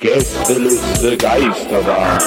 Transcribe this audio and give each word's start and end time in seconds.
Gästeliste 0.00 1.16
Geisterbahn. 1.16 2.18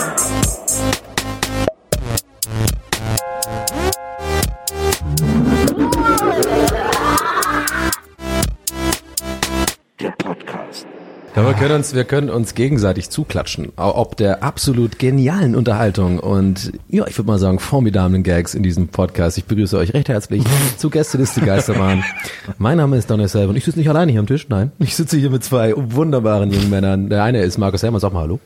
Ja, 11.40 11.48
wir 11.48 11.54
können 11.54 11.76
uns, 11.76 11.96
wir 11.96 12.04
können 12.04 12.30
uns 12.30 12.54
gegenseitig 12.54 13.12
zuklatschen, 13.12 13.72
ob 13.78 14.18
der 14.18 14.44
absolut 14.44 15.00
genialen 15.00 15.56
Unterhaltung 15.56 16.20
und 16.20 16.74
ja, 16.90 17.08
ich 17.08 17.18
würde 17.18 17.28
mal 17.28 17.40
sagen 17.40 17.60
formidablen 17.60 18.24
Gags 18.24 18.56
in 18.56 18.62
diesem 18.62 18.90
Podcast. 18.90 19.38
Ich 19.38 19.46
begrüße 19.46 19.78
euch 19.78 19.94
recht 19.94 20.10
herzlich 20.10 20.44
zu 20.78 20.90
Gästeliste 20.90 21.40
Geisterbahn. 21.40 22.04
mein 22.58 22.76
Name 22.76 22.98
ist 22.98 23.10
Donny 23.10 23.26
Selber 23.30 23.52
und 23.52 23.56
ich 23.56 23.64
sitze 23.64 23.80
nicht 23.80 23.88
alleine 23.88 24.12
hier 24.12 24.20
am 24.20 24.28
Tisch, 24.28 24.50
nein, 24.50 24.74
ich 24.80 24.98
sitze 24.98 25.16
hier 25.16 25.30
mit 25.30 25.42
zwei 25.46 25.74
wunderbaren 25.78 26.52
jungen 26.52 26.70
Männern. 26.70 27.10
Der 27.10 27.24
eine 27.24 27.42
ist 27.42 27.58
Markus 27.58 27.84
Hermann, 27.84 28.02
sag 28.02 28.12
mal 28.12 28.24
Hallo. 28.24 28.42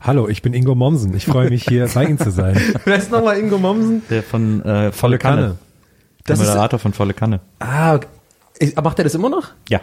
Hallo, 0.00 0.28
ich 0.28 0.40
bin 0.40 0.54
Ingo 0.54 0.76
Mommsen. 0.76 1.12
Ich 1.16 1.26
freue 1.26 1.50
mich 1.50 1.64
hier 1.64 1.88
bei 1.92 2.04
Ihnen 2.04 2.18
zu 2.20 2.30
sein. 2.30 2.56
Wer 2.84 2.96
ist 2.96 3.10
nochmal 3.10 3.40
Ingo 3.40 3.58
Mommsen? 3.58 4.02
Der 4.08 4.22
von 4.22 4.64
äh, 4.64 4.92
Volle 4.92 5.18
Kanne. 5.18 5.58
Der 6.28 6.36
Das 6.36 6.38
ist, 6.38 6.46
Moderator 6.46 6.78
von 6.78 6.92
Volle 6.92 7.12
Kanne. 7.12 7.40
ah, 7.58 7.96
okay. 7.96 8.06
Macht 8.80 8.98
er 8.98 9.04
das 9.04 9.16
immer 9.16 9.30
noch? 9.30 9.48
Ja. 9.68 9.80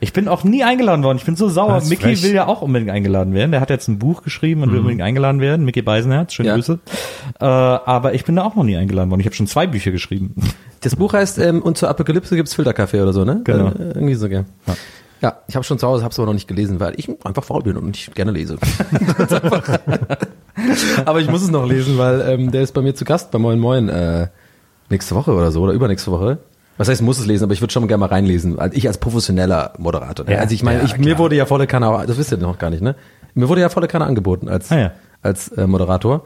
Ich 0.00 0.12
bin 0.12 0.28
auch 0.28 0.44
nie 0.44 0.64
eingeladen 0.64 1.02
worden. 1.04 1.18
Ich 1.18 1.24
bin 1.24 1.36
so 1.36 1.48
sauer. 1.48 1.74
Das 1.74 1.88
Mickey 1.88 2.02
frech. 2.02 2.22
will 2.22 2.32
ja 2.34 2.46
auch 2.46 2.62
unbedingt 2.62 2.90
eingeladen 2.90 3.34
werden. 3.34 3.52
Der 3.52 3.60
hat 3.60 3.70
jetzt 3.70 3.88
ein 3.88 3.98
Buch 3.98 4.22
geschrieben 4.22 4.62
und 4.62 4.70
will 4.72 4.78
unbedingt 4.78 5.02
eingeladen 5.02 5.40
werden. 5.40 5.64
Mickey 5.64 5.82
Beisenherz, 5.82 6.32
schöne 6.32 6.48
Ja. 6.50 6.54
Grüße. 6.56 6.78
Äh, 7.40 7.44
aber 7.44 8.14
ich 8.14 8.24
bin 8.24 8.36
da 8.36 8.44
auch 8.44 8.54
noch 8.54 8.64
nie 8.64 8.76
eingeladen 8.76 9.10
worden. 9.10 9.20
Ich 9.20 9.26
habe 9.26 9.36
schon 9.36 9.46
zwei 9.46 9.66
Bücher 9.66 9.90
geschrieben. 9.90 10.34
Das 10.80 10.96
Buch 10.96 11.12
heißt 11.12 11.38
ähm, 11.38 11.62
Und 11.62 11.78
zur 11.78 11.88
Apokalypse 11.88 12.36
gibt's 12.36 12.54
Filterkaffee 12.54 13.00
oder 13.00 13.12
so, 13.12 13.24
ne? 13.24 13.40
Genau. 13.44 13.68
Äh, 13.68 13.92
irgendwie 13.94 14.14
so, 14.14 14.28
gell. 14.28 14.44
Ja. 14.66 14.74
Ja, 15.22 15.38
ich 15.46 15.54
habe 15.54 15.64
schon 15.64 15.78
zu 15.78 15.86
Hause, 15.86 16.02
habe 16.02 16.12
es 16.12 16.18
aber 16.18 16.26
noch 16.26 16.34
nicht 16.34 16.48
gelesen, 16.48 16.80
weil 16.80 16.92
ich 16.98 17.08
einfach 17.24 17.44
faul 17.44 17.62
bin 17.62 17.78
und 17.78 17.86
nicht 17.86 18.14
gerne 18.14 18.30
lese. 18.30 18.58
Aber 21.06 21.20
ich 21.20 21.30
muss 21.30 21.42
es 21.42 21.50
noch 21.50 21.66
lesen, 21.66 21.96
weil 21.96 22.20
ähm, 22.28 22.50
der 22.52 22.60
ist 22.62 22.72
bei 22.72 22.82
mir 22.82 22.94
zu 22.94 23.04
Gast 23.06 23.30
bei 23.30 23.38
Moin 23.38 23.58
Moin 23.58 23.88
äh, 23.88 24.28
nächste 24.90 25.14
Woche 25.14 25.32
oder 25.32 25.50
so 25.50 25.62
oder 25.62 25.72
übernächste 25.72 26.10
Woche. 26.10 26.38
Was 26.76 26.88
heißt, 26.88 27.02
muss 27.02 27.18
es 27.18 27.26
lesen, 27.26 27.44
aber 27.44 27.52
ich 27.52 27.60
würde 27.60 27.72
schon 27.72 27.86
gerne 27.86 28.00
mal 28.00 28.06
reinlesen. 28.08 28.58
Also 28.58 28.76
ich 28.76 28.86
als 28.88 28.98
professioneller 28.98 29.72
Moderator. 29.78 30.26
Ne? 30.26 30.32
Ja, 30.32 30.38
also 30.40 30.54
ich 30.54 30.62
meine, 30.62 30.80
ja, 30.80 30.84
ich, 30.84 30.98
mir 30.98 31.18
wurde 31.18 31.36
ja 31.36 31.46
volle 31.46 31.66
Kanne, 31.66 32.04
das 32.06 32.16
wisst 32.18 32.32
ihr 32.32 32.38
noch 32.38 32.58
gar 32.58 32.70
nicht, 32.70 32.82
ne? 32.82 32.96
Mir 33.34 33.48
wurde 33.48 33.60
ja 33.60 33.68
volle 33.68 33.86
Kanne 33.88 34.04
angeboten 34.06 34.48
als 34.48 34.70
Ah, 34.72 34.78
ja. 34.78 34.92
als 35.22 35.48
äh, 35.48 35.66
Moderator. 35.66 36.24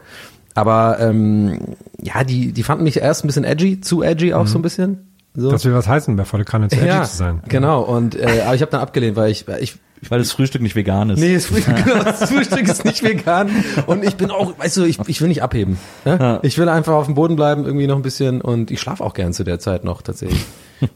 Aber 0.55 0.99
ähm, 0.99 1.59
ja, 2.01 2.23
die 2.23 2.51
die 2.51 2.63
fanden 2.63 2.83
mich 2.83 2.97
erst 2.97 3.23
ein 3.23 3.27
bisschen 3.27 3.43
edgy, 3.43 3.79
zu 3.81 4.01
edgy 4.03 4.33
auch 4.33 4.47
so 4.47 4.57
ein 4.59 4.61
bisschen. 4.61 5.05
So. 5.35 5.51
Das 5.51 5.63
will 5.63 5.73
was 5.73 5.87
heißen, 5.87 6.15
bei 6.15 6.25
volle 6.25 6.43
Kanne 6.43 6.67
zu 6.69 6.75
edgy 6.77 7.03
zu 7.07 7.15
sein. 7.17 7.41
Genau, 7.47 7.81
und 7.83 8.15
äh, 8.15 8.41
aber 8.45 8.55
ich 8.55 8.61
habe 8.61 8.71
dann 8.71 8.81
abgelehnt, 8.81 9.15
weil 9.15 9.29
ich 9.31 9.45
ich 9.59 9.77
Weil 10.07 10.19
das 10.19 10.31
Frühstück 10.31 10.61
nicht 10.61 10.75
vegan 10.75 11.09
ist. 11.09 11.19
Nee, 11.19 11.33
das 11.33 11.45
Frühstück, 11.45 11.75
genau, 11.83 12.03
das 12.03 12.29
Frühstück 12.29 12.67
ist 12.67 12.85
nicht 12.85 13.03
vegan 13.03 13.49
und 13.85 14.03
ich 14.03 14.15
bin 14.15 14.31
auch, 14.31 14.57
weißt 14.57 14.77
du, 14.77 14.83
ich, 14.83 14.99
ich 15.07 15.21
will 15.21 15.27
nicht 15.27 15.43
abheben. 15.43 15.77
Ne? 16.05 16.17
Ja. 16.19 16.39
Ich 16.41 16.57
will 16.57 16.69
einfach 16.69 16.93
auf 16.93 17.05
dem 17.05 17.15
Boden 17.15 17.35
bleiben, 17.35 17.65
irgendwie 17.65 17.87
noch 17.87 17.97
ein 17.97 18.01
bisschen 18.01 18.41
und 18.41 18.71
ich 18.71 18.79
schlafe 18.79 19.03
auch 19.03 19.13
gern 19.13 19.33
zu 19.33 19.43
der 19.43 19.59
Zeit 19.59 19.83
noch 19.83 20.01
tatsächlich. 20.01 20.45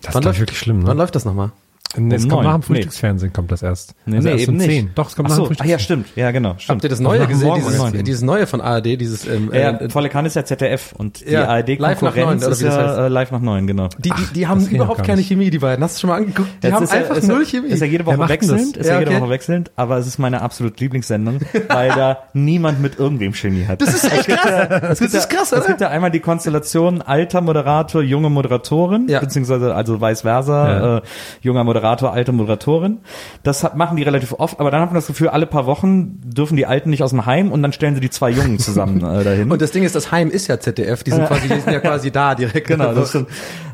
Das 0.02 0.16
ist 0.16 0.40
wirklich 0.40 0.58
schlimm, 0.58 0.80
ne? 0.80 0.88
Wann 0.88 0.98
läuft 0.98 1.16
das 1.16 1.26
nochmal? 1.26 1.52
Nee, 1.96 2.16
es 2.16 2.24
Um 2.26 2.30
kommt 2.32 2.44
nach 2.44 2.54
dem 2.54 2.60
Nee. 2.62 2.66
Frühstücksfernsehen, 2.66 3.34
kommt 3.34 3.52
das 3.52 3.62
erst. 3.62 3.94
Nee, 4.06 4.16
also 4.18 4.28
nee, 4.28 4.34
erst 4.34 4.44
eben 4.44 4.52
um 4.54 4.58
nicht. 4.58 4.70
10. 4.70 4.92
Doch, 4.96 5.10
es 5.10 5.16
kommt 5.16 5.28
Ach 5.28 5.30
nach 5.32 5.38
so, 5.38 5.44
dem 5.48 5.52
ah, 5.52 5.66
ja, 5.66 5.78
Frühstücksfernsehen. 5.78 6.06
stimmt. 6.06 6.18
Ja, 6.18 6.32
genau, 6.32 6.56
stimmt. 6.58 6.70
Habt 6.70 6.84
ihr 6.84 6.90
das 6.90 7.00
neue 7.00 7.28
gesehen? 7.28 7.54
Dieses, 7.56 8.04
dieses 8.04 8.22
neue 8.24 8.48
von 8.48 8.62
ARD, 8.62 8.86
dieses 9.00 9.28
ähm, 9.28 9.52
Ja, 9.54 9.70
äh, 9.72 9.90
Volle 9.90 10.10
Kanne 10.10 10.28
ist 10.28 10.36
ja 10.36 10.44
ZDF 10.46 10.94
und 10.98 11.20
die 11.26 11.32
Ja, 11.32 11.56
live 11.58 12.02
nach 12.02 12.16
neun, 12.16 12.40
ARD-Konkurrenz 12.40 12.44
oder 12.44 12.52
ist 12.54 12.62
wie 12.62 12.66
das 12.66 12.76
heißt. 12.78 12.98
ja 12.98 13.06
äh, 13.06 13.10
live 13.10 13.32
nach 13.32 13.40
neun, 13.42 13.68
genau. 13.68 13.90
die, 14.00 14.10
die, 14.10 14.34
die 14.34 14.48
haben 14.48 14.66
überhaupt 14.66 15.04
keine 15.04 15.18
nicht. 15.18 15.28
Chemie, 15.28 15.50
die 15.50 15.60
beiden. 15.60 15.84
Hast 15.84 15.98
du 15.98 16.02
schon 16.02 16.10
mal 16.10 16.18
angeguckt? 16.18 16.50
Die 16.64 16.68
Jetzt 16.68 16.76
haben 16.76 16.84
ist 16.84 16.94
ja- 16.94 17.00
einfach 17.00 17.22
null 17.22 17.44
ja, 17.44 17.46
Chemie. 17.50 17.68
Ist 17.70 17.80
ja 17.82 17.86
jede 17.88 18.06
Woche 18.06 18.30
wechselnd, 18.30 18.78
ist 18.78 18.88
Ja, 18.88 18.94
ja 18.94 19.00
jede 19.00 19.12
okay. 19.12 19.22
Woche 19.22 19.30
wechselnd, 19.30 19.72
aber 19.76 19.98
es 19.98 20.08
ist 20.08 20.18
meine 20.18 20.42
absolute 20.42 20.82
Lieblingssendung, 20.84 21.40
weil 21.70 21.90
da 21.90 22.18
niemand 22.34 22.82
mit 22.82 22.98
irgendwem 22.98 23.34
Chemie 23.34 23.66
hat. 23.68 23.82
Das 23.82 23.94
ist 23.94 24.12
echt 24.12 24.28
krass. 24.28 24.68
Das 24.82 25.02
ist 25.02 25.30
krass, 25.30 25.52
Es 25.52 25.60
oder? 25.60 25.68
gibt 25.68 25.82
ja 25.82 25.90
einmal 25.90 26.10
die 26.12 26.20
Konstellation 26.22 27.02
alter 27.02 27.42
Moderator, 27.42 28.02
junge 28.02 28.30
Moderatorin, 28.30 29.08
Ja. 29.10 29.20
beziehungsweise 29.20 29.76
also 29.76 30.02
vice 30.02 30.22
versa, 30.22 30.96
Ja. 30.96 31.02
junger 31.42 31.64
Moderator, 31.64 31.83
alte 31.84 32.32
Moderatorin. 32.32 33.00
Das 33.44 33.64
hat, 33.64 33.76
machen 33.76 33.98
die 33.98 34.04
relativ 34.04 34.34
oft, 34.34 34.60
aber 34.60 34.72
dann 34.72 34.82
hat 34.82 34.90
man 34.90 34.96
das 34.96 35.08
Gefühl, 35.08 35.30
alle 35.30 35.46
paar 35.46 35.66
Wochen 35.66 36.20
dürfen 36.24 36.56
die 36.58 36.66
Alten 36.66 36.90
nicht 36.90 37.04
aus 37.04 37.12
dem 37.12 37.26
Heim 37.26 37.52
und 37.52 37.62
dann 37.62 37.74
stellen 37.74 37.96
sie 37.96 38.02
die 38.02 38.10
zwei 38.10 38.30
Jungen 38.30 38.60
zusammen 38.60 38.98
äh, 39.04 39.24
dahin. 39.24 39.52
Und 39.52 39.62
das 39.62 39.72
Ding 39.72 39.84
ist, 39.84 39.96
das 39.96 40.12
Heim 40.12 40.30
ist 40.30 40.48
ja 40.48 40.60
ZDF. 40.60 41.04
Die 41.04 41.12
sind 41.12 41.26
quasi, 41.28 41.48
die 41.48 41.60
sind 41.60 41.72
ja 41.74 41.80
quasi 41.82 42.12
da 42.12 42.36
direkt. 42.36 42.68
Genau, 42.68 42.94
das 42.94 43.10
stimmt. 43.10 43.28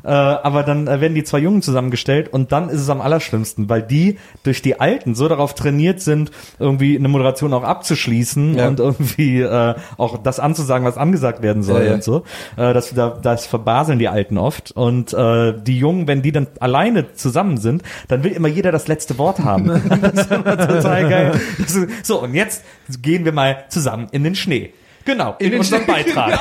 Äh, 0.04 0.08
aber 0.10 0.64
dann 0.64 0.88
äh, 0.88 1.02
werden 1.02 1.14
die 1.16 1.24
zwei 1.24 1.40
Jungen 1.40 1.62
zusammengestellt 1.62 2.32
und 2.32 2.52
dann 2.52 2.70
ist 2.70 2.82
es 2.82 2.90
am 2.90 3.02
allerschlimmsten, 3.02 3.70
weil 3.70 3.82
die 3.84 4.18
durch 4.44 4.62
die 4.62 4.80
Alten 4.80 5.14
so 5.14 5.28
darauf 5.28 5.54
trainiert 5.56 6.02
sind, 6.02 6.32
irgendwie 6.58 6.98
eine 6.98 7.08
Moderation 7.10 7.54
auch 7.54 7.64
abzuschließen 7.64 8.56
Ja. 8.58 8.68
und 8.68 8.80
irgendwie 8.80 9.42
äh, 9.42 9.76
auch 9.98 10.18
das 10.18 10.40
anzusagen, 10.40 10.86
was 10.86 10.98
angesagt 10.98 11.42
werden 11.42 11.64
soll 11.64 11.82
Ja, 11.82 11.88
ja. 11.90 11.94
und 11.96 12.04
so. 12.04 12.24
Äh, 12.56 12.74
das, 12.74 12.94
da, 12.94 13.10
das 13.22 13.46
verbaseln 13.46 14.00
die 14.00 14.08
Alten 14.08 14.38
oft. 14.38 14.72
Und 14.72 15.14
äh, 15.14 15.54
die 15.62 15.78
Jungen, 15.78 16.08
wenn 16.08 16.22
die 16.22 16.32
dann 16.32 16.48
alleine 16.60 17.14
zusammen 17.14 17.58
sind, 17.58 17.84
dann 18.08 18.24
will 18.24 18.32
immer 18.32 18.48
jeder 18.48 18.72
das 18.72 18.88
letzte 18.88 19.18
Wort 19.18 19.40
haben. 19.40 19.68
das 20.02 20.26
ist 20.26 20.32
immer 20.32 20.58
total 20.58 21.10
geil. 21.10 21.42
Ist, 21.58 22.06
so, 22.06 22.22
und 22.22 22.34
jetzt 22.34 22.64
gehen 23.02 23.26
wir 23.26 23.32
mal 23.32 23.66
zusammen 23.70 24.08
in 24.12 24.24
den 24.24 24.36
Schnee. 24.36 24.74
Genau, 25.06 25.36
in, 25.40 25.52
den 25.52 25.60
unserem 25.60 25.84
Schnee, 25.84 25.92
Beitrag. 25.94 26.40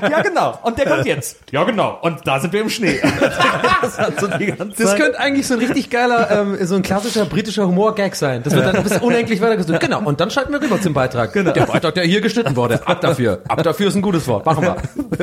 Ja, 0.10 0.22
genau. 0.22 0.58
Und 0.62 0.78
der 0.78 0.86
kommt 0.86 1.06
jetzt. 1.06 1.38
Ja, 1.50 1.64
genau. 1.64 1.98
Und 2.02 2.26
da 2.26 2.40
sind 2.40 2.52
wir 2.52 2.60
im 2.60 2.70
Schnee. 2.70 3.00
das 3.82 3.98
hat 3.98 4.20
so 4.20 4.26
die 4.26 4.46
ganze 4.46 4.76
Das 4.82 4.90
Zeit- 4.90 5.00
könnte 5.00 5.18
eigentlich 5.18 5.46
so 5.46 5.54
ein 5.54 5.60
richtig 5.60 5.90
geiler, 5.90 6.30
ähm, 6.30 6.56
so 6.66 6.76
ein 6.76 6.82
klassischer 6.82 7.24
britischer 7.26 7.66
Humor-Gag 7.66 8.14
sein. 8.14 8.42
Das 8.42 8.54
wird 8.54 8.66
dann 8.66 8.82
bis 8.82 8.98
unendlich 8.98 9.40
weitergesucht. 9.40 9.80
Genau, 9.80 10.00
und 10.00 10.20
dann 10.20 10.30
schalten 10.30 10.52
wir 10.52 10.60
rüber 10.60 10.80
zum 10.80 10.94
Beitrag. 10.94 11.32
Genau. 11.32 11.52
Der 11.52 11.66
Beitrag, 11.66 11.94
der 11.94 12.04
hier 12.04 12.20
geschnitten 12.20 12.56
wurde. 12.56 12.86
Ab 12.86 13.00
dafür. 13.00 13.42
Ab 13.48 13.62
dafür 13.62 13.88
ist 13.88 13.96
ein 13.96 14.02
gutes 14.02 14.26
Wort. 14.28 14.46
Machen 14.46 14.62
wir. 14.62 14.76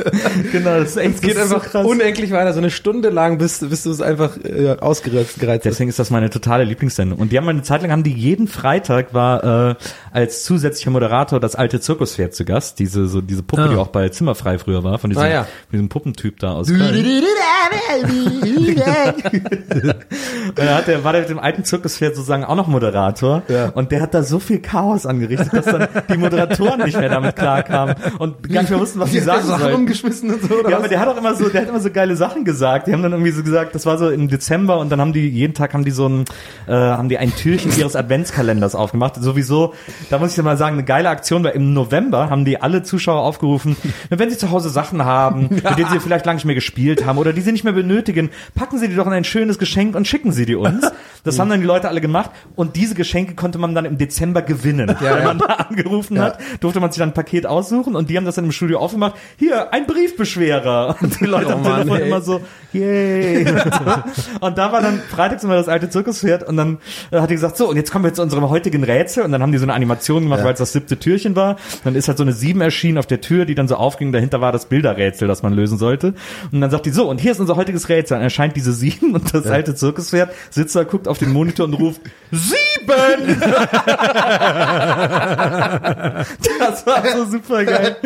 genau, 0.52 0.78
das 0.78 0.90
ist 0.90 0.96
echt 0.96 1.14
Es 1.16 1.20
geht 1.20 1.36
das 1.36 1.44
ist 1.44 1.50
so 1.50 1.56
einfach 1.56 1.84
unendlich 1.84 2.30
weiter, 2.30 2.52
so 2.52 2.58
eine 2.58 2.70
Stunde 2.70 3.10
lang, 3.10 3.38
bis, 3.38 3.60
bis 3.60 3.82
du 3.82 3.90
es 3.90 4.00
einfach 4.00 4.36
äh, 4.44 4.76
ausgereizt 4.80 5.38
gereizt 5.38 5.64
hast. 5.64 5.72
Deswegen 5.74 5.90
ist 5.90 5.98
das 5.98 6.10
meine 6.10 6.30
totale 6.30 6.64
Lieblingssendung. 6.64 7.18
Und 7.18 7.32
die 7.32 7.36
haben 7.38 7.44
mal 7.44 7.50
eine 7.52 7.62
Zeit 7.62 7.82
lang 7.82 7.90
haben 7.90 8.02
die 8.02 8.12
jeden 8.12 8.48
Freitag 8.48 9.14
war 9.14 9.70
äh, 9.70 9.74
als 10.12 10.44
zusätzlicher 10.44 10.90
Moderator 10.90 11.40
das 11.40 11.54
alte 11.54 11.80
Zirkuspferd 11.80 12.34
zu 12.34 12.44
Gast. 12.48 12.78
Diese 12.80 13.06
so 13.06 13.20
diese 13.20 13.42
Puppe, 13.42 13.62
Ah. 13.64 13.68
die 13.68 13.76
auch 13.76 13.88
bei 13.88 14.08
Zimmerfrei 14.08 14.58
früher 14.58 14.82
war, 14.82 14.98
von 14.98 15.10
diesem, 15.10 15.22
Ah, 15.22 15.28
ja. 15.28 15.42
von 15.44 15.50
diesem 15.72 15.88
Puppentyp 15.88 16.38
da 16.40 16.52
aus. 16.54 16.68
Da 20.54 20.76
hat 20.76 20.86
der, 20.88 21.04
war 21.04 21.12
der 21.12 21.22
mit 21.22 21.30
dem 21.30 21.38
alten 21.38 21.64
Zirkuspferd 21.64 22.14
sozusagen 22.16 22.44
auch 22.44 22.54
noch 22.56 22.66
Moderator. 22.66 23.42
Ja. 23.48 23.68
Und 23.70 23.92
der 23.92 24.00
hat 24.00 24.14
da 24.14 24.22
so 24.22 24.38
viel 24.38 24.60
Chaos 24.60 25.06
angerichtet, 25.06 25.52
dass 25.52 25.66
dann 25.66 25.88
die 26.12 26.16
Moderatoren 26.18 26.82
nicht 26.84 26.98
mehr 26.98 27.08
damit 27.10 27.36
klarkamen 27.36 27.94
und 28.18 28.48
gar 28.50 28.62
nicht 28.62 28.70
mehr 28.70 28.80
wussten, 28.80 28.98
was 29.00 29.12
sie 29.12 29.20
sagen 29.20 29.46
sollen. 29.46 29.74
rumgeschmissen 29.74 30.30
und 30.34 30.42
so, 30.42 30.58
Ja, 30.62 30.64
was? 30.68 30.74
aber 30.74 30.88
der 30.88 31.00
hat 31.00 31.08
auch 31.08 31.16
immer 31.16 31.34
so, 31.34 31.48
der 31.48 31.62
hat 31.62 31.68
immer 31.68 31.80
so 31.80 31.90
geile 31.90 32.16
Sachen 32.16 32.44
gesagt. 32.44 32.86
Die 32.88 32.92
haben 32.92 33.02
dann 33.02 33.12
irgendwie 33.12 33.30
so 33.30 33.42
gesagt, 33.42 33.74
das 33.74 33.86
war 33.86 33.98
so 33.98 34.08
im 34.08 34.28
Dezember 34.28 34.78
und 34.78 34.90
dann 34.90 35.00
haben 35.00 35.12
die 35.12 35.28
jeden 35.28 35.54
Tag 35.54 35.74
haben 35.74 35.84
die 35.84 35.90
so 35.90 36.08
ein, 36.08 36.24
äh, 36.66 36.72
haben 36.72 37.08
die 37.08 37.18
ein 37.18 37.34
Türchen 37.34 37.76
ihres 37.76 37.94
Adventskalenders 37.94 38.74
aufgemacht. 38.74 39.16
Sowieso, 39.16 39.74
da 40.10 40.18
muss 40.18 40.36
ich 40.36 40.42
mal 40.42 40.56
sagen, 40.56 40.74
eine 40.76 40.84
geile 40.84 41.08
Aktion, 41.10 41.44
weil 41.44 41.52
im 41.52 41.72
November 41.74 42.30
haben 42.30 42.37
haben 42.38 42.44
die 42.44 42.60
alle 42.60 42.82
Zuschauer 42.82 43.22
aufgerufen, 43.22 43.76
wenn 44.10 44.30
sie 44.30 44.38
zu 44.38 44.50
Hause 44.50 44.70
Sachen 44.70 45.04
haben, 45.04 45.48
mit 45.50 45.78
denen 45.78 45.90
sie 45.90 46.00
vielleicht 46.00 46.24
lange 46.24 46.36
nicht 46.36 46.44
mehr 46.44 46.54
gespielt 46.54 47.04
haben 47.04 47.18
oder 47.18 47.32
die 47.32 47.40
sie 47.40 47.52
nicht 47.52 47.64
mehr 47.64 47.72
benötigen, 47.72 48.30
packen 48.54 48.78
sie 48.78 48.88
die 48.88 48.94
doch 48.94 49.06
in 49.06 49.12
ein 49.12 49.24
schönes 49.24 49.58
Geschenk 49.58 49.96
und 49.96 50.06
schicken 50.06 50.32
sie 50.32 50.46
die 50.46 50.54
uns. 50.54 50.86
Das 51.24 51.38
haben 51.38 51.50
dann 51.50 51.60
die 51.60 51.66
Leute 51.66 51.88
alle 51.88 52.00
gemacht 52.00 52.30
und 52.54 52.76
diese 52.76 52.94
Geschenke 52.94 53.34
konnte 53.34 53.58
man 53.58 53.74
dann 53.74 53.84
im 53.84 53.98
Dezember 53.98 54.40
gewinnen. 54.40 54.94
Wenn 55.00 55.24
man 55.24 55.38
da 55.38 55.46
angerufen 55.46 56.18
hat, 56.20 56.38
durfte 56.60 56.80
man 56.80 56.90
sich 56.90 57.00
dann 57.00 57.10
ein 57.10 57.14
Paket 57.14 57.44
aussuchen 57.44 57.96
und 57.96 58.08
die 58.08 58.16
haben 58.16 58.24
das 58.24 58.36
dann 58.36 58.44
im 58.44 58.52
Studio 58.52 58.78
aufgemacht. 58.78 59.14
Hier, 59.36 59.72
ein 59.74 59.86
Briefbeschwerer. 59.86 60.96
Und 61.02 61.20
die 61.20 61.26
Leute 61.26 61.52
am 61.54 61.62
Mann, 61.62 61.80
Telefon 61.80 62.00
ey. 62.00 62.06
immer 62.06 62.20
so, 62.20 62.40
yay. 62.72 63.44
und 64.40 64.56
da 64.56 64.72
war 64.72 64.80
dann 64.80 65.00
freitags 65.00 65.44
immer 65.44 65.56
das 65.56 65.68
alte 65.68 65.90
Zirkuspferd 65.90 66.48
und 66.48 66.56
dann 66.56 66.78
äh, 67.10 67.20
hat 67.20 67.30
die 67.30 67.34
gesagt, 67.34 67.56
so, 67.56 67.68
und 67.68 67.76
jetzt 67.76 67.90
kommen 67.90 68.04
wir 68.04 68.14
zu 68.14 68.22
unserem 68.22 68.48
heutigen 68.48 68.84
Rätsel 68.84 69.24
und 69.24 69.32
dann 69.32 69.42
haben 69.42 69.52
die 69.52 69.58
so 69.58 69.64
eine 69.64 69.74
Animation 69.74 70.22
gemacht, 70.22 70.44
weil 70.44 70.52
es 70.52 70.60
das 70.60 70.72
siebte 70.72 70.98
Türchen 70.98 71.36
war. 71.36 71.56
Dann 71.84 71.94
ist 71.94 72.08
halt 72.08 72.18
so 72.18 72.24
eine 72.28 72.36
sieben 72.36 72.60
erschienen 72.60 72.98
auf 72.98 73.06
der 73.06 73.20
Tür, 73.20 73.44
die 73.44 73.54
dann 73.54 73.68
so 73.68 73.76
aufging, 73.76 74.12
dahinter 74.12 74.40
war 74.40 74.52
das 74.52 74.66
Bilderrätsel, 74.66 75.26
das 75.26 75.42
man 75.42 75.52
lösen 75.52 75.78
sollte. 75.78 76.14
Und 76.52 76.60
dann 76.60 76.70
sagt 76.70 76.86
die, 76.86 76.90
so, 76.90 77.08
und 77.08 77.20
hier 77.20 77.32
ist 77.32 77.40
unser 77.40 77.56
heutiges 77.56 77.88
Rätsel. 77.88 78.16
Dann 78.16 78.22
erscheint 78.22 78.56
diese 78.56 78.72
sieben 78.72 79.14
und 79.14 79.34
das 79.34 79.46
alte 79.46 79.74
Zirkuspferd 79.74 80.30
sitzt 80.50 80.76
da, 80.76 80.84
guckt 80.84 81.08
auf 81.08 81.18
den 81.18 81.32
Monitor 81.32 81.66
und 81.66 81.74
ruft, 81.74 82.00
sieben! 82.30 82.58
das 86.58 86.86
war 86.86 87.02
so 87.16 87.24
super 87.26 87.64
geil. 87.64 87.96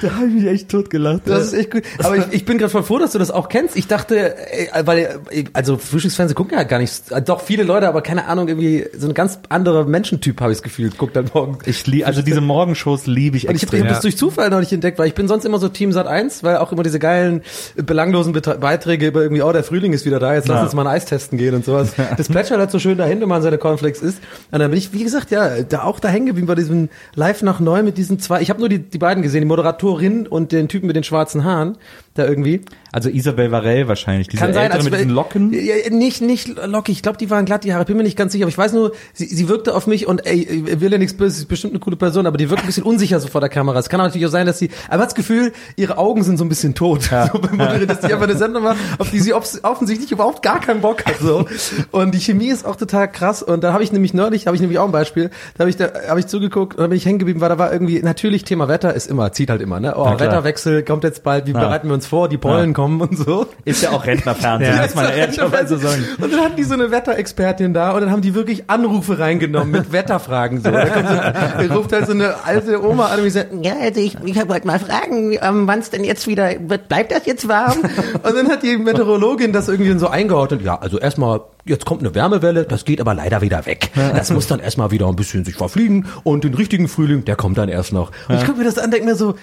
Da 0.00 0.14
habe 0.14 0.26
ich 0.26 0.34
mich 0.34 0.46
echt 0.46 0.68
totgelacht. 0.68 1.22
Das 1.24 1.46
ist 1.48 1.52
echt 1.54 1.70
gut. 1.70 1.82
Aber 2.02 2.16
ich, 2.16 2.24
ich 2.30 2.44
bin 2.44 2.58
gerade 2.58 2.70
voll 2.70 2.82
froh, 2.82 2.98
dass 2.98 3.12
du 3.12 3.18
das 3.18 3.30
auch 3.30 3.48
kennst. 3.48 3.76
Ich 3.76 3.86
dachte, 3.86 4.36
äh, 4.36 4.86
weil, 4.86 5.20
äh, 5.30 5.44
also 5.52 5.76
Frühstücksfernsehen 5.76 6.36
gucken 6.36 6.56
ja 6.56 6.64
gar 6.64 6.78
nicht, 6.78 7.04
doch 7.26 7.40
viele 7.42 7.62
Leute, 7.62 7.88
aber 7.88 8.02
keine 8.02 8.26
Ahnung, 8.26 8.48
irgendwie 8.48 8.86
so 8.96 9.08
ein 9.08 9.14
ganz 9.14 9.38
anderer 9.48 9.84
Menschentyp 9.84 10.40
habe 10.40 10.52
ich 10.52 10.58
das 10.58 10.62
Gefühl, 10.62 10.90
guckt 10.96 11.16
dann 11.16 11.30
morgen. 11.32 11.58
Ich 11.66 11.86
lieb, 11.86 12.06
also 12.06 12.22
diese 12.22 12.40
Morgenshows 12.40 13.06
liebe 13.06 13.36
ich 13.36 13.48
Und 13.48 13.69
ich 13.72 13.80
habe 13.80 13.90
das 13.90 14.00
durch 14.00 14.16
Zufall 14.16 14.50
noch 14.50 14.60
nicht 14.60 14.72
entdeckt, 14.72 14.98
weil 14.98 15.06
ich 15.06 15.14
bin 15.14 15.28
sonst 15.28 15.44
immer 15.44 15.58
so 15.58 15.68
Team 15.68 15.92
Sat 15.92 16.06
1, 16.06 16.42
weil 16.42 16.56
auch 16.58 16.72
immer 16.72 16.82
diese 16.82 16.98
geilen, 16.98 17.42
äh, 17.76 17.82
belanglosen 17.82 18.32
Beiträge 18.32 19.06
über 19.06 19.22
irgendwie, 19.22 19.42
oh, 19.42 19.52
der 19.52 19.64
Frühling 19.64 19.92
ist 19.92 20.04
wieder 20.04 20.18
da, 20.18 20.34
jetzt 20.34 20.48
lass 20.48 20.58
Ja. 20.58 20.62
uns 20.64 20.74
mal 20.74 20.86
ein 20.86 20.94
Eis 20.94 21.04
testen 21.04 21.38
gehen 21.38 21.54
und 21.54 21.64
sowas. 21.64 21.92
Das 22.16 22.28
plätschert 22.28 22.58
halt 22.58 22.70
so 22.70 22.78
schön 22.78 22.98
dahin, 22.98 23.20
wenn 23.20 23.28
man 23.28 23.42
seine 23.42 23.58
Cornflakes 23.58 24.02
isst. 24.02 24.20
Und 24.50 24.58
dann 24.60 24.70
bin 24.70 24.78
ich, 24.78 24.92
wie 24.92 25.04
gesagt, 25.04 25.30
ja, 25.30 25.62
da 25.62 25.82
auch 25.84 26.00
da 26.00 26.08
hängen 26.08 26.26
geblieben 26.26 26.46
bei 26.46 26.54
diesem 26.54 26.88
Live 27.14 27.42
nach 27.42 27.60
neu 27.60 27.82
mit 27.82 27.96
diesen 27.98 28.18
zwei. 28.18 28.40
Ich 28.40 28.50
habe 28.50 28.60
nur 28.60 28.68
die, 28.68 28.78
die 28.78 28.98
beiden 28.98 29.22
gesehen, 29.22 29.42
die 29.42 29.46
Moderatorin 29.46 30.26
und 30.26 30.52
den 30.52 30.68
Typen 30.68 30.86
mit 30.86 30.96
den 30.96 31.04
schwarzen 31.04 31.44
Haaren, 31.44 31.76
da 32.14 32.26
irgendwie. 32.26 32.62
Also 32.92 33.08
Isabel 33.08 33.52
Varell 33.52 33.86
wahrscheinlich, 33.86 34.26
diese 34.26 34.42
Kann 34.42 34.52
sein, 34.52 34.64
ältere 34.64 34.78
also 34.78 34.90
mit 34.90 34.98
diesen 34.98 35.12
Locken. 35.12 35.52
Ja, 35.52 35.76
ja, 35.76 35.90
nicht, 35.90 36.20
nicht 36.20 36.48
lockig. 36.66 36.96
Ich 36.96 37.02
glaube, 37.02 37.18
die 37.18 37.30
waren 37.30 37.44
glatt, 37.44 37.62
die 37.62 37.72
Haare. 37.72 37.84
Bin 37.84 37.96
mir 37.96 38.02
nicht 38.02 38.16
ganz 38.16 38.32
sicher. 38.32 38.44
Aber 38.44 38.48
ich 38.48 38.58
weiß 38.58 38.72
nur, 38.72 38.92
sie, 39.12 39.26
sie 39.26 39.48
wirkte 39.48 39.74
auf 39.74 39.86
mich 39.86 40.08
und 40.08 40.26
ey, 40.26 40.40
ich 40.42 40.80
will 40.80 40.90
ja 40.90 40.98
nichts 40.98 41.16
Böses, 41.16 41.36
sie 41.36 41.42
ist 41.42 41.48
bestimmt 41.48 41.72
eine 41.72 41.80
coole 41.80 41.96
Person, 41.96 42.26
aber 42.26 42.36
die 42.36 42.50
wirkt 42.50 42.62
ein 42.62 42.66
bisschen 42.66 42.82
unsicher 42.82 43.20
so 43.20 43.28
vor 43.28 43.40
der 43.40 43.50
Kamera. 43.50 43.78
Es 43.78 43.88
kann 43.88 44.00
natürlich 44.00 44.26
auch 44.26 44.30
sein, 44.30 44.46
dass 44.46 44.58
sie, 44.58 44.70
aber 44.88 45.02
hat 45.02 45.10
das 45.10 45.14
Gefühl, 45.14 45.52
ihre 45.76 45.98
Augen 45.98 46.24
sind 46.24 46.36
so 46.36 46.44
ein 46.44 46.48
bisschen 46.48 46.74
tot. 46.74 47.10
So 47.32 47.38
beim 47.38 47.56
Moderieren, 47.56 47.86
dass 47.86 48.00
die 48.00 48.12
einfach 48.12 48.28
eine 48.28 48.36
Sendung 48.36 48.62
macht, 48.62 48.78
auf 48.98 49.10
die 49.10 49.20
sie 49.20 49.34
offensichtlich 49.34 50.10
überhaupt 50.10 50.42
gar 50.42 50.58
keinen 50.58 50.80
Bock 50.80 51.04
hat. 51.04 51.18
So. 51.20 51.46
Und 51.90 52.14
die 52.14 52.18
Chemie 52.18 52.48
ist 52.48 52.64
auch 52.64 52.76
total 52.76 53.10
krass. 53.10 53.42
Und 53.42 53.62
da 53.62 53.72
habe 53.72 53.84
ich 53.84 53.92
nämlich 53.92 54.14
neulich, 54.14 54.46
habe 54.46 54.56
ich 54.56 54.60
nämlich 54.60 54.78
auch 54.78 54.86
ein 54.86 54.92
Beispiel, 54.92 55.30
da 55.54 55.60
habe 55.60 55.70
ich, 55.70 55.76
da 55.76 55.90
habe 56.08 56.18
ich 56.18 56.26
zugeguckt 56.26 56.76
und 56.76 56.80
da 56.80 56.86
bin 56.88 56.96
ich 56.96 57.04
hängen 57.04 57.18
geblieben, 57.18 57.40
weil 57.40 57.50
da 57.50 57.58
war 57.58 57.72
irgendwie, 57.72 58.02
natürlich 58.02 58.44
Thema 58.44 58.68
Wetter 58.68 58.94
ist 58.94 59.08
immer, 59.08 59.32
zieht 59.32 59.50
halt 59.50 59.60
immer, 59.60 59.80
ne? 59.80 59.94
Oh. 59.96 60.18
Wetterwechsel 60.18 60.82
kommt 60.82 61.04
jetzt 61.04 61.22
bald, 61.22 61.46
wie 61.46 61.52
bereiten 61.52 61.88
wir 61.88 61.94
uns 61.94 61.99
vor, 62.06 62.28
die 62.28 62.38
Pollen 62.38 62.72
kommen 62.72 63.00
und 63.00 63.16
so. 63.16 63.46
Ist 63.64 63.82
ja 63.82 63.90
auch 63.90 64.06
Rentnerfernsehen, 64.06 64.76
muss 64.80 64.94
man 64.94 65.12
ehrlicherweise 65.12 65.78
sagen. 65.78 66.04
Und 66.20 66.32
dann 66.32 66.40
hatten 66.40 66.56
die 66.56 66.64
so 66.64 66.74
eine 66.74 66.90
Wetterexpertin 66.90 67.74
da 67.74 67.92
und 67.92 68.00
dann 68.00 68.10
haben 68.10 68.22
die 68.22 68.34
wirklich 68.34 68.64
Anrufe 68.68 69.18
reingenommen 69.18 69.70
mit 69.70 69.92
Wetterfragen. 69.92 70.62
So. 70.62 70.70
Da 70.70 71.64
so, 71.68 71.74
ruft 71.74 71.92
halt 71.92 72.06
so 72.06 72.12
eine 72.12 72.44
alte 72.44 72.84
Oma 72.84 73.06
an 73.06 73.18
und 73.18 73.24
die 73.24 73.30
sagt, 73.30 73.48
Ja, 73.62 73.74
also 73.80 74.00
ich, 74.00 74.16
ich 74.24 74.36
wollte 74.48 74.66
mal 74.66 74.78
fragen, 74.78 75.32
ähm, 75.40 75.66
wann 75.66 75.78
es 75.80 75.90
denn 75.90 76.04
jetzt 76.04 76.26
wieder 76.26 76.50
wird. 76.68 76.88
Bleibt 76.88 77.12
das 77.12 77.26
jetzt 77.26 77.48
warm? 77.48 77.78
und 78.22 78.36
dann 78.36 78.48
hat 78.48 78.62
die 78.62 78.76
Meteorologin 78.76 79.52
das 79.52 79.68
irgendwie 79.68 79.98
so 79.98 80.08
eingeordnet. 80.08 80.62
Ja, 80.62 80.78
also 80.78 80.98
erstmal, 80.98 81.40
jetzt 81.64 81.84
kommt 81.86 82.00
eine 82.00 82.14
Wärmewelle, 82.14 82.64
das 82.64 82.84
geht 82.84 83.00
aber 83.00 83.14
leider 83.14 83.40
wieder 83.40 83.66
weg. 83.66 83.90
Das 84.14 84.30
muss 84.30 84.46
dann 84.46 84.60
erstmal 84.60 84.90
wieder 84.90 85.06
ein 85.08 85.16
bisschen 85.16 85.44
sich 85.44 85.54
verfliegen 85.56 86.06
und 86.24 86.44
den 86.44 86.54
richtigen 86.54 86.88
Frühling, 86.88 87.24
der 87.24 87.36
kommt 87.36 87.58
dann 87.58 87.68
erst 87.68 87.92
noch. 87.92 88.10
Und 88.28 88.36
ich 88.36 88.44
gucke 88.44 88.58
mir 88.58 88.64
das 88.64 88.78
an, 88.78 88.90
denke 88.90 89.06
mir 89.06 89.14
so, 89.14 89.34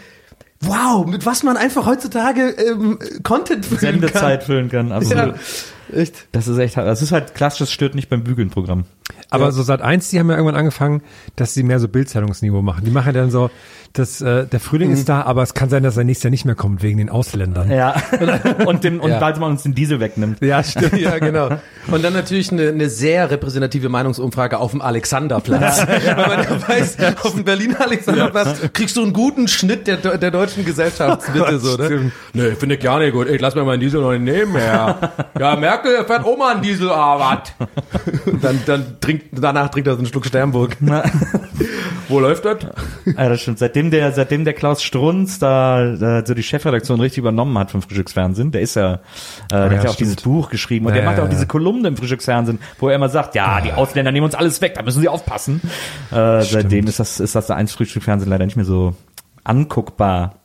wow, 0.61 1.05
mit 1.05 1.25
was 1.25 1.43
man 1.43 1.57
einfach 1.57 1.85
heutzutage 1.85 2.49
ähm, 2.49 2.99
Content 3.23 3.65
füllen 3.65 3.79
Sendezeit 3.79 4.43
füllen 4.43 4.69
kann, 4.69 4.89
kann. 4.89 4.97
absolut. 4.97 5.35
Ja, 5.89 5.99
echt. 5.99 6.27
Das 6.31 6.47
ist 6.47 6.57
echt. 6.57 6.77
Das 6.77 7.01
ist 7.01 7.11
halt 7.11 7.35
klassisches 7.35 7.71
stört 7.71 7.95
nicht 7.95 8.09
beim 8.09 8.23
Bügeln 8.23 8.49
Programm. 8.49 8.85
Aber 9.29 9.51
so 9.51 9.61
seit 9.61 9.81
eins, 9.81 10.09
die 10.09 10.19
haben 10.19 10.29
ja 10.29 10.35
irgendwann 10.37 10.55
angefangen, 10.55 11.01
dass 11.35 11.53
sie 11.53 11.63
mehr 11.63 11.79
so 11.79 11.87
Bildzeitungsniveau 11.87 12.61
machen. 12.61 12.85
Die 12.85 12.91
machen 12.91 13.13
dann 13.13 13.29
so, 13.29 13.49
dass 13.93 14.21
äh, 14.21 14.45
der 14.45 14.59
Frühling 14.59 14.91
ist 14.91 15.09
da, 15.09 15.23
aber 15.23 15.41
es 15.43 15.53
kann 15.53 15.69
sein, 15.69 15.83
dass 15.83 15.97
er 15.97 16.03
nächstes 16.03 16.23
Jahr 16.25 16.31
nicht 16.31 16.45
mehr 16.45 16.55
kommt 16.55 16.83
wegen 16.83 16.97
den 16.97 17.09
Ausländern. 17.09 17.69
Ja. 17.71 17.95
und 18.65 18.83
den, 18.83 18.99
und 18.99 19.09
Ja. 19.09 19.19
bald 19.19 19.39
man 19.39 19.51
uns 19.51 19.63
den 19.63 19.73
Diesel 19.75 19.99
wegnimmt. 19.99 20.41
Ja, 20.41 20.63
stimmt. 20.63 20.97
Ja, 20.97 21.17
genau. 21.19 21.49
Und 21.89 22.03
dann 22.03 22.11
natürlich 22.11 22.51
eine, 22.51 22.67
eine 22.67 22.89
sehr 22.89 23.31
repräsentative 23.31 23.87
Meinungsumfrage 23.87 24.57
auf 24.59 24.71
dem 24.71 24.81
Alexanderplatz. 24.81 25.87
Weil 25.87 26.15
man 26.27 26.43
ja 26.43 26.67
weiß, 26.67 26.97
auf 27.23 27.33
dem 27.33 27.45
Berliner 27.45 27.79
Alexanderplatz 27.79 28.59
kriegst 28.73 28.97
du 28.97 29.03
einen 29.03 29.13
guten 29.13 29.47
Schnitt 29.47 29.87
der, 29.87 29.95
der 29.95 30.31
deutschen 30.31 30.65
Gesellschaftsmitte. 30.65 31.59
so, 31.59 31.77
ne? 31.77 32.11
Nee, 32.33 32.51
finde 32.51 32.75
ich 32.75 32.81
gar 32.81 32.99
nicht 32.99 33.13
gut. 33.13 33.29
Ich 33.29 33.39
lass 33.39 33.55
mir 33.55 33.63
meinen 33.63 33.79
Diesel 33.79 34.01
noch 34.01 34.11
nicht 34.11 34.23
nehmen, 34.23 34.55
ja. 34.55 34.97
Ja, 35.39 35.55
Merkel 35.55 36.03
fährt 36.05 36.25
Oma 36.25 36.51
einen 36.51 36.61
Diesel, 36.61 36.89
ah, 36.89 37.17
was? 37.19 37.67
dann, 38.41 38.61
dann 38.65 38.96
trinkt, 39.01 39.25
danach 39.31 39.69
trinkt 39.69 39.87
er 39.87 39.93
so 39.93 39.99
einen 39.99 40.07
Schluck 40.07 40.25
Sternburg. 40.25 40.77
Wo 42.09 42.19
läuft 42.19 42.45
das? 42.45 42.57
Ja, 43.05 43.29
das 43.29 43.41
stimmt. 43.41 43.59
Seitdem 43.59 43.91
der, 43.91 44.11
seitdem 44.11 44.45
der 44.45 44.53
Klaus 44.53 44.81
Strunz 44.81 45.39
da, 45.39 45.95
da 45.95 46.25
so 46.25 46.33
die 46.33 46.43
Chefredaktion 46.43 46.99
richtig 46.99 47.19
übernommen 47.19 47.57
hat 47.57 47.71
vom 47.71 47.81
Frühstücksfernsehen, 47.81 48.51
der 48.51 48.61
ist 48.61 48.75
ja, 48.75 48.95
äh, 48.95 48.99
der 49.49 49.63
hat 49.63 49.71
ja 49.71 49.79
auch 49.79 49.93
stimmt. 49.93 49.99
dieses 49.99 50.15
Buch 50.23 50.49
geschrieben 50.49 50.85
und 50.85 50.91
Ja, 50.93 50.97
der 50.97 51.05
macht 51.05 51.17
ja, 51.17 51.23
auch 51.23 51.27
ja. 51.27 51.33
diese 51.33 51.47
Kolumne 51.47 51.89
im 51.89 51.97
Frühstücksfernsehen, 51.97 52.59
wo 52.79 52.89
er 52.89 52.95
immer 52.95 53.09
sagt, 53.09 53.35
ja, 53.35 53.59
die 53.61 53.73
Ausländer 53.73 54.11
nehmen 54.11 54.25
uns 54.25 54.35
alles 54.35 54.61
weg, 54.61 54.75
da 54.75 54.83
müssen 54.83 55.01
sie 55.01 55.09
aufpassen. 55.09 55.61
Äh, 56.11 56.41
seitdem 56.41 56.87
ist 56.87 56.99
das, 56.99 57.19
ist 57.19 57.35
das 57.35 57.47
der 57.47 57.57
eins 57.57 57.73
Frühstücksfernsehen 57.73 58.29
leider 58.29 58.45
nicht 58.45 58.55
mehr 58.55 58.65
so 58.65 58.95
anguckbar. 59.43 60.35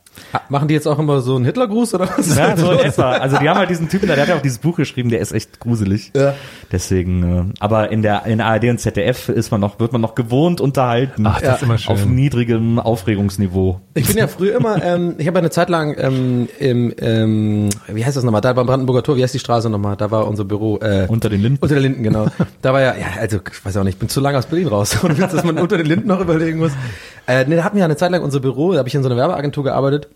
Machen 0.49 0.69
die 0.69 0.75
jetzt 0.75 0.87
auch 0.87 0.99
immer 0.99 1.21
so 1.21 1.37
einen 1.37 1.45
Hitlergruß 1.45 1.95
oder 1.95 2.09
was? 2.09 2.37
Ja, 2.37 2.57
so 2.57 2.73
in 2.73 2.79
etwa. 2.85 3.13
Also 3.13 3.39
die 3.39 3.49
haben 3.49 3.59
halt 3.59 3.71
diesen 3.71 3.89
Typen 3.89 4.09
da, 4.09 4.15
der 4.15 4.23
hat 4.23 4.29
ja 4.29 4.37
auch 4.37 4.43
dieses 4.43 4.59
Buch 4.59 4.77
geschrieben, 4.77 5.09
der 5.09 5.21
ist 5.21 5.33
echt 5.33 5.61
gruselig. 5.61 6.13
Ja. 6.15 6.35
Deswegen, 6.71 7.51
äh, 7.51 7.53
aber 7.61 7.91
in 7.91 8.03
der 8.03 8.27
in 8.27 8.41
ARD 8.41 8.65
und 8.65 8.79
ZDF 8.79 9.29
ist 9.29 9.51
man 9.51 9.61
noch, 9.61 9.81
wird 9.81 9.93
man 9.93 10.01
noch 10.01 10.15
gewohnt 10.15 10.61
unterhalten. 10.61 11.27
Ach, 11.27 11.41
das 11.41 11.57
ist 11.57 11.63
immer 11.63 11.79
schön. 11.79 11.93
Auf 11.93 12.07
niedrigem 12.07 12.79
Aufregungsniveau. 12.79 13.81
Ich 13.95 14.07
bin 14.07 14.17
ja 14.17 14.27
früher 14.29 14.57
immer, 14.57 14.83
ähm, 14.83 15.15
ich 15.19 15.27
habe 15.27 15.39
eine 15.39 15.51
Zeit 15.51 15.69
lang 15.69 15.95
ähm, 15.99 16.49
im, 16.59 16.95
ähm, 16.99 17.69
wie 17.89 18.05
heißt 18.05 18.17
das 18.17 18.25
nochmal, 18.25 18.41
da 18.41 18.53
beim 18.53 18.67
Brandenburger 18.67 19.03
Tor, 19.03 19.17
wie 19.17 19.23
heißt 19.23 19.35
die 19.35 19.39
Straße 19.39 19.71
nochmal, 19.71 19.97
da 19.97 20.11
war 20.11 20.27
unser 20.27 20.45
Büro. 20.45 20.79
Äh, 20.79 21.07
Unter 21.09 21.29
den 21.29 21.41
Linden. 21.41 21.59
Unter 21.61 21.75
den 21.75 21.83
Linden, 21.83 22.03
genau. 22.03 22.27
Da 22.63 22.73
war 22.73 22.81
ja, 22.81 22.95
ja, 22.95 23.07
also 23.21 23.39
ich 23.51 23.65
weiß 23.65 23.77
auch 23.77 23.85
nicht, 23.85 23.95
ich 23.95 23.99
bin 24.01 24.09
zu 24.09 24.21
lange 24.21 24.39
aus 24.39 24.47
Berlin 24.47 24.69
raus, 24.69 24.97
und 25.03 25.19
dass 25.19 25.45
man 25.45 25.59
unter 25.59 25.77
den 25.77 25.87
Linden 25.87 26.09
noch 26.09 26.21
überlegen 26.21 26.59
muss. 26.59 26.73
Äh, 27.27 27.45
nee, 27.47 27.57
da 27.57 27.65
hatten 27.65 27.77
wir 27.77 27.81
ja 27.81 27.85
eine 27.85 27.97
Zeit 27.97 28.11
lang 28.11 28.23
unser 28.23 28.41
Büro, 28.41 28.73
da 28.73 28.79
habe 28.79 28.89
ich 28.89 28.95
in 28.95 29.03
so 29.03 29.09
einer 29.09 29.17
Werbeagentur 29.17 29.65
gearbeitet. 29.65 30.09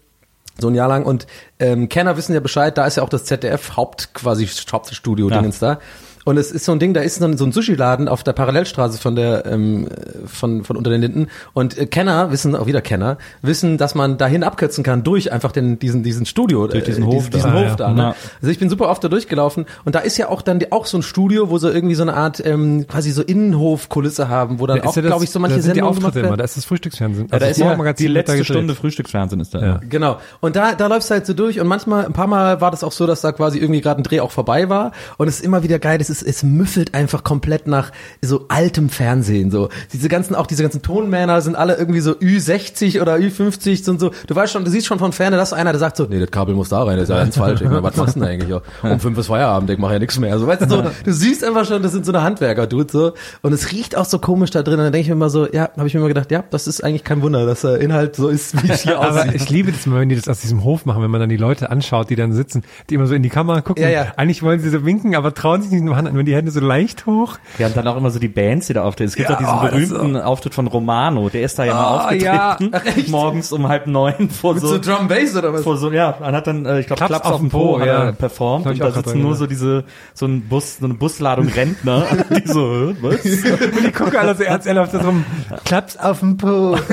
So 0.58 0.68
ein 0.68 0.75
Jahr 0.75 0.88
lang 0.88 1.04
und 1.04 1.26
ähm, 1.58 1.88
Kenner 1.88 2.16
wissen 2.16 2.32
ja 2.34 2.40
Bescheid, 2.40 2.76
da 2.78 2.86
ist 2.86 2.96
ja 2.96 3.02
auch 3.02 3.08
das 3.08 3.25
ZDF 3.25 3.76
Haupt 3.76 4.14
quasi 4.14 4.46
Hauptstudio 4.46 5.28
Ja. 5.28 5.38
Dingens 5.38 5.58
da. 5.58 5.80
Und 6.26 6.37
es 6.37 6.50
ist 6.50 6.64
so 6.66 6.73
ein 6.73 6.78
Ding, 6.78 6.92
da 6.92 7.00
ist 7.00 7.21
so 7.21 7.25
ein, 7.25 7.38
so 7.38 7.45
ein 7.47 7.52
Sushi-Laden 7.52 8.09
auf 8.09 8.23
der 8.25 8.33
Parallelstraße 8.35 8.99
von 9.00 9.16
der 9.16 9.47
ähm, 9.47 9.87
von 10.26 10.64
von 10.64 10.76
unter 10.76 10.90
den 10.90 11.00
Linden 11.00 11.28
und 11.54 11.78
äh, 11.78 11.87
Kenner 11.87 12.33
wissen 12.33 12.54
auch 12.56 12.66
wieder 12.66 12.83
Kenner 12.83 13.16
wissen, 13.42 13.78
dass 13.78 13.95
man 13.95 14.18
dahin 14.18 14.42
abkürzen 14.42 14.83
kann 14.85 15.04
durch 15.04 15.33
einfach 15.33 15.52
den 15.52 15.78
diesen 15.78 16.02
diesen 16.02 16.26
Studio 16.26 16.66
Durch 16.66 16.85
diesen 16.85 17.04
äh, 17.04 17.06
Hof 17.06 17.30
diesen, 17.30 17.33
diesen 17.33 17.52
da. 17.54 17.61
Hof 17.61 17.73
Ah, 17.73 17.76
da. 17.76 17.88
ja. 17.88 17.95
Ne? 17.95 18.02
Ja. 18.02 18.14
Also 18.42 18.50
ich 18.50 18.59
bin 18.59 18.68
super 18.68 18.88
oft 18.88 19.02
da 19.04 19.09
durchgelaufen 19.09 19.66
und 19.85 19.95
da 19.95 20.00
ist 20.00 20.16
ja 20.18 20.28
auch 20.28 20.42
dann 20.42 20.59
die, 20.59 20.73
auch 20.73 20.85
so 20.87 20.99
ein 20.99 21.02
Studio, 21.02 21.49
wo 21.49 21.59
sie 21.59 21.71
irgendwie 21.71 21.95
so 21.95 22.02
eine 22.02 22.14
Art 22.14 22.45
ähm, 22.45 22.87
quasi 22.88 23.12
so 23.12 23.23
Innenhofkulisse 23.23 24.28
haben, 24.28 24.59
wo 24.59 24.66
dann 24.66 24.78
Da 24.80 24.85
auch 24.88 24.97
ja 24.97 25.02
das- 25.02 25.11
glaube 25.11 25.25
ich 25.25 25.30
so 25.30 25.38
manche 25.38 25.56
die 25.56 25.62
Sendungen 25.62 25.95
gemacht 25.95 26.06
Auftritte 26.09 26.18
immer, 26.21 26.28
werden. 26.30 26.38
da 26.38 26.45
ist 26.45 26.56
das 26.56 26.64
Frühstücksfernsehen. 26.64 27.28
Ja, 27.30 27.38
da 27.38 27.47
Also 27.47 27.64
ist 27.64 27.71
ja 27.87 27.92
die 27.92 28.06
letzte. 28.09 28.45
Stunde 28.45 28.75
Frühstücksfernsehen 28.75 29.40
ist 29.40 29.54
da. 29.54 29.61
Ja. 29.64 29.80
Genau. 29.88 30.18
Und 30.40 30.56
da, 30.56 30.75
da 30.75 30.87
läufst 30.88 31.11
du 31.11 31.14
halt 31.14 31.26
so 31.26 31.35
durch 31.35 31.61
und 31.61 31.66
manchmal, 31.66 32.04
ein 32.06 32.12
paar 32.12 32.26
Mal 32.26 32.61
war 32.61 32.71
das 32.71 32.85
auch 32.85 32.92
so, 32.92 33.06
dass 33.06 33.21
da 33.21 33.33
quasi 33.33 33.59
irgendwie 33.59 33.80
gerade 33.80 34.00
ein 34.00 34.04
Dreh 34.04 34.21
auch 34.21 34.30
vorbei 34.33 34.68
war 34.68 34.92
und 35.16 35.28
es 35.28 35.37
ist 35.37 35.45
immer 35.45 35.62
wieder 35.62 35.78
geil, 35.78 35.99
es 36.00 36.11
ist, 36.11 36.15
es 36.23 36.42
müffelt 36.42 36.94
einfach 36.94 37.25
komplett 37.25 37.66
nach 37.66 37.92
so 38.23 38.46
altem 38.49 38.88
Fernsehen, 38.88 39.50
so. 39.50 39.68
Diese 39.92 40.08
ganzen, 40.08 40.35
auch 40.35 40.46
diese 40.46 40.62
ganzen 40.62 40.82
Tonmänner 40.82 41.40
sind 41.40 41.56
alle 41.56 41.76
irgendwie 41.76 42.00
so 42.00 42.12
Ü60 42.12 43.00
oder 43.00 43.14
Ü50 43.16 43.85
sind 43.85 44.00
so, 44.00 44.11
du 44.26 44.35
weißt 44.35 44.52
schon, 44.52 44.64
du 44.64 44.70
siehst 44.70 44.87
schon 44.87 44.99
von 44.99 45.12
Ferne, 45.12 45.37
dass 45.37 45.52
einer, 45.52 45.73
der 45.73 45.78
sagt 45.78 45.96
so, 45.96 46.06
nee, 46.08 46.18
das 46.20 46.30
Kabel 46.30 46.54
muss 46.54 46.68
da 46.68 46.82
rein, 46.82 46.96
das 46.96 47.04
ist 47.04 47.14
ja 47.14 47.18
ganz 47.18 47.37
falsch, 47.37 47.61
ich 47.61 47.68
meine, 47.68 47.82
was 47.82 47.96
machst 47.96 48.16
du 48.16 48.20
denn 48.20 48.28
eigentlich? 48.28 48.61
Um 48.82 49.00
fünf 49.00 49.18
ist 49.18 49.26
Feierabend, 49.26 49.70
ich 49.70 49.78
mache 49.78 49.94
ja 49.94 49.99
nichts 49.99 50.18
mehr, 50.18 50.38
so, 50.38 50.46
weißt 50.46 50.62
du, 50.62 50.68
so, 50.68 50.85
du 51.04 51.12
siehst 51.12 51.44
einfach 51.44 51.64
schon, 51.64 51.82
das 51.82 51.92
sind 51.92 52.06
so 52.06 52.12
eine 52.12 52.23
Handwerker, 52.23 52.66
Dude, 52.66 52.90
so, 52.90 53.12
und 53.42 53.52
es 53.52 53.73
riecht 53.73 53.96
auch 53.96 54.04
so 54.04 54.18
komisch 54.18 54.50
da 54.50 54.62
drin, 54.62 54.75
und 54.75 54.85
dann 54.85 54.92
denke 54.92 55.02
ich 55.02 55.08
mir 55.08 55.14
immer 55.14 55.30
so, 55.30 55.46
ja, 55.50 55.70
habe 55.76 55.87
ich 55.87 55.94
mir 55.94 56.00
immer 56.00 56.08
gedacht, 56.08 56.30
ja, 56.30 56.44
das 56.50 56.66
ist 56.66 56.82
eigentlich 56.82 57.04
kein 57.04 57.23
Wunder, 57.23 57.46
dass 57.46 57.62
der 57.62 57.80
Inhalt 57.80 58.16
so 58.16 58.28
ist, 58.28 58.62
wie 58.62 58.70
es 58.70 58.82
hier 58.82 58.99
Aber 59.00 59.20
aussieht. 59.20 59.35
ich 59.35 59.50
liebe 59.50 59.73
das 59.73 59.87
mal, 59.87 60.00
wenn 60.00 60.08
die 60.08 60.16
das 60.16 60.28
aus 60.28 60.40
diesem 60.40 60.64
Hof 60.64 60.85
machen, 60.87 61.02
wenn 61.02 61.11
man 61.11 61.20
dann 61.20 61.28
die 61.28 61.37
Leute 61.37 61.70
anschaut, 61.70 62.11
die 62.11 62.16
dann 62.16 62.32
sitzen, 62.32 62.62
die 62.90 62.94
immer 62.94 63.06
so 63.06 63.14
in 63.14 63.23
die 63.23 63.28
Kamera 63.28 63.61
gucken. 63.61 63.82
Ja, 63.82 63.90
ja. 63.90 64.12
Eigentlich 64.16 64.42
wollen 64.42 64.61
sie 64.61 64.70
so 64.70 64.85
winken, 64.85 65.14
aber 65.14 65.35
trauen 65.35 65.62
sich 65.62 65.70
nicht, 65.70 65.85
machen 65.85 66.05
Jahren, 66.06 66.14
nur 66.14 66.25
die 66.25 66.34
Hände 66.34 66.50
so 66.50 66.60
leicht 66.60 67.06
hoch. 67.06 67.38
Ja, 67.58 67.66
und 67.68 67.76
dann 67.76 67.86
auch 67.88 67.96
immer 67.96 68.10
so 68.10 68.18
die 68.18 68.28
Bands, 68.28 68.66
die 68.68 68.72
da 68.72 68.82
auftreten. 68.84 69.08
Es 69.08 69.16
gibt 69.16 69.28
Ja, 69.28 69.36
auch 69.36 69.38
diesen 69.38 69.54
oh, 69.54 69.60
berühmten 70.00 70.16
Auftritt 70.16 70.54
von 70.54 70.66
Romano, 70.66 71.28
der 71.28 71.42
ist 71.42 71.58
da 71.58 71.64
ja 71.64 71.75
mal 71.75 71.84
Ah, 72.06 72.12
ja. 72.12 72.52
aufgetreten, 72.52 72.75
echt? 72.98 73.08
morgens 73.08 73.52
um 73.52 73.68
halb 73.68 73.86
neun 73.86 74.30
vor 74.30 74.58
so, 74.58 74.78
Drum 74.78 75.08
Bass 75.08 75.36
oder 75.36 75.52
was? 75.52 75.62
vor 75.62 75.76
so, 75.76 75.90
ja, 75.92 76.16
man 76.20 76.34
hat 76.34 76.46
dann, 76.46 76.64
äh, 76.66 76.80
ich 76.80 76.86
glaube, 76.86 76.98
Klaps 76.98 77.10
Klaps, 77.22 77.28
auf 77.30 77.40
dem 77.40 77.50
Po, 77.50 77.78
hat 77.80 77.86
ja. 77.86 78.04
er 78.04 78.12
performt 78.12 78.66
und 78.66 78.80
da 78.80 78.90
sitzen 78.90 79.20
nur 79.22 79.34
so 79.34 79.46
diese, 79.46 79.84
so 80.14 80.26
ein 80.26 80.42
Bus, 80.48 80.78
so 80.78 80.84
eine 80.86 80.94
Busladung 80.94 81.48
Rentner, 81.48 82.04
die 82.30 82.46
so, 82.48 82.92
was? 83.00 83.25
Und 83.25 83.84
die 83.86 83.92
gucken 83.92 84.16
alle 84.16 84.34
so 84.34 84.42
ernst, 84.44 84.66
er 84.66 84.75
läuft 84.75 84.94
da 84.94 84.98
rum. 85.02 85.25
Klaps 85.64 85.96
auf 85.96 86.20
dem 86.20 86.36
Po. 86.36 86.76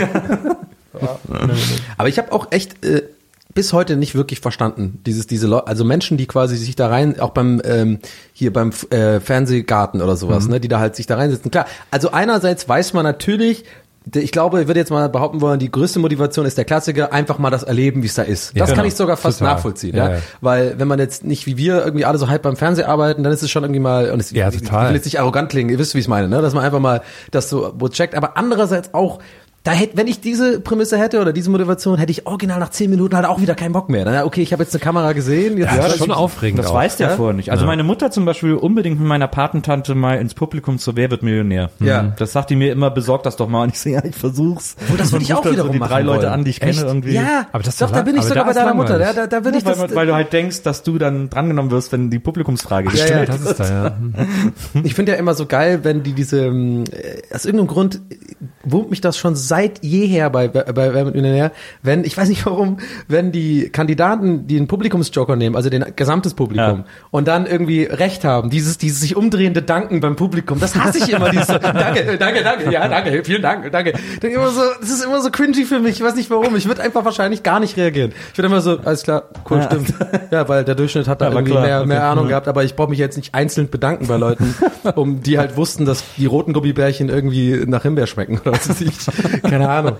Aber 1.97 2.09
ich 2.09 2.17
habe 2.19 2.31
auch 2.31 2.47
echt 2.51 2.85
äh, 2.85 3.03
bis 3.53 3.73
heute 3.73 3.95
nicht 3.95 4.15
wirklich 4.15 4.39
verstanden, 4.39 4.99
dieses 5.05 5.27
diese 5.27 5.47
Leute, 5.47 5.67
also 5.67 5.83
Menschen, 5.83 6.17
die 6.17 6.25
quasi 6.25 6.57
sich 6.57 6.75
da 6.75 6.87
rein, 6.87 7.19
auch 7.19 7.31
beim 7.31 7.61
ähm, 7.65 7.99
hier 8.33 8.51
beim 8.51 8.71
äh, 8.89 9.19
Fernsehgarten 9.19 10.01
oder 10.01 10.15
sowas, 10.15 10.47
ne, 10.47 10.59
die 10.59 10.67
da 10.67 10.79
halt 10.79 10.95
sich 10.95 11.05
da 11.05 11.15
reinsitzen. 11.15 11.51
Klar, 11.51 11.65
also 11.91 12.11
einerseits 12.11 12.67
weiß 12.67 12.93
man 12.93 13.03
natürlich, 13.03 13.63
ich 14.13 14.31
glaube, 14.31 14.61
ich 14.61 14.67
würde 14.67 14.79
jetzt 14.79 14.89
mal 14.89 15.07
behaupten 15.07 15.39
wollen, 15.39 15.59
die 15.59 15.71
größte 15.71 15.97
Motivation 15.99 16.45
ist 16.45 16.57
der 16.57 16.65
Klassiker, 16.65 17.13
einfach 17.13 17.37
mal 17.37 17.49
das 17.49 17.63
erleben, 17.63 18.03
wie 18.03 18.07
es 18.07 18.15
da 18.15 18.23
ist. 18.23 18.53
Ja, 18.53 18.59
das 18.59 18.69
kann 18.69 18.77
genau. 18.79 18.87
ich 18.87 18.95
sogar 18.95 19.15
fast 19.15 19.39
Total. 19.39 19.55
nachvollziehen, 19.55 19.95
Ja, 19.95 20.13
ja. 20.15 20.19
Weil 20.41 20.77
wenn 20.77 20.87
man 20.87 20.99
jetzt 20.99 21.23
nicht 21.23 21.45
wie 21.45 21.57
wir 21.57 21.85
irgendwie 21.85 22.03
alle 22.03 22.17
so 22.17 22.27
halb 22.27 22.41
beim 22.41 22.57
Fernsehen 22.57 22.85
arbeiten, 22.87 23.23
dann 23.23 23.31
ist 23.31 23.43
es 23.43 23.49
schon 23.49 23.63
irgendwie 23.63 23.79
mal, 23.79 24.11
und 24.11 24.19
es, 24.19 24.31
Ja, 24.31 24.51
total. 24.51 24.89
will 24.89 24.95
jetzt 24.95 25.05
nicht 25.05 25.19
arrogant 25.19 25.49
klingen, 25.49 25.69
ihr 25.69 25.79
wisst, 25.79 25.95
wie 25.95 25.99
ich 25.99 26.07
meine, 26.09 26.27
ne? 26.27 26.41
dass 26.41 26.53
man 26.53 26.65
einfach 26.65 26.79
mal 26.79 27.01
das 27.31 27.49
so 27.49 27.73
checkt, 27.89 28.15
aber 28.15 28.35
andererseits 28.35 28.93
auch, 28.93 29.19
da 29.63 29.71
hätte, 29.71 29.95
wenn 29.95 30.07
ich 30.07 30.19
diese 30.19 30.59
Prämisse 30.59 30.99
hätte 30.99 31.21
oder 31.21 31.31
diese 31.31 31.49
Motivation, 31.49 31.97
hätte 31.97 32.11
ich 32.11 32.27
original 32.27 32.59
nach 32.59 32.71
zehn 32.71 32.89
Minuten 32.89 33.15
halt 33.15 33.25
auch 33.25 33.39
wieder 33.39 33.55
keinen 33.55 33.71
Bock 33.71 33.87
mehr. 33.87 34.03
Dann, 34.03 34.25
okay, 34.25 34.41
ich 34.41 34.51
habe 34.51 34.61
jetzt 34.61 34.75
eine 34.75 34.81
Kamera 34.81 35.13
gesehen. 35.13 35.57
Jetzt 35.57 35.71
Ja, 35.71 35.77
das 35.77 35.93
ist 35.93 35.99
schon 35.99 36.11
aufregend. 36.11 36.59
Das 36.59 36.67
auch. 36.67 36.75
weiß 36.75 36.97
der 36.97 37.11
ja? 37.11 37.15
vorher 37.15 37.33
nicht. 37.33 37.49
Also 37.49 37.65
meine 37.65 37.83
Mutter 37.83 38.11
zum 38.11 38.25
Beispiel 38.25 38.55
unbedingt 38.55 38.99
mit 38.99 39.07
meiner 39.07 39.29
Patentante 39.29 39.95
mal 39.95 40.15
ins 40.15 40.33
Publikum 40.33 40.79
zu 40.79 40.97
Wer 40.97 41.09
wird 41.11 41.23
Millionär. 41.23 41.69
Ja. 41.79 42.03
Mhm. 42.03 42.13
Das 42.17 42.33
sagt 42.33 42.49
die 42.49 42.57
mir 42.57 42.73
immer, 42.73 42.91
besorgt 42.91 43.25
das 43.25 43.37
doch 43.37 43.47
mal. 43.47 43.63
Und 43.63 43.69
ich 43.69 43.79
so, 43.79 43.87
ja, 43.87 44.03
ich 44.03 44.17
versuch's. 44.17 44.75
Obwohl, 44.81 44.97
das 44.97 45.13
würde 45.13 45.23
ich 45.23 45.33
auch 45.33 45.45
wiederum 45.45 45.67
so 45.67 45.73
die 45.73 45.79
drei 45.79 46.01
Leute 46.01 46.23
wollen. 46.23 46.33
an, 46.33 46.43
die 46.43 46.49
ich 46.49 46.61
Echt? 46.61 46.79
kenne 46.79 46.85
irgendwie. 46.85 47.13
Ja, 47.13 47.47
Aber 47.53 47.63
das 47.63 47.75
ist 47.75 47.81
doch, 47.81 47.87
doch 47.87 47.95
da 47.95 48.01
bin 48.01 48.17
ich 48.17 48.23
sogar 48.23 48.43
bei 48.43 48.51
deiner 48.51 48.73
Mutter. 48.73 48.99
Ja, 48.99 49.13
da, 49.13 49.27
da 49.27 49.45
würde 49.45 49.59
ich 49.59 49.65
weil, 49.65 49.75
das, 49.75 49.95
weil 49.95 50.07
du 50.07 50.13
halt 50.13 50.33
denkst, 50.33 50.63
dass 50.63 50.83
du 50.83 50.97
dann 50.97 51.29
drangenommen 51.29 51.71
wirst, 51.71 51.93
wenn 51.93 52.09
die 52.09 52.19
Publikumsfrage 52.19 52.89
Ja, 52.89 52.95
ja, 52.95 53.01
gestellt 53.23 53.29
Das 53.29 53.41
ist 53.41 53.59
da, 53.61 53.69
ja. 53.69 53.97
Ich 54.83 54.93
finde 54.93 55.13
ja 55.13 55.17
immer 55.17 55.35
so 55.35 55.45
geil, 55.45 55.79
wenn 55.83 56.03
die 56.03 56.11
diese, 56.11 56.47
ähm, 56.47 56.83
äh, 56.91 57.33
aus 57.33 57.45
irgendeinem 57.45 57.67
Grund 57.67 58.01
äh, 58.09 58.17
wurmt 58.65 58.89
mich 58.89 58.99
das 58.99 59.17
schon 59.17 59.35
seit 59.53 59.83
jeher 59.83 60.31
bei, 60.31 60.47
bei, 60.47 60.63
bei 60.63 60.93
Wer 60.95 61.05
wird 61.05 61.13
Millionär, 61.15 61.51
wenn, 61.83 62.03
ich 62.05 62.17
weiß 62.17 62.27
nicht 62.27 62.43
warum, 62.47 62.77
wenn 63.07 63.31
die 63.31 63.69
Kandidaten, 63.69 64.47
die 64.47 64.57
einen 64.57 64.67
Publikumsjoker 64.67 65.35
nehmen, 65.35 65.55
also 65.55 65.69
den 65.69 65.85
gesamtes 65.95 66.33
Publikum, 66.33 66.79
Ja. 66.79 66.85
und 67.11 67.27
dann 67.27 67.45
irgendwie 67.45 67.83
Recht 67.83 68.23
haben, 68.23 68.49
dieses, 68.49 68.79
dieses 68.79 69.01
sich 69.01 69.15
umdrehende 69.15 69.61
Danken 69.61 69.99
beim 69.99 70.15
Publikum, 70.15 70.59
das 70.59 70.75
hasse 70.75 70.97
ich 70.97 71.09
immer, 71.13 71.29
dieses 71.29 71.45
danke, 71.61 72.17
danke, 72.17 72.43
danke, 72.43 72.71
ja, 72.71 72.87
danke, 72.87 73.23
vielen 73.23 73.43
Dank, 73.43 73.71
danke. 73.71 73.93
Immer 74.23 74.49
so, 74.49 74.61
das 74.81 74.89
ist 74.89 75.05
immer 75.05 75.21
so 75.21 75.29
cringy 75.29 75.65
für 75.65 75.79
mich, 75.79 75.97
ich 75.97 76.03
weiß 76.03 76.15
nicht 76.15 76.31
warum, 76.31 76.55
ich 76.55 76.67
würde 76.67 76.81
einfach 76.81 77.05
wahrscheinlich 77.05 77.43
gar 77.43 77.59
nicht 77.59 77.77
reagieren. 77.77 78.11
Ich 78.31 78.37
würde 78.39 78.47
immer 78.47 78.61
so, 78.61 78.79
alles 78.83 79.03
klar, 79.03 79.25
cool, 79.51 79.57
Ja. 79.59 79.63
stimmt. 79.65 79.93
Ja, 80.31 80.49
weil 80.49 80.63
der 80.63 80.73
Durchschnitt 80.73 81.07
hat 81.07 81.21
da 81.21 81.25
Ja, 81.27 81.31
irgendwie 81.33 81.51
klar, 81.51 81.63
mehr, 81.63 81.85
mehr 81.85 81.97
okay. 81.99 82.07
Ahnung 82.07 82.23
Ja. 82.25 82.29
gehabt, 82.29 82.47
aber 82.47 82.63
ich 82.63 82.75
brauche 82.75 82.89
mich 82.89 82.97
jetzt 82.97 83.17
nicht 83.17 83.35
einzeln 83.35 83.69
bedanken 83.69 84.07
bei 84.07 84.17
Leuten, 84.17 84.55
um 84.95 85.21
die 85.21 85.37
halt 85.37 85.57
wussten, 85.57 85.85
dass 85.85 86.03
die 86.17 86.25
roten 86.25 86.53
Gummibärchen 86.53 87.09
irgendwie 87.09 87.63
nach 87.67 87.83
Himbeer 87.83 88.07
schmecken 88.07 88.39
oder 88.39 88.53
was 88.53 88.67
weiß 88.67 88.81
ich. 88.81 88.93
Keine 89.43 89.69
Ahnung. 89.69 89.97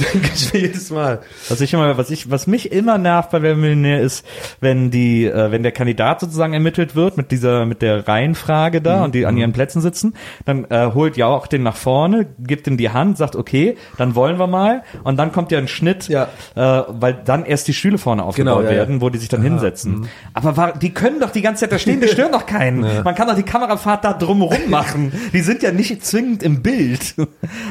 Denke 0.00 0.28
ich 0.34 0.52
mir 0.52 0.60
jedes 0.60 0.90
Mal. 0.90 1.20
Was 1.48 1.60
ich 1.60 1.72
immer, 1.72 1.96
was 1.96 2.10
ich, 2.10 2.28
was 2.30 2.46
mich 2.48 2.72
immer 2.72 2.98
nervt 2.98 3.30
bei 3.30 3.42
Wer 3.42 3.54
Millionär 3.54 4.00
ist, 4.00 4.26
wenn 4.60 4.90
die, 4.90 5.24
äh, 5.26 5.52
wenn 5.52 5.62
der 5.62 5.70
Kandidat 5.70 6.18
sozusagen 6.20 6.52
ermittelt 6.52 6.96
wird 6.96 7.16
mit 7.16 7.30
dieser, 7.30 7.64
mit 7.64 7.80
der 7.80 8.08
Reihenfrage 8.08 8.80
da 8.80 8.98
Mhm. 8.98 9.02
und 9.04 9.14
die 9.14 9.24
an 9.26 9.36
ihren 9.36 9.52
Plätzen 9.52 9.80
sitzen, 9.80 10.14
dann 10.46 10.64
äh, 10.68 10.90
holt 10.94 11.16
ja 11.16 11.26
auch 11.28 11.46
den 11.46 11.62
nach 11.62 11.76
vorne, 11.76 12.26
gibt 12.40 12.66
ihm 12.66 12.76
die 12.76 12.90
Hand, 12.90 13.18
sagt 13.18 13.36
okay, 13.36 13.76
dann 13.96 14.14
wollen 14.16 14.38
wir 14.38 14.48
mal 14.48 14.82
und 15.04 15.16
dann 15.16 15.30
kommt 15.30 15.52
ja 15.52 15.58
ein 15.58 15.68
Schnitt, 15.68 16.08
Ja. 16.08 16.28
äh, 16.56 16.82
weil 16.88 17.14
dann 17.24 17.44
erst 17.44 17.68
die 17.68 17.74
Stühle 17.74 17.98
vorne 17.98 18.24
aufgebaut 18.24 18.56
Genau, 18.56 18.62
ja, 18.66 18.70
ja. 18.72 18.76
werden, 18.78 19.00
wo 19.00 19.10
die 19.10 19.18
sich 19.18 19.28
dann 19.28 19.42
hinsetzen. 19.42 20.08
Aber 20.32 20.56
war, 20.56 20.72
die 20.76 20.92
können 20.92 21.20
doch 21.20 21.30
die 21.30 21.42
ganze 21.42 21.60
Zeit 21.60 21.72
da 21.72 21.78
stehen, 21.78 22.00
die 22.00 22.08
stören 22.08 22.32
doch 22.32 22.46
keinen. 22.46 22.80
Man 23.04 23.14
kann 23.14 23.28
doch 23.28 23.36
die 23.36 23.42
Kamerafahrt 23.44 24.04
da 24.04 24.12
drumherum 24.12 24.58
machen. 24.68 25.12
Die 25.32 25.40
sind 25.40 25.62
ja 25.62 25.70
nicht 25.70 26.04
zwingend 26.04 26.42
im 26.42 26.62
Bild. 26.62 27.14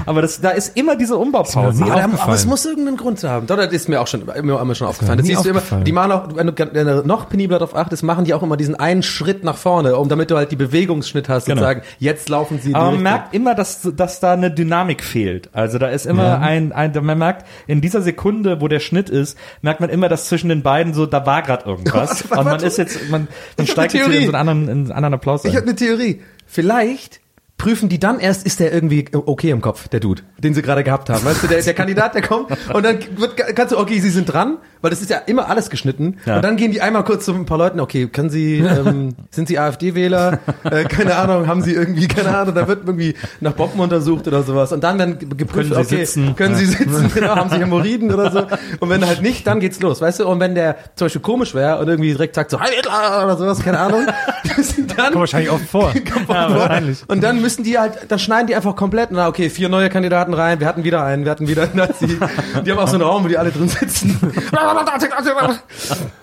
Aber 0.06 0.22
das, 0.22 0.40
da 0.40 0.52
ist 0.52 0.78
immer 0.78 0.96
diese 0.96 1.18
Umbaupause. 1.18 1.84
Aufgefallen. 2.14 2.30
aber 2.30 2.36
es 2.36 2.46
muss 2.46 2.66
irgendeinen 2.66 2.98
Grund 2.98 3.24
haben. 3.24 3.48
Doch, 3.48 3.58
das 3.58 3.72
ist 3.72 3.90
mir 3.90 4.02
auch 4.02 4.08
schon, 4.08 4.24
mir 4.26 4.56
auch 4.56 4.62
immer 4.62 4.76
schon 4.76 4.88
aufgefallen. 4.88 5.18
Das 5.18 5.28
nie 5.28 5.34
siehst 5.34 5.46
du 5.46 5.50
immer, 5.50 5.60
aufgefallen. 5.60 5.84
die 5.86 5.92
machen 5.92 6.12
auch, 6.12 6.36
wenn 6.36 6.48
du, 6.48 6.54
wenn 6.58 6.88
du 6.88 7.04
noch 7.08 7.30
penibler 7.30 7.60
darauf 7.60 7.76
achtest, 7.76 8.04
machen 8.04 8.26
die 8.26 8.34
auch 8.34 8.44
immer 8.44 8.58
diesen 8.58 8.76
einen 8.76 9.04
Schritt 9.04 9.44
nach 9.44 9.58
vorne, 9.58 9.96
um 9.98 10.10
damit 10.10 10.32
du 10.32 10.38
halt 10.38 10.52
die 10.52 10.56
Bewegungsschnitt 10.56 11.30
hast 11.30 11.48
und 11.48 11.56
Genau. 11.56 11.62
sagen, 11.68 11.82
jetzt 12.00 12.30
laufen 12.30 12.60
sie 12.62 12.70
in 12.70 12.76
Aber 12.76 12.86
man 12.86 12.94
Richtung. 12.96 13.04
merkt 13.04 13.34
immer, 13.34 13.56
dass, 13.56 13.82
dass 13.96 14.20
da 14.20 14.34
eine 14.34 14.52
Dynamik 14.52 15.04
fehlt. 15.04 15.50
Also 15.54 15.78
da 15.78 15.88
ist 15.88 16.06
immer 16.06 16.40
ein, 16.40 16.72
ein, 16.72 16.92
man 17.02 17.18
merkt, 17.18 17.46
in 17.68 17.82
dieser 17.82 18.02
Sekunde, 18.02 18.62
wo 18.62 18.68
der 18.68 18.80
Schnitt 18.80 19.10
ist, 19.10 19.38
merkt 19.62 19.80
man 19.82 19.90
immer, 19.90 20.10
dass 20.10 20.28
zwischen 20.28 20.50
den 20.50 20.62
beiden 20.64 20.94
so, 20.94 21.06
da 21.06 21.26
war 21.26 21.42
gerade 21.42 21.66
irgendwas. 21.66 22.22
Und 22.32 22.44
man 22.46 22.60
ist 22.62 22.78
jetzt, 22.78 23.10
man, 23.10 23.28
man 23.58 23.68
steigt 23.68 23.94
jetzt 23.94 24.08
wieder 24.08 24.18
in 24.20 24.26
so 24.26 24.32
einen 24.34 24.50
anderen, 24.50 24.64
in 24.64 24.70
einen 24.86 24.92
anderen 24.92 25.14
Applaus 25.16 25.46
Ich 25.46 25.56
habe 25.56 25.66
eine 25.66 25.76
Theorie. 25.76 26.22
Vielleicht 26.46 27.20
prüfen 27.64 27.88
die 27.88 27.98
dann 27.98 28.20
erst, 28.20 28.46
ist 28.46 28.60
der 28.60 28.74
irgendwie 28.74 29.06
okay 29.14 29.52
im 29.52 29.62
Kopf, 29.62 29.88
der 29.88 30.02
Dude, 30.02 30.22
den 30.38 30.54
sie 30.54 30.62
gerade 30.62 30.84
gehabt 30.84 31.10
haben. 31.10 31.24
Weißt 31.24 31.44
du, 31.44 31.48
der, 31.48 31.62
der 31.62 31.74
Kandidat, 31.74 32.14
der 32.14 32.22
kommt 32.22 32.50
und 32.74 32.84
dann 32.84 33.00
wird, 33.16 33.38
kannst 33.56 33.72
du, 33.72 33.78
okay, 33.78 34.02
sie 34.02 34.10
sind 34.10 34.26
dran, 34.26 34.58
weil 34.84 34.90
das 34.90 35.02
ist 35.02 35.10
ja 35.10 35.18
immer 35.18 35.50
alles 35.50 35.70
geschnitten. 35.70 36.18
Ja. 36.26 36.36
Und 36.36 36.42
dann 36.44 36.58
gehen 36.58 36.74
die 36.74 36.82
einmal 36.82 37.06
kurz 37.06 37.24
zu 37.24 37.34
ein 37.34 37.46
paar 37.46 37.58
Leuten, 37.58 37.80
okay, 37.80 38.08
können 38.08 38.30
sie, 38.30 38.58
ähm, 38.58 39.16
sind 39.32 39.48
sie 39.48 39.58
AfD-Wähler? 39.58 40.40
Äh, 40.66 40.84
keine 40.84 41.16
Ahnung, 41.16 41.48
haben 41.48 41.62
sie 41.62 41.72
irgendwie, 41.74 42.10
keine 42.10 42.38
Ahnung, 42.38 42.54
da 42.54 42.68
wird 42.68 42.82
irgendwie 42.86 43.16
nach 43.40 43.54
Bomben 43.54 43.80
untersucht 43.80 44.28
oder 44.28 44.44
sowas. 44.44 44.74
Und 44.74 44.84
dann 44.84 44.98
dann 44.98 45.18
geprüft, 45.20 45.72
Können 45.72 45.86
sie 45.86 45.96
okay, 45.96 46.04
sitzen? 46.04 46.36
können 46.36 46.56
sie 46.56 46.66
sitzen, 46.66 47.10
genau, 47.16 47.34
haben 47.34 47.50
sie 47.50 47.60
Hämorrhoiden 47.60 48.14
oder 48.14 48.30
so. 48.30 48.40
Und 48.82 48.90
wenn 48.90 49.06
halt 49.06 49.22
nicht, 49.22 49.48
dann 49.48 49.62
geht's 49.62 49.80
los, 49.80 50.02
weißt 50.02 50.20
du? 50.20 50.28
Und 50.28 50.42
wenn 50.42 50.54
der 50.54 50.76
zum 50.96 51.06
Beispiel 51.06 51.22
komisch 51.22 51.56
wäre 51.56 51.80
und 51.80 51.88
irgendwie 51.88 52.12
direkt 52.12 52.36
sagt 52.36 52.52
so, 52.52 52.60
Heil 52.60 52.74
Hitler 52.76 53.24
oder 53.24 53.38
sowas, 53.38 53.64
keine 53.64 53.80
Ahnung, 53.80 54.06
dann 54.98 55.06
Kommt 55.06 55.16
wahrscheinlich 55.16 55.50
oft 55.50 55.66
vor. 55.66 55.94
Ja, 56.28 56.54
wahrscheinlich. 56.54 57.04
und 57.08 57.24
dann 57.24 57.42
müssen 57.42 57.64
die 57.64 57.80
halt, 57.80 58.00
dann 58.10 58.20
schneiden 58.20 58.48
die 58.48 58.56
einfach 58.56 58.76
komplett, 58.76 59.12
na 59.12 59.30
okay, 59.30 59.50
vier 59.50 59.70
neue 59.70 59.90
Kandidaten 59.90 60.34
rein, 60.34 60.60
wir 60.60 60.68
hatten 60.68 60.84
wieder 60.84 61.06
einen, 61.06 61.24
wir 61.24 61.32
hatten 61.32 61.48
wieder 61.48 61.64
einen 61.64 61.78
Nazi. 61.78 62.20
Die 62.66 62.72
haben 62.72 62.80
auch 62.80 62.88
so 62.88 62.96
einen 62.96 63.04
Raum, 63.04 63.24
wo 63.24 63.30
die 63.30 63.38
alle 63.38 63.52
drin 63.52 63.70
sitzen. 63.70 64.20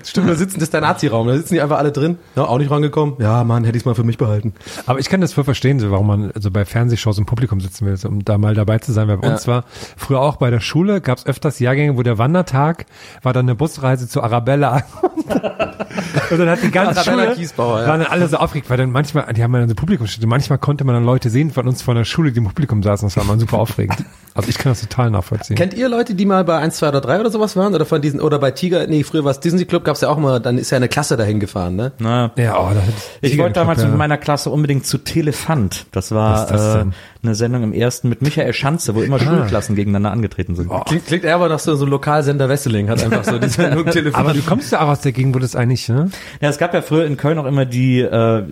Stimmt, 0.04 0.28
da 0.28 0.34
sitzen, 0.34 0.54
das 0.54 0.64
ist 0.64 0.74
der 0.74 0.80
Nazi-Raum, 0.80 1.28
da 1.28 1.36
sitzen 1.36 1.54
die 1.54 1.60
einfach 1.60 1.78
alle 1.78 1.92
drin. 1.92 2.18
Ja, 2.36 2.44
auch 2.44 2.58
nicht 2.58 2.70
rangekommen. 2.70 3.16
Ja, 3.18 3.44
Mann, 3.44 3.64
hätte 3.64 3.78
ich 3.78 3.84
mal 3.84 3.94
für 3.94 4.04
mich 4.04 4.18
behalten. 4.18 4.54
Aber 4.86 4.98
ich 4.98 5.08
kann 5.08 5.20
das 5.20 5.32
voll 5.32 5.44
verstehen, 5.44 5.80
so, 5.80 5.90
warum 5.90 6.06
man 6.06 6.32
so 6.34 6.50
bei 6.50 6.64
Fernsehshows 6.64 7.18
im 7.18 7.26
Publikum 7.26 7.60
sitzen 7.60 7.86
will, 7.86 7.96
um 8.06 8.24
da 8.24 8.38
mal 8.38 8.54
dabei 8.54 8.78
zu 8.78 8.92
sein. 8.92 9.08
Weil 9.08 9.18
bei 9.18 9.30
uns 9.30 9.46
war 9.46 9.64
früher 9.96 10.20
auch 10.20 10.36
bei 10.36 10.50
der 10.50 10.60
Schule, 10.60 11.00
gab 11.00 11.18
es 11.18 11.26
öfters 11.26 11.58
Jahrgänge, 11.58 11.96
wo 11.96 12.02
der 12.02 12.18
Wandertag 12.18 12.86
war 13.22 13.32
dann 13.32 13.46
eine 13.46 13.54
Busreise 13.54 14.08
zu 14.08 14.22
Arabella. 14.22 14.82
Und 16.30 16.38
dann 16.38 16.48
hat 16.48 16.62
die 16.62 16.70
ganze 16.70 17.02
Schule, 17.02 17.34
Kiesbauer, 17.34 17.82
ja. 17.82 17.88
waren 17.88 18.00
dann 18.00 18.10
alle 18.10 18.28
so 18.28 18.36
aufgeregt, 18.36 18.70
weil 18.70 18.76
dann 18.76 18.90
manchmal, 18.90 19.32
die 19.32 19.42
haben 19.42 19.52
dann 19.52 19.68
so 19.68 19.74
Publikumsstücke, 19.74 20.26
manchmal 20.26 20.58
konnte 20.58 20.84
man 20.84 20.94
dann 20.94 21.04
Leute 21.04 21.30
sehen 21.30 21.50
von 21.50 21.66
uns 21.66 21.82
von 21.82 21.96
der 21.96 22.04
Schule, 22.04 22.32
die 22.32 22.38
im 22.38 22.44
Publikum 22.44 22.82
saßen, 22.82 23.08
das 23.08 23.16
war 23.16 23.24
mal 23.24 23.38
super 23.38 23.58
aufregend. 23.58 24.04
Also 24.32 24.48
ich 24.48 24.58
kann 24.58 24.70
das 24.70 24.80
total 24.80 25.10
nachvollziehen. 25.10 25.56
Kennt 25.56 25.74
ihr 25.74 25.88
Leute, 25.88 26.14
die 26.14 26.24
mal 26.24 26.44
bei 26.44 26.56
1, 26.56 26.76
2 26.76 26.88
oder 26.90 27.00
3 27.00 27.20
oder 27.20 27.30
sowas 27.30 27.56
waren? 27.56 27.74
Oder 27.74 27.84
von 27.84 28.00
diesen, 28.00 28.20
oder 28.20 28.39
bei 28.40 28.50
Tiger, 28.50 28.86
nee, 28.86 29.04
früher 29.04 29.24
war 29.24 29.30
es 29.30 29.40
Disney 29.40 29.64
Club, 29.64 29.84
gab's 29.84 30.00
ja 30.00 30.08
auch 30.08 30.18
mal, 30.18 30.40
dann 30.40 30.58
ist 30.58 30.70
ja 30.70 30.76
eine 30.76 30.88
Klasse 30.88 31.16
dahin 31.16 31.40
gefahren, 31.40 31.76
ne? 31.76 31.92
Na, 31.98 32.30
ja, 32.36 32.58
oh, 32.58 32.70
Ich 33.20 33.32
Tiger 33.32 33.44
wollte 33.44 33.54
damals 33.54 33.76
geklappt, 33.78 33.92
mit 33.92 33.94
ja. 33.94 33.98
meiner 33.98 34.18
Klasse 34.18 34.50
unbedingt 34.50 34.86
zu 34.86 34.98
Telefant. 34.98 35.86
Das 35.92 36.12
war 36.12 36.32
Was 36.32 36.42
ist 36.42 36.50
das 36.50 36.74
äh? 36.76 36.84
Eine 37.22 37.34
Sendung 37.34 37.62
im 37.62 37.72
ersten 37.72 38.08
mit 38.08 38.22
Michael 38.22 38.52
Schanze, 38.52 38.94
wo 38.94 39.02
immer 39.02 39.18
Schulklassen 39.18 39.76
gegeneinander 39.76 40.10
angetreten 40.10 40.54
sind. 40.54 40.70
Klingt, 40.86 41.06
klingt 41.06 41.24
eher 41.24 41.34
aber 41.34 41.48
nach 41.48 41.58
so, 41.58 41.74
so 41.74 41.84
einem 41.84 41.92
Lokalsender 41.92 42.48
Wesseling, 42.48 42.88
hat 42.88 43.02
einfach 43.02 43.24
so 43.24 43.38
die 43.38 43.48
Sendung. 43.50 43.86
Aber 44.14 44.32
du 44.32 44.42
kommst 44.42 44.72
ja 44.72 44.80
auch 44.80 44.88
aus 44.88 45.00
der 45.00 45.12
Gegend, 45.12 45.34
wo 45.34 45.38
das 45.38 45.54
eigentlich, 45.54 45.88
ne? 45.88 46.10
Ja, 46.40 46.48
es 46.48 46.58
gab 46.58 46.72
ja 46.72 46.82
früher 46.82 47.04
in 47.04 47.16
Köln 47.16 47.38
auch 47.38 47.44
immer 47.44 47.66
die, 47.66 48.00
äh, 48.00 48.44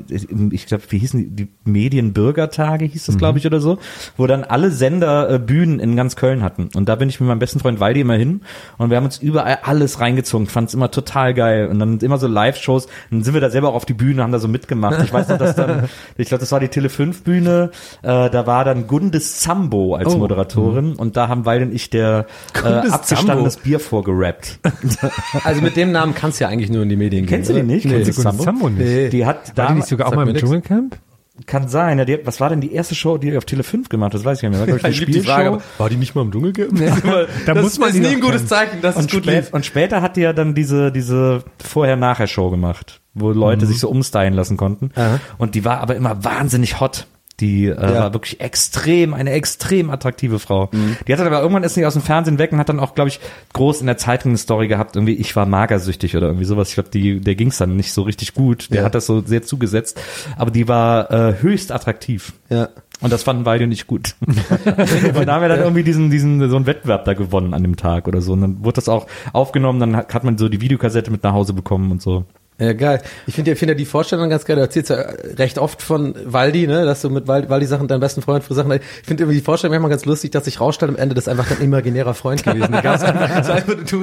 ich 0.50 0.66
glaube, 0.66 0.84
wie 0.88 0.98
hießen 0.98 1.34
die, 1.34 1.44
die 1.44 1.48
Medienbürgertage 1.64 2.84
hieß 2.84 3.06
das, 3.06 3.16
glaube 3.18 3.38
ich, 3.38 3.46
oder 3.46 3.60
so, 3.60 3.78
wo 4.16 4.26
dann 4.26 4.44
alle 4.44 4.70
Sender 4.70 5.30
äh, 5.30 5.38
Bühnen 5.38 5.80
in 5.80 5.96
ganz 5.96 6.16
Köln 6.16 6.42
hatten. 6.42 6.68
Und 6.74 6.88
da 6.88 6.96
bin 6.96 7.08
ich 7.08 7.20
mit 7.20 7.28
meinem 7.28 7.38
besten 7.38 7.60
Freund 7.60 7.80
Waldi 7.80 8.00
immer 8.00 8.14
hin 8.14 8.42
und 8.76 8.90
wir 8.90 8.96
haben 8.96 9.04
uns 9.04 9.18
überall 9.18 9.58
alles 9.62 10.00
reingezogen, 10.00 10.46
fand 10.46 10.68
es 10.68 10.74
immer 10.74 10.90
total 10.90 11.34
geil. 11.34 11.68
Und 11.68 11.78
dann 11.78 11.98
immer 11.98 12.18
so 12.18 12.26
Live-Shows, 12.26 12.88
dann 13.10 13.22
sind 13.22 13.34
wir 13.34 13.40
da 13.40 13.50
selber 13.50 13.68
auch 13.70 13.74
auf 13.74 13.86
die 13.86 13.94
Bühne, 13.94 14.22
haben 14.22 14.32
da 14.32 14.38
so 14.38 14.48
mitgemacht. 14.48 15.02
Ich 15.02 15.12
weiß 15.12 15.28
noch, 15.28 15.38
dass 15.38 15.56
dann, 15.56 15.88
ich 16.16 16.28
glaube, 16.28 16.40
das 16.40 16.52
war 16.52 16.60
die 16.60 16.68
Tele 16.68 16.88
5 16.88 17.22
Bühne, 17.22 17.70
äh, 18.02 18.28
da 18.30 18.46
war 18.46 18.57
dann 18.64 18.86
Gundes 18.86 19.40
Zambo 19.40 19.94
als 19.94 20.14
Oh. 20.14 20.18
Moderatorin 20.18 20.94
und 20.94 21.16
da 21.16 21.28
haben 21.28 21.44
Waldi 21.44 21.66
und 21.66 21.74
ich 21.74 21.90
der 21.90 22.26
äh, 22.54 22.60
Gundes 22.62 22.92
abgestandenes 22.92 23.56
Bier 23.58 23.80
vorgerappt. 23.80 24.58
Also 25.44 25.60
mit 25.62 25.76
dem 25.76 25.92
Namen 25.92 26.14
kannst 26.14 26.40
du 26.40 26.44
ja 26.44 26.50
eigentlich 26.50 26.70
nur 26.70 26.82
in 26.82 26.88
die 26.88 26.96
Medien 26.96 27.24
gehen. 27.26 27.30
Kennst 27.36 27.50
du 27.50 27.54
den 27.54 27.66
nicht? 27.66 27.84
Nee. 27.84 28.02
Kennst 28.02 28.10
du 28.10 28.22
Gunnar 28.22 28.34
Sambo 28.34 28.68
nicht. 28.68 28.78
Nee. 28.84 29.08
Die 29.10 29.24
hat 29.26 29.48
War 29.48 29.54
da 29.54 29.66
die 29.68 29.74
nicht 29.74 29.88
sogar 29.88 30.08
auch 30.08 30.14
mal 30.14 30.28
im. 30.28 30.34
Dschungelcamp? 30.36 30.98
kann 31.46 31.68
sein. 31.68 31.98
Ja, 32.00 32.04
die, 32.04 32.18
was 32.24 32.40
war 32.40 32.48
denn 32.48 32.60
die 32.60 32.72
erste 32.72 32.96
Show, 32.96 33.16
die 33.16 33.30
die 33.30 33.36
auf 33.36 33.44
Tele 33.44 33.62
5 33.62 33.88
gemacht 33.88 34.08
hat? 34.08 34.14
Das 34.14 34.24
weiß 34.24 34.42
ich 34.42 34.48
nicht 34.48 34.58
mehr. 34.58 34.66
War, 34.68 34.76
ich, 34.76 34.84
eine 34.84 34.92
Spielshow. 34.94 35.58
war 35.78 35.88
die 35.88 35.94
nicht 35.96 36.16
mal 36.16 36.22
im 36.22 36.32
Dunkeln 36.32 36.52
gegeben? 36.52 36.78
Da 37.46 37.54
das 37.54 37.62
muss 37.62 37.78
man 37.78 37.90
ist 37.90 37.94
die 37.94 38.00
nie 38.00 38.06
ein 38.08 38.20
gutes. 38.20 38.46
Zeichen, 38.46 38.80
dass 38.82 38.96
Und, 38.96 39.04
es 39.06 39.12
gut 39.12 39.22
spät, 39.22 39.44
lief. 39.44 39.52
und 39.52 39.64
später 39.64 40.02
hat 40.02 40.16
die 40.16 40.22
ja 40.22 40.32
dann 40.32 40.54
diese, 40.56 40.90
diese 40.90 41.44
Vorher-Nachher-Show 41.62 42.50
gemacht, 42.50 43.00
wo 43.14 43.30
Leute 43.30 43.66
sich 43.66 43.78
so 43.78 43.88
umstylen 43.88 44.34
lassen 44.34 44.56
konnten. 44.56 44.90
Aha. 44.96 45.20
Und 45.38 45.54
die 45.54 45.64
war 45.64 45.78
aber 45.78 45.94
immer 45.94 46.24
wahnsinnig 46.24 46.80
hot. 46.80 47.06
Die 47.40 47.66
äh, 47.66 47.70
Ja. 47.74 47.94
war 47.94 48.12
wirklich 48.14 48.40
extrem, 48.40 49.14
eine 49.14 49.30
extrem 49.30 49.90
attraktive 49.90 50.38
Frau. 50.38 50.68
Die 51.06 51.12
hat 51.12 51.20
dann 51.20 51.26
aber 51.28 51.40
irgendwann 51.40 51.62
ist 51.62 51.74
sie 51.74 51.86
aus 51.86 51.92
dem 51.94 52.02
Fernsehen 52.02 52.38
weg 52.38 52.50
und 52.52 52.58
hat 52.58 52.68
dann 52.68 52.80
auch, 52.80 52.94
glaube 52.94 53.08
ich, 53.08 53.20
groß 53.52 53.80
in 53.80 53.86
der 53.86 53.96
Zeitung 53.96 54.30
eine 54.32 54.38
Story 54.38 54.66
gehabt, 54.68 54.96
irgendwie, 54.96 55.14
ich 55.14 55.36
war 55.36 55.46
magersüchtig 55.46 56.16
oder 56.16 56.26
irgendwie 56.26 56.44
sowas. 56.46 56.68
Ich 56.70 56.74
glaube, 56.74 56.90
die, 56.90 57.20
der 57.20 57.34
ging's 57.36 57.58
dann 57.58 57.76
nicht 57.76 57.92
so 57.92 58.02
richtig 58.02 58.34
gut. 58.34 58.70
Der 58.70 58.78
Ja. 58.80 58.84
hat 58.84 58.94
das 58.94 59.06
so 59.06 59.20
sehr 59.20 59.42
zugesetzt. 59.42 60.00
Aber 60.36 60.50
die 60.50 60.66
war 60.68 61.10
äh, 61.10 61.34
höchst 61.40 61.70
attraktiv. 61.72 62.32
Ja. 62.50 62.68
Und 63.00 63.12
das 63.12 63.22
fanden 63.22 63.44
beide 63.44 63.68
nicht 63.68 63.86
gut. 63.86 64.16
und 64.26 65.26
da 65.26 65.34
haben 65.34 65.42
wir 65.42 65.48
dann 65.48 65.60
irgendwie 65.60 65.84
diesen, 65.84 66.10
diesen, 66.10 66.50
so 66.50 66.56
einen 66.56 66.66
Wettbewerb 66.66 67.04
da 67.04 67.14
gewonnen 67.14 67.54
an 67.54 67.62
dem 67.62 67.76
Tag 67.76 68.08
oder 68.08 68.20
so. 68.20 68.32
Und 68.32 68.40
dann 68.40 68.64
wurde 68.64 68.74
das 68.74 68.88
auch 68.88 69.06
aufgenommen, 69.32 69.78
dann 69.78 69.96
hat 69.96 70.24
man 70.24 70.36
so 70.36 70.48
die 70.48 70.60
Videokassette 70.60 71.10
mit 71.12 71.22
nach 71.22 71.32
Hause 71.32 71.52
bekommen 71.52 71.92
und 71.92 72.02
so. 72.02 72.24
Ja, 72.60 72.72
geil. 72.72 73.00
Ich 73.28 73.36
finde 73.36 73.52
ja, 73.52 73.56
finde 73.56 73.74
ja 73.74 73.78
die 73.78 73.84
Vorstellung 73.84 74.30
ganz 74.30 74.44
geil. 74.44 74.56
Du 74.56 74.62
erzählst 74.62 74.90
ja 74.90 74.96
recht 75.36 75.58
oft 75.58 75.80
von 75.80 76.14
Waldi, 76.24 76.66
ne, 76.66 76.84
dass 76.84 77.02
du 77.02 77.10
mit 77.10 77.28
Waldi, 77.28 77.48
Waldi 77.48 77.66
Sachen 77.66 77.86
deinen 77.86 78.00
besten 78.00 78.20
Freund 78.20 78.42
für 78.42 78.54
Sachen. 78.54 78.72
Ich 78.72 78.80
finde 79.04 79.22
irgendwie 79.22 79.38
die 79.38 79.44
Vorstellung 79.44 79.74
manchmal 79.74 79.90
ganz 79.90 80.04
lustig, 80.06 80.32
dass 80.32 80.44
sich 80.46 80.60
rausstellt 80.60 80.90
am 80.90 80.96
Ende, 80.96 81.14
das 81.14 81.24
ist 81.24 81.28
einfach 81.28 81.48
dein 81.48 81.60
imaginärer 81.60 82.14
Freund 82.14 82.42
gewesen. 82.42 82.74
Einfach, 82.74 83.74
du, 83.88 83.98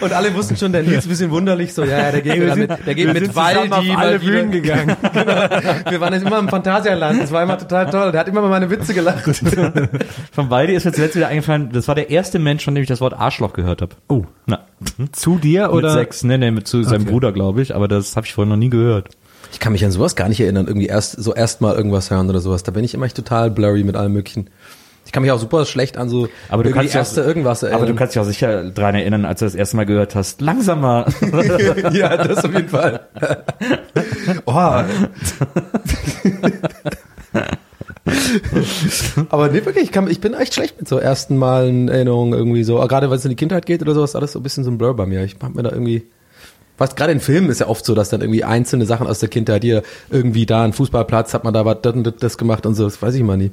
und 0.00 0.12
alle 0.12 0.34
wussten 0.34 0.56
schon, 0.56 0.72
der 0.72 0.82
Nils 0.82 0.98
ist 0.98 1.06
ein 1.06 1.08
bisschen 1.08 1.30
wunderlich, 1.30 1.74
so, 1.74 1.82
ja, 1.82 1.98
ja, 1.98 2.12
der 2.12 2.20
geht, 2.22 2.56
mit, 2.56 2.70
der 2.86 2.94
geht 2.94 3.12
mit 3.12 3.34
Waldi, 3.34 3.72
auf 3.72 3.98
alle 3.98 4.18
Bühnen 4.20 4.50
gegangen. 4.52 4.96
genau. 5.12 5.34
Wir 5.88 6.00
waren 6.00 6.12
jetzt 6.12 6.24
immer 6.24 6.38
im 6.38 6.48
Phantasialand. 6.48 7.22
Das 7.22 7.32
war 7.32 7.42
immer 7.42 7.58
total 7.58 7.90
toll. 7.90 8.12
Der 8.12 8.20
hat 8.20 8.28
immer 8.28 8.42
mal 8.42 8.50
meine 8.50 8.70
Witze 8.70 8.94
gelacht. 8.94 9.24
Von 10.32 10.50
Waldi 10.50 10.74
ist 10.74 10.84
mir 10.84 10.92
zuletzt 10.92 11.16
wieder 11.16 11.28
eingefallen, 11.28 11.70
das 11.72 11.88
war 11.88 11.94
der 11.94 12.10
erste 12.10 12.38
Mensch, 12.38 12.64
von 12.64 12.74
dem 12.74 12.82
ich 12.82 12.88
das 12.88 13.00
Wort 13.00 13.14
Arschloch 13.14 13.54
gehört 13.54 13.82
habe. 13.82 13.96
Oh. 14.08 14.24
Na, 14.46 14.60
Zu 15.12 15.38
dir 15.38 15.72
oder? 15.72 15.88
mit 15.88 15.98
sechs, 15.98 16.22
nee, 16.22 16.38
nee, 16.38 16.50
mit 16.50 16.68
zu 16.68 16.82
seinem 16.82 17.06
Okay. 17.06 17.12
Bruder, 17.12 17.32
glaube 17.32 17.55
ich, 17.55 17.55
aber 17.74 17.88
das 17.88 18.16
habe 18.16 18.26
ich 18.26 18.34
vorher 18.34 18.50
noch 18.50 18.58
nie 18.58 18.70
gehört. 18.70 19.08
Ich 19.52 19.60
kann 19.60 19.72
mich 19.72 19.84
an 19.84 19.90
sowas 19.90 20.16
gar 20.16 20.28
nicht 20.28 20.40
erinnern. 20.40 20.66
Irgendwie 20.66 20.86
erst, 20.86 21.12
so 21.22 21.34
erst 21.34 21.60
mal 21.60 21.74
irgendwas 21.74 22.10
hören 22.10 22.28
oder 22.28 22.40
sowas. 22.40 22.62
Da 22.62 22.72
bin 22.72 22.84
ich 22.84 22.94
immer 22.94 23.08
total 23.08 23.50
blurry 23.50 23.84
mit 23.84 23.96
allem 23.96 24.12
möglichen. 24.12 24.50
Ich 25.06 25.12
kann 25.12 25.22
mich 25.22 25.30
auch 25.30 25.38
super 25.38 25.64
schlecht 25.64 25.98
an 25.98 26.08
so 26.08 26.28
Aber 26.48 26.64
du 26.64 26.72
kannst 26.72 26.92
ja- 26.92 27.00
erste 27.00 27.20
irgendwas 27.22 27.62
erinnern. 27.62 27.80
Aber 27.80 27.90
du 27.90 27.94
kannst 27.96 28.14
dich 28.14 28.20
auch 28.20 28.26
sicher 28.26 28.70
dran 28.70 28.96
erinnern, 28.96 29.24
als 29.24 29.38
du 29.38 29.46
das 29.46 29.54
erste 29.54 29.76
Mal 29.76 29.86
gehört 29.86 30.16
hast, 30.16 30.40
langsamer. 30.40 31.06
ja, 31.92 32.16
das 32.16 32.44
auf 32.44 32.52
jeden 32.52 32.68
Fall. 32.68 33.06
oh. 34.46 34.52
Aber 39.30 39.48
nee, 39.48 39.64
wirklich, 39.64 39.84
ich, 39.84 39.92
kann, 39.92 40.10
ich 40.10 40.20
bin 40.20 40.34
echt 40.34 40.54
schlecht 40.54 40.78
mit 40.78 40.88
so 40.88 40.98
ersten 40.98 41.36
Malen 41.36 41.88
Erinnerungen 41.88 42.32
irgendwie 42.32 42.64
so. 42.64 42.76
Gerade 42.78 43.08
wenn 43.08 43.16
es 43.16 43.24
in 43.24 43.30
die 43.30 43.36
Kindheit 43.36 43.64
geht 43.64 43.82
oder 43.82 43.94
sowas, 43.94 44.16
alles 44.16 44.32
so 44.32 44.40
ein 44.40 44.42
bisschen 44.42 44.64
so 44.64 44.70
ein 44.72 44.78
Blur 44.78 44.94
bei 44.96 45.06
mir. 45.06 45.22
Ich 45.24 45.36
hab 45.40 45.54
mir 45.54 45.62
da 45.62 45.70
irgendwie. 45.70 46.02
Was 46.78 46.94
gerade 46.94 47.12
in 47.12 47.20
Filmen 47.20 47.48
ist 47.50 47.60
ja 47.60 47.68
oft 47.68 47.84
so, 47.84 47.94
dass 47.94 48.10
dann 48.10 48.20
irgendwie 48.20 48.44
einzelne 48.44 48.86
Sachen 48.86 49.06
aus 49.06 49.18
der 49.18 49.28
Kindheit 49.28 49.62
hier 49.62 49.82
irgendwie 50.10 50.46
da 50.46 50.62
ein 50.64 50.72
Fußballplatz 50.72 51.34
hat 51.34 51.44
man 51.44 51.54
da 51.54 51.64
was 51.64 51.78
das 51.82 51.94
das, 52.18 52.38
gemacht 52.38 52.66
und 52.66 52.74
so, 52.74 52.84
das 52.84 53.00
weiß 53.00 53.14
ich 53.14 53.22
mal 53.22 53.36
nie. 53.36 53.50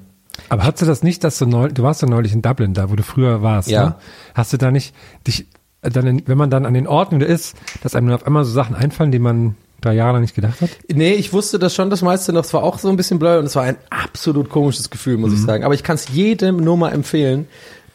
Aber 0.49 0.63
hast 0.63 0.81
du 0.81 0.85
das 0.85 1.03
nicht, 1.03 1.23
dass 1.23 1.37
du 1.37 1.45
neu, 1.45 1.69
du 1.69 1.83
warst 1.83 2.01
ja 2.01 2.07
neulich 2.07 2.33
in 2.33 2.41
Dublin, 2.41 2.73
da 2.73 2.89
wo 2.89 2.95
du 2.95 3.03
früher 3.03 3.41
warst, 3.41 3.69
Ja. 3.69 3.85
ne? 3.85 3.95
Hast 4.33 4.51
du 4.53 4.57
da 4.57 4.71
nicht 4.71 4.93
dich 5.27 5.47
dann, 5.81 6.07
in, 6.07 6.23
wenn 6.27 6.37
man 6.37 6.49
dann 6.49 6.65
an 6.65 6.73
den 6.73 6.87
Orten 6.87 7.17
wieder 7.17 7.27
ist, 7.27 7.55
dass 7.81 7.93
einem 7.95 8.11
auf 8.11 8.25
einmal 8.25 8.45
so 8.45 8.51
Sachen 8.51 8.75
einfallen, 8.75 9.11
die 9.11 9.19
man 9.19 9.55
drei 9.81 9.93
Jahre 9.93 10.13
lang 10.13 10.21
nicht 10.21 10.33
gedacht 10.33 10.61
hat? 10.61 10.69
Nee, 10.91 11.13
ich 11.13 11.33
wusste 11.33 11.59
das 11.59 11.75
schon 11.75 11.89
das 11.89 12.01
meiste 12.01 12.31
noch. 12.33 12.45
Es 12.45 12.53
war 12.53 12.63
auch 12.63 12.79
so 12.79 12.87
ein 12.89 12.95
bisschen 12.95 13.19
blur 13.19 13.37
und 13.39 13.45
es 13.45 13.55
war 13.55 13.63
ein 13.63 13.75
absolut 13.89 14.49
komisches 14.49 14.89
Gefühl, 14.89 15.17
muss 15.17 15.33
ich 15.33 15.41
sagen. 15.41 15.63
Aber 15.65 15.73
ich 15.73 15.83
kann 15.83 15.95
es 15.95 16.07
jedem 16.09 16.57
nur 16.57 16.77
mal 16.77 16.91
empfehlen, 16.91 17.47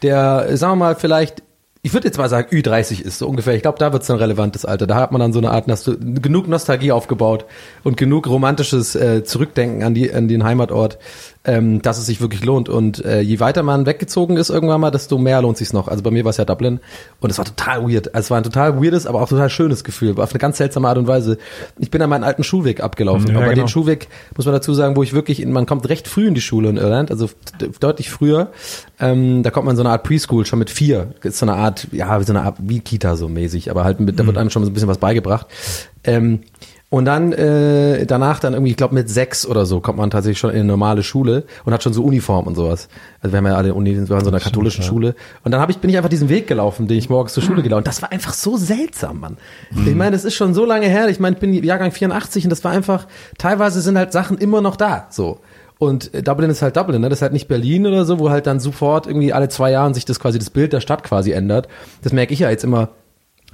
der, 0.03 0.45
äh, 0.49 0.55
sagen 0.57 0.73
wir 0.73 0.85
mal, 0.85 0.95
vielleicht, 0.95 1.41
ich 1.81 1.93
würde 1.93 2.07
jetzt 2.07 2.17
mal 2.17 2.27
sagen, 2.27 2.53
Ü30 2.53 3.01
ist 3.01 3.19
so 3.19 3.27
ungefähr. 3.27 3.55
Ich 3.55 3.61
glaube, 3.61 3.77
da 3.77 3.93
wird 3.93 4.03
es 4.03 4.11
ein 4.11 4.17
relevantes 4.17 4.65
Alter. 4.65 4.85
Da 4.85 4.95
hat 4.95 5.13
man 5.13 5.21
dann 5.21 5.31
so 5.31 5.39
eine 5.39 5.51
Art, 5.51 5.65
genug 5.65 6.47
Nostalgie 6.47 6.91
aufgebaut 6.91 7.45
und 7.83 7.95
genug 7.95 8.27
romantisches 8.27 8.95
äh, 8.95 9.23
Zurückdenken 9.23 9.83
an, 9.83 9.93
die, 9.93 10.11
an 10.13 10.27
den 10.27 10.43
Heimatort, 10.43 10.97
ähm, 11.45 11.81
dass 11.81 11.97
es 11.97 12.05
sich 12.05 12.19
wirklich 12.19 12.43
lohnt. 12.43 12.67
Und 12.67 13.03
äh, 13.05 13.21
je 13.21 13.39
weiter 13.39 13.63
man 13.63 13.85
weggezogen 13.85 14.35
ist 14.35 14.49
irgendwann 14.49 14.81
mal, 14.81 14.91
desto 14.91 15.17
mehr 15.17 15.41
lohnt 15.41 15.57
sich's 15.57 15.71
noch. 15.71 15.87
Also 15.87 16.03
bei 16.03 16.11
mir 16.11 16.25
war 16.25 16.31
es 16.31 16.37
ja 16.37 16.45
Dublin 16.45 16.79
und 17.21 17.29
es 17.29 17.37
war 17.37 17.45
total 17.45 17.83
weird. 17.83 18.13
Also 18.13 18.27
es 18.27 18.31
war 18.31 18.37
ein 18.37 18.43
total 18.43 18.81
weirdes, 18.81 19.07
aber 19.07 19.21
auch 19.21 19.29
total 19.29 19.49
schönes 19.49 19.83
Gefühl. 19.83 20.17
War 20.17 20.25
auf 20.25 20.31
eine 20.31 20.39
ganz 20.39 20.57
seltsame 20.57 20.89
Art 20.89 20.97
und 20.97 21.07
Weise. 21.07 21.37
Ich 21.79 21.91
bin 21.91 22.01
an 22.01 22.09
meinen 22.09 22.25
alten 22.25 22.43
Schulweg 22.43 22.81
abgelaufen. 22.81 23.29
Ja, 23.29 23.37
aber 23.37 23.45
genau. 23.45 23.63
den 23.63 23.67
Schulweg, 23.69 24.09
muss 24.35 24.45
man 24.45 24.53
dazu 24.53 24.73
sagen, 24.73 24.97
wo 24.97 25.03
ich 25.03 25.13
wirklich, 25.13 25.41
in, 25.41 25.53
man 25.53 25.65
kommt 25.65 25.87
recht 25.87 26.07
früh 26.07 26.27
in 26.27 26.33
die 26.33 26.41
Schule 26.41 26.69
in 26.69 26.77
Irland, 26.77 27.09
also 27.09 27.29
deutlich 27.79 28.09
früher. 28.09 28.51
Ähm, 28.99 29.41
da 29.41 29.49
kommt 29.49 29.65
man 29.65 29.73
in 29.73 29.77
so 29.77 29.83
eine 29.83 29.91
Art 29.91 30.03
Preschool 30.03 30.45
schon 30.45 30.59
mit 30.59 30.69
vier. 30.69 31.13
Ist 31.23 31.39
so 31.39 31.45
eine 31.45 31.55
Art, 31.55 31.87
ja, 31.93 32.19
wie 32.19 32.25
so 32.25 32.33
eine 32.33 32.41
Art, 32.41 32.57
wie 32.59 32.81
Kita 32.81 33.15
so 33.15 33.29
mäßig, 33.29 33.71
aber 33.71 33.85
halt 33.85 34.01
mit, 34.01 34.19
da 34.19 34.25
wird 34.25 34.37
einem 34.37 34.49
schon 34.49 34.65
so 34.65 34.69
ein 34.69 34.73
bisschen 34.73 34.89
was 34.89 34.97
beigebracht. 34.97 35.47
Ähm, 36.03 36.41
und 36.91 37.05
dann 37.05 37.33
äh, 37.33 38.07
danach 38.07 38.39
dann 38.39 38.53
irgendwie, 38.53 38.71
ich 38.71 38.77
glaube 38.77 38.95
mit 38.95 39.09
sechs 39.09 39.45
oder 39.45 39.67
so, 39.67 39.79
kommt 39.79 39.99
man 39.99 40.09
tatsächlich 40.09 40.39
schon 40.39 40.49
in 40.49 40.57
eine 40.57 40.65
normale 40.65 41.03
Schule 41.03 41.43
und 41.63 41.71
hat 41.71 41.83
schon 41.83 41.93
so 41.93 42.03
Uniform 42.03 42.47
und 42.47 42.55
sowas. 42.55 42.89
Also 43.21 43.31
wir 43.31 43.37
haben 43.37 43.45
ja 43.45 43.55
alle 43.55 43.75
Uni, 43.75 43.95
wir 43.95 44.09
waren 44.09 44.19
in 44.19 44.25
so 44.25 44.31
einer 44.31 44.39
katholischen 44.39 44.83
Schule. 44.83 45.13
Und 45.43 45.51
dann 45.51 45.61
hab 45.61 45.69
ich, 45.69 45.77
bin 45.77 45.91
ich 45.91 45.97
einfach 45.97 46.09
diesen 46.09 46.29
Weg 46.29 46.47
gelaufen, 46.47 46.87
den 46.87 46.97
ich 46.97 47.07
morgens 47.07 47.33
zur 47.33 47.43
Schule 47.43 47.61
gelaufen. 47.61 47.81
Und 47.81 47.87
das 47.87 48.01
war 48.01 48.11
einfach 48.11 48.33
so 48.33 48.57
seltsam, 48.57 49.19
Mann. 49.19 49.37
Ich 49.85 49.93
meine, 49.93 50.11
das 50.11 50.25
ist 50.25 50.33
schon 50.33 50.55
so 50.55 50.65
lange 50.65 50.87
her. 50.87 51.07
Ich 51.09 51.19
meine, 51.19 51.35
ich 51.35 51.39
bin 51.39 51.53
Jahrgang 51.53 51.91
84 51.91 52.45
und 52.45 52.49
das 52.49 52.63
war 52.63 52.71
einfach, 52.71 53.05
teilweise 53.37 53.81
sind 53.81 53.95
halt 53.95 54.11
Sachen 54.11 54.39
immer 54.39 54.61
noch 54.61 54.75
da. 54.75 55.07
So. 55.11 55.39
Und 55.77 56.11
äh, 56.15 56.23
Dublin 56.23 56.49
ist 56.49 56.63
halt 56.63 56.75
Dublin, 56.75 57.01
ne? 57.01 57.09
Das 57.09 57.19
ist 57.19 57.21
halt 57.21 57.33
nicht 57.33 57.47
Berlin 57.47 57.85
oder 57.85 58.03
so, 58.03 58.17
wo 58.17 58.31
halt 58.31 58.47
dann 58.47 58.59
sofort 58.59 59.05
irgendwie 59.05 59.31
alle 59.31 59.47
zwei 59.49 59.69
Jahren 59.69 59.93
sich 59.93 60.05
das 60.05 60.19
quasi 60.19 60.39
das 60.39 60.49
Bild 60.49 60.73
der 60.73 60.81
Stadt 60.81 61.03
quasi 61.03 61.31
ändert. 61.33 61.67
Das 62.01 62.13
merke 62.13 62.33
ich 62.33 62.39
ja 62.39 62.49
jetzt 62.49 62.63
immer 62.63 62.89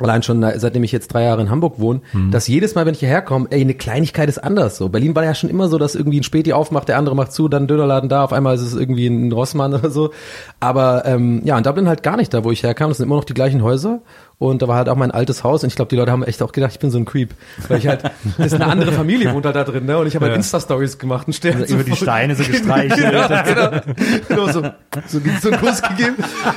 allein 0.02 0.24
schon 0.24 0.46
seitdem 0.58 0.84
ich 0.84 0.92
jetzt 0.92 1.08
drei 1.10 1.24
Jahre 1.24 1.42
in 1.42 1.50
Hamburg 1.50 1.80
wohne, 1.80 2.02
dass 2.32 2.48
jedes 2.48 2.76
Mal, 2.76 2.86
wenn 2.86 2.94
ich 2.94 3.00
hierher 3.00 3.22
komme, 3.22 3.48
ey, 3.50 3.62
eine 3.62 3.74
Kleinigkeit 3.74 4.28
ist 4.30 4.40
anders. 4.40 4.78
So 4.78 4.90
Berlin 4.90 5.16
war 5.16 5.24
ja 5.24 5.34
schon 5.34 5.50
immer 5.50 5.68
so, 5.68 5.78
dass 5.78 5.96
irgendwie 5.96 6.20
ein 6.20 6.24
Späti 6.24 6.54
aufmacht, 6.54 6.90
der 6.90 6.98
andere 6.98 7.16
macht 7.16 7.32
zu, 7.32 7.48
dann 7.48 7.64
ein 7.64 7.68
Dönerladen 7.68 8.10
da, 8.10 8.24
auf 8.24 8.34
einmal 8.34 8.56
ist 8.56 8.62
es 8.62 8.76
irgendwie 8.76 9.08
ein 9.08 9.32
Rossmann 9.32 9.74
oder 9.76 9.90
so. 9.90 10.12
Aber 10.60 11.06
ähm, 11.06 11.42
ja, 11.46 11.58
in 11.58 11.64
Dublin 11.64 11.88
halt 11.88 12.04
gar 12.04 12.18
nicht 12.18 12.34
da, 12.34 12.44
wo 12.44 12.52
ich 12.52 12.64
herkam. 12.64 12.90
Das 12.90 12.98
sind 12.98 13.06
immer 13.06 13.16
noch 13.16 13.24
die 13.24 13.34
gleichen 13.34 13.64
Häuser. 13.64 14.02
Und 14.38 14.62
da 14.62 14.68
war 14.68 14.76
halt 14.76 14.90
auch 14.90 14.96
mein 14.98 15.12
altes 15.12 15.44
Haus 15.44 15.64
und 15.64 15.70
ich 15.70 15.76
glaube, 15.76 15.90
die 15.90 15.96
Leute 15.96 16.12
haben 16.12 16.24
echt 16.24 16.44
auch 16.44 16.52
gedacht, 16.52 16.72
ich 16.74 16.80
bin 16.80 16.92
so 16.92 16.98
ein 16.98 17.06
Creep. 17.06 17.34
Weil 17.70 17.78
ich 17.78 17.88
halt, 17.88 18.04
das 18.38 18.48
ist 18.48 18.54
eine 18.56 18.68
andere 18.68 18.92
Familie, 18.92 19.34
wohnt 19.34 19.46
halt 19.46 19.56
da 19.56 19.64
drin, 19.64 19.86
ne? 19.86 19.98
Und 19.98 20.08
ich 20.08 20.16
habe 20.16 20.26
halt 20.26 20.36
Insta-Stories 20.36 21.00
gemacht 21.00 21.28
und 21.28 21.34
stehe 21.34 21.56
halt 21.56 21.70
so 21.70 21.76
über 21.76 21.84
die 21.84 21.96
Steine 21.96 22.36
so 22.36 22.44
gestreichelt. 22.52 23.00
genau, 23.00 23.44
genau. 23.44 23.82
genau 24.28 24.48
so, 24.48 24.62
so, 25.08 25.20
so 25.42 25.52
einen 25.52 25.60
Kuss 25.60 25.82
gegeben. 25.82 26.16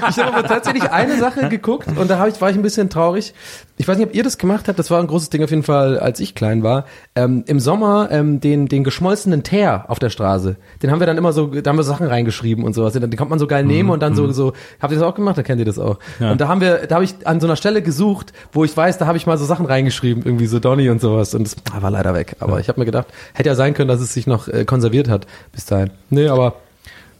Ich 0.09 0.19
habe 0.19 0.35
aber 0.35 0.49
tatsächlich 0.49 0.91
eine 0.91 1.19
Sache 1.19 1.49
geguckt 1.49 1.88
und 1.95 2.11
da 2.11 2.19
hab 2.19 2.29
ich, 2.29 2.41
war 2.41 2.51
ich 2.51 2.57
ein 2.57 2.62
bisschen 2.62 2.91
traurig. 2.91 3.33
Ich 3.81 3.87
weiß 3.87 3.97
nicht, 3.97 4.09
ob 4.09 4.14
ihr 4.14 4.25
das 4.25 4.38
gemacht 4.38 4.67
habt, 4.67 4.77
das 4.79 4.91
war 4.91 5.01
ein 5.01 5.07
großes 5.07 5.31
Ding 5.31 5.43
auf 5.45 5.51
jeden 5.51 5.62
Fall, 5.62 6.01
als 6.01 6.19
ich 6.19 6.35
klein 6.35 6.64
war. 6.64 6.85
Ähm, 7.14 7.45
Im 7.47 7.61
Sommer 7.61 8.09
ähm, 8.11 8.41
den, 8.41 8.67
den 8.67 8.83
geschmolzenen 8.83 9.45
Teer 9.45 9.85
auf 9.87 10.01
der 10.01 10.11
Straße, 10.11 10.57
den 10.83 10.91
haben 10.91 10.99
wir 10.99 11.07
dann 11.07 11.17
immer 11.17 11.33
so, 11.33 11.47
da 11.47 11.71
haben 11.71 11.77
wir 11.77 11.85
Sachen 11.85 12.09
reingeschrieben 12.09 12.64
und 12.64 12.75
sowas. 12.75 12.93
Den 12.93 13.03
konnte 13.03 13.27
man 13.31 13.38
so 13.38 13.47
geil 13.47 13.64
nehmen 13.64 13.91
und 13.91 14.03
dann 14.03 14.17
so, 14.17 14.31
so, 14.33 14.53
habt 14.81 14.93
ihr 14.93 14.99
das 14.99 15.07
auch 15.07 15.14
gemacht? 15.14 15.38
Da 15.38 15.45
kennt 15.45 15.61
ihr 15.61 15.64
das 15.64 15.79
auch. 15.79 15.99
Und 16.19 16.41
da 16.41 16.49
haben 16.49 16.61
wir, 16.61 16.88
da 16.88 16.97
habe 16.97 17.05
ich 17.05 17.14
an 17.25 17.41
so 17.41 17.47
einer 17.47 17.57
Stelle 17.57 17.81
gesucht, 17.81 18.33
wo 18.53 18.64
ich 18.64 18.77
weiß, 18.77 18.99
da 18.99 19.07
habe 19.07 19.17
ich 19.17 19.27
mal 19.27 19.38
so 19.38 19.45
Sachen 19.45 19.64
reingeschrieben, 19.64 20.25
irgendwie 20.25 20.47
so 20.47 20.59
Donny 20.59 20.91
und 20.91 21.01
sowas 21.01 21.35
und 21.35 21.45
das 21.45 21.83
war 21.83 21.91
leider 21.91 22.14
weg. 22.14 22.35
Aber 22.41 22.59
ich 22.59 22.69
habe 22.69 22.81
mir 22.81 22.85
gedacht, 22.87 23.07
hätte 23.35 23.49
ja 23.49 23.55
sein 23.55 23.75
können, 23.75 23.88
dass 23.88 24.01
es 24.01 24.12
sich 24.12 24.27
noch 24.27 24.49
äh, 24.49 24.64
konserviert 24.64 25.09
hat 25.09 25.29
bis 25.53 25.67
dahin. 25.67 25.91
Nee, 26.11 26.27
aber 26.27 26.55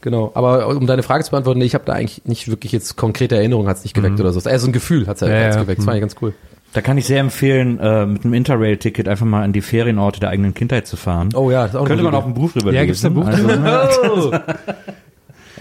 Genau, 0.01 0.31
aber 0.33 0.67
um 0.67 0.87
deine 0.87 1.03
Frage 1.03 1.23
zu 1.23 1.31
beantworten, 1.31 1.59
nee, 1.59 1.65
ich 1.65 1.73
habe 1.73 1.83
da 1.85 1.93
eigentlich 1.93 2.23
nicht 2.25 2.47
wirklich 2.47 2.71
jetzt 2.71 2.95
konkrete 2.95 3.35
Erinnerungen, 3.35 3.67
hat's 3.67 3.83
nicht 3.83 3.93
geweckt 3.93 4.19
oder 4.19 4.31
so. 4.31 4.39
Eher 4.47 4.59
so 4.59 4.67
ein 4.67 4.71
Gefühl 4.73 5.07
hat's 5.07 5.21
halt 5.21 5.31
Ja, 5.31 5.45
hat's 5.45 5.55
ja. 5.57 5.63
geweckt. 5.63 5.79
Das 5.79 5.85
fand 5.85 5.97
ich 5.97 6.01
ganz 6.01 6.15
cool. 6.21 6.33
Da 6.73 6.81
kann 6.81 6.97
ich 6.99 7.05
sehr 7.07 7.19
empfehlen, 7.19 7.79
äh, 7.79 8.05
mit 8.05 8.23
einem 8.25 8.33
Interrail-Ticket 8.35 9.07
einfach 9.07 9.25
mal 9.25 9.43
an 9.43 9.53
die 9.53 9.61
Ferienorte 9.61 10.19
der 10.19 10.29
eigenen 10.29 10.53
Kindheit 10.53 10.85
zu 10.85 10.97
fahren. 10.97 11.29
Oh 11.33 11.49
ja, 11.49 11.63
das 11.63 11.71
ist 11.71 11.75
auch 11.77 11.85
Könnte 11.85 12.03
man 12.03 12.13
auch 12.13 12.25
ein 12.27 12.33
Buch 12.35 12.51
drüber 12.51 12.71
Ja, 12.71 12.81
lesen. 12.83 12.87
gibt's 12.87 13.01
da 13.01 13.07
ein 13.07 13.13
Buch 13.15 13.25
also, 13.65 14.31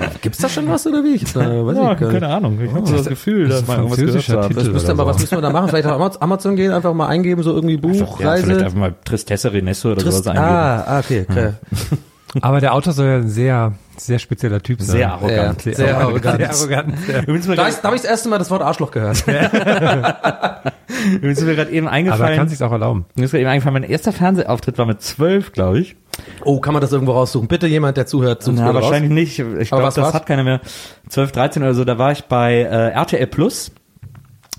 Oh. 0.00 0.04
Gibt's 0.22 0.38
da 0.38 0.48
schon 0.48 0.68
was 0.68 0.86
oder 0.86 1.02
wie? 1.02 1.14
Ich, 1.16 1.22
äh, 1.34 1.38
weiß 1.66 1.76
Ja, 1.76 1.92
ich 1.92 1.98
keine 1.98 2.28
Ahnung. 2.28 2.60
Ich 2.62 2.72
habe 2.72 2.86
so 2.86 2.96
das 2.98 3.06
Gefühl, 3.08 3.48
das 3.48 3.62
dass 3.66 3.70
ein 3.76 3.82
man 3.84 3.98
irgendwas 3.98 4.26
gehört. 4.26 4.46
Titel. 4.48 4.60
Das 4.60 4.68
müsste 4.72 4.92
aber, 4.92 5.06
was 5.06 5.18
müssen 5.18 5.36
wir 5.38 5.40
da 5.42 5.50
machen? 5.50 5.68
Vielleicht 5.70 5.86
auf 5.88 6.00
Amaz- 6.00 6.18
Amazon 6.20 6.54
gehen, 6.56 6.70
einfach 6.72 6.94
mal 6.94 7.08
eingeben, 7.08 7.42
so 7.42 7.52
irgendwie 7.54 7.78
Buch, 7.78 8.20
Ja, 8.20 8.36
vielleicht 8.36 8.62
einfach 8.62 8.78
mal 8.78 8.94
Tristesse 9.04 9.52
Renesse 9.52 9.88
oder 9.92 10.02
Trist- 10.02 10.18
sowas 10.24 10.26
eingeben. 10.28 10.46
ah, 10.46 10.84
ah, 10.86 10.98
okay, 11.00 11.26
okay. 11.28 11.52
Aber 12.42 12.60
der 12.60 12.74
Autor 12.74 12.92
soll 12.92 13.06
ja 13.06 13.16
ein 13.16 13.28
sehr, 13.28 13.72
sehr 13.96 14.18
spezieller 14.18 14.62
Typ 14.62 14.80
sein. 14.82 14.96
Sehr 14.96 15.12
arrogant. 15.12 15.64
Ja, 15.64 15.74
sehr 15.74 15.98
arrogant. 15.98 16.38
Sehr 16.38 16.50
arrogant. 16.50 16.94
Ja. 17.08 17.20
Übrigens 17.20 17.40
ist 17.40 17.48
mir 17.48 17.56
Da, 17.56 17.66
ist, 17.68 17.80
da 17.80 17.84
habe 17.88 17.96
ich 17.96 18.02
das 18.02 18.10
erste 18.10 18.28
Mal 18.28 18.38
das 18.38 18.50
Wort 18.50 18.62
Arschloch 18.62 18.90
gehört. 18.90 19.24
übrigens 21.14 21.38
ist 21.38 21.44
mir 21.44 21.56
gerade 21.56 21.70
eben 21.70 21.86
Aber 21.86 21.94
er 21.94 21.98
eingefallen, 21.98 22.38
kann 22.38 22.48
sich's 22.48 22.62
auch 22.62 22.72
erlauben. 22.72 23.06
mir 23.14 23.24
ist 23.24 23.30
gerade 23.30 23.42
eben 23.42 23.50
eingefallen, 23.50 23.74
mein 23.80 23.90
erster 23.90 24.12
Fernsehauftritt 24.12 24.78
war 24.78 24.86
mit 24.86 25.00
zwölf, 25.02 25.52
glaube 25.52 25.80
ich. 25.80 25.96
Oh, 26.44 26.60
kann 26.60 26.74
man 26.74 26.80
das 26.80 26.92
irgendwo 26.92 27.12
raussuchen? 27.12 27.48
Bitte 27.48 27.66
jemand, 27.66 27.96
der 27.96 28.06
zuhört, 28.06 28.42
sucht 28.42 28.56
Na, 28.58 28.72
mir 28.72 28.74
wahrscheinlich 28.74 29.10
nicht. 29.12 29.38
Ich 29.38 29.72
Aber 29.72 29.82
glaube, 29.82 29.82
das 29.84 29.96
war's? 29.98 30.14
hat 30.14 30.26
keiner 30.26 30.44
mehr. 30.44 30.60
12, 31.08 31.32
13 31.32 31.62
oder 31.62 31.74
so, 31.74 31.84
da 31.84 31.98
war 31.98 32.12
ich 32.12 32.24
bei 32.24 32.56
äh, 32.62 32.90
RTL 32.90 33.26
Plus 33.28 33.70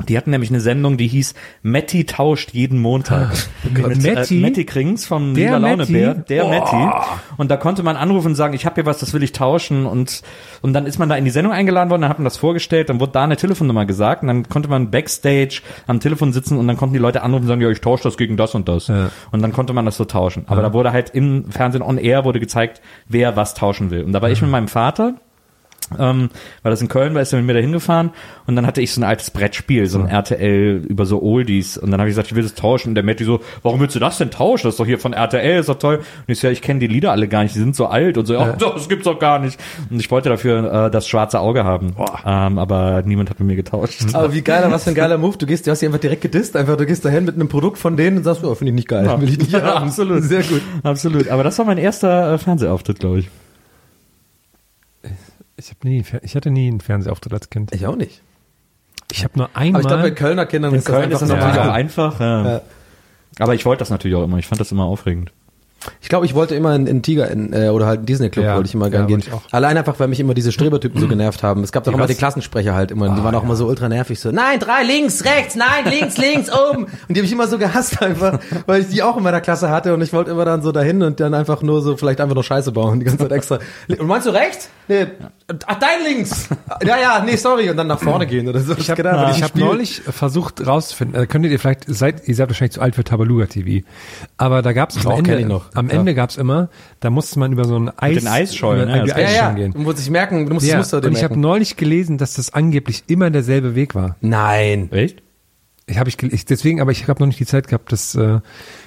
Die 0.08 0.18
hatten 0.18 0.32
nämlich 0.32 0.50
eine 0.50 0.62
Sendung, 0.62 0.98
die 0.98 1.08
hieß 1.08 1.34
Metti 1.62 2.06
tauscht 2.06 2.52
jeden 2.54 2.80
Montag. 2.80 3.32
Mit, 3.64 4.16
Matti? 4.16 4.44
Äh, 4.44 4.64
Krings 4.64 5.06
vom 5.06 5.34
Der 5.36 5.46
Lieber 5.46 5.60
Laune 5.60 5.78
Matti? 5.78 5.94
Bär, 5.94 6.14
der 6.14 6.46
Oh. 6.46 6.50
Metti. 6.50 6.90
Und 7.38 7.52
da 7.52 7.58
konnte 7.58 7.84
man 7.84 7.98
anrufen 7.98 8.28
und 8.28 8.36
sagen, 8.36 8.54
ich 8.54 8.66
habe 8.66 8.76
hier 8.76 8.86
was, 8.86 9.00
das 9.00 9.14
will 9.14 9.24
ich 9.24 9.34
tauschen. 9.34 9.86
Und, 9.86 10.22
und 10.62 10.74
dann 10.74 10.86
ist 10.86 11.00
man 11.00 11.10
da 11.10 11.16
in 11.16 11.26
die 11.26 11.32
Sendung 11.32 11.52
eingeladen 11.54 11.90
worden, 11.90 12.02
dann 12.04 12.10
hat 12.10 12.18
man 12.20 12.24
das 12.24 12.38
vorgestellt, 12.38 12.90
dann 12.90 13.00
wurde 13.00 13.12
da 13.12 13.24
eine 13.24 13.36
Telefonnummer 13.36 13.86
gesagt 13.86 14.22
und 14.22 14.28
dann 14.28 14.48
konnte 14.48 14.70
man 14.70 14.90
backstage 14.90 15.62
am 15.86 16.00
Telefon 16.00 16.32
sitzen 16.34 16.58
und 16.58 16.68
dann 16.68 16.78
konnten 16.78 16.94
die 16.94 17.00
Leute 17.00 17.22
anrufen 17.22 17.44
und 17.44 17.48
sagen, 17.50 17.62
ja, 17.62 17.70
ich 17.70 17.82
tausche 17.82 18.04
das 18.04 18.18
gegen 18.18 18.38
das 18.38 18.56
und 18.56 18.70
das. 18.70 18.88
Ja. 18.88 19.10
Und 19.32 19.42
dann 19.42 19.52
konnte 19.52 19.74
man 19.74 19.86
das 19.86 19.98
so 19.98 20.06
tauschen. 20.06 20.44
Aber 20.48 20.62
da 20.62 20.74
wurde 20.74 20.92
halt 20.94 21.10
im 21.12 21.52
Fernsehen 21.52 21.82
on 21.82 21.98
air 21.98 22.24
wurde 22.24 22.40
gezeigt, 22.40 22.82
wer 23.08 23.36
was 23.36 23.54
tauschen 23.54 23.92
will. 23.92 24.04
Und 24.04 24.14
da 24.14 24.22
war 24.22 24.30
ich 24.30 24.42
mit 24.42 24.50
meinem 24.50 24.70
Vater 24.70 25.16
ähm, 25.98 26.30
weil 26.64 26.70
das 26.72 26.82
in 26.82 26.88
Köln 26.88 27.14
war, 27.16 27.22
ist 27.22 27.34
er 27.34 27.38
mit 27.40 27.48
mir 27.48 27.54
da 27.54 27.60
hingefahren 27.60 28.12
und 28.48 28.56
dann 28.56 28.68
hatte 28.68 28.82
ich 28.82 28.92
so 28.94 29.02
ein 29.02 29.04
altes 29.04 29.32
Brettspiel, 29.32 29.86
so 29.88 30.00
ein 30.00 30.08
RTL 30.08 30.84
über 30.88 31.06
so 31.06 31.22
Oldies 31.22 31.78
und 31.78 31.92
dann 31.92 32.00
habe 32.00 32.10
ich 32.10 32.14
gesagt, 32.14 32.28
ich 32.30 32.36
will 32.36 32.44
das 32.44 32.54
tauschen 32.56 32.90
und 32.90 32.96
der 32.96 33.04
Matti 33.04 33.24
so, 33.24 33.40
warum 33.64 33.80
willst 33.80 33.96
du 33.96 34.00
das 34.00 34.18
denn 34.18 34.32
tauschen? 34.32 34.68
Das 34.68 34.74
ist 34.76 34.80
doch 34.80 34.86
hier 34.86 35.00
von 35.00 35.14
RTL, 35.14 35.60
ist 35.60 35.70
doch 35.70 35.80
toll. 35.80 35.98
Und 35.98 36.04
ich 36.28 36.40
so, 36.40 36.48
ja, 36.48 36.54
ich 36.54 36.62
kenne 36.62 36.80
die 36.80 36.88
Lieder 36.88 37.12
alle 37.12 37.28
gar 37.28 37.44
nicht, 37.44 37.56
die 37.56 37.60
sind 37.60 37.76
so 37.76 37.88
alt 37.88 38.18
und 38.18 38.26
so, 38.26 38.34
ja, 38.34 38.54
das 38.60 38.90
gibt's 38.90 39.06
doch 39.06 39.20
gar 39.20 39.40
nicht. 39.40 39.60
Und 39.90 40.00
ich 40.00 40.10
wollte 40.12 40.30
dafür 40.30 40.88
äh, 40.88 40.92
das 40.92 41.08
schwarze 41.08 41.40
Auge 41.40 41.64
haben, 41.64 41.96
ähm, 42.26 42.58
aber 42.60 43.02
niemand 43.06 43.30
hat 43.30 43.40
mit 43.40 43.48
mir 43.48 43.56
getauscht. 43.56 44.02
Aber 44.14 44.34
wie 44.34 44.42
geiler, 44.42 44.72
was 44.72 44.84
für 44.84 44.90
ein 44.92 44.96
geiler 44.96 45.18
Move. 45.18 45.38
Du 45.38 45.46
gehst, 45.46 45.66
du 45.68 45.72
hast 45.72 45.82
die 45.82 45.86
einfach 45.86 46.00
direkt 46.00 46.22
gedisst, 46.22 46.56
einfach, 46.56 46.76
du 46.78 46.86
gehst 46.86 47.06
dahin 47.06 47.26
mit 47.26 47.36
einem 47.36 47.48
Produkt 47.48 47.78
von 47.78 47.96
denen 47.98 48.18
und 48.18 48.24
sagst, 48.24 48.44
oh, 48.44 48.54
finde 48.56 48.70
ich 48.72 48.76
nicht 48.76 48.88
geil, 48.88 49.10
will 49.20 49.30
ich 49.30 49.38
nicht 49.38 49.52
Ja, 49.52 49.62
haben. 49.76 49.88
absolut. 49.88 50.24
Sehr 50.24 50.44
gut. 50.44 50.62
Absolut, 50.84 51.28
aber 51.30 51.44
das 51.44 51.58
war 51.60 51.66
mein 51.66 51.78
erster 51.78 52.34
äh, 52.34 52.38
Fernsehauftritt, 52.38 53.00
glaube 53.00 53.20
ich. 53.20 53.30
Ich, 55.60 55.70
hab 55.72 55.84
nie, 55.84 56.04
ich 56.22 56.36
hatte 56.36 56.52
nie 56.52 56.68
einen 56.70 56.80
Fernsehauftritt 56.80 57.34
als 57.34 57.50
Kind. 57.50 57.74
Ich 57.74 57.86
auch 57.86 57.96
nicht. 57.96 58.22
Ich 59.12 59.24
habe 59.24 59.38
nur 59.38 59.50
Aber 59.54 59.66
ich 59.66 59.72
glaube, 59.72 59.88
bei 59.88 59.94
einmal. 59.96 60.12
Kölner 60.16 60.46
Kindern 60.46 60.72
In 60.74 60.80
ist 60.80 60.88
das 60.88 60.94
Köln 60.94 61.04
einfach 61.06 61.16
ist 61.16 61.22
das 61.22 61.30
natürlich 61.30 61.56
normal. 61.56 61.70
auch 61.70 61.74
einfach. 61.74 62.20
Ja. 62.20 62.52
Ja. 62.54 62.62
Aber 63.40 63.56
ich 63.56 63.66
wollte 63.66 63.80
das 63.80 63.90
natürlich 63.90 64.16
auch 64.16 64.24
immer. 64.24 64.38
Ich 64.38 64.48
fand 64.48 64.62
das 64.62 64.72
immer 64.72 64.86
aufregend. 64.86 65.32
Ich 66.02 66.10
glaube, 66.10 66.26
ich 66.26 66.36
wollte 66.36 66.56
immer 66.56 66.76
in, 66.76 66.88
in 66.88 67.02
Tiger 67.02 67.30
in, 67.30 67.54
äh, 67.54 67.70
oder 67.70 67.86
halt 67.86 68.02
in 68.02 68.06
Disney 68.06 68.30
Club 68.30 68.46
Ja, 68.46 68.56
wollte 68.56 68.68
ich 68.68 68.74
immer 68.74 68.86
ja, 68.86 69.06
gern 69.06 69.08
gehen. 69.08 69.24
Allein 69.52 69.78
einfach, 69.78 70.00
weil 70.00 70.08
mich 70.08 70.20
immer 70.20 70.34
diese 70.34 70.52
Strebertypen 70.52 71.00
so 71.00 71.08
genervt 71.10 71.44
haben. 71.44 71.64
Es 71.64 71.72
gab 71.72 71.84
doch 71.84 71.94
immer 71.94 72.08
die 72.08 72.16
Klassensprecher 72.16 72.74
halt 72.74 72.92
immer. 72.92 73.16
die 73.16 73.24
waren 73.24 73.36
auch 73.36 73.44
immer 73.44 73.56
so 73.56 73.68
ultra 73.68 73.88
nervig 73.90 74.20
so. 74.20 74.32
Nein, 74.32 74.60
drei 74.60 74.84
links, 74.84 75.24
rechts, 75.26 75.56
nein, 75.56 75.86
links, 75.86 76.18
links, 76.18 76.50
oben. 76.52 76.84
Und 76.84 76.92
die 77.10 77.16
habe 77.16 77.26
ich 77.26 77.32
immer 77.32 77.48
so 77.48 77.58
gehasst 77.58 78.02
einfach, 78.02 78.40
weil 78.66 78.82
ich 78.82 78.90
die 78.90 79.04
auch 79.04 79.18
in 79.18 79.24
meiner 79.24 79.42
Klasse 79.42 79.70
hatte 79.70 79.94
und 79.94 80.02
ich 80.02 80.14
wollte 80.14 80.32
immer 80.32 80.46
dann 80.46 80.62
so 80.62 80.72
dahin 80.72 81.02
und 81.04 81.20
dann 81.20 81.34
einfach 81.34 81.62
nur 81.62 81.82
so 81.82 81.96
vielleicht 81.98 82.20
einfach 82.22 82.36
nur 82.36 82.44
Scheiße 82.44 82.72
bauen 82.72 83.00
die 83.00 83.06
ganze 83.06 83.20
Zeit 83.20 83.32
extra. 83.32 83.60
Und 83.88 84.08
meinst 84.08 84.28
du 84.28 84.32
rechts? 84.32 84.70
Nee. 84.88 85.08
Ach, 85.66 85.80
dein 85.80 86.04
links. 86.04 86.50
Ja, 86.86 86.98
ja, 86.98 87.24
nee, 87.26 87.36
sorry 87.36 87.70
und 87.70 87.78
dann 87.78 87.88
nach 87.88 88.00
vorne 88.00 88.28
gehen 88.28 88.48
oder 88.48 88.60
so. 88.60 88.76
Ich 88.78 88.90
habe 88.90 89.02
ich 89.02 89.44
hab 89.44 89.50
Spiel. 89.50 89.64
neulich 89.64 90.02
versucht 90.02 90.66
rauszufinden, 90.66 91.24
äh, 91.24 91.28
könntet 91.28 91.52
ihr 91.52 91.60
vielleicht, 91.60 91.86
seid, 91.88 92.28
ihr 92.28 92.36
seid 92.36 92.50
wahrscheinlich 92.50 92.74
zu 92.74 92.82
alt 92.82 92.96
für 92.96 93.04
Tabaluga 93.04 93.46
TV, 93.46 93.86
aber 94.38 94.62
da 94.62 94.74
gab 94.74 94.90
es 94.90 95.06
am 95.06 95.18
Ende, 95.18 95.40
ich 95.40 95.46
noch. 95.46 95.69
Am 95.74 95.90
Ja. 95.90 95.96
Ende 95.96 96.16
gab's 96.16 96.38
immer, 96.38 96.70
da 97.00 97.10
musste 97.10 97.40
man 97.40 97.52
über 97.52 97.66
so 97.66 97.78
ein 97.78 97.92
Eis, 97.98 98.18
den 98.18 98.28
Eisschollen, 98.28 98.84
über, 98.84 98.92
ne? 98.92 99.04
über 99.04 99.08
ja, 99.08 99.16
Eisschollen 99.16 99.58
ja. 99.58 99.64
gehen. 99.64 99.74
Du 99.74 99.80
musst 99.80 100.00
dich 100.00 100.10
merken, 100.10 100.46
du 100.46 100.54
musst 100.54 100.66
Ja, 100.66 100.78
das 100.78 100.92
Muster 100.92 101.08
und 101.08 101.16
ich 101.16 101.24
habe 101.24 101.40
neulich 101.40 101.76
gelesen, 101.76 102.18
dass 102.18 102.36
das 102.36 102.54
angeblich 102.54 103.04
immer 103.08 103.30
derselbe 103.30 103.76
Weg 103.76 103.96
war. 103.96 104.16
Nein. 104.22 104.92
Echt? 104.92 105.22
Ich 105.90 105.98
habe 105.98 106.10
ich, 106.10 106.22
ich 106.22 106.46
deswegen, 106.46 106.82
aber 106.82 106.92
ich 106.92 107.08
habe 107.08 107.20
noch 107.20 107.28
nicht 107.28 107.40
die 107.40 107.46
Zeit 107.46 107.68
gehabt, 107.68 107.92
das 107.92 108.14
äh, 108.16 108.40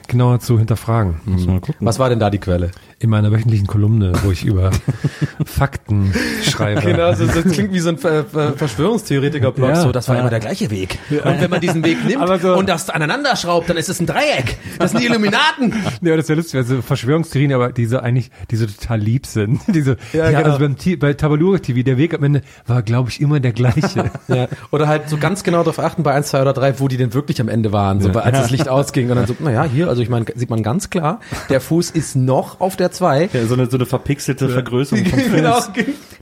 genauer 0.08 0.40
zu 0.40 0.58
hinterfragen. 0.58 1.20
Muss 1.24 1.46
mal 1.46 1.60
gucken. 1.60 1.86
Was 1.86 1.98
war 1.98 2.08
denn 2.08 2.20
da 2.20 2.30
die 2.30 2.38
Quelle? 2.38 2.70
In 3.00 3.10
meiner 3.10 3.32
wöchentlichen 3.32 3.66
Kolumne, 3.66 4.12
wo 4.22 4.30
ich 4.30 4.44
über 4.44 4.70
Fakten 5.44 6.14
schreibe. 6.42 6.80
Genau, 6.82 7.12
so, 7.14 7.26
das 7.26 7.44
klingt 7.52 7.72
wie 7.72 7.80
so 7.80 7.88
ein 7.88 7.98
Ver 7.98 8.24
Ver 8.24 8.52
Verschwörungstheoretiker-Blog. 8.52 9.68
Ja. 9.70 9.80
so, 9.82 9.92
das 9.92 10.08
war 10.08 10.18
immer 10.18 10.30
der 10.30 10.40
gleiche 10.40 10.70
Weg. 10.70 10.98
Und 11.10 11.40
wenn 11.40 11.50
man 11.50 11.60
diesen 11.60 11.84
Weg 11.84 12.04
nimmt 12.06 12.40
so- 12.40 12.56
und 12.56 12.68
das 12.68 12.90
aneinander 12.90 13.34
schraubt, 13.36 13.68
dann 13.68 13.76
ist 13.76 13.88
es 13.88 14.00
ein 14.00 14.06
Dreieck. 14.06 14.56
Das 14.78 14.92
sind 14.92 15.00
die 15.00 15.06
Illuminaten. 15.06 15.72
Ja, 16.02 16.16
das 16.16 16.28
wäre 16.28 16.38
lustig, 16.38 16.56
also 16.56 16.82
Verschwörungstheorien, 16.82 17.52
aber 17.52 17.72
die 17.72 17.86
so 17.86 17.98
eigentlich, 17.98 18.30
die 18.50 18.56
so 18.56 18.66
total 18.66 18.98
lieb 19.00 19.26
sind. 19.26 19.60
Diese, 19.68 19.96
Ja, 20.12 20.30
ja, 20.30 20.40
genau. 20.40 20.54
also 20.54 20.58
beim, 20.58 20.98
bei 20.98 21.12
Tabalura 21.14 21.58
TV, 21.58 21.82
der 21.82 21.96
Weg 21.96 22.14
am 22.14 22.24
Ende 22.24 22.42
war, 22.66 22.82
glaube 22.82 23.10
ich, 23.10 23.20
immer 23.20 23.38
der 23.40 23.52
gleiche. 23.52 24.10
Ja. 24.28 24.48
Oder 24.70 24.88
halt 24.88 25.08
so 25.08 25.16
ganz 25.18 25.42
genau 25.44 25.58
darauf 25.58 25.78
achten 25.78 26.02
bei 26.02 26.12
1, 26.14 26.28
2 26.28 26.42
oder 26.42 26.52
3, 26.52 26.80
wo 26.80 26.88
die 26.92 26.96
denn 26.98 27.14
wirklich 27.14 27.40
am 27.40 27.48
Ende 27.48 27.72
waren, 27.72 28.00
so, 28.00 28.10
als 28.10 28.38
das 28.38 28.50
Licht 28.50 28.68
ausging. 28.68 29.10
Und 29.10 29.16
dann 29.16 29.26
so, 29.26 29.34
naja, 29.40 29.64
hier, 29.64 29.88
also 29.88 30.02
ich 30.02 30.08
meine, 30.08 30.26
sieht 30.34 30.50
man 30.50 30.62
ganz 30.62 30.90
klar, 30.90 31.20
der 31.48 31.60
Fuß 31.60 31.90
ist 31.90 32.14
noch 32.16 32.60
auf 32.60 32.76
der 32.76 32.90
2. 32.92 33.30
Ja, 33.32 33.46
so 33.46 33.54
eine, 33.54 33.68
so 33.70 33.76
eine 33.76 33.86
verpixelte 33.86 34.48
Vergrößerung 34.48 35.04
vom 35.06 35.18
Genau. 35.32 35.54
Fuß. 35.60 35.70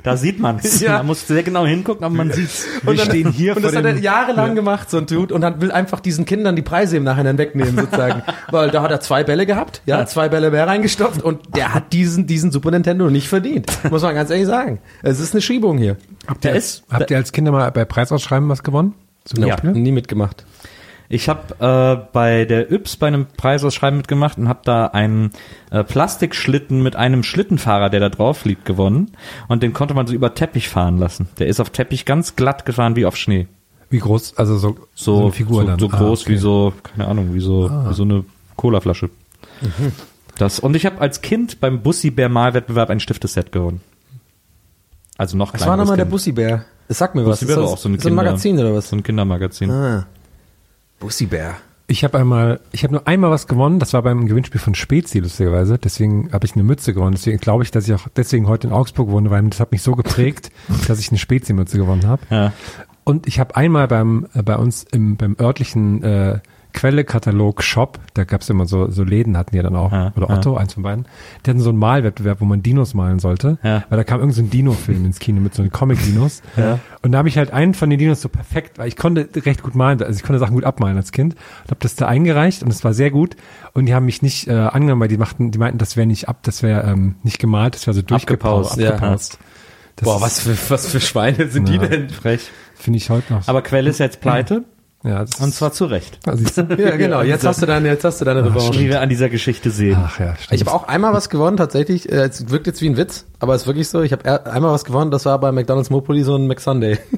Da 0.02 0.16
sieht 0.16 0.40
man's. 0.40 0.80
Ja. 0.80 0.98
Man 0.98 1.08
muss 1.08 1.26
sehr 1.26 1.42
genau 1.42 1.66
hingucken, 1.66 2.04
aber 2.04 2.14
man 2.14 2.32
sieht's. 2.32 2.64
Und 2.86 2.98
dann, 2.98 3.06
stehen 3.06 3.30
hier 3.32 3.54
und 3.54 3.62
vor 3.62 3.70
das 3.70 3.76
hat 3.78 3.84
er 3.84 3.98
jahrelang 3.98 4.54
gemacht, 4.54 4.88
so 4.88 4.96
ein 4.96 5.04
Dude, 5.04 5.34
und 5.34 5.42
dann 5.42 5.60
will 5.60 5.70
einfach 5.72 6.00
diesen 6.00 6.24
Kindern 6.24 6.56
die 6.56 6.62
Preise 6.62 6.96
im 6.96 7.04
Nachhinein 7.04 7.36
wegnehmen, 7.36 7.76
sozusagen. 7.76 8.22
Weil 8.50 8.70
da 8.70 8.80
hat 8.80 8.90
er 8.90 9.00
zwei 9.00 9.24
Bälle 9.24 9.44
gehabt, 9.44 9.82
ja, 9.84 10.06
zwei 10.06 10.30
Bälle 10.30 10.50
mehr 10.50 10.66
reingestopft 10.66 11.22
und 11.22 11.54
der 11.54 11.74
hat 11.74 11.92
diesen, 11.92 12.26
diesen 12.26 12.50
Super 12.50 12.70
Nintendo 12.70 13.10
nicht 13.10 13.28
verdient. 13.28 13.66
Muss 13.90 14.00
man 14.02 14.14
ganz 14.14 14.30
ehrlich 14.30 14.46
sagen. 14.46 14.78
Es 15.02 15.20
ist 15.20 15.34
eine 15.34 15.42
Schiebung 15.42 15.76
hier. 15.76 15.98
Habt 16.26 16.46
ihr, 16.46 16.52
ist- 16.54 16.82
habt 16.90 17.10
ihr 17.10 17.18
als 17.18 17.32
Kinder 17.32 17.52
mal 17.52 17.70
bei 17.70 17.84
Preisausschreiben 17.84 18.48
was 18.48 18.62
gewonnen? 18.62 18.94
Zum 19.24 19.42
Ja. 19.44 19.50
Beispiel? 19.56 19.72
Nie 19.72 19.92
mitgemacht. 19.92 20.44
Ich 21.12 21.28
habe 21.28 21.54
äh, 21.58 22.06
bei 22.12 22.44
der 22.44 22.70
Yps 22.70 22.96
bei 22.96 23.08
einem 23.08 23.26
Preisausschreiben 23.26 23.96
mitgemacht 23.96 24.38
und 24.38 24.48
habe 24.48 24.60
da 24.64 24.86
einen 24.86 25.32
äh, 25.72 25.82
Plastikschlitten 25.82 26.82
mit 26.84 26.94
einem 26.94 27.24
Schlittenfahrer, 27.24 27.90
der 27.90 27.98
da 27.98 28.08
drauf 28.10 28.44
liegt, 28.44 28.64
gewonnen. 28.64 29.10
Und 29.48 29.64
den 29.64 29.72
konnte 29.72 29.92
man 29.94 30.06
so 30.06 30.14
über 30.14 30.34
Teppich 30.34 30.68
fahren 30.68 30.98
lassen. 30.98 31.28
Der 31.40 31.48
ist 31.48 31.58
auf 31.58 31.70
Teppich 31.70 32.04
ganz 32.04 32.36
glatt 32.36 32.64
gefahren 32.64 32.94
wie 32.94 33.06
auf 33.06 33.16
Schnee. 33.16 33.48
Wie 33.90 33.98
groß, 33.98 34.36
also 34.36 34.56
so, 34.56 34.76
So, 34.94 35.22
eine 35.22 35.32
Figur 35.32 35.62
so, 35.62 35.66
dann. 35.66 35.78
so 35.80 35.90
Ah, 35.90 35.96
groß 35.98 36.22
okay. 36.22 36.32
wie 36.32 36.36
so, 36.36 36.72
keine 36.84 37.08
Ahnung, 37.08 37.34
wie 37.34 37.40
so, 37.40 37.68
wie 37.88 37.94
so 37.94 38.04
eine 38.04 38.24
Colaflasche. 38.54 39.10
Das, 40.38 40.60
und 40.60 40.76
ich 40.76 40.86
habe 40.86 41.00
als 41.00 41.22
Kind 41.22 41.58
beim 41.58 41.82
Bussi-Bär-Malwettbewerb 41.82 42.88
ein 42.88 43.00
Stifteset 43.00 43.50
gewonnen. 43.50 43.80
Also 45.18 45.36
noch 45.36 45.52
Was 45.54 45.66
war 45.66 45.76
nochmal 45.76 45.96
der 45.96 46.04
Bussi 46.04 46.30
Bussibär? 46.30 46.64
Das 46.90 46.98
sagt 46.98 47.14
mir 47.14 47.24
was. 47.24 47.38
Bussi-Bär 47.38 47.56
Ist 47.56 47.62
das 47.62 47.70
auch 47.72 47.78
so 47.78 47.88
ein, 47.88 47.92
so 47.92 48.08
ein 48.08 48.10
Kinder- 48.10 48.22
Magazin 48.24 48.58
oder 48.58 48.74
was? 48.74 48.88
So 48.88 48.96
ein 48.96 49.04
Kindermagazin. 49.04 49.70
Ah. 49.70 50.06
Bussibär. 50.98 51.54
Ich 51.86 52.02
habe 52.02 52.18
einmal, 52.18 52.58
ich 52.72 52.82
habe 52.82 52.94
nur 52.94 53.06
einmal 53.06 53.30
was 53.30 53.46
gewonnen, 53.46 53.78
das 53.78 53.92
war 53.92 54.02
beim 54.02 54.26
Gewinnspiel 54.26 54.60
von 54.60 54.74
Spezi, 54.74 55.20
lustigerweise. 55.20 55.78
Deswegen 55.78 56.32
habe 56.32 56.46
ich 56.46 56.54
eine 56.54 56.64
Mütze 56.64 56.92
gewonnen. 56.92 57.14
Deswegen 57.14 57.38
glaube 57.38 57.62
ich, 57.62 57.70
dass 57.70 57.86
ich 57.86 57.94
auch 57.94 58.08
deswegen 58.16 58.48
heute 58.48 58.66
in 58.66 58.72
Augsburg 58.72 59.08
wohne, 59.08 59.30
weil 59.30 59.40
das 59.44 59.60
hat 59.60 59.70
mich 59.70 59.82
so 59.82 59.94
geprägt, 59.94 60.50
dass 60.88 60.98
ich 60.98 61.10
eine 61.10 61.18
Spezi-Mütze 61.18 61.78
gewonnen 61.78 62.08
habe. 62.08 62.22
Ja. 62.28 62.52
Und 63.04 63.28
ich 63.28 63.38
habe 63.38 63.54
einmal 63.54 63.86
beim 63.86 64.26
äh, 64.34 64.42
bei 64.42 64.56
uns 64.56 64.82
im 64.90 65.16
beim 65.16 65.36
örtlichen 65.40 66.02
äh, 66.02 66.40
Quelle-Katalog-Shop, 66.72 67.98
da 68.14 68.24
gab's 68.24 68.48
immer 68.48 68.66
so 68.66 68.90
so 68.90 69.04
Läden 69.04 69.36
hatten 69.36 69.54
die 69.56 69.62
dann 69.62 69.76
auch 69.76 69.92
Ja, 69.92 70.12
oder 70.16 70.28
ja. 70.28 70.36
Otto, 70.36 70.56
eins 70.56 70.74
von 70.74 70.82
beiden. 70.82 71.06
Die 71.44 71.50
hatten 71.50 71.60
so 71.60 71.70
einen 71.70 71.78
Malwettbewerb, 71.78 72.40
wo 72.40 72.44
man 72.44 72.62
Dinos 72.62 72.94
malen 72.94 73.18
sollte, 73.18 73.58
Ja. 73.62 73.84
weil 73.88 73.96
da 73.98 74.04
kam 74.04 74.20
irgend 74.20 74.34
so 74.34 74.42
ein 74.42 74.50
Dino-Film 74.50 75.04
ins 75.04 75.18
Kino 75.18 75.40
mit 75.40 75.54
so 75.54 75.62
einem 75.62 75.70
Comic-Dinos. 75.72 76.42
Ja. 76.56 76.78
Und 77.02 77.12
da 77.12 77.18
habe 77.18 77.28
ich 77.28 77.36
halt 77.38 77.52
einen 77.52 77.74
von 77.74 77.90
den 77.90 77.98
Dinos 77.98 78.20
so 78.20 78.28
perfekt, 78.28 78.78
weil 78.78 78.88
ich 78.88 78.96
konnte 78.96 79.28
recht 79.44 79.62
gut 79.62 79.74
malen, 79.74 80.02
also 80.02 80.16
ich 80.16 80.22
konnte 80.22 80.38
Sachen 80.38 80.54
gut 80.54 80.64
abmalen 80.64 80.96
als 80.96 81.12
Kind. 81.12 81.34
Und 81.34 81.70
habe 81.70 81.80
das 81.80 81.94
da 81.96 82.06
eingereicht 82.06 82.62
und 82.62 82.70
es 82.70 82.84
war 82.84 82.94
sehr 82.94 83.10
gut. 83.10 83.36
Und 83.72 83.86
die 83.86 83.94
haben 83.94 84.04
mich 84.06 84.22
nicht 84.22 84.48
äh, 84.48 84.52
angenommen, 84.52 85.00
weil 85.00 85.08
die 85.08 85.18
machten, 85.18 85.50
die 85.50 85.58
meinten, 85.58 85.78
das 85.78 85.96
wäre 85.96 86.06
nicht 86.06 86.28
ab, 86.28 86.38
das 86.42 86.62
wäre 86.62 86.82
ähm, 86.90 87.16
nicht 87.22 87.38
gemalt, 87.38 87.74
das 87.74 87.86
wäre 87.86 87.94
so 87.94 88.02
durchgepaust, 88.02 88.72
Abgepaust, 88.72 89.34
ja. 89.34 90.04
Boah, 90.04 90.20
was 90.22 90.40
für, 90.40 90.56
was 90.70 90.86
für 90.86 91.00
Schweine 91.00 91.48
sind 91.48 91.68
die 91.68 91.74
Ja. 91.74 91.86
denn? 91.86 92.08
Frech. 92.08 92.50
finde 92.74 92.96
ich 92.96 93.10
heute 93.10 93.32
noch. 93.34 93.42
so. 93.42 93.50
Aber 93.50 93.60
Quelle 93.60 93.90
ist 93.90 93.98
jetzt 93.98 94.20
pleite. 94.22 94.64
Ja, 95.02 95.24
das 95.24 95.40
Und 95.40 95.54
zwar 95.54 95.72
zu 95.72 95.86
Recht. 95.86 96.18
Ich- 96.42 96.56
Ja, 96.56 96.96
genau. 96.96 97.22
Jetzt 97.30 97.46
hast 97.46 97.62
du 97.62 97.66
deine, 97.66 97.88
jetzt 97.88 98.04
hast 98.04 98.20
du 98.20 98.24
deine 98.24 98.44
Revanche. 98.44 98.78
Wie 98.80 98.88
wir 98.88 99.00
an 99.00 99.08
dieser 99.08 99.28
Geschichte 99.30 99.70
sehen. 99.70 99.96
Ach 99.98 100.18
ja, 100.20 100.36
stimmt. 100.36 100.60
Ich 100.60 100.66
habe 100.66 100.76
auch 100.76 100.88
einmal 100.88 101.12
was 101.14 101.28
gewonnen, 101.30 101.56
tatsächlich. 101.56 102.10
Äh, 102.10 102.26
Es 102.28 102.50
wirkt 102.50 102.66
jetzt 102.66 102.82
wie 102.82 102.88
ein 102.90 102.96
Witz, 102.96 103.24
aber 103.38 103.54
es 103.54 103.62
ist 103.62 103.66
wirklich 103.66 103.88
so. 103.88 104.02
Ich 104.02 104.12
habe 104.12 104.46
einmal 104.46 104.72
was 104.72 104.84
gewonnen, 104.84 105.10
das 105.10 105.24
war 105.24 105.38
bei 105.40 105.52
McDonald's 105.52 105.90
Mopoli 105.90 106.22
so 106.22 106.36
ein 106.36 106.46
McSunday. 106.46 106.98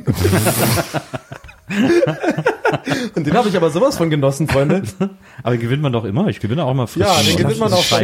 Und 3.15 3.27
den 3.27 3.35
habe 3.35 3.49
ich 3.49 3.57
aber 3.57 3.71
sowas 3.71 3.97
von 3.97 4.11
genossen, 4.11 4.49
Freunde. 4.49 4.83
Aber 5.43 5.57
gewinnt 5.57 5.83
man 5.83 5.93
doch 5.93 6.05
immer. 6.05 6.29
Ich 6.29 6.41
gewinne 6.41 6.65
auch 6.65 6.75
mal 6.75 6.87
frisch. 6.87 7.05
Ja, 7.05 7.15
den 7.23 7.37
gewinnt 7.37 7.59
man 7.59 7.73
auch 7.73 7.83
schon. 7.83 8.03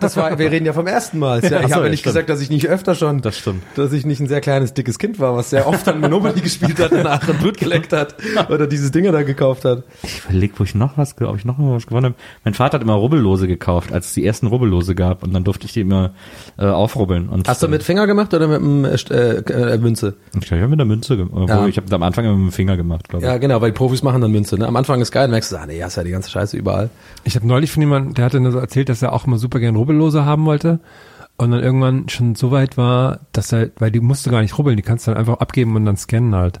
Das 0.00 0.16
war, 0.16 0.38
wir 0.38 0.50
reden 0.50 0.64
ja 0.64 0.72
vom 0.72 0.86
ersten 0.86 1.18
Mal. 1.18 1.40
Ja, 1.42 1.48
ich 1.48 1.56
ach 1.64 1.68
so, 1.68 1.74
habe 1.74 1.84
ja 1.84 1.90
nicht 1.90 2.00
stimmt. 2.00 2.14
gesagt, 2.14 2.30
dass 2.30 2.40
ich 2.40 2.50
nicht 2.50 2.68
öfter 2.68 2.94
schon, 2.94 3.20
Das 3.20 3.38
stimmt. 3.38 3.62
dass 3.74 3.92
ich 3.92 4.06
nicht 4.06 4.20
ein 4.20 4.26
sehr 4.28 4.40
kleines, 4.40 4.74
dickes 4.74 4.98
Kind 4.98 5.18
war, 5.18 5.36
was 5.36 5.50
sehr 5.50 5.66
oft 5.66 5.86
dann 5.86 6.00
Monopoly 6.00 6.40
gespielt 6.42 6.78
hat 6.78 6.92
danach 6.92 7.26
und 7.28 7.40
Blut 7.40 7.58
geleckt 7.58 7.92
hat 7.92 8.14
oder 8.48 8.66
diese 8.66 8.90
Dinger 8.90 9.12
da 9.12 9.22
gekauft 9.22 9.64
hat. 9.64 9.84
Ich 10.02 10.24
überlege, 10.24 10.54
wo 10.58 10.64
ich 10.64 10.74
noch 10.74 10.96
was, 10.96 11.14
ob 11.20 11.36
ich 11.36 11.44
noch 11.44 11.58
mal 11.58 11.74
was 11.74 11.86
gewonnen 11.86 12.06
habe. 12.06 12.14
Mein 12.44 12.54
Vater 12.54 12.74
hat 12.76 12.82
immer 12.82 12.94
Rubbellose 12.94 13.46
gekauft, 13.48 13.92
als 13.92 14.06
es 14.06 14.14
die 14.14 14.24
ersten 14.24 14.46
Rubbellose 14.46 14.94
gab. 14.94 15.22
Und 15.22 15.32
dann 15.34 15.44
durfte 15.44 15.66
ich 15.66 15.72
die 15.72 15.80
immer 15.80 16.12
äh, 16.58 16.64
aufrubbeln. 16.66 17.28
Und, 17.28 17.48
Hast 17.48 17.62
du 17.62 17.68
mit 17.68 17.82
Finger 17.82 18.06
gemacht 18.06 18.32
oder 18.34 18.48
mit 18.48 18.60
dem 18.60 18.84
äh, 18.84 18.94
äh, 18.94 19.74
äh, 19.74 19.78
Münze? 19.78 20.14
Ich 20.34 20.40
glaube, 20.40 20.56
ich 20.56 20.62
habe 20.62 20.68
mit 20.68 20.78
der 20.78 20.86
Münze 20.86 21.16
gemacht. 21.16 21.48
Ja. 21.48 21.66
Ich 21.66 21.76
habe 21.76 21.94
am 21.94 22.02
Anfang 22.02 22.24
immer 22.24 22.36
mit 22.36 22.52
dem 22.52 22.52
Finger 22.52 22.76
gemacht, 22.76 23.08
glaube 23.08 23.24
ich. 23.24 23.30
Ja, 23.30 23.38
genau, 23.38 23.60
weil 23.60 23.72
Profis 23.72 24.02
machen 24.02 24.17
dann 24.20 24.30
Münze. 24.32 24.56
Ne? 24.56 24.66
Am 24.66 24.76
Anfang 24.76 25.00
ist 25.00 25.10
geil, 25.12 25.24
dann 25.24 25.32
merkst 25.32 25.52
du, 25.52 25.56
ah, 25.56 25.66
nee, 25.66 25.82
hast 25.82 25.96
ja 25.96 26.04
die 26.04 26.10
ganze 26.10 26.30
Scheiße 26.30 26.56
überall. 26.56 26.90
Ich 27.24 27.36
habe 27.36 27.46
neulich 27.46 27.70
von 27.70 27.82
jemandem, 27.82 28.14
der 28.14 28.24
hatte 28.24 28.50
so 28.50 28.58
erzählt, 28.58 28.88
dass 28.88 29.02
er 29.02 29.12
auch 29.12 29.26
immer 29.26 29.38
super 29.38 29.60
gern 29.60 29.76
Rubbellose 29.76 30.24
haben 30.24 30.44
wollte 30.44 30.80
und 31.36 31.50
dann 31.50 31.62
irgendwann 31.62 32.08
schon 32.08 32.34
so 32.34 32.50
weit 32.50 32.76
war, 32.76 33.20
dass 33.32 33.52
er, 33.52 33.70
weil 33.78 33.90
die 33.90 34.00
musst 34.00 34.26
du 34.26 34.30
gar 34.30 34.40
nicht 34.42 34.58
rubbeln, 34.58 34.76
die 34.76 34.82
kannst 34.82 35.06
du 35.06 35.10
dann 35.12 35.18
einfach 35.18 35.38
abgeben 35.40 35.74
und 35.76 35.84
dann 35.84 35.96
scannen 35.96 36.34
halt. 36.34 36.60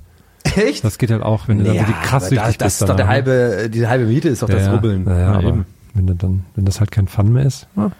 Echt? 0.56 0.84
Das 0.84 0.98
geht 0.98 1.10
halt 1.10 1.22
auch, 1.22 1.48
wenn 1.48 1.58
du 1.58 1.64
dann 1.64 1.78
so 1.78 1.84
die 1.84 1.92
krass 1.92 2.26
aber 2.26 2.36
da, 2.36 2.52
das 2.52 2.74
ist 2.74 2.82
doch 2.82 2.86
der 2.88 2.96
danach. 2.96 3.10
halbe, 3.12 3.68
die 3.70 3.86
halbe 3.86 4.06
Miete 4.06 4.28
ist 4.28 4.42
doch 4.42 4.48
Ja, 4.48 4.56
das. 4.56 4.70
Rubbeln. 4.72 5.04
Ja, 5.06 5.12
ja, 5.18 5.20
Ja, 5.20 5.38
aber 5.38 5.64
wenn 5.94 6.06
du 6.06 6.14
dann, 6.14 6.44
wenn 6.54 6.64
das 6.64 6.80
halt 6.80 6.90
kein 6.90 7.08
Fun 7.08 7.32
mehr 7.32 7.44
ist. 7.44 7.66
Ja. 7.76 7.90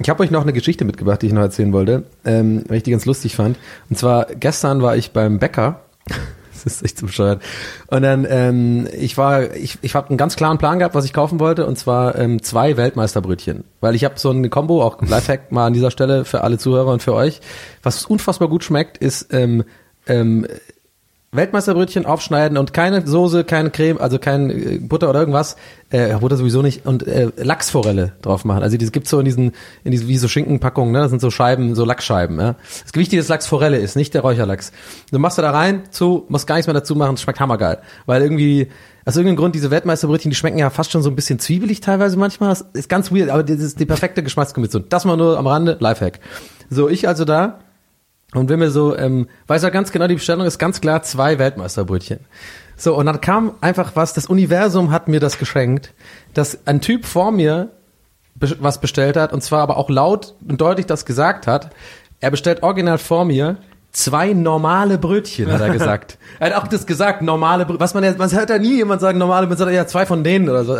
Ich 0.00 0.08
habe 0.08 0.22
euch 0.22 0.30
noch 0.30 0.42
eine 0.42 0.52
Geschichte 0.52 0.84
mitgebracht, 0.84 1.22
die 1.22 1.26
ich 1.26 1.32
noch 1.32 1.42
erzählen 1.42 1.72
wollte, 1.72 2.04
ähm, 2.24 2.62
weil 2.68 2.76
ich 2.76 2.82
die 2.84 2.92
ganz 2.92 3.04
lustig 3.04 3.34
fand. 3.34 3.58
Und 3.90 3.98
zwar 3.98 4.26
gestern 4.26 4.80
war 4.80 4.96
ich 4.96 5.10
beim 5.10 5.38
Bäcker. 5.40 5.80
Das 6.64 6.74
ist 6.74 6.82
echt 6.82 6.98
so 6.98 7.06
bescheuert. 7.06 7.40
Und 7.86 8.02
dann, 8.02 8.26
ähm, 8.28 8.88
ich 8.92 9.16
war, 9.16 9.54
ich, 9.54 9.78
ich 9.82 9.94
habe 9.94 10.08
einen 10.08 10.18
ganz 10.18 10.34
klaren 10.34 10.58
Plan 10.58 10.80
gehabt, 10.80 10.96
was 10.96 11.04
ich 11.04 11.12
kaufen 11.12 11.38
wollte, 11.38 11.66
und 11.66 11.78
zwar 11.78 12.18
ähm, 12.18 12.42
zwei 12.42 12.76
Weltmeisterbrötchen. 12.76 13.62
Weil 13.80 13.94
ich 13.94 14.04
habe 14.04 14.18
so 14.18 14.30
eine 14.30 14.48
Kombo, 14.48 14.82
auch 14.82 15.00
Lifehack 15.00 15.52
mal 15.52 15.66
an 15.66 15.72
dieser 15.72 15.92
Stelle 15.92 16.24
für 16.24 16.42
alle 16.42 16.58
Zuhörer 16.58 16.92
und 16.92 17.00
für 17.00 17.14
euch. 17.14 17.40
Was 17.84 18.04
unfassbar 18.06 18.48
gut 18.48 18.64
schmeckt, 18.64 18.98
ist 18.98 19.32
ähm, 19.32 19.62
ähm, 20.08 20.48
Weltmeisterbrötchen 21.30 22.06
aufschneiden 22.06 22.56
und 22.56 22.72
keine 22.72 23.06
Soße, 23.06 23.44
keine 23.44 23.70
Creme, 23.70 23.98
also 23.98 24.18
kein 24.18 24.48
äh, 24.48 24.78
Butter 24.78 25.10
oder 25.10 25.20
irgendwas, 25.20 25.56
äh, 25.90 26.14
Butter 26.14 26.38
sowieso 26.38 26.62
nicht 26.62 26.86
und 26.86 27.06
äh, 27.06 27.30
Lachsforelle 27.36 28.12
drauf 28.22 28.46
machen. 28.46 28.62
Also 28.62 28.78
das 28.78 28.92
gibt's 28.92 29.10
so 29.10 29.18
in 29.18 29.26
diesen, 29.26 29.52
in 29.84 29.90
diesen 29.90 30.08
wie 30.08 30.16
so 30.16 30.26
Schinkenpackungen, 30.26 30.90
ne? 30.90 31.00
Das 31.00 31.10
sind 31.10 31.20
so 31.20 31.30
Scheiben, 31.30 31.74
so 31.74 31.84
Lachsscheiben. 31.84 32.40
Ja? 32.40 32.54
Das 32.82 32.94
Wichtige 32.94 33.20
ist 33.20 33.28
Lachsforelle 33.28 33.76
ist, 33.76 33.94
nicht 33.94 34.14
der 34.14 34.22
Räucherlachs. 34.22 34.72
Du 35.12 35.18
machst 35.18 35.36
da 35.36 35.42
da 35.42 35.50
rein, 35.50 35.82
zu, 35.90 36.24
musst 36.30 36.46
gar 36.46 36.54
nichts 36.54 36.66
mehr 36.66 36.74
dazu 36.74 36.94
machen, 36.96 37.18
schmeckt 37.18 37.40
hammergeil, 37.40 37.78
weil 38.06 38.22
irgendwie 38.22 38.68
aus 39.04 39.16
irgendeinem 39.16 39.36
Grund 39.36 39.54
diese 39.54 39.70
Weltmeisterbrötchen, 39.70 40.30
die 40.30 40.34
schmecken 40.34 40.58
ja 40.58 40.70
fast 40.70 40.92
schon 40.92 41.02
so 41.02 41.10
ein 41.10 41.16
bisschen 41.16 41.38
zwiebelig 41.38 41.80
teilweise 41.80 42.16
manchmal. 42.16 42.48
Das 42.50 42.64
ist 42.72 42.88
ganz 42.88 43.12
weird, 43.12 43.28
aber 43.28 43.42
das 43.42 43.60
ist 43.60 43.78
die 43.80 43.86
perfekte 43.86 44.22
Geschmackskombination. 44.22 44.86
Das 44.88 45.04
mal 45.04 45.18
nur 45.18 45.38
am 45.38 45.46
Rande, 45.46 45.76
Lifehack. 45.78 46.20
So 46.70 46.88
ich 46.88 47.06
also 47.06 47.26
da 47.26 47.58
und 48.34 48.50
wenn 48.50 48.60
wir 48.60 48.70
so, 48.70 48.96
ähm, 48.96 49.28
weiß 49.46 49.62
er 49.62 49.70
ganz 49.70 49.90
genau, 49.90 50.06
die 50.06 50.14
Bestellung 50.14 50.46
ist 50.46 50.58
ganz 50.58 50.80
klar 50.80 51.02
zwei 51.02 51.38
Weltmeisterbrötchen. 51.38 52.20
So, 52.76 52.94
und 52.96 53.06
dann 53.06 53.20
kam 53.20 53.54
einfach 53.60 53.92
was, 53.94 54.12
das 54.12 54.26
Universum 54.26 54.90
hat 54.90 55.08
mir 55.08 55.18
das 55.18 55.38
geschenkt, 55.38 55.94
dass 56.34 56.66
ein 56.66 56.80
Typ 56.80 57.06
vor 57.06 57.32
mir 57.32 57.70
was 58.34 58.80
bestellt 58.80 59.16
hat, 59.16 59.32
und 59.32 59.42
zwar 59.42 59.62
aber 59.62 59.76
auch 59.76 59.90
laut 59.90 60.34
und 60.46 60.60
deutlich 60.60 60.86
das 60.86 61.04
gesagt 61.04 61.46
hat. 61.48 61.70
Er 62.20 62.30
bestellt 62.30 62.62
original 62.62 62.98
vor 62.98 63.24
mir 63.24 63.56
zwei 63.92 64.32
normale 64.32 64.98
Brötchen, 64.98 65.50
hat 65.50 65.60
er 65.60 65.70
gesagt. 65.70 66.18
er 66.38 66.50
hat 66.50 66.62
auch 66.62 66.68
das 66.68 66.86
gesagt, 66.86 67.22
normale 67.22 67.64
Brötchen. 67.64 67.80
Was 67.80 67.94
man 67.94 68.04
ja, 68.04 68.14
man 68.16 68.30
hört 68.30 68.50
ja 68.50 68.58
nie 68.58 68.76
jemand 68.76 69.00
sagen, 69.00 69.18
normale, 69.18 69.46
man 69.46 69.56
sagt 69.56 69.72
ja 69.72 69.86
zwei 69.86 70.06
von 70.06 70.22
denen 70.24 70.48
oder 70.48 70.64
so. 70.64 70.76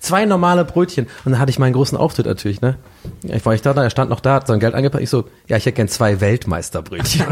Zwei 0.00 0.24
normale 0.24 0.64
Brötchen. 0.64 1.06
Und 1.24 1.32
dann 1.32 1.40
hatte 1.40 1.50
ich 1.50 1.58
meinen 1.58 1.72
großen 1.72 1.96
Auftritt 1.96 2.26
natürlich, 2.26 2.60
ne? 2.60 2.76
Ich 3.22 3.44
war 3.46 3.54
ich 3.54 3.62
da, 3.62 3.72
er 3.72 3.90
stand 3.90 4.10
noch 4.10 4.20
da, 4.20 4.34
hat 4.34 4.46
sein 4.46 4.60
Geld 4.60 4.74
angepackt. 4.74 5.02
Ich 5.02 5.10
so, 5.10 5.24
ja, 5.46 5.56
ich 5.56 5.66
hätte 5.66 5.76
gern 5.76 5.88
zwei 5.88 6.20
Weltmeisterbrötchen. 6.20 7.26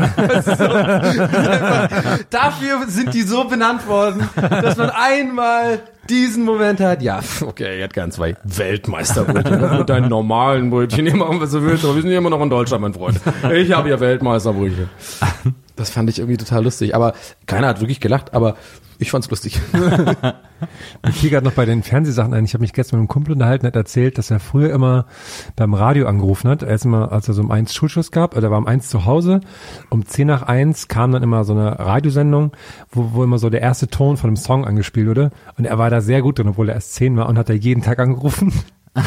So, 0.44 0.52
dafür 2.30 2.86
sind 2.88 3.12
die 3.14 3.22
so 3.22 3.44
benannt 3.44 3.86
worden, 3.88 4.28
dass 4.36 4.76
man 4.76 4.90
einmal 4.90 5.80
diesen 6.10 6.44
Moment 6.44 6.80
hat, 6.80 7.02
ja, 7.02 7.20
okay, 7.44 7.76
ich 7.76 7.82
hätte 7.82 7.94
gern 7.94 8.10
zwei 8.10 8.36
Weltmeisterbrötchen. 8.44 9.78
Mit 9.78 9.88
deinen 9.88 10.08
normalen 10.08 10.70
Brötchen, 10.70 11.04
die 11.04 11.12
machen, 11.12 11.40
was 11.40 11.50
du 11.50 11.62
willst, 11.62 11.84
aber 11.84 11.94
wir 11.94 12.02
sind 12.02 12.10
immer 12.10 12.30
noch 12.30 12.42
in 12.42 12.50
Deutschland, 12.50 12.82
mein 12.82 12.94
Freund. 12.94 13.20
Ich 13.52 13.72
habe 13.72 13.90
ja 13.90 14.00
Weltmeisterbrötchen. 14.00 14.88
Das 15.76 15.90
fand 15.90 16.08
ich 16.10 16.18
irgendwie 16.18 16.38
total 16.38 16.64
lustig, 16.64 16.94
aber 16.94 17.14
keiner 17.46 17.68
hat 17.68 17.80
wirklich 17.80 18.00
gelacht, 18.00 18.34
aber 18.34 18.56
ich 18.98 19.10
fand's 19.10 19.30
lustig. 19.30 19.60
Ich 21.06 21.16
fiel 21.16 21.28
gerade 21.28 21.44
noch 21.44 21.52
bei 21.52 21.66
den 21.66 21.82
Fernsehsachen 21.82 22.32
ein. 22.32 22.46
Ich 22.46 22.54
habe 22.54 22.62
mich 22.62 22.72
gestern 22.72 22.96
mit 22.96 23.02
einem 23.02 23.08
Kumpel 23.08 23.32
unterhalten, 23.32 23.66
hat 23.66 23.76
erzählt, 23.76 24.16
dass 24.16 24.30
er 24.30 24.40
früher 24.40 24.72
immer 24.72 25.04
beim 25.54 25.74
Radio 25.74 26.06
angerufen 26.06 26.48
hat. 26.48 26.62
Erstmal, 26.62 27.10
als 27.10 27.28
er 27.28 27.34
so 27.34 27.42
um 27.42 27.50
eins 27.50 27.74
Schulschuss 27.74 28.10
gab, 28.10 28.34
oder 28.34 28.48
er 28.48 28.50
war 28.50 28.58
um 28.58 28.66
eins 28.66 28.88
zu 28.88 29.04
Hause. 29.04 29.40
Um 29.90 30.06
zehn 30.06 30.26
nach 30.26 30.44
eins 30.44 30.88
kam 30.88 31.12
dann 31.12 31.22
immer 31.22 31.44
so 31.44 31.52
eine 31.52 31.78
Radiosendung, 31.78 32.52
wo, 32.90 33.12
wo 33.12 33.22
immer 33.22 33.38
so 33.38 33.50
der 33.50 33.60
erste 33.60 33.88
Ton 33.88 34.16
von 34.16 34.28
einem 34.28 34.36
Song 34.36 34.64
angespielt 34.64 35.08
wurde. 35.08 35.30
Und 35.58 35.66
er 35.66 35.78
war 35.78 35.90
da 35.90 36.00
sehr 36.00 36.22
gut 36.22 36.38
drin, 36.38 36.48
obwohl 36.48 36.70
er 36.70 36.76
erst 36.76 36.94
zehn 36.94 37.18
war 37.18 37.28
und 37.28 37.36
hat 37.36 37.50
da 37.50 37.52
jeden 37.52 37.82
Tag 37.82 37.98
angerufen. 37.98 38.52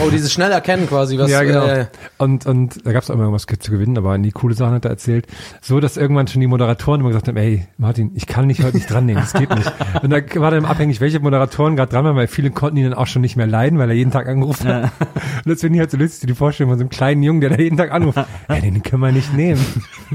Oh, 0.06 0.10
dieses 0.10 0.32
schnell 0.32 0.52
erkennen 0.52 0.88
quasi, 0.88 1.18
was 1.18 1.32
ja, 1.32 1.44
genau. 1.44 1.66
äh, 1.66 1.86
und, 2.18 2.46
und 2.46 2.86
da 2.86 2.92
gab 2.92 3.04
es 3.04 3.10
auch 3.10 3.16
immer 3.16 3.24
irgendwas 3.24 3.46
zu 3.60 3.72
gewinnen, 3.72 3.98
aber 3.98 4.18
die 4.18 4.32
coole 4.32 4.54
Sachen 4.54 4.74
hat 4.76 4.86
er 4.86 4.92
erzählt. 4.92 5.26
So, 5.62 5.80
dass 5.80 5.98
irgendwann 5.98 6.28
schon 6.28 6.42
die 6.42 6.48
Moderatoren 6.48 7.02
immer 7.02 7.10
gesagt 7.10 7.28
haben, 7.28 7.38
ey, 7.38 7.68
Martin, 7.78 8.12
ich 8.16 8.28
kann 8.28 8.48
dich 8.50 8.64
heute 8.64 8.78
nicht 8.78 8.90
dran 8.92 9.06
nehmen, 9.06 9.22
das 9.22 9.34
geht 9.34 9.50
nicht. 9.54 9.72
Und 10.04 10.10
da 10.12 10.20
war 10.36 10.52
dann 10.52 10.66
abhängig, 10.66 11.02
welche 11.02 11.20
Moderatoren 11.20 11.76
gerade 11.76 11.92
dran 11.92 12.06
waren, 12.06 12.16
weil 12.16 12.28
viele 12.28 12.52
konnten 12.52 12.78
ihn 12.78 12.84
dann 12.86 12.94
auch 12.94 13.08
schon 13.08 13.22
nicht 13.22 13.36
mehr 13.36 13.48
leiden, 13.48 13.80
weil 13.80 13.90
er 13.90 13.96
jeden 13.96 14.12
Tag 14.12 14.28
angerufen 14.28 14.68
hat. 14.68 14.84
Und 15.46 15.52
das 15.52 15.62
finde 15.62 15.78
ich 15.78 15.80
halt 15.80 15.92
so 15.92 15.98
lustig, 15.98 16.28
die 16.28 16.36
Vorstellung 16.36 16.72
von 16.72 16.78
so 16.80 16.84
einem 16.84 16.90
kleinen 16.90 17.24
Jungen, 17.24 17.42
der 17.42 17.50
da 17.52 17.58
jeden 17.58 17.78
Tag 17.78 17.92
anruft. 17.92 18.20
Ey, 18.48 18.62
den 18.62 18.84
können 18.84 19.02
wir 19.02 19.12
nicht 19.12 19.34
nehmen. 19.34 19.64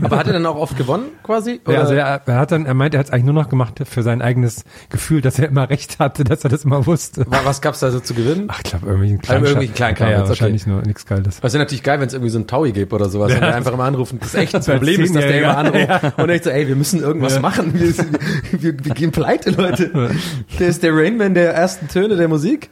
aber 0.01 0.19
hat 0.19 0.27
er 0.27 0.35
dann 0.35 0.47
auch 0.47 0.57
oft 0.57 0.77
gewonnen 0.77 1.07
quasi? 1.23 1.61
Ja, 1.69 1.81
also 1.81 1.95
er, 1.95 2.23
er 2.27 2.37
hat 2.37 2.53
dann, 2.53 2.67
er 2.67 2.75
meint, 2.75 2.95
er 2.95 3.01
hat 3.01 3.07
es 3.07 3.13
eigentlich 3.13 3.25
nur 3.25 3.35
noch 3.35 3.49
gemacht 3.49 3.81
für 3.85 4.03
sein 4.03 4.23
eigenes 4.23 4.65
Gefühl, 4.91 5.21
dass 5.21 5.39
er 5.39 5.49
immer 5.49 5.69
recht 5.69 5.99
hatte, 5.99 6.25
dass 6.25 6.45
er 6.45 6.51
das 6.51 6.65
immer 6.65 6.87
wusste. 6.87 7.25
Wa- 7.29 7.41
was 7.45 7.61
gab's 7.61 7.81
da 7.81 7.91
so 7.91 8.01
zu 8.01 8.15
gewinnen? 8.15 8.47
Ach, 8.49 8.61
ich 8.65 8.71
glaube, 8.71 8.87
irgendwie 8.87 9.13
ein 9.15 9.21
Also 9.29 9.64
irgendwie 9.65 9.73
ein 9.73 9.75
Kleinkram 9.75 10.09
Ja, 10.09 10.13
ja, 10.13 10.21
okay. 10.21 10.29
wahrscheinlich 10.29 10.67
nur 10.67 10.83
nichts 10.83 11.07
Geiles. 11.07 11.41
Das 11.41 11.53
wäre 11.53 11.63
natürlich 11.63 11.83
geil, 11.83 12.01
wenn 12.01 12.07
es 12.07 12.15
irgendwie 12.15 12.31
so 12.31 12.39
ein 12.39 12.47
Taui 12.47 12.73
gibt 12.73 12.93
oder 12.93 13.09
sowas 13.09 13.33
und 13.33 13.41
der 13.41 13.55
einfach 13.55 13.73
immer 13.73 13.85
anrufen. 13.85 14.19
Das 14.21 14.35
echt 14.35 14.55
das 14.55 14.69
Als 14.69 14.79
Problem 14.79 15.01
ist, 15.01 15.15
dass 15.15 15.25
der 15.25 15.39
immer 15.39 15.57
anruft 15.57 16.19
und 16.19 16.31
echt 16.31 16.45
so, 16.45 16.51
ey, 16.51 16.69
wir 16.69 16.77
müssen 16.77 17.01
irgendwas 17.01 17.41
machen. 17.41 17.73
Wir, 17.75 17.95
wir, 18.53 18.85
wir 18.85 18.95
gehen 18.95 19.11
pleite, 19.11 19.51
Leute. 19.51 19.91
Der 20.59 20.69
ist 20.69 20.83
der 20.83 20.95
Rainman 20.95 21.35
der 21.35 21.55
ersten 21.55 21.89
Töne 21.89 22.17
der 22.17 22.29
Musik. 22.29 22.71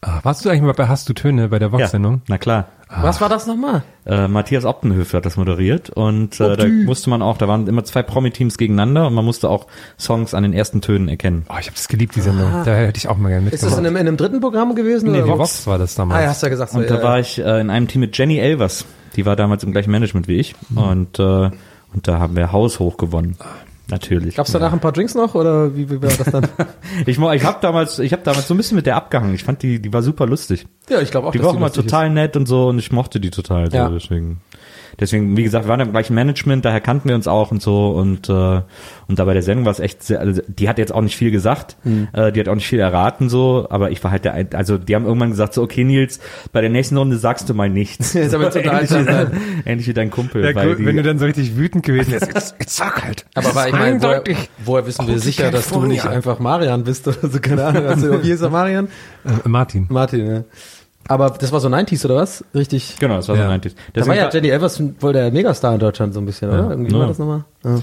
Ah, 0.00 0.20
warst 0.22 0.44
du 0.44 0.48
eigentlich 0.48 0.62
mal 0.62 0.72
bei 0.74 0.86
Hast 0.86 1.08
du 1.08 1.12
Töne 1.12 1.48
bei 1.48 1.58
der 1.58 1.68
Ja, 1.68 1.72
Vox-Sendung? 1.72 2.22
na 2.28 2.38
klar. 2.38 2.68
Was 3.02 3.20
war 3.20 3.28
das 3.28 3.46
nochmal? 3.46 3.82
Äh, 4.06 4.28
Matthias 4.28 4.64
Optenhöfer 4.64 5.18
hat 5.18 5.26
das 5.26 5.36
moderiert 5.36 5.90
und 5.90 6.40
äh, 6.40 6.56
da 6.56 6.66
musste 6.66 7.10
man 7.10 7.20
auch, 7.20 7.36
da 7.36 7.46
waren 7.46 7.66
immer 7.66 7.84
zwei 7.84 8.02
Promi-Teams 8.02 8.56
gegeneinander 8.56 9.06
und 9.08 9.14
man 9.14 9.24
musste 9.26 9.50
auch 9.50 9.66
Songs 9.98 10.32
an 10.32 10.42
den 10.44 10.54
ersten 10.54 10.80
Tönen 10.80 11.08
erkennen. 11.08 11.44
Oh, 11.50 11.56
ich 11.60 11.66
habe 11.66 11.74
das 11.76 11.88
geliebt, 11.88 12.16
die 12.16 12.22
Sendung. 12.22 12.50
Da 12.64 12.74
hätte 12.74 12.96
ich 12.96 13.08
auch 13.08 13.18
mal 13.18 13.28
gerne 13.28 13.50
Ist 13.50 13.62
das 13.62 13.70
mitgemacht. 13.72 13.80
in 13.80 13.86
einem, 13.86 13.96
in 13.96 14.08
einem 14.08 14.16
dritten 14.16 14.40
Programm 14.40 14.74
gewesen? 14.74 15.12
nee, 15.12 15.18
oder? 15.20 15.32
die 15.34 15.38
Vox 15.38 15.66
war 15.66 15.76
das 15.78 15.96
damals. 15.96 16.18
Ah, 16.18 16.22
ja, 16.22 16.28
hast 16.30 16.42
du 16.42 16.46
ja 16.46 16.50
gesagt. 16.50 16.72
So, 16.72 16.78
Und 16.78 16.88
da 16.88 16.96
ja, 16.96 17.02
war 17.02 17.18
ich 17.20 17.38
äh, 17.38 17.60
in 17.60 17.68
einem 17.68 17.88
Team 17.88 18.00
mit 18.00 18.16
Jenny 18.16 18.38
Elvers. 18.38 18.86
Die 19.16 19.26
war 19.26 19.36
damals 19.36 19.64
im 19.64 19.72
gleichen 19.72 19.90
Management 19.90 20.28
wie 20.28 20.36
ich 20.36 20.54
und 20.74 21.18
äh, 21.18 21.50
und 21.94 22.06
da 22.06 22.18
haben 22.20 22.36
wir 22.36 22.52
haushoch 22.52 22.96
gewonnen. 22.98 23.36
Natürlich. 23.90 24.34
Gab's 24.36 24.52
danach 24.52 24.72
ein 24.72 24.80
paar 24.80 24.92
Drinks 24.92 25.14
noch 25.14 25.34
oder 25.34 25.74
wie, 25.74 25.88
wie 25.90 26.02
war 26.02 26.10
das 26.10 26.30
dann? 26.30 26.46
Ich, 27.06 27.18
mo- 27.18 27.32
ich 27.32 27.44
habe 27.44 27.58
damals, 27.62 27.98
ich 27.98 28.12
habe 28.12 28.22
damals 28.22 28.48
so 28.48 28.54
ein 28.54 28.56
bisschen 28.56 28.76
mit 28.76 28.86
der 28.86 28.96
abgehangen. 28.96 29.34
Ich 29.34 29.44
fand 29.44 29.62
die, 29.62 29.80
die 29.80 29.92
war 29.92 30.02
super 30.02 30.26
lustig. 30.26 30.66
ja, 30.90 31.00
ich 31.00 31.10
glaube 31.10 31.28
auch, 31.28 31.32
Die 31.32 31.40
war 31.40 31.50
auch 31.50 31.54
immer 31.54 31.66
lustig 31.66 31.84
ist. 31.86 31.90
total 31.90 32.10
nett 32.10 32.36
und 32.36 32.46
so 32.46 32.68
und 32.68 32.78
ich 32.78 32.92
mochte 32.92 33.20
die 33.20 33.30
total. 33.30 33.72
Ja. 33.72 33.88
So, 33.88 33.94
deswegen, 33.94 34.40
deswegen, 35.00 35.36
wie 35.36 35.42
gesagt, 35.42 35.64
wir 35.66 35.68
waren 35.70 35.80
im 35.80 35.90
gleichen 35.92 36.14
Management, 36.14 36.64
daher 36.64 36.80
kannten 36.80 37.08
wir 37.08 37.14
uns 37.14 37.28
auch 37.28 37.50
und 37.50 37.62
so 37.62 37.90
und 37.90 38.28
äh, 38.28 38.60
und 39.08 39.18
da 39.18 39.24
bei 39.24 39.32
der 39.32 39.42
Sendung 39.42 39.64
war 39.64 39.72
es 39.72 39.80
echt 39.80 40.02
sehr, 40.02 40.20
also 40.20 40.42
die 40.48 40.68
hat 40.68 40.78
jetzt 40.78 40.92
auch 40.94 41.00
nicht 41.00 41.16
viel 41.16 41.30
gesagt, 41.30 41.76
Mhm. 41.84 42.08
äh, 42.12 42.30
die 42.32 42.40
hat 42.40 42.48
auch 42.48 42.54
nicht 42.54 42.66
viel 42.66 42.78
erraten 42.80 43.28
so, 43.28 43.66
aber 43.70 43.90
ich 43.90 44.02
war 44.04 44.10
halt 44.10 44.24
der, 44.24 44.34
ein- 44.34 44.48
also 44.54 44.76
die 44.78 44.94
haben 44.94 45.06
irgendwann 45.06 45.30
gesagt 45.30 45.54
so, 45.54 45.62
okay 45.62 45.84
Nils, 45.84 46.20
bei 46.52 46.60
der 46.60 46.70
nächsten 46.70 46.96
Runde 46.96 47.16
sagst 47.18 47.48
du 47.48 47.54
mal 47.54 47.70
nichts. 47.70 48.12
Jetzt 48.14 48.34
aber 48.34 48.50
zu 48.50 48.60
ähnlich, 48.60 48.90
wie 48.90 49.68
ähnlich 49.70 49.86
wie 49.88 49.94
dein 49.94 50.10
Kumpel. 50.10 50.44
Ja, 50.44 50.54
weil 50.54 50.68
cool, 50.70 50.76
die, 50.76 50.86
wenn 50.86 50.96
du 50.96 51.02
dann 51.02 51.18
so 51.18 51.24
richtig 51.24 51.56
wütend 51.56 51.84
gewesen 51.84 52.12
wärst. 52.12 52.26
Jetzt, 52.34 52.54
jetzt 52.58 52.76
sag 52.76 53.02
halt. 53.04 53.24
Aber 53.34 53.54
war 53.54 53.66
ich 53.68 53.72
meine, 53.72 54.02
woher, 54.02 54.22
woher 54.64 54.86
wissen 54.86 55.06
wir 55.06 55.18
sicher, 55.18 55.50
dass 55.50 55.68
du 55.70 55.82
nicht 55.86 56.04
einfach 56.06 56.38
Marian 56.38 56.84
bist 56.84 57.08
oder 57.08 57.28
so, 57.28 57.38
keine 57.40 57.64
Ahnung. 57.64 57.86
Also, 57.86 58.22
wie 58.22 58.30
ist 58.30 58.40
er 58.42 58.50
Marian? 58.50 58.88
Äh, 59.24 59.48
Martin. 59.48 59.86
Martin, 59.88 60.26
ja. 60.26 60.44
Aber 61.08 61.30
das 61.30 61.50
war 61.52 61.58
so 61.60 61.68
90s 61.68 62.04
oder 62.04 62.16
was? 62.16 62.44
Richtig. 62.54 62.96
genau, 63.00 63.16
das 63.16 63.28
war 63.28 63.36
Ja. 63.36 63.46
so 63.46 63.48
90s. 63.52 63.74
Da 63.94 64.00
war 64.06 64.14
Deswegen, 64.14 64.16
ja 64.18 64.30
Jenny 64.30 64.48
Elvers 64.48 64.82
wohl 65.00 65.12
der 65.12 65.30
Megastar 65.32 65.72
in 65.74 65.80
Deutschland 65.80 66.14
so 66.14 66.20
ein 66.20 66.26
bisschen, 66.26 66.50
oder? 66.50 66.70
Irgendwie 66.70 66.92
Ja. 66.92 66.98
war 67.00 67.06
das 67.08 67.18
nochmal? 67.18 67.44
Ja. 67.64 67.80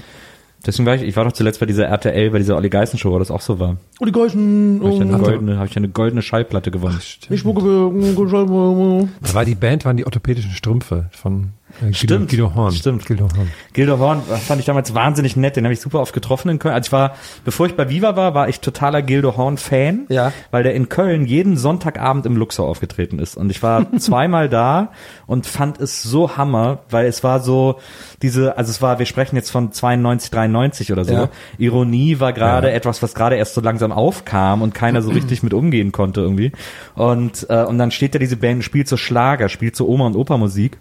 deswegen 0.64 0.86
war 0.86 0.94
ich, 0.96 1.02
ich 1.02 1.16
war 1.16 1.24
doch 1.24 1.32
zuletzt 1.32 1.60
bei 1.60 1.66
dieser 1.66 1.86
RTL, 1.86 2.30
bei 2.30 2.38
dieser 2.38 2.56
Olli 2.56 2.68
Geißen 2.68 2.98
Show, 2.98 3.12
wo 3.12 3.18
das 3.20 3.30
auch 3.30 3.40
so 3.40 3.58
war. 3.60 3.76
Oh, 4.00 4.04
die 4.04 4.10
Geißen. 4.12 4.80
Habe 4.82 4.92
ich, 4.94 5.00
eine 5.00 5.14
Oh, 5.14 5.18
goldene, 5.18 5.58
hab 5.58 5.66
ich 5.66 5.76
eine 5.76 5.88
goldene 5.88 6.22
Schallplatte 6.22 6.70
gewonnen. 6.72 6.98
ich 7.00 7.40
spucke 7.40 7.60
für- 7.60 9.08
Da 9.22 9.34
war 9.34 9.44
die 9.44 9.54
Band, 9.54 9.84
waren 9.84 9.96
die 9.96 10.04
orthopädischen 10.04 10.50
Strümpfe 10.52 11.06
von 11.12 11.50
äh, 11.80 11.84
Guido, 11.86 11.94
Stimmt. 11.94 12.30
Guido 12.30 12.54
Horn. 12.54 12.72
Stimmt. 12.72 13.06
Guido 13.06 13.28
Horn. 13.36 13.50
Gildo 13.72 13.98
Horn 13.98 14.22
das 14.28 14.44
fand 14.44 14.60
ich 14.60 14.66
damals 14.66 14.94
wahnsinnig 14.94 15.36
nett, 15.36 15.56
den 15.56 15.64
habe 15.64 15.74
ich 15.74 15.80
super 15.80 16.00
oft 16.00 16.12
getroffen 16.12 16.48
in 16.48 16.58
Köln. 16.58 16.74
Also 16.74 16.86
ich 16.88 16.92
war, 16.92 17.14
bevor 17.44 17.66
ich 17.66 17.74
bei 17.76 17.88
Viva 17.90 18.16
war, 18.16 18.34
war 18.34 18.48
ich 18.48 18.60
totaler 18.60 19.02
Gildo 19.02 19.36
Horn 19.36 19.58
Fan, 19.58 20.06
Ja. 20.08 20.32
weil 20.50 20.62
der 20.62 20.74
in 20.74 20.88
Köln 20.88 21.26
jeden 21.26 21.56
Sonntagabend 21.56 22.26
im 22.26 22.36
Luxor 22.36 22.66
aufgetreten 22.66 23.18
ist 23.18 23.36
und 23.36 23.50
ich 23.50 23.62
war 23.62 23.86
zweimal 23.98 24.48
da 24.48 24.92
und 25.26 25.46
fand 25.46 25.80
es 25.80 26.02
so 26.02 26.36
hammer, 26.36 26.80
weil 26.90 27.06
es 27.06 27.22
war 27.24 27.40
so 27.40 27.78
diese, 28.22 28.56
also 28.56 28.70
es 28.70 28.80
war, 28.80 28.98
wir 28.98 29.06
sprechen 29.06 29.36
jetzt 29.36 29.50
von 29.50 29.72
92, 29.72 30.30
93 30.30 30.92
oder 30.92 31.04
so. 31.04 31.12
Ja. 31.12 31.28
Ironie 31.58 32.20
war 32.20 32.32
gerade 32.32 32.70
etwas, 32.70 33.02
was 33.02 33.14
gerade 33.14 33.36
erst 33.36 33.54
so 33.54 33.60
langsam 33.60 33.92
aufkam 33.92 34.62
und 34.62 34.74
keiner 34.74 35.02
so 35.02 35.10
richtig 35.10 35.42
mit 35.42 35.52
umgehen 35.54 35.92
konnte 35.92 36.20
irgendwie. 36.20 36.52
Und 36.94 37.46
äh, 37.50 37.64
und 37.64 37.78
dann 37.78 37.90
steht 37.90 38.14
da 38.14 38.18
diese 38.18 38.36
Band, 38.36 38.64
spielt 38.64 38.88
so 38.88 38.96
Schlager, 38.96 39.48
spielt 39.48 39.76
so 39.76 39.86
Oma 39.88 40.06
und 40.06 40.16
Opa 40.16 40.36
Musik. 40.38 40.78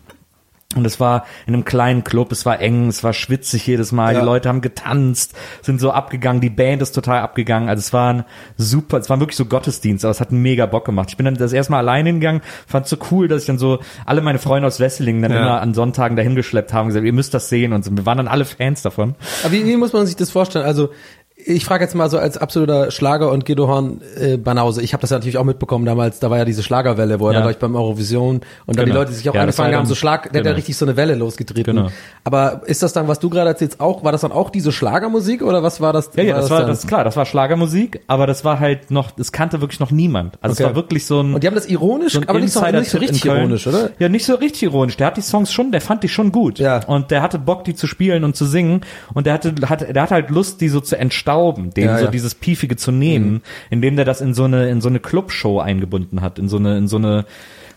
Und 0.74 0.86
es 0.86 1.00
war 1.00 1.26
in 1.48 1.54
einem 1.54 1.64
kleinen 1.64 2.04
Club, 2.04 2.32
es 2.34 2.46
war 2.46 2.60
eng, 2.60 2.88
es 2.90 3.02
war 3.04 3.14
schwitzig 3.14 3.66
jedes 3.68 3.92
Mal, 3.94 4.14
Ja. 4.14 4.20
die 4.20 4.26
Leute 4.26 4.50
haben 4.50 4.60
getanzt, 4.62 5.34
sind 5.62 5.80
so 5.80 5.92
abgegangen, 5.92 6.42
die 6.42 6.50
Band 6.50 6.82
ist 6.82 6.92
total 6.92 7.20
abgegangen. 7.22 7.70
Also 7.70 7.80
es 7.80 7.94
war 7.94 8.14
ein 8.14 8.26
super, 8.58 8.98
es 8.98 9.10
war 9.10 9.20
wirklich 9.20 9.38
so 9.38 9.46
Gottesdienst, 9.46 10.04
aber 10.04 10.12
es 10.12 10.20
hat 10.20 10.32
mega 10.34 10.66
Bock 10.66 10.84
gemacht. 10.84 11.10
Ich 11.12 11.18
bin 11.18 11.26
dann 11.26 11.36
das 11.36 11.54
erste 11.54 11.72
Mal 11.72 11.78
alleine 11.80 12.10
hingegangen, 12.10 12.42
fand 12.68 12.88
so 12.88 12.98
cool, 13.12 13.28
dass 13.30 13.42
ich 13.44 13.48
dann 13.48 13.58
so 13.60 13.80
alle 14.06 14.22
meine 14.22 14.40
Freunde 14.40 14.68
aus 14.68 14.80
Wesseling 14.82 15.22
dann 15.22 15.32
Ja. 15.32 15.40
immer 15.40 15.62
an 15.62 15.74
Sonntagen 15.74 16.18
dahin 16.18 16.36
geschleppt 16.36 16.74
haben 16.74 16.86
und 16.86 16.88
gesagt, 16.90 17.06
ihr 17.06 17.14
müsst 17.14 17.34
das 17.34 17.48
sehen 17.48 17.72
und 17.72 17.86
so. 17.86 17.96
Wir 17.96 18.06
waren 18.06 18.18
dann 18.18 18.28
alle 18.28 18.44
Fans 18.44 18.82
davon. 18.82 19.16
Aber 19.44 19.54
wie, 19.54 19.66
wie 19.66 19.78
muss 19.78 19.94
man 19.94 20.06
sich 20.06 20.16
das 20.18 20.32
vorstellen? 20.32 20.66
Also 20.66 20.90
ich 21.38 21.66
frage 21.66 21.84
jetzt 21.84 21.94
mal 21.96 22.10
so 22.10 22.18
als 22.18 22.38
absoluter 22.38 22.92
Schlager 22.92 23.30
und 23.32 23.46
Guido 23.46 23.68
Horn 23.68 24.00
äh, 24.20 24.38
Banause. 24.38 24.82
Ich 24.82 24.94
habe 24.94 25.02
das 25.02 25.10
ja 25.10 25.18
natürlich 25.18 25.38
auch 25.38 25.44
mitbekommen 25.44 25.86
damals. 25.86 26.20
Da 26.20 26.30
war 26.32 26.38
ja 26.38 26.46
diese 26.46 26.64
Schlagerwelle, 26.64 27.20
wo 27.20 27.28
er 27.28 27.34
Ja. 27.34 27.40
dann 27.40 27.48
gleich 27.50 27.60
beim 27.60 27.76
Eurovision 27.76 28.42
und 28.66 28.78
dann 28.80 28.86
die 28.86 28.92
Genau. 28.92 29.02
Leute 29.02 29.12
sich 29.12 29.30
auch 29.30 29.36
Ja, 29.36 29.42
angefangen 29.42 29.68
war 29.72 29.78
haben, 29.80 29.84
dann- 29.84 29.90
so 29.90 29.96
Schlag, 29.96 30.24
der 30.24 30.30
hat 30.30 30.36
ja 30.38 30.42
genau. 30.52 30.56
richtig 30.56 30.78
so 30.78 30.86
eine 30.86 30.96
Welle 30.96 31.14
losgetreten. 31.16 31.76
Genau. 31.76 31.90
Aber 32.24 32.62
ist 32.66 32.82
das 32.84 32.94
dann, 32.94 33.08
was 33.10 33.20
du 33.20 33.30
gerade 33.30 33.50
erzählst, 33.50 33.80
auch? 33.82 34.04
War 34.04 34.14
das 34.14 34.22
dann 34.22 34.32
auch 34.32 34.50
diese 34.50 34.72
Schlagermusik 34.72 35.42
oder 35.44 35.62
was 35.62 35.82
war 35.82 35.92
das? 35.92 36.10
Ja, 36.16 36.24
ja, 36.24 36.38
das 36.38 36.50
war, 36.50 36.60
dann? 36.60 36.70
das 36.70 36.80
ist 36.80 36.88
klar, 36.88 37.04
das 37.04 37.18
war 37.18 37.26
Schlagermusik, 37.26 38.02
aber 38.08 38.28
das 38.28 38.46
war 38.46 38.60
halt 38.62 38.90
noch, 38.90 39.12
das 39.12 39.32
kannte 39.34 39.60
wirklich 39.62 39.82
noch 39.82 39.92
niemand. 39.92 40.38
Also 40.42 40.54
Okay. 40.54 40.64
es 40.64 40.68
war 40.70 40.76
wirklich 40.76 41.06
so 41.06 41.20
ein 41.22 41.34
Und 41.36 41.44
die 41.44 41.48
haben 41.48 41.56
das 41.56 41.68
ironisch, 41.68 42.14
so 42.14 42.22
aber 42.26 42.40
nicht 42.40 42.54
so, 42.54 42.62
nicht 42.66 42.90
so 42.90 42.98
richtig 42.98 43.26
ironisch, 43.26 43.68
oder? 43.68 43.90
Ja, 44.00 44.08
nicht 44.08 44.26
so 44.26 44.36
richtig 44.36 44.64
ironisch. 44.64 44.96
Der 44.98 45.08
hat 45.08 45.18
die 45.18 45.22
Songs 45.22 45.52
schon, 45.52 45.72
der 45.74 45.82
fand 45.82 46.02
die 46.02 46.10
schon 46.10 46.32
gut. 46.32 46.60
Ja. 46.60 46.80
Und 46.88 47.12
der 47.12 47.22
hatte 47.22 47.40
Bock, 47.40 47.66
die 47.66 47.76
zu 47.76 47.88
spielen 47.88 48.24
und 48.24 48.38
zu 48.38 48.46
singen. 48.46 48.82
Und 49.14 49.28
der 49.28 49.34
hatte, 49.34 49.54
hat, 49.70 49.82
der 49.96 50.02
hat 50.02 50.12
halt 50.12 50.30
Lust, 50.30 50.62
die 50.62 50.70
so 50.70 50.80
zu 50.80 50.98
entstauben, 51.26 51.72
denen 51.74 51.88
Ja, 51.88 51.98
so 51.98 52.06
ja. 52.06 52.12
dieses 52.12 52.36
Piefige 52.36 52.76
zu 52.76 52.92
nehmen, 52.92 53.42
indem 53.70 53.96
der 53.96 54.06
das 54.06 54.22
in 54.22 54.34
so 54.34 54.44
eine, 54.44 54.70
in 54.70 54.82
so 54.82 54.90
eine 54.90 55.00
Clubshow 55.00 55.60
eingebunden 55.60 56.22
hat, 56.22 56.40
in 56.40 56.48
so 56.48 56.58
eine, 56.58 56.78
in 56.78 56.88
so 56.88 56.98
eine 56.98 57.26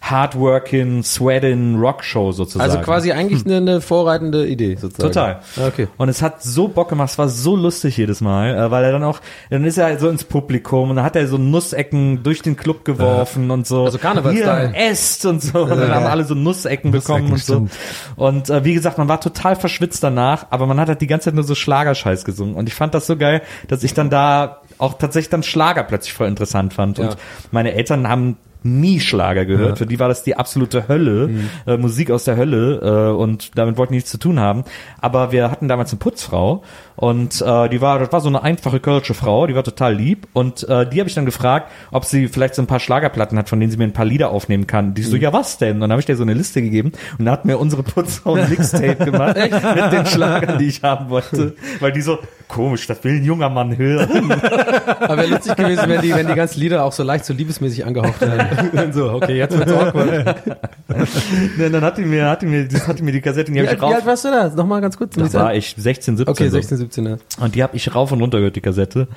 hardworking, 0.01 1.03
sweating 1.03 1.79
Rockshow 1.79 2.33
sozusagen. 2.33 2.71
Also 2.71 2.83
quasi 2.83 3.13
eigentlich 3.13 3.45
eine, 3.45 3.57
eine 3.57 3.81
vorreitende 3.81 4.47
Idee 4.47 4.77
sozusagen. 4.77 5.13
Total. 5.13 5.41
Ja, 5.57 5.69
Okay. 5.69 5.89
Und 5.99 6.09
es 6.09 6.23
hat 6.23 6.43
so 6.43 6.69
Bock 6.69 6.89
gemacht, 6.89 7.11
es 7.11 7.19
war 7.19 7.29
so 7.29 7.55
lustig 7.55 7.97
jedes 7.97 8.21
Mal, 8.21 8.55
äh, 8.57 8.71
weil 8.71 8.85
er 8.85 8.93
dann 8.93 9.05
auch, 9.05 9.21
dann 9.51 9.65
ist 9.65 9.77
er 9.77 9.85
halt 9.87 10.01
so 10.01 10.09
ins 10.09 10.25
Publikum 10.25 10.91
und 10.91 10.97
dann 10.97 11.05
hat 11.05 11.15
er 11.15 11.27
so 11.27 11.37
Nussecken 11.37 12.23
durch 12.23 12.43
den 12.43 12.57
Club 12.57 12.85
geworfen 12.85 13.51
und 13.51 13.67
so. 13.67 13.85
Also 13.85 13.99
Karnevalstyle. 13.99 14.73
Hier, 14.73 14.91
esst 14.91 15.27
und 15.27 15.43
so. 15.43 15.63
Und 15.65 15.71
dann 15.71 15.95
haben 15.95 16.07
alle 16.07 16.25
so 16.25 16.35
Nussecken 16.35 16.91
bekommen 16.91 17.33
und 17.33 17.39
so. 17.39 17.55
stimmt. 17.55 17.73
Und 18.17 18.51
äh, 18.51 18.65
wie 18.65 18.75
gesagt, 18.75 18.99
man 18.99 19.09
war 19.09 19.21
total 19.21 19.57
verschwitzt 19.57 20.03
danach, 20.03 20.47
aber 20.51 20.67
man 20.67 20.81
hat 20.81 20.89
halt 20.89 21.01
die 21.01 21.07
ganze 21.07 21.27
Zeit 21.27 21.35
nur 21.35 21.45
so 21.45 21.55
Schlagerscheiß 21.55 22.25
gesungen. 22.25 22.55
Und 22.55 22.67
ich 22.69 22.75
fand 22.75 22.95
das 22.95 23.07
so 23.07 23.17
geil, 23.17 23.43
dass 23.69 23.83
ich 23.85 23.95
dann 23.95 24.11
da 24.11 24.63
auch 24.79 24.95
tatsächlich 24.95 25.31
dann 25.31 25.43
Schlager 25.43 25.83
plötzlich 25.83 26.15
voll 26.15 26.29
interessant 26.29 26.73
fand. 26.73 26.99
Ja. 26.99 27.09
Und 27.09 27.17
meine 27.51 27.75
Eltern 27.75 28.09
haben 28.09 28.37
nie 28.62 29.01
Schlager 29.01 29.44
gehört. 29.44 29.79
Für 29.79 29.87
die 29.87 29.99
war 29.99 30.09
das 30.09 30.23
die 30.23 30.37
absolute 30.37 30.88
Hölle, 30.88 31.31
äh, 31.66 31.77
Musik 31.77 32.11
aus 32.11 32.25
der 32.25 32.37
Hölle 32.37 33.11
äh, 33.11 33.16
und 33.16 33.57
damit 33.57 33.77
wollten 33.77 33.92
die 33.92 33.99
nichts 33.99 34.11
zu 34.11 34.18
tun 34.18 34.40
haben. 34.40 34.64
Aber 35.01 35.33
wir 35.33 35.51
hatten 35.51 35.68
damals 35.68 35.90
eine 35.90 35.99
Putzfrau 35.99 36.62
und 36.97 37.40
äh, 37.40 37.68
die 37.68 37.81
war, 37.81 37.99
das 37.99 38.12
war 38.12 38.21
so 38.21 38.29
eine 38.29 38.42
einfache 38.42 38.81
kölsche 38.81 39.14
Frau, 39.14 39.47
die 39.47 39.55
war 39.55 39.62
total 39.62 39.94
lieb 39.94 40.27
und 40.33 40.68
äh, 40.68 40.88
die 40.88 40.99
habe 40.99 41.09
ich 41.09 41.14
dann 41.14 41.27
gefragt, 41.27 41.71
ob 41.92 42.05
sie 42.05 42.29
vielleicht 42.29 42.55
so 42.55 42.62
ein 42.62 42.66
paar 42.66 42.81
Schlagerplatten 42.81 43.38
hat, 43.38 43.49
von 43.49 43.61
denen 43.61 43.71
sie 43.71 43.79
mir 43.79 43.85
ein 43.85 43.92
paar 43.92 44.05
Lieder 44.05 44.31
aufnehmen 44.31 44.66
kann. 44.66 44.94
Die 44.94 45.03
so, 45.03 45.16
ja 45.16 45.33
was 45.33 45.59
denn? 45.59 45.77
Und 45.77 45.81
dann 45.83 45.92
habe 45.92 46.01
ich 46.01 46.07
dir 46.07 46.16
so 46.16 46.25
eine 46.25 46.35
Liste 46.35 46.61
gegeben 46.61 46.92
und 47.18 47.25
da 47.25 47.33
hat 47.33 47.44
mir 47.44 47.59
unsere 47.59 47.83
Putzfrau 47.83 48.35
ein 48.35 48.51
Mixtape 48.51 48.97
gemacht 48.97 49.37
mit 49.75 49.92
den 49.92 50.07
Schlagern, 50.07 50.59
die 50.59 50.66
ich 50.66 50.83
haben 50.83 51.09
wollte, 51.11 51.55
weil 51.81 51.92
die 51.92 52.03
so 52.03 52.18
komisch, 52.49 52.87
das 52.87 53.05
will 53.05 53.16
ein 53.16 53.25
junger 53.25 53.49
Mann 53.49 53.77
hören. 53.77 54.33
Aber 55.01 55.18
wäre 55.18 55.27
lustig 55.29 55.55
gewesen, 55.55 55.88
wenn 55.88 56.01
die, 56.01 56.14
wenn 56.14 56.27
die 56.27 56.35
ganzen 56.35 56.61
Lieder 56.61 56.85
auch 56.85 56.92
so 56.92 57.03
leicht 57.03 57.25
so 57.25 57.33
liebesmäßig 57.33 57.85
angehaucht 57.85 58.21
wären. 58.21 58.48
Dann 58.73 58.93
so, 58.93 59.13
okay, 59.13 59.37
jetzt 59.37 59.59
wird's 59.59 59.73
awkward. 59.73 60.37
Und 60.89 61.73
dann 61.73 61.83
hat 61.83 61.99
die 61.99 62.03
mir, 62.03 62.27
hat 62.29 62.43
die 62.43 62.47
mir, 62.47 62.67
das 62.67 62.89
hat 62.89 62.99
die 62.99 63.03
mir 63.03 63.13
die 63.13 63.21
Kassette, 63.21 63.51
die 63.51 63.55
Wie 63.59 63.67
hab 63.67 63.75
ich 63.75 63.81
wie 63.81 63.85
rauf. 63.85 63.95
alt 63.95 64.07
warst 64.07 64.25
du 64.25 64.31
da? 64.31 64.49
Nochmal 64.49 64.81
ganz 64.81 64.97
kurz. 64.97 65.15
Da 65.15 65.33
war 65.33 65.55
ich 65.55 65.75
16, 65.77 66.17
17. 66.17 66.31
Okay, 66.33 66.49
so. 66.49 66.57
16, 66.57 66.77
17, 66.79 67.07
ja. 67.07 67.17
Und 67.41 67.55
die 67.55 67.63
habe 67.63 67.77
ich 67.77 67.95
rauf 67.95 68.13
und 68.13 68.21
runter 68.21 68.39
gehört, 68.39 68.57
die 68.57 68.61
Kassette. 68.61 69.09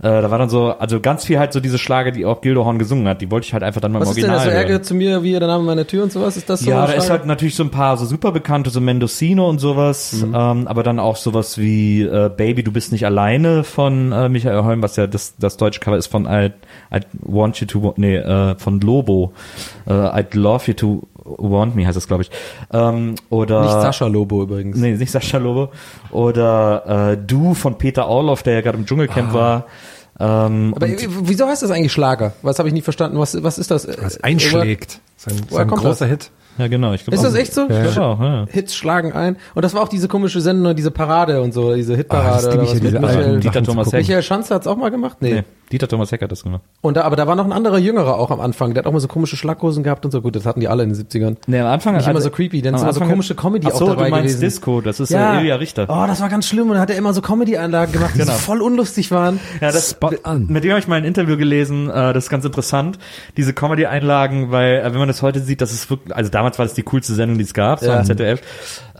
Äh, 0.00 0.02
da 0.02 0.30
war 0.30 0.38
dann 0.38 0.48
so, 0.48 0.70
also 0.70 1.00
ganz 1.00 1.24
viel 1.24 1.38
halt 1.38 1.52
so 1.52 1.60
diese 1.60 1.78
Schlage, 1.78 2.12
die 2.12 2.24
auch 2.24 2.40
Gildehorn 2.40 2.78
gesungen 2.78 3.06
hat. 3.08 3.20
Die 3.20 3.30
wollte 3.30 3.46
ich 3.46 3.52
halt 3.52 3.62
einfach 3.62 3.80
dann 3.80 3.92
mal 3.92 4.00
Was 4.00 4.08
im 4.08 4.10
ist 4.12 4.22
denn 4.22 4.30
Original 4.30 4.46
das 4.54 4.54
so. 4.54 4.72
Ärger 4.72 4.82
zu 4.82 4.94
mir, 4.94 5.22
wie 5.22 5.32
der 5.32 5.46
Name 5.46 5.64
meiner 5.64 5.86
Tür 5.86 6.04
und 6.04 6.12
sowas? 6.12 6.36
Ist 6.36 6.48
das 6.48 6.60
so? 6.60 6.70
Ja, 6.70 6.86
da 6.86 6.92
ist 6.92 7.10
halt 7.10 7.26
natürlich 7.26 7.54
so 7.54 7.62
ein 7.64 7.70
paar 7.70 7.96
so 7.96 8.06
super 8.06 8.32
bekannte, 8.32 8.70
so 8.70 8.80
Mendocino 8.80 9.48
und 9.48 9.58
sowas, 9.58 10.14
ähm, 10.22 10.32
aber 10.66 10.82
dann 10.82 10.98
auch 10.98 11.16
sowas 11.16 11.58
wie 11.58 12.02
äh, 12.02 12.30
Baby, 12.34 12.62
du 12.62 12.72
bist 12.72 12.92
nicht 12.92 13.04
alleine 13.06 13.64
von 13.64 14.12
äh, 14.12 14.28
Michael 14.28 14.64
Holm, 14.64 14.82
was 14.82 14.96
ja 14.96 15.06
das, 15.06 15.34
das 15.38 15.56
deutsche 15.56 15.80
Cover 15.80 15.96
ist 15.96 16.06
von 16.06 16.24
I, 16.26 16.50
I 16.94 17.00
Want 17.20 17.60
You 17.60 17.66
to, 17.66 17.94
nee, 17.96 18.16
äh, 18.16 18.54
von 18.56 18.77
Lobo, 18.84 19.32
äh, 19.86 19.92
I'd 19.92 20.36
Love 20.36 20.64
You 20.66 20.74
to 20.74 21.02
Want 21.24 21.76
Me 21.76 21.86
heißt 21.86 21.96
das, 21.96 22.06
glaube 22.08 22.22
ich. 22.22 22.30
Ähm, 22.72 23.14
oder 23.30 23.60
Nicht 23.62 23.72
Sascha 23.72 24.06
Lobo 24.06 24.42
übrigens. 24.42 24.76
Nee, 24.78 24.92
nicht 24.96 25.10
Sascha 25.10 25.38
Lobo. 25.38 25.70
Oder 26.10 27.12
äh, 27.12 27.16
Du 27.18 27.54
von 27.54 27.76
Peter 27.78 28.08
Orloff, 28.08 28.42
der 28.42 28.54
ja 28.54 28.60
gerade 28.62 28.78
im 28.78 28.86
Dschungelcamp 28.86 29.32
war. 29.32 29.66
Ähm, 30.20 30.72
Aber 30.74 30.86
und- 30.86 31.28
wieso 31.28 31.46
heißt 31.46 31.62
das 31.62 31.70
eigentlich 31.70 31.92
Schlager? 31.92 32.32
Was 32.42 32.58
habe 32.58 32.68
ich 32.68 32.72
nicht 32.74 32.84
verstanden? 32.84 33.18
Was, 33.18 33.40
was 33.42 33.58
ist 33.58 33.70
das? 33.70 33.86
Was 34.02 34.22
einschlägt. 34.24 35.00
Sein, 35.16 35.34
sein 35.50 35.68
großer 35.68 36.06
Hit. 36.06 36.30
ja, 36.58 36.66
genau. 36.68 36.92
Ich 36.92 37.04
glaub 37.04 37.14
Ist 37.14 37.22
das 37.24 37.34
echt 37.34 37.52
so? 37.54 37.68
Ja, 37.68 37.84
ja. 37.84 37.90
ja. 38.20 38.46
Hits 38.50 38.74
schlagen 38.74 39.12
ein. 39.12 39.36
Und 39.54 39.64
das 39.64 39.74
war 39.74 39.82
auch 39.82 39.88
diese 39.88 40.08
komische 40.08 40.40
Sendung, 40.40 40.74
diese 40.74 40.90
Parade 40.90 41.40
und 41.42 41.52
so, 41.52 41.74
diese 41.74 41.92
Ah, 41.92 41.96
Hitparade. 41.96 42.42
das 42.46 42.52
lieb 42.54 42.54
oder 42.54 42.62
ich 42.62 42.68
was 42.72 42.82
ja, 42.82 43.00
mit 43.32 43.44
Michael. 43.74 44.00
Michael 44.00 44.22
Schanze 44.22 44.54
hat's 44.54 44.66
auch 44.66 44.76
mal 44.76 44.90
gemacht? 44.90 45.18
Nee. 45.20 45.34
Nee, 45.34 45.42
Dieter 45.72 45.88
Thomas 45.88 46.10
Heck 46.12 46.22
hat 46.22 46.32
das 46.32 46.44
gemacht. 46.44 46.62
Und 46.80 46.96
da, 46.96 47.02
aber 47.02 47.16
da 47.16 47.26
war 47.26 47.34
noch 47.36 47.44
ein 47.44 47.52
anderer 47.52 47.78
Jüngerer 47.78 48.16
auch 48.18 48.30
am 48.30 48.40
Anfang. 48.40 48.74
Der 48.74 48.82
hat 48.82 48.86
auch 48.86 48.92
mal 48.92 49.00
so 49.00 49.08
komische 49.08 49.36
Schlaghosen 49.36 49.82
gehabt 49.82 50.04
und 50.04 50.10
so. 50.10 50.22
Gut, 50.22 50.34
das 50.36 50.46
hatten 50.46 50.60
die 50.60 50.68
alle 50.68 50.82
in 50.82 50.92
den 50.92 50.98
70ern. 50.98 51.36
Nee, 51.46 51.60
am 51.60 51.66
Anfang 51.66 51.94
Nicht 51.96 52.08
immer 52.08 52.20
so 52.20 52.30
creepy, 52.30 52.62
denn 52.62 52.74
es 52.74 52.82
am 52.82 52.88
ist 52.88 52.96
immer 52.96 53.06
so 53.06 53.10
komische 53.10 53.34
Comedy 53.34 53.66
Ach 53.70 53.74
so, 53.76 53.84
auch 53.84 53.90
dabei 53.90 54.04
du 54.06 54.10
meinst 54.12 54.26
gewesen. 54.36 54.40
Disco, 54.40 54.80
das 54.80 55.00
ist 55.00 55.10
ja. 55.10 55.38
Ilja 55.40 55.56
Richter. 55.56 55.86
Oh, 55.88 56.04
das 56.06 56.20
war 56.20 56.28
ganz 56.28 56.46
schlimm. 56.48 56.68
Und 56.70 56.74
da 56.76 56.80
hat 56.80 56.90
er 56.90 56.96
immer 56.96 57.12
so 57.12 57.20
Comedy-Einlagen 57.22 57.92
gemacht, 57.92 58.12
die 58.14 58.18
Genau. 58.20 58.32
so 58.32 58.38
voll 58.38 58.62
unlustig 58.62 59.10
waren. 59.10 59.40
Ja, 59.60 59.70
das, 59.72 59.90
Spot 59.90 60.10
on. 60.24 60.46
Mit 60.48 60.64
dem 60.64 60.70
habe 60.70 60.80
ich 60.80 60.88
mal 60.88 60.96
ein 60.96 61.04
Interview 61.04 61.36
gelesen, 61.36 61.90
äh, 61.90 62.12
das 62.12 62.24
ist 62.24 62.30
ganz 62.30 62.44
interessant, 62.44 62.98
diese 63.36 63.52
Comedy-Einlagen, 63.52 64.50
weil 64.50 64.76
äh, 64.80 64.84
wenn 64.92 64.98
man 64.98 65.08
das 65.08 65.22
heute 65.22 65.40
sieht, 65.40 65.60
das 65.60 65.72
ist 65.72 65.90
wirklich, 65.90 66.14
also 66.14 66.30
damals 66.30 66.58
war 66.58 66.64
das 66.66 66.74
die 66.74 66.82
coolste 66.82 67.14
Sendung, 67.14 67.38
die 67.38 67.44
es 67.44 67.54
gab, 67.54 67.80
so 67.80 67.86
Ja. 67.86 67.98
am 67.98 68.04
ZDF, 68.04 68.40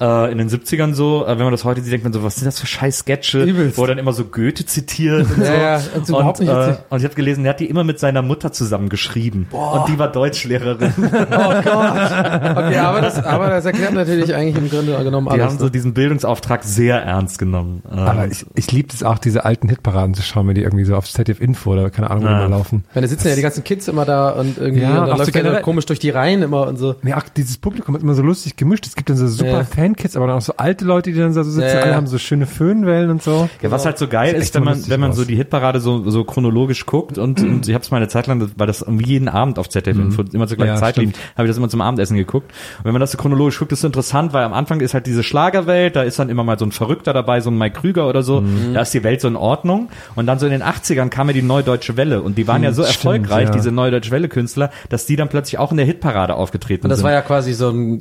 äh, 0.01 0.33
in 0.33 0.39
den 0.39 0.49
70ern 0.49 0.95
so, 0.95 1.25
äh, 1.27 1.31
wenn 1.31 1.45
man 1.45 1.51
das 1.53 1.65
heute 1.65 1.81
sieht, 1.81 1.93
denkt 1.93 2.05
man 2.05 2.13
so, 2.13 2.23
was 2.23 2.37
sind 2.37 2.47
das 2.47 2.59
für 2.61 2.67
scheiß 2.67 2.99
Sketche, 2.99 3.43
Übelst. 3.43 3.77
wo 3.79 3.83
er 3.83 3.89
dann 3.89 3.99
immer 3.99 4.13
so 4.13 4.25
Goethe 4.25 4.65
zitiert 4.67 5.27
und 5.31 5.45
so. 5.45 5.51
Ja, 5.53 5.57
ja, 5.79 5.81
und 5.95 6.07
so 6.07 6.15
überhaupt 6.15 6.41
nicht 6.41 6.49
äh, 6.51 6.58
witzig. 6.67 6.83
und 6.91 6.99
ich 6.99 7.05
habe 7.05 7.15
gelesen, 7.15 7.45
er 7.45 7.51
hat 7.51 7.61
die 7.61 7.67
immer 7.71 7.85
mit 7.85 7.99
seiner 7.99 8.23
Mutter 8.23 8.53
zusammen 8.53 8.89
geschrieben 8.89 9.47
und 9.51 9.89
die 9.89 9.99
war 9.99 10.09
Deutschlehrerin. 10.11 10.93
Okay, 11.69 12.77
aber 12.79 13.01
das, 13.01 13.23
aber 13.25 13.49
das 13.51 13.65
erklärt 13.65 13.93
natürlich 13.95 14.35
eigentlich 14.35 14.57
im 14.57 14.71
Grunde 14.71 15.03
genommen 15.05 15.27
Die 15.27 15.33
alles. 15.41 15.45
haben 15.53 15.59
so 15.59 15.69
diesen 15.69 15.95
Bildungsauftrag 15.95 16.65
sehr 16.65 16.97
ernst 17.03 17.39
genommen. 17.39 17.83
Äh, 17.91 17.95
Aber 17.99 18.27
ich, 18.27 18.45
ich 18.55 18.71
liebe 18.73 18.89
es 18.93 19.03
auch, 19.03 19.19
diese 19.19 19.45
alten 19.45 19.69
Hitparaden 19.69 20.15
zu 20.15 20.23
schauen, 20.23 20.49
wenn 20.49 20.55
die 20.55 20.63
irgendwie 20.63 20.85
so 20.85 20.97
auf 20.97 21.09
ZDF 21.09 21.41
Info 21.41 21.73
oder 21.73 21.91
keine 21.91 22.11
Ahnung, 22.11 22.25
wo 22.25 22.29
die 22.29 22.33
Ja. 22.35 22.47
laufen. 22.47 22.85
Wenn 22.95 23.03
da 23.03 23.09
sitzen 23.09 23.29
ja 23.29 23.35
die 23.35 23.43
ganzen 23.43 23.65
Kids 23.65 23.89
immer 23.89 24.05
da 24.05 24.31
und 24.31 24.59
irgendwie 24.59 24.83
Ja, 24.83 24.89
und 24.91 24.97
dann 25.09 25.11
so 25.11 25.17
läuft 25.23 25.33
generell- 25.33 25.63
komisch 25.63 25.87
durch 25.87 25.99
die 25.99 26.11
Reihen 26.11 26.43
immer 26.43 26.67
und 26.67 26.77
so. 26.79 26.97
Nee, 27.03 27.13
ach, 27.15 27.29
dieses 27.29 27.59
Publikum 27.59 27.97
ist 27.97 28.03
immer 28.03 28.15
so 28.15 28.23
lustig 28.23 28.57
gemischt. 28.57 28.87
Es 28.87 28.95
gibt 28.97 29.11
dann 29.11 29.17
so 29.17 29.27
super 29.29 29.49
Ja. 29.59 29.65
Fankids, 29.65 30.17
aber 30.17 30.27
dann 30.27 30.37
auch 30.37 30.43
so 30.43 30.55
alte 30.57 30.85
Leute, 30.85 31.13
die 31.13 31.19
dann 31.19 31.33
so 31.33 31.43
sitzen. 31.43 31.61
Ja, 31.61 31.75
ja. 31.79 31.81
Alle 31.83 31.95
haben 31.97 32.07
so 32.07 32.19
schöne 32.19 32.47
Föhnwellen 32.47 33.11
und 33.11 33.23
so. 33.23 33.49
Ja, 33.63 33.71
was 33.71 33.85
halt 33.87 33.99
so 33.99 34.09
geil 34.09 34.35
ist, 34.35 34.43
echt 34.45 34.55
wenn 34.55 34.65
man, 34.65 34.89
wenn 34.89 35.01
man 35.01 35.13
so 35.13 35.25
die 35.25 35.37
Hitparade 35.37 35.81
so, 35.81 36.09
so 36.11 36.25
chronologisch 36.25 36.48
guckt 36.87 37.19
und, 37.19 37.41
und 37.43 37.69
ich 37.69 37.75
habe 37.75 37.83
es 37.83 37.91
mal 37.91 37.99
eine 37.99 38.09
Zeit 38.09 38.27
lang, 38.27 38.51
weil 38.57 38.67
das 38.67 38.83
irgendwie 38.83 39.07
jeden 39.07 39.29
Abend 39.29 39.59
auf 39.59 39.69
ZDF 39.69 39.97
Info 39.97 40.23
immer 40.33 40.47
zur 40.47 40.57
gleichen 40.57 40.75
Ja, 40.75 40.81
Zeit 40.81 40.97
lief, 40.97 41.13
habe 41.37 41.47
ich 41.47 41.51
das 41.51 41.57
immer 41.59 41.69
zum 41.69 41.81
Abendessen 41.81 42.17
geguckt. 42.17 42.53
Und 42.79 42.85
wenn 42.85 42.93
man 42.93 43.01
das 43.01 43.13
so 43.13 43.19
chronologisch 43.19 43.59
guckt, 43.59 43.73
ist 43.73 43.81
es 43.81 43.85
interessant, 43.85 44.33
weil 44.33 44.45
am 44.45 44.53
Anfang 44.53 44.81
ist 44.81 44.95
halt 44.95 45.07
diese 45.07 45.23
Schlagerwelt, 45.23 45.97
da 45.97 46.03
ist 46.03 46.19
dann 46.19 46.29
immer 46.29 46.45
mal 46.45 46.59
so 46.59 46.65
ein 46.65 46.73
Verrückter 46.73 47.13
dabei, 47.13 47.41
so 47.41 47.51
ein 47.51 47.59
Mike 47.59 47.81
Krüger 47.81 48.09
oder 48.09 48.23
so, 48.23 48.43
da 48.75 48.81
ist 48.83 48.95
die 48.95 49.05
Welt 49.05 49.21
so 49.21 49.29
in 49.29 49.37
Ordnung. 49.37 49.89
Und 50.17 50.27
dann 50.27 50.39
so 50.39 50.47
in 50.47 50.53
den 50.53 50.63
80ern 50.63 51.09
kam 51.09 51.29
ja 51.29 51.33
die 51.33 51.43
Neue 51.43 51.63
Deutsche 51.63 51.97
Welle 51.97 52.23
und 52.23 52.39
die 52.39 52.47
waren 52.47 52.63
ja 52.63 52.73
so 52.73 52.83
Stimmt, 52.83 52.97
erfolgreich, 52.97 53.49
ja. 53.49 53.55
diese 53.55 53.73
Neue 53.73 53.91
Deutsche 53.91 54.11
Welle 54.11 54.29
Künstler, 54.29 54.71
dass 54.89 55.07
die 55.07 55.17
dann 55.17 55.29
plötzlich 55.29 55.59
auch 55.59 55.71
in 55.71 55.77
der 55.77 55.87
Hitparade 55.87 56.35
aufgetreten 56.35 56.85
Und 56.87 56.91
das 56.91 56.99
sind. 56.99 57.05
war 57.05 57.13
ja 57.13 57.23
quasi 57.23 57.53
so 57.53 57.71
ein, 57.71 58.01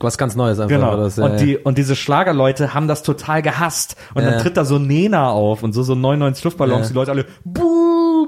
was 0.00 0.18
ganz 0.18 0.36
Neues 0.36 0.58
einfach. 0.60 0.74
Genau. 0.74 0.96
Das, 0.96 1.16
ja, 1.16 1.24
und 1.24 1.40
die 1.40 1.56
und 1.56 1.78
diese 1.78 1.96
Schlagerleute 1.96 2.74
haben 2.74 2.88
das 2.88 3.02
total 3.02 3.42
gehasst. 3.42 3.96
Und 4.14 4.24
dann 4.24 4.38
tritt 4.40 4.56
da 4.56 4.64
so 4.64 4.78
Nena 4.78 5.30
auf 5.30 5.62
und 5.62 5.72
so 5.72 5.82
so 5.82 5.94
99 5.94 6.44
Luftballons, 6.44 6.88
die 6.88 6.94
Leute 6.94 7.10
alle 7.10 7.26
buh 7.44 7.67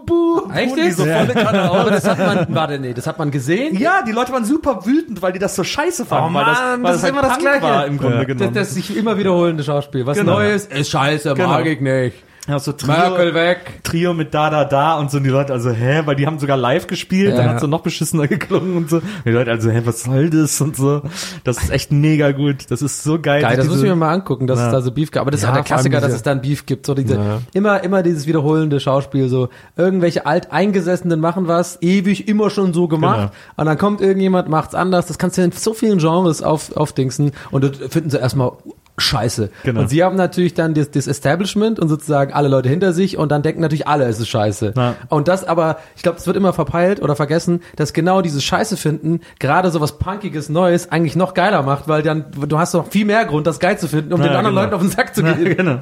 buh. 0.04 0.50
Echt 0.54 0.70
buh, 0.70 0.74
die 0.76 0.82
jetzt? 0.82 0.96
so 0.96 1.04
volle 1.04 1.34
Kanne. 1.34 1.62
Aber 1.70 1.90
das 1.90 2.06
hat 2.08 2.18
man, 2.18 2.46
warte, 2.54 2.78
nee, 2.78 2.92
das 2.94 3.06
hat 3.06 3.18
man 3.18 3.30
gesehen? 3.30 3.76
Ja, 3.78 4.02
die 4.06 4.12
Leute 4.12 4.32
waren 4.32 4.44
super 4.44 4.84
wütend, 4.86 5.22
weil 5.22 5.32
die 5.32 5.38
das 5.38 5.54
so 5.56 5.64
scheiße 5.64 6.04
fanden, 6.06 6.34
Oh 6.34 6.38
weil 6.38 6.44
das, 6.44 6.58
Mann, 6.58 6.82
weil 6.82 6.92
das 6.92 6.96
ist 6.96 7.02
halt 7.04 7.12
immer 7.12 7.22
das 7.22 7.30
Punk 7.32 7.40
Gleiche. 7.42 7.62
war 7.62 7.86
im 7.86 7.98
Grunde 7.98 8.16
Ja. 8.18 8.24
genommen. 8.24 8.54
Das, 8.54 8.68
das 8.68 8.74
sich 8.74 8.96
immer 8.96 9.18
wiederholende 9.18 9.62
Schauspiel. 9.64 10.06
Was 10.06 10.18
Genau. 10.18 10.34
Neues 10.34 10.66
ist 10.66 10.90
scheiße, 10.90 11.34
Genau. 11.34 11.48
mag 11.48 11.66
ich 11.66 11.80
nicht. 11.80 12.16
Ja, 12.48 12.58
so 12.58 12.72
Trio, 12.72 12.92
Merkel 12.92 13.34
weg. 13.34 13.80
Trio 13.82 14.14
mit 14.14 14.32
da, 14.32 14.48
da, 14.50 14.64
da 14.64 14.98
und 14.98 15.10
so 15.10 15.18
und 15.18 15.24
die 15.24 15.30
Leute 15.30 15.52
also, 15.52 15.70
hä, 15.70 16.02
weil 16.06 16.16
die 16.16 16.26
haben 16.26 16.38
sogar 16.38 16.56
live 16.56 16.86
gespielt, 16.86 17.36
dann 17.36 17.44
Ja. 17.46 17.52
hat 17.52 17.60
so 17.60 17.66
noch 17.66 17.82
beschissener 17.82 18.26
geklungen 18.28 18.76
und 18.76 18.88
so. 18.90 18.96
Und 18.96 19.04
die 19.26 19.30
Leute 19.30 19.50
also, 19.50 19.70
hä, 19.70 19.82
was 19.84 20.02
soll 20.04 20.30
das 20.30 20.58
und 20.60 20.74
so. 20.74 21.02
Das 21.44 21.62
ist 21.62 21.70
echt 21.70 21.92
mega 21.92 22.32
gut. 22.32 22.70
Das 22.70 22.80
ist 22.82 23.02
so 23.04 23.20
geil. 23.20 23.42
Geil, 23.42 23.56
das 23.56 23.66
diese- 23.66 23.76
muss 23.76 23.82
ich 23.84 23.88
mir 23.88 23.94
mal 23.94 24.12
angucken, 24.12 24.46
dass 24.46 24.58
Ja. 24.58 24.66
es 24.66 24.72
da 24.72 24.80
so 24.80 24.90
Beef 24.90 25.10
gab. 25.10 25.20
Aber 25.22 25.30
das 25.30 25.40
ist 25.40 25.44
Ja, 25.44 25.50
auch 25.50 25.54
der 25.54 25.64
Klassiker, 25.64 26.00
dass 26.00 26.12
es 26.12 26.22
dann 26.22 26.40
Beef 26.40 26.64
gibt. 26.66 26.86
So 26.86 26.94
diese, 26.94 27.14
Ja. 27.16 27.40
immer, 27.52 27.84
immer 27.84 28.02
dieses 28.02 28.26
wiederholende 28.26 28.80
Schauspiel, 28.80 29.28
so 29.28 29.48
irgendwelche 29.76 30.24
Alteingesessenen 30.26 31.20
machen 31.20 31.46
was, 31.46 31.78
ewig 31.82 32.26
immer 32.26 32.50
schon 32.50 32.72
so 32.72 32.88
gemacht. 32.88 33.32
Genau. 33.32 33.32
Und 33.56 33.66
dann 33.66 33.78
kommt 33.78 34.00
irgendjemand, 34.00 34.48
macht's 34.48 34.74
anders. 34.74 35.06
Das 35.06 35.18
kannst 35.18 35.36
du 35.38 35.42
in 35.42 35.52
so 35.52 35.74
vielen 35.74 35.98
Genres 35.98 36.42
auf, 36.42 36.74
aufdingsen. 36.76 37.32
Und 37.50 37.64
das 37.64 37.92
finden 37.92 38.10
sie 38.10 38.18
erstmal 38.18 38.52
scheiße. 39.00 39.50
Genau. 39.64 39.80
Und 39.80 39.88
sie 39.90 40.02
haben 40.04 40.16
natürlich 40.16 40.54
dann 40.54 40.74
das, 40.74 40.90
das 40.90 41.06
Establishment 41.06 41.78
und 41.80 41.88
sozusagen 41.88 42.32
alle 42.32 42.48
Leute 42.48 42.68
hinter 42.68 42.92
sich 42.92 43.16
und 43.16 43.30
dann 43.32 43.42
denken 43.42 43.60
natürlich 43.60 43.86
alle, 43.86 44.04
es 44.04 44.18
ist 44.18 44.28
scheiße. 44.28 44.74
Ja. 44.76 44.94
Und 45.08 45.28
das 45.28 45.44
aber, 45.44 45.78
ich 45.96 46.02
glaube, 46.02 46.18
es 46.18 46.26
wird 46.26 46.36
immer 46.36 46.52
verpeilt 46.52 47.02
oder 47.02 47.16
vergessen, 47.16 47.60
dass 47.76 47.92
genau 47.92 48.22
dieses 48.22 48.44
Scheiße 48.44 48.76
finden, 48.76 49.20
gerade 49.38 49.70
so 49.70 49.80
was 49.80 49.98
Punkiges, 49.98 50.48
Neues 50.48 50.90
eigentlich 50.90 51.16
noch 51.16 51.34
geiler 51.34 51.62
macht, 51.62 51.88
weil 51.88 52.02
dann, 52.02 52.26
du 52.46 52.58
hast 52.58 52.74
noch 52.74 52.88
viel 52.88 53.04
mehr 53.04 53.24
Grund, 53.24 53.46
das 53.46 53.58
geil 53.60 53.78
zu 53.78 53.88
finden, 53.88 54.12
um 54.12 54.20
Ja, 54.20 54.28
den 54.28 54.36
anderen 54.36 54.54
genau. 54.54 54.62
Leuten 54.62 54.74
auf 54.74 54.80
den 54.82 54.90
Sack 54.90 55.14
zu 55.14 55.22
Ja, 55.22 55.32
gehen. 55.32 55.56
genau. 55.56 55.80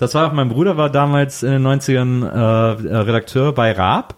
Das 0.00 0.14
war 0.14 0.26
auch, 0.26 0.32
mein 0.32 0.48
Bruder 0.48 0.78
war 0.78 0.88
damals 0.88 1.42
in 1.42 1.50
den 1.50 1.66
90ern 1.66 2.24
äh, 2.24 2.88
äh, 2.88 2.96
Redakteur 2.96 3.52
bei 3.52 3.72
Raab 3.72 4.14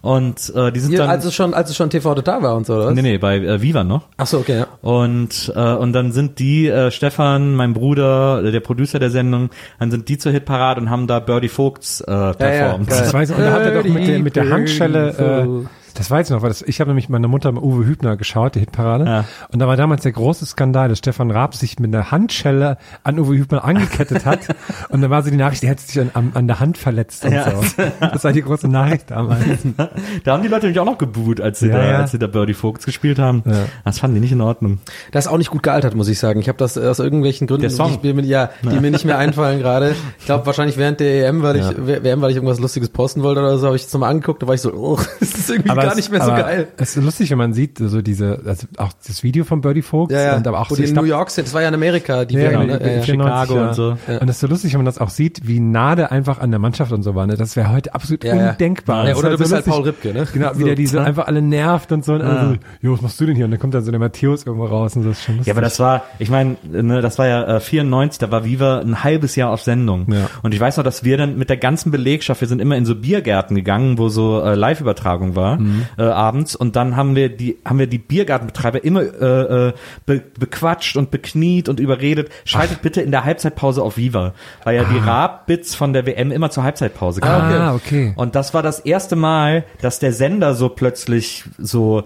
und 0.00 0.50
äh, 0.56 0.72
die 0.72 0.80
sind 0.80 0.90
Hier, 0.90 1.00
dann 1.00 1.10
als 1.10 1.26
es 1.26 1.34
schon, 1.34 1.52
als 1.52 1.68
es 1.68 1.76
schon 1.76 1.90
TV 1.90 2.14
total 2.14 2.42
war 2.42 2.56
und 2.56 2.64
so, 2.64 2.74
oder? 2.74 2.86
was? 2.86 2.94
nee, 2.94 3.02
nee, 3.02 3.18
bei 3.18 3.36
äh, 3.36 3.60
Viva 3.60 3.84
noch. 3.84 4.04
Ach 4.16 4.26
so, 4.26 4.38
okay, 4.38 4.60
ja. 4.60 4.66
Und 4.80 5.52
äh, 5.54 5.74
und 5.74 5.92
dann 5.92 6.12
sind 6.12 6.38
die 6.38 6.68
äh, 6.68 6.90
Stefan, 6.90 7.54
mein 7.54 7.74
Bruder, 7.74 8.42
äh, 8.44 8.50
der 8.50 8.60
Producer 8.60 8.98
der 8.98 9.10
Sendung, 9.10 9.50
dann 9.78 9.90
sind 9.90 10.08
die 10.08 10.16
zur 10.16 10.32
Hitparade 10.32 10.80
und 10.80 10.88
haben 10.88 11.06
da 11.06 11.20
Birdie 11.20 11.50
Vogts 11.50 12.00
äh, 12.00 12.04
performt. 12.06 12.88
geil. 12.88 13.00
Das 13.02 13.12
weiß 13.12 13.28
ich, 13.28 13.36
und 13.36 13.42
da 13.42 13.52
hat 13.52 13.62
er 13.62 13.74
doch 13.74 13.84
mit 13.84 14.08
der, 14.08 14.18
mit 14.20 14.36
der 14.36 14.48
Handschelle, 14.48 15.66
äh, 15.66 15.66
das 15.96 16.10
weiß 16.10 16.28
ich 16.28 16.34
noch, 16.34 16.42
weil 16.42 16.50
das, 16.50 16.62
ich 16.62 16.80
habe 16.80 16.90
nämlich 16.90 17.08
meiner 17.08 17.28
Mutter 17.28 17.50
mal 17.52 17.62
Uwe 17.62 17.84
Hübner 17.86 18.16
geschaut, 18.16 18.54
die 18.54 18.60
Hitparade. 18.60 19.04
Ja. 19.04 19.24
Und 19.52 19.58
da 19.58 19.66
war 19.66 19.76
damals 19.76 20.02
der 20.02 20.12
große 20.12 20.44
Skandal, 20.46 20.88
dass 20.88 20.98
Stefan 20.98 21.30
Raab 21.30 21.54
sich 21.54 21.78
mit 21.78 21.94
einer 21.94 22.10
Handschelle 22.10 22.78
an 23.02 23.18
Uwe 23.18 23.36
Hübner 23.36 23.64
angekettet 23.64 24.24
hat. 24.26 24.40
und 24.90 25.00
dann 25.02 25.10
war 25.10 25.22
so 25.22 25.30
die 25.30 25.36
Nachricht, 25.36 25.62
er 25.64 25.70
hätte 25.70 25.82
sich 25.82 26.00
an, 26.00 26.10
an, 26.14 26.30
an 26.34 26.46
der 26.46 26.60
Hand 26.60 26.78
verletzt 26.78 27.24
und 27.24 27.32
Ja. 27.32 27.50
so. 27.50 27.82
Das 28.00 28.24
war 28.24 28.32
die 28.32 28.42
große 28.42 28.68
Nachricht 28.68 29.10
damals. 29.10 29.44
Da 30.24 30.32
haben 30.32 30.42
die 30.42 30.48
Leute 30.48 30.66
nämlich 30.66 30.80
auch 30.80 30.84
noch 30.86 30.98
geboot, 30.98 31.40
als 31.40 31.60
sie 31.60 31.68
Ja, 31.68 31.76
da, 31.78 31.86
ja. 31.86 31.98
als 31.98 32.10
sie 32.10 32.18
da 32.18 32.26
Birdie 32.26 32.54
Vogts 32.54 32.84
gespielt 32.86 33.18
haben. 33.18 33.42
Ja. 33.46 33.64
Das 33.84 33.98
fanden 33.98 34.14
die 34.16 34.20
nicht 34.20 34.32
in 34.32 34.40
Ordnung. 34.40 34.78
Das 35.12 35.26
ist 35.26 35.32
auch 35.32 35.38
nicht 35.38 35.50
gut 35.50 35.62
gealtert, 35.62 35.94
muss 35.94 36.08
ich 36.08 36.18
sagen. 36.18 36.40
Ich 36.40 36.48
habe 36.48 36.58
das 36.58 36.76
aus 36.78 36.98
irgendwelchen 36.98 37.46
Gründen, 37.46 37.62
Der 37.62 37.70
Song. 37.70 37.98
Die, 38.02 38.12
mir, 38.12 38.22
ja, 38.24 38.50
die 38.62 38.80
mir 38.80 38.90
nicht 38.90 39.04
mehr 39.04 39.18
einfallen 39.18 39.58
gerade. 39.60 39.94
Ich 40.18 40.26
glaube 40.26 40.46
wahrscheinlich 40.46 40.76
während 40.76 41.00
der 41.00 41.28
EM, 41.28 41.42
weil 41.42 41.56
ich 41.56 41.64
WM, 41.76 42.20
weil 42.20 42.30
ich 42.30 42.36
irgendwas 42.36 42.58
Lustiges 42.60 42.88
posten 42.90 43.22
wollte 43.22 43.40
oder 43.40 43.58
so, 43.58 43.66
habe 43.66 43.76
ich 43.76 43.84
es 43.84 43.92
nochmal 43.92 44.10
angeguckt, 44.10 44.42
da 44.42 44.46
war 44.46 44.54
ich 44.54 44.60
so, 44.60 44.72
oh, 44.72 44.98
das 45.20 45.30
ist 45.34 45.50
irgendwie 45.50 45.70
gar 45.86 45.96
nicht 45.96 46.10
mehr 46.10 46.20
so 46.22 46.30
geil. 46.30 46.68
Es 46.76 46.96
ist 46.96 47.02
lustig, 47.04 47.30
wenn 47.30 47.38
man 47.38 47.52
sieht, 47.52 47.78
so 47.78 48.02
diese, 48.02 48.40
also 48.44 48.66
auch 48.76 48.92
das 49.06 49.22
Video 49.22 49.44
von 49.44 49.60
Birdie 49.60 49.82
Vogts 49.82 50.12
Ja, 50.14 50.22
ja. 50.22 50.36
und 50.36 50.46
aber 50.46 50.60
auch 50.60 50.70
Wo 50.70 50.74
so, 50.74 50.82
die 50.82 50.88
in 50.88 50.94
New 50.94 51.04
York 51.04 51.30
sind, 51.30 51.46
das 51.46 51.54
war 51.54 51.62
ja 51.62 51.68
in 51.68 51.74
Amerika, 51.74 52.24
die 52.24 52.34
Ja, 52.34 52.50
WM, 52.50 52.60
genau, 52.62 52.64
ne? 52.78 52.96
ja. 52.96 53.02
94, 53.02 53.04
Chicago 53.06 53.68
und 53.68 53.74
so. 53.74 53.96
Und 54.20 54.28
es 54.28 54.36
ist 54.36 54.40
so 54.40 54.46
lustig, 54.46 54.72
wenn 54.72 54.78
man 54.80 54.86
das 54.86 54.98
auch 54.98 55.10
sieht, 55.10 55.46
wie 55.46 55.60
nah 55.60 55.94
der 55.94 56.12
einfach 56.12 56.38
an 56.40 56.50
der 56.50 56.60
Mannschaft 56.60 56.92
und 56.92 57.02
so 57.02 57.14
war. 57.14 57.26
Ne? 57.26 57.36
Das 57.36 57.56
wäre 57.56 57.72
heute 57.72 57.94
absolut 57.94 58.24
undenkbar. 58.24 59.02
Oder 59.04 59.12
ist 59.12 59.22
du 59.22 59.38
bist 59.38 59.50
so 59.50 59.56
halt. 59.56 59.64
Paul 59.66 59.82
Ripke, 59.82 60.12
ne? 60.12 60.26
Genau, 60.32 60.50
wie 60.54 60.60
So. 60.60 60.66
der 60.66 60.74
diese 60.74 61.02
einfach 61.02 61.26
alle 61.26 61.42
nervt 61.42 61.92
und 61.92 62.04
so. 62.04 62.14
Und 62.14 62.22
alle 62.22 62.48
so, 62.54 62.56
jo, 62.80 62.92
was 62.94 63.02
machst 63.02 63.20
du 63.20 63.26
denn 63.26 63.36
hier? 63.36 63.44
Und 63.44 63.50
dann 63.50 63.60
kommt 63.60 63.74
dann 63.74 63.82
so 63.84 63.90
der 63.90 64.00
Matthäus 64.00 64.44
irgendwo 64.44 64.66
raus 64.66 64.96
und 64.96 65.04
das 65.06 65.18
ist 65.18 65.24
schon 65.24 65.36
lustig. 65.36 65.48
Ja, 65.48 65.54
aber 65.54 65.62
das 65.62 65.78
war, 65.80 66.02
ich 66.18 66.30
meine, 66.30 66.56
ne, 66.70 67.00
das 67.00 67.18
war 67.18 67.26
ja 67.26 67.56
äh, 67.56 67.60
94, 67.60 68.18
da 68.18 68.30
war 68.30 68.44
Viva 68.44 68.80
ein 68.80 69.04
halbes 69.04 69.36
Jahr 69.36 69.50
auf 69.50 69.62
Sendung. 69.62 70.06
Ja. 70.12 70.28
Und 70.42 70.54
ich 70.54 70.60
weiß 70.60 70.76
noch, 70.76 70.84
dass 70.84 71.04
wir 71.04 71.16
dann 71.16 71.38
mit 71.38 71.50
der 71.50 71.56
ganzen 71.56 71.90
Belegschaft, 71.90 72.40
wir 72.40 72.48
sind 72.48 72.60
immer 72.60 72.76
in 72.76 72.84
so 72.86 72.94
Biergärten 72.94 73.54
gegangen, 73.56 73.98
wo 73.98 74.08
so 74.08 74.40
äh, 74.42 74.54
Live-Übertragung 74.54 75.34
war 75.36 75.58
äh, 75.98 76.02
abends. 76.02 76.56
Und 76.56 76.76
dann 76.76 76.96
haben 76.96 77.16
wir 77.16 77.28
die, 77.28 77.58
haben 77.64 77.78
wir 77.78 77.86
die 77.86 77.98
Biergartenbetreiber 77.98 78.84
immer 78.84 79.02
äh, 79.02 79.68
äh, 79.68 79.72
be 80.04 80.22
bequatscht 80.38 80.96
und 80.96 81.10
bekniet 81.10 81.68
und 81.68 81.80
überredet. 81.80 82.30
Schaltet 82.44 82.82
bitte 82.82 83.00
in 83.00 83.10
der 83.10 83.24
Halbzeitpause 83.24 83.82
auf 83.82 83.96
Viva, 83.96 84.34
weil 84.64 84.76
ja 84.76 84.84
die 84.84 84.98
Rap-Bits 84.98 85.74
von 85.74 85.92
der 85.92 86.06
WM 86.06 86.30
immer 86.30 86.50
zur 86.50 86.62
Halbzeitpause 86.62 87.20
kamen. 87.20 87.52
Ah, 87.52 87.74
okay. 87.74 88.12
Und 88.16 88.34
das 88.34 88.54
war 88.54 88.62
das 88.62 88.80
erste 88.80 89.16
Mal, 89.16 89.64
dass 89.80 89.98
der 89.98 90.12
Sender 90.12 90.54
so 90.54 90.68
plötzlich 90.68 91.44
so, 91.58 92.04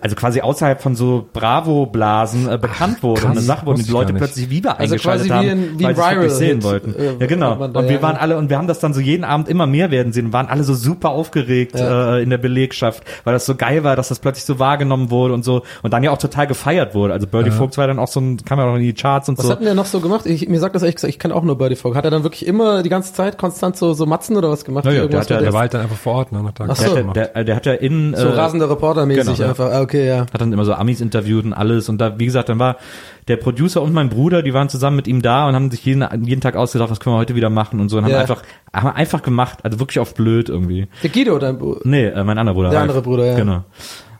also 0.00 0.16
quasi 0.16 0.40
außerhalb 0.40 0.80
von 0.80 0.96
so 0.96 1.26
Bravo-Blasen 1.34 2.48
äh, 2.48 2.58
bekannt 2.58 3.02
wurde. 3.02 3.20
krass. 3.20 3.24
und 3.30 3.36
eine 3.36 3.40
Sache, 3.42 3.66
wo 3.66 3.74
die 3.74 3.82
Leute 3.90 4.14
plötzlich 4.14 4.48
Viva 4.50 4.70
Also 4.70 4.94
eingeschaltet 4.94 5.26
quasi 5.28 5.46
wie 5.46 5.50
haben, 5.50 5.60
ein- 5.60 5.78
wie 5.78 5.84
weil 5.84 5.94
sie 5.94 6.00
es 6.00 6.10
wirklich 6.10 6.32
sehen 6.32 6.62
wollten. 6.62 6.94
äh, 6.94 7.04
ja, 7.20 7.26
genau. 7.26 7.52
Und 7.62 7.74
wir 7.74 7.90
ja. 7.90 8.02
waren 8.02 8.16
alle, 8.16 8.38
und 8.38 8.48
wir 8.50 8.56
haben 8.58 8.66
das 8.68 8.78
dann 8.80 8.94
so 8.94 9.00
jeden 9.00 9.24
Abend 9.24 9.48
immer 9.48 9.66
mehr 9.66 9.90
werden 9.90 10.12
sehen, 10.12 10.32
waren 10.32 10.46
alle 10.46 10.64
so 10.64 10.74
super 10.74 11.10
aufgeregt 11.10 11.74
äh, 11.74 12.22
in 12.22 12.30
der 12.30 12.38
Belegschaft, 12.38 13.02
weil 13.24 13.34
das 13.34 13.44
so 13.46 13.54
geil 13.54 13.84
war, 13.84 13.96
dass 13.96 14.08
das 14.08 14.18
plötzlich 14.18 14.44
so 14.46 14.58
wahrgenommen 14.58 15.10
wurde 15.10 15.34
und 15.34 15.44
so. 15.44 15.62
Und 15.82 15.92
dann 15.92 16.02
ja 16.02 16.10
auch 16.10 16.18
total 16.18 16.46
gefeiert 16.46 16.94
wurde. 16.94 17.12
Also 17.12 17.26
Birdie 17.26 17.50
Vogts 17.50 17.76
war 17.78 17.86
dann 17.86 17.98
auch 17.98 18.08
so 18.08 18.20
ein, 18.20 18.38
kam 18.44 18.58
ja 18.58 18.64
auch 18.66 18.76
in 18.76 18.82
die 18.82 18.94
Charts 18.94 19.28
und 19.28 19.36
Was 19.38 19.44
so. 19.44 19.52
hat 19.52 19.58
denn 19.58 19.66
der 19.66 19.74
noch 19.74 19.84
so 19.86 20.00
gemacht? 20.00 20.26
Ich, 20.26 20.48
mir 20.48 20.58
sagt 20.58 20.74
das 20.74 20.82
ehrlich 20.82 20.96
gesagt, 20.96 21.12
ich 21.12 21.18
kann 21.18 21.32
auch 21.32 21.42
nur 21.42 21.58
Birdie 21.58 21.76
Fogg. 21.76 21.94
Hat 21.96 22.04
er 22.04 22.10
dann 22.10 22.22
wirklich 22.22 22.46
immer 22.46 22.82
die 22.82 22.88
ganze 22.88 23.12
Zeit 23.12 23.36
konstant 23.38 23.76
so, 23.76 23.92
so 23.92 24.06
Matzen 24.06 24.36
oder 24.36 24.50
was 24.50 24.64
gemacht? 24.64 24.86
Ja, 24.86 24.92
ja, 24.92 25.02
Irgendwas 25.02 25.26
der 25.26 25.36
hat 25.36 25.42
mit 25.42 25.48
der 25.48 25.52
war 25.52 25.60
halt 25.60 25.74
dann 25.74 25.82
einfach 25.82 25.96
vor 25.96 26.14
Ort. 26.14 26.32
Ne, 26.32 26.38
und 26.38 26.46
hat 26.46 26.54
Ach 26.66 26.76
so. 26.76 26.94
der, 26.94 27.02
der, 27.12 27.26
der, 27.28 27.44
der 27.44 27.56
hat 27.56 27.66
ja 27.66 27.72
in 27.74 28.14
so 28.16 28.26
äh, 28.26 28.32
rasender 28.32 28.70
Reporter-mäßig 28.70 29.24
genau, 29.24 29.35
ja. 29.38 29.48
einfach. 29.50 29.70
Ah, 29.72 29.80
okay, 29.80 30.06
ja. 30.06 30.20
hat 30.20 30.40
dann 30.40 30.52
immer 30.52 30.64
so 30.64 30.74
Amis 30.74 31.00
interviewt 31.00 31.44
und 31.44 31.52
alles 31.52 31.88
und 31.88 31.98
da, 31.98 32.18
wie 32.18 32.26
gesagt, 32.26 32.48
dann 32.48 32.58
war 32.58 32.76
der 33.28 33.36
Producer 33.36 33.82
und 33.82 33.92
mein 33.92 34.08
Bruder, 34.08 34.42
die 34.42 34.54
waren 34.54 34.68
zusammen 34.68 34.96
mit 34.96 35.08
ihm 35.08 35.22
da 35.22 35.48
und 35.48 35.54
haben 35.54 35.70
sich 35.70 35.84
jeden, 35.84 36.06
jeden 36.24 36.40
Tag 36.40 36.56
ausgedacht, 36.56 36.90
was 36.90 37.00
können 37.00 37.14
wir 37.14 37.18
heute 37.18 37.34
wieder 37.34 37.50
machen 37.50 37.80
und 37.80 37.88
so 37.88 37.98
und 37.98 38.04
haben 38.04 38.12
Ja. 38.12 38.20
einfach, 38.20 38.42
haben 38.72 38.88
einfach 38.88 39.22
gemacht, 39.22 39.60
also 39.64 39.78
wirklich 39.80 39.98
auf 39.98 40.14
blöd 40.14 40.48
irgendwie. 40.48 40.86
Der 41.02 41.10
Guido, 41.10 41.38
dein 41.38 41.58
Bruder. 41.58 41.80
Nee, 41.84 42.06
äh, 42.06 42.24
mein 42.24 42.38
anderer 42.38 42.54
Bruder. 42.54 42.70
Der 42.70 42.78
Ralf. 42.80 42.90
andere 42.90 43.02
Bruder, 43.02 43.26
ja. 43.26 43.36
Genau. 43.36 43.64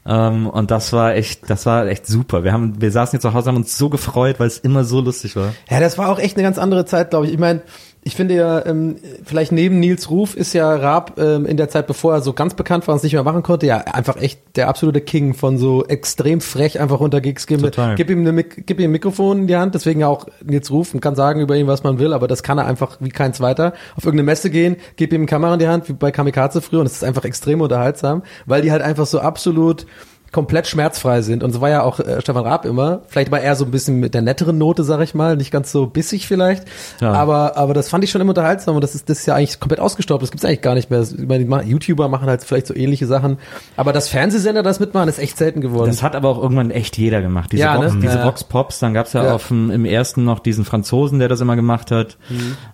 Ähm, 0.09 0.47
und 0.47 0.71
das 0.71 0.93
war 0.93 1.15
echt, 1.15 1.51
das 1.51 1.67
war 1.67 1.87
echt 1.87 2.07
super. 2.07 2.45
Wir 2.45 2.53
haben, 2.53 2.81
wir 2.81 2.93
saßen 2.93 3.17
jetzt 3.17 3.23
zu 3.23 3.35
Hause, 3.35 3.49
haben 3.49 3.57
uns 3.57 3.77
so 3.77 3.89
gefreut, 3.89 4.37
weil 4.39 4.47
es 4.47 4.59
immer 4.59 4.85
so 4.85 5.01
lustig 5.01 5.35
war. 5.35 5.53
Ja, 5.69 5.81
das 5.81 5.99
war 5.99 6.09
auch 6.11 6.19
echt 6.21 6.37
eine 6.37 6.45
ganz 6.45 6.59
andere 6.59 6.85
Zeit, 6.85 7.11
glaube 7.11 7.27
ich. 7.27 7.33
Ich 7.33 7.39
meine, 7.41 7.63
ich 8.07 8.15
finde 8.15 8.37
ja, 8.37 8.65
ähm, 8.65 8.97
vielleicht 9.25 9.51
neben 9.51 9.81
Nils 9.81 10.11
Ruf 10.11 10.37
ist 10.37 10.53
ja 10.53 10.73
Raab 10.77 11.19
ähm, 11.19 11.45
in 11.45 11.57
der 11.57 11.69
Zeit, 11.69 11.89
bevor 11.89 12.15
er 12.15 12.21
so 12.21 12.33
ganz 12.33 12.55
bekannt 12.55 12.87
war 12.87 12.93
und 12.93 12.99
es 12.99 13.03
nicht 13.03 13.15
mehr 13.15 13.25
machen 13.25 13.43
konnte, 13.43 13.67
ja 13.67 13.79
einfach 13.79 14.17
echt 14.17 14.41
der 14.55 14.69
absolute 14.69 15.01
King 15.01 15.35
von 15.35 15.59
so 15.59 15.85
extrem 15.85 16.41
frech 16.41 16.79
einfach 16.79 17.01
unter 17.01 17.21
Gigs 17.21 17.49
geben. 17.49 17.63
Total. 17.63 17.97
Gib 17.97 18.09
ihm, 18.09 18.21
eine, 18.21 18.31
Mik- 18.31 18.65
gib 18.65 18.79
ihm 18.79 18.85
ein 18.85 18.93
Mikrofon 18.93 19.41
in 19.41 19.47
die 19.49 19.57
Hand, 19.57 19.75
deswegen 19.75 20.05
auch 20.05 20.29
Nils 20.45 20.71
Ruf 20.71 20.95
und 20.95 21.01
kann 21.01 21.17
sagen 21.17 21.41
über 21.41 21.57
ihn, 21.57 21.67
was 21.67 21.83
man 21.83 21.99
will, 21.99 22.13
aber 22.13 22.29
das 22.29 22.45
kann 22.45 22.59
er 22.59 22.67
einfach 22.67 22.99
wie 23.01 23.09
keins 23.09 23.41
weiter. 23.41 23.73
Auf 23.97 24.05
irgendeine 24.05 24.27
Messe 24.27 24.51
gehen, 24.51 24.77
gib 24.95 25.13
ihm 25.13 25.23
eine 25.23 25.27
Kamera 25.27 25.55
in 25.55 25.59
die 25.59 25.67
Hand, 25.67 25.89
wie 25.89 25.93
bei 25.93 26.13
Kamikaze 26.13 26.61
früher 26.61 26.79
und 26.79 26.87
es 26.87 26.93
ist 26.93 27.03
einfach 27.03 27.25
extrem 27.25 27.61
unterhaltsam, 27.61 28.23
weil 28.47 28.63
die 28.63 28.71
halt 28.71 28.83
einfach 28.83 29.07
so 29.07 29.19
absolut 29.19 29.85
komplett 30.33 30.67
schmerzfrei 30.67 31.23
sind. 31.23 31.43
Und 31.43 31.53
so 31.53 31.61
war 31.61 31.71
ja 31.71 31.83
auch 31.83 31.99
äh, 32.01 32.21
Stefan 32.21 32.45
Raab 32.45 32.65
immer. 32.67 33.01
Vielleicht 33.09 33.31
war 33.31 33.41
er 33.41 33.57
so 33.57 33.65
ein 33.65 33.71
bisschen 33.71 34.01
mit 34.01 34.13
der 34.15 34.23
netteren 34.23 34.59
Note, 34.59 34.85
sag 34.85 35.01
ich 35.01 35.15
mal, 35.15 35.37
nicht 35.37 35.51
ganz 35.51 35.73
so 35.73 35.87
bissig 35.87 36.27
vielleicht. 36.27 36.65
Ja. 37.01 37.13
Aber, 37.13 37.57
aber 37.57 37.75
das 37.75 37.89
fand 37.89 38.05
ich 38.05 38.11
schon 38.11 38.21
immer 38.21 38.31
unterhaltsam 38.31 38.75
und 38.75 38.83
das 38.83 38.95
ist, 38.95 39.09
das 39.09 39.21
ist 39.21 39.27
ja 39.27 39.35
eigentlich 39.35 39.61
komplett 39.61 39.81
ausgestorben. 39.81 40.23
Das 40.23 40.31
gibt's 40.31 40.45
eigentlich 40.45 40.61
gar 40.63 40.75
nicht 40.75 40.91
mehr. 40.91 41.01
Das- 41.01 41.13
Ich 41.13 41.27
meine, 41.27 41.45
die 41.65 41.71
YouTuber 41.71 42.09
machen 42.09 42.29
halt 42.29 42.43
vielleicht 42.45 42.67
so 42.67 42.75
ähnliche 42.75 43.07
Sachen. 43.07 43.39
Aber 43.77 43.93
das 43.93 44.09
Fernsehsender 44.09 44.63
das 44.63 44.81
mitmachen, 44.81 45.09
ist 45.09 45.19
echt 45.19 45.39
selten 45.39 45.61
geworden. 45.61 45.89
Das 45.91 46.03
hat 46.03 46.15
aber 46.17 46.29
auch 46.29 46.43
irgendwann 46.43 46.71
echt 46.71 46.99
jeder 46.99 47.23
gemacht. 47.23 47.53
Diese, 47.53 47.63
Ja, 47.63 47.77
Vox, 47.79 47.95
ne? 47.95 48.01
diese 48.03 48.19
Ja. 48.19 48.25
Vox 48.25 48.45
Pops, 48.45 48.79
dann 48.81 48.95
gab's 48.95 49.13
ja, 49.15 49.25
Ja. 49.25 49.35
auf 49.35 49.49
dem, 49.49 49.71
im 49.71 49.85
ersten 49.85 50.25
noch 50.25 50.41
diesen 50.41 50.65
Franzosen, 50.65 51.19
der 51.19 51.29
das 51.29 51.41
immer 51.41 51.57
gemacht 51.57 51.91
hat. 51.91 52.17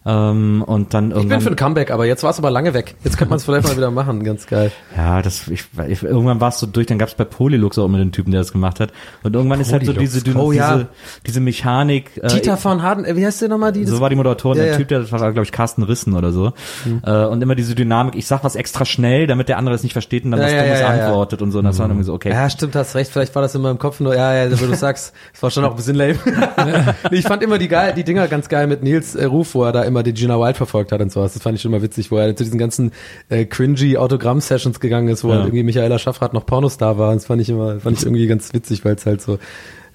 Ähm, 0.04 0.62
und 0.66 0.94
dann 0.94 1.06
ich 1.06 1.10
bin 1.10 1.16
irgendwann. 1.18 1.40
für 1.42 1.50
ein 1.50 1.56
Comeback, 1.56 1.90
aber 1.90 2.06
jetzt 2.06 2.22
war 2.22 2.30
es 2.30 2.38
aber 2.38 2.50
lange 2.50 2.74
weg. 2.74 2.94
Jetzt 3.04 3.18
könnte 3.18 3.30
man 3.30 3.36
es 3.36 3.44
vielleicht 3.44 3.66
mal 3.68 3.76
wieder 3.76 3.90
machen. 3.90 4.24
Ganz 4.24 4.46
geil. 4.46 4.72
Ja, 4.96 5.22
das, 5.22 5.48
ich, 5.48 5.64
ich 5.88 6.02
irgendwann 6.02 6.40
war 6.40 6.48
es 6.48 6.58
so 6.58 6.66
durch, 6.66 6.86
dann 6.86 6.98
gab 6.98 7.08
es 7.08 7.14
bei 7.14 7.24
Polylux 7.42 7.76
auch 7.78 7.86
immer 7.86 7.98
den 7.98 8.12
Typen, 8.12 8.30
der 8.30 8.40
das 8.40 8.52
gemacht 8.52 8.78
hat. 8.78 8.92
Und 9.24 9.34
irgendwann 9.34 9.60
ist 9.60 9.72
halt 9.72 9.84
so 9.84 9.92
diese, 9.92 10.20
Dyn- 10.20 10.36
Oh, 10.36 10.52
ja. 10.52 10.74
diese, 10.76 10.88
diese 11.26 11.40
Mechanik. 11.40 12.12
äh, 12.22 12.28
Dieter 12.28 12.56
von 12.56 12.82
Harden, 12.82 13.04
äh, 13.04 13.16
wie 13.16 13.26
heißt 13.26 13.42
der 13.42 13.48
nochmal? 13.48 13.72
Die, 13.72 13.84
so 13.84 14.00
war 14.00 14.08
die 14.10 14.16
Moderatorin, 14.16 14.58
Ja, 14.58 14.64
der 14.64 14.72
ja. 14.74 14.78
Typ, 14.78 14.88
der 14.88 15.10
war, 15.10 15.18
glaube 15.32 15.42
ich, 15.44 15.50
Carsten 15.52 15.82
Rissen 15.82 16.14
oder 16.14 16.30
so. 16.30 16.52
Äh, 17.04 17.24
und 17.26 17.42
immer 17.42 17.54
diese 17.56 17.74
Dynamik, 17.74 18.14
ich 18.14 18.26
sag 18.26 18.44
was 18.44 18.54
extra 18.54 18.84
schnell, 18.84 19.26
damit 19.26 19.48
der 19.48 19.58
andere 19.58 19.74
es 19.74 19.82
nicht 19.82 19.92
versteht 19.92 20.24
und 20.24 20.30
dann 20.30 20.40
was 20.40 20.52
Dummes 20.52 20.82
antwortet 20.82 21.42
und 21.42 21.50
so. 21.52 21.58
Und 21.58 21.64
das 21.64 21.78
war 21.78 21.86
dann 21.88 21.96
irgendwie 21.96 22.06
so, 22.06 22.14
okay. 22.14 22.30
Ja, 22.30 22.48
stimmt, 22.48 22.76
hast 22.76 22.94
recht. 22.94 23.10
Vielleicht 23.10 23.34
war 23.34 23.42
das 23.42 23.54
in 23.56 23.62
meinem 23.62 23.78
Kopf 23.78 23.98
nur, 24.00 24.14
ja, 24.14 24.34
ja, 24.44 24.60
wo 24.60 24.66
du 24.66 24.74
sagst, 24.76 25.12
es 25.34 25.42
war 25.42 25.50
schon 25.50 25.64
auch 25.64 25.70
ein 25.70 25.76
bisschen 25.76 25.96
lame. 25.96 26.14
Ich 27.10 27.26
fand 27.26 27.42
immer 27.42 27.58
die 27.58 27.68
geil, 27.68 27.92
die 27.96 28.04
Dinger 28.04 28.28
ganz 28.28 28.48
geil 28.48 28.66
mit 28.66 28.82
Nils 28.82 29.14
äh, 29.14 29.24
Ruf, 29.24 29.54
wo 29.54 29.64
er 29.64 29.72
da 29.72 29.82
immer 29.82 30.02
die 30.02 30.12
Gina 30.14 30.38
Wild 30.38 30.56
verfolgt 30.56 30.92
hat 30.92 31.00
und 31.00 31.10
sowas. 31.12 31.34
Das 31.34 31.42
fand 31.42 31.56
ich 31.56 31.62
schon 31.62 31.70
mal 31.72 31.82
witzig, 31.82 32.10
wo 32.10 32.16
er 32.18 32.34
zu 32.36 32.44
diesen 32.44 32.58
ganzen 32.58 32.92
äh, 33.28 33.44
cringy 33.44 33.96
Autogramm-Sessions 33.96 34.80
gegangen 34.80 35.08
ist, 35.08 35.24
wo 35.24 35.28
Ja. 35.28 35.34
halt 35.36 35.44
irgendwie 35.46 35.62
Michaela 35.64 35.98
Schaffrath 35.98 36.32
noch 36.34 36.46
Pornostar 36.46 36.98
war. 36.98 37.10
Und 37.10 37.16
das 37.16 37.26
fand 37.32 37.40
ich 37.42 37.48
immer, 37.48 37.80
fand 37.80 37.98
ich 37.98 38.04
irgendwie 38.04 38.26
ganz 38.26 38.52
witzig, 38.52 38.84
weil 38.84 38.94
es 38.94 39.06
halt 39.06 39.22
so 39.22 39.38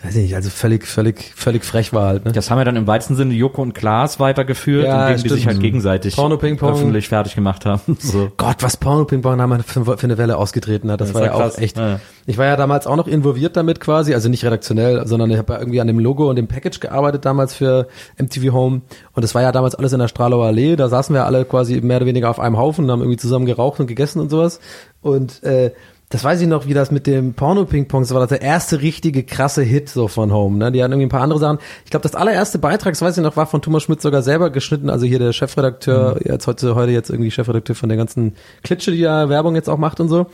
weiß 0.03 0.15
ich 0.15 0.23
nicht, 0.23 0.35
also 0.35 0.51
völlig, 0.51 0.85
völlig, 0.85 1.33
völlig 1.35 1.65
frech 1.65 1.91
war 1.91 2.07
halt. 2.07 2.25
Ne? 2.25 2.31
Das 2.31 2.51
haben 2.51 2.59
ja 2.59 2.63
dann 2.65 2.75
im 2.75 2.85
weitesten 2.85 3.15
Sinne 3.15 3.33
Joko 3.33 3.63
und 3.63 3.73
Klaas 3.73 4.19
weitergeführt, 4.19 4.85
Ja, 4.85 5.07
indem 5.09 5.23
die 5.23 5.29
sich 5.29 5.41
stimmt. 5.41 5.53
halt 5.55 5.61
gegenseitig 5.63 6.17
öffentlich 6.19 7.07
fertig 7.09 7.35
gemacht 7.35 7.65
haben. 7.65 7.97
So. 8.07 8.31
Gott, 8.37 8.57
was 8.61 8.77
Porno-Ping-Pong 8.77 9.37
damals 9.37 9.65
für, 9.65 9.83
für 9.83 10.03
eine 10.03 10.17
Welle 10.17 10.37
ausgetreten 10.37 10.91
hat, 10.91 11.01
das, 11.01 11.09
Das 11.09 11.15
war 11.15 11.21
war 11.21 11.27
ja 11.27 11.33
auch 11.33 11.39
krass. 11.39 11.57
echt. 11.57 11.77
Ja, 11.77 11.89
ja. 11.89 11.99
Ich 12.27 12.37
war 12.37 12.45
ja 12.45 12.55
damals 12.55 12.85
auch 12.85 12.95
noch 12.95 13.07
involviert 13.07 13.57
damit 13.57 13.79
quasi, 13.79 14.13
also 14.13 14.29
nicht 14.29 14.45
redaktionell, 14.45 15.07
sondern 15.07 15.31
ich 15.31 15.37
habe 15.37 15.53
ja 15.53 15.59
irgendwie 15.59 15.81
an 15.81 15.87
dem 15.87 15.99
Logo 15.99 16.29
und 16.29 16.35
dem 16.35 16.47
Package 16.47 16.79
gearbeitet 16.79 17.25
damals 17.25 17.55
für 17.55 17.87
MTV 18.21 18.53
Home 18.53 18.81
und 19.13 19.23
das 19.23 19.33
war 19.33 19.41
ja 19.41 19.51
damals 19.51 19.75
alles 19.75 19.93
in 19.93 19.99
der 19.99 20.07
Stralauer 20.07 20.45
Allee, 20.45 20.75
da 20.75 20.89
saßen 20.89 21.13
wir 21.15 21.25
alle 21.25 21.43
quasi 21.45 21.81
mehr 21.81 21.97
oder 21.97 22.05
weniger 22.05 22.29
auf 22.29 22.39
einem 22.39 22.57
Haufen 22.57 22.85
und 22.85 22.91
haben 22.91 23.01
irgendwie 23.01 23.17
zusammen 23.17 23.45
geraucht 23.45 23.79
und 23.79 23.87
gegessen 23.87 24.19
und 24.19 24.29
sowas 24.29 24.59
und 25.01 25.43
äh, 25.43 25.71
das 26.09 26.23
weiß 26.23 26.39
ich 26.39 26.47
noch, 26.47 26.67
wie 26.67 26.73
das 26.73 26.89
mit 26.89 27.05
dem 27.05 27.33
Porno-Ping-Pong, 27.33 28.03
das 28.03 28.13
war 28.13 28.21
das 28.21 28.29
der 28.29 28.41
erste 28.41 28.81
richtige 28.81 29.23
krasse 29.23 29.61
Hit 29.61 29.89
so 29.89 30.07
von 30.07 30.31
Home. 30.31 30.57
Ne? 30.57 30.71
Die 30.71 30.81
hatten 30.81 30.93
irgendwie 30.93 31.07
ein 31.07 31.09
paar 31.09 31.21
andere 31.21 31.39
Sachen. 31.39 31.59
Ich 31.83 31.91
glaube, 31.91 32.03
das 32.03 32.15
allererste 32.15 32.59
Beitrag, 32.59 32.93
das 32.93 33.01
weiß 33.01 33.17
ich 33.17 33.23
noch, 33.23 33.35
war 33.35 33.45
von 33.45 33.61
Thomas 33.61 33.83
Schmidt 33.83 34.01
sogar 34.01 34.21
selber 34.21 34.49
geschnitten. 34.49 34.89
Also 34.89 35.05
hier 35.05 35.19
der 35.19 35.33
Chefredakteur, 35.33 36.19
jetzt 36.23 36.47
heute, 36.47 36.75
heute 36.75 36.93
jetzt 36.93 37.09
irgendwie 37.09 37.29
Chefredakteur 37.29 37.75
von 37.75 37.89
der 37.89 37.97
ganzen 37.97 38.35
Klitsche, 38.63 38.91
die 38.91 39.01
da 39.01 39.27
Werbung 39.27 39.55
jetzt 39.55 39.69
auch 39.69 39.77
macht 39.77 39.99
und 39.99 40.07
so. 40.07 40.27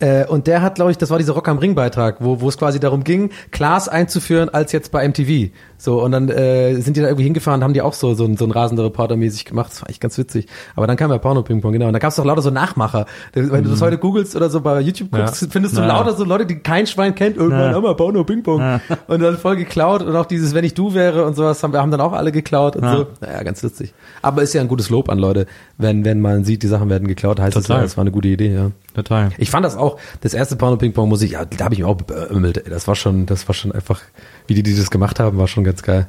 Äh, 0.00 0.26
und 0.26 0.48
der 0.48 0.60
hat, 0.60 0.74
glaube 0.74 0.90
ich, 0.90 0.98
das 0.98 1.10
war 1.10 1.18
dieser 1.18 1.34
Rock 1.34 1.48
am 1.48 1.58
Ring 1.58 1.76
Beitrag, 1.76 2.16
wo, 2.18 2.40
wo 2.40 2.48
es 2.48 2.58
quasi 2.58 2.80
darum 2.80 3.04
ging, 3.04 3.30
Klaas 3.52 3.88
einzuführen 3.88 4.48
als 4.48 4.72
jetzt 4.72 4.90
bei 4.90 5.06
MTV. 5.08 5.50
So, 5.78 6.02
und 6.02 6.10
dann 6.12 6.28
äh, 6.30 6.74
sind 6.80 6.96
die 6.96 7.00
da 7.00 7.06
irgendwie 7.06 7.24
hingefahren, 7.24 7.62
haben 7.62 7.74
die 7.74 7.82
auch 7.82 7.92
so, 7.92 8.14
so, 8.14 8.24
ein- 8.24 8.36
so 8.36 8.44
ein 8.44 8.50
rasender 8.50 8.82
Reporter 8.84 9.16
mäßig 9.16 9.44
gemacht. 9.44 9.70
Das 9.70 9.82
war 9.82 9.90
echt 9.90 10.00
ganz 10.00 10.18
witzig. 10.18 10.46
Aber 10.74 10.86
dann 10.88 10.96
kam 10.96 11.10
ja 11.12 11.18
Porno 11.18 11.42
Ping 11.42 11.60
Pong, 11.60 11.72
genau. 11.72 11.86
Und 11.86 11.92
da 11.92 12.00
gab 12.00 12.10
es 12.10 12.16
doch 12.16 12.24
lauter 12.24 12.42
so 12.42 12.50
Nachmacher. 12.50 13.06
Wenn 13.34 13.62
du 13.62 13.70
das 13.70 13.80
heute 13.82 13.96
googelst 13.98 14.34
oder 14.34 14.50
so 14.50 14.60
bei 14.60 14.80
YouTube 14.80 15.10
guckst, 15.12 15.42
Ja. 15.42 15.48
findest 15.50 15.76
du 15.76 15.80
Ja. 15.82 15.86
lauter 15.86 16.14
so 16.14 16.24
Leute, 16.24 16.46
die 16.46 16.56
kein 16.58 16.86
Schwein 16.88 17.14
kennt. 17.14 17.36
Irgendwann 17.36 17.72
haben 17.74 17.84
wir 17.84 17.94
Porno 17.94 18.24
Ping 18.24 18.42
Pong. 18.42 18.80
Und 19.06 19.20
dann 19.22 19.38
voll 19.38 19.56
geklaut. 19.56 20.02
Und 20.02 20.16
auch 20.16 20.26
dieses, 20.26 20.54
wenn 20.54 20.64
ich 20.64 20.74
du 20.74 20.94
wäre 20.94 21.24
und 21.24 21.36
sowas, 21.36 21.62
haben 21.62 21.72
wir 21.72 21.80
haben 21.80 21.90
dann 21.92 22.00
auch 22.00 22.14
alle 22.14 22.32
geklaut 22.32 22.74
und 22.76 22.82
Ja. 22.82 22.96
so. 22.96 23.06
Naja, 23.20 23.42
ganz 23.44 23.62
witzig. 23.62 23.94
Aber 24.22 24.42
ist 24.42 24.54
ja 24.54 24.60
ein 24.60 24.68
gutes 24.68 24.90
Lob 24.90 25.08
an 25.08 25.18
Leute, 25.18 25.46
wenn, 25.78 26.04
wenn 26.04 26.20
man 26.20 26.44
sieht, 26.44 26.62
die 26.64 26.68
Sachen 26.68 26.90
werden 26.90 27.06
geklaut, 27.06 27.38
heißt 27.38 27.56
es 27.56 27.64
ja, 27.68 27.74
Total. 27.74 27.82
das 27.84 27.96
war 27.96 28.02
eine 28.02 28.10
gute 28.10 28.28
Idee, 28.28 28.52
ja. 28.54 28.70
Total. 28.94 29.30
Ich 29.38 29.50
fand 29.50 29.64
das 29.64 29.76
auch, 29.76 29.98
das 30.20 30.34
erste 30.34 30.54
Porno 30.56 30.76
Ping 30.76 30.92
Pong 30.92 31.08
muss 31.08 31.20
ich, 31.22 31.32
ja, 31.32 31.44
da 31.44 31.64
habe 31.64 31.74
ich 31.74 31.80
mich 31.80 31.86
auch 31.86 31.96
beömmelt. 31.96 32.64
Das 32.68 32.86
war 32.86 32.94
schon, 32.94 33.26
das 33.26 33.46
war 33.48 33.54
schon 33.54 33.72
einfach, 33.72 34.00
wie 34.46 34.54
die, 34.54 34.62
die 34.62 34.76
das 34.76 34.90
gemacht 34.90 35.18
haben, 35.18 35.36
war 35.36 35.48
schon 35.48 35.64
ganz 35.64 35.82
geil. 35.82 36.06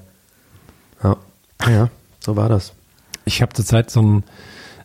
Ja, 1.04 1.18
ja, 1.68 1.90
so 2.20 2.36
war 2.36 2.48
das. 2.48 2.74
Ich 3.26 3.42
habe 3.42 3.54
zurzeit 3.54 3.90
so 3.90 4.02
ein, 4.02 4.24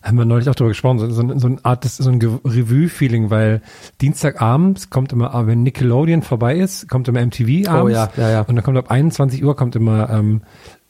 haben 0.02 0.16
wir 0.16 0.24
neulich 0.24 0.48
auch 0.48 0.54
darüber 0.54 0.70
gesprochen, 0.70 0.98
so, 0.98 1.10
so, 1.10 1.38
so 1.38 1.46
eine 1.46 1.58
Art, 1.62 1.84
das 1.84 2.00
ist 2.00 2.06
so 2.06 2.10
ein 2.10 2.20
Revue-Feeling, 2.20 3.28
weil 3.28 3.60
Dienstagabends 4.00 4.88
kommt 4.88 5.12
immer, 5.12 5.34
ah, 5.34 5.46
wenn 5.46 5.62
Nickelodeon 5.62 6.22
vorbei 6.22 6.56
ist, 6.56 6.88
kommt 6.88 7.06
immer 7.08 7.20
MTV 7.24 7.68
abends. 7.68 7.84
Oh 7.84 7.88
ja, 7.88 8.10
ja, 8.16 8.30
ja. 8.30 8.40
Und 8.40 8.56
dann 8.56 8.64
kommt 8.64 8.78
ab 8.78 8.90
21 8.90 9.44
Uhr 9.44 9.54
kommt 9.56 9.76
immer, 9.76 10.08
ähm, 10.08 10.40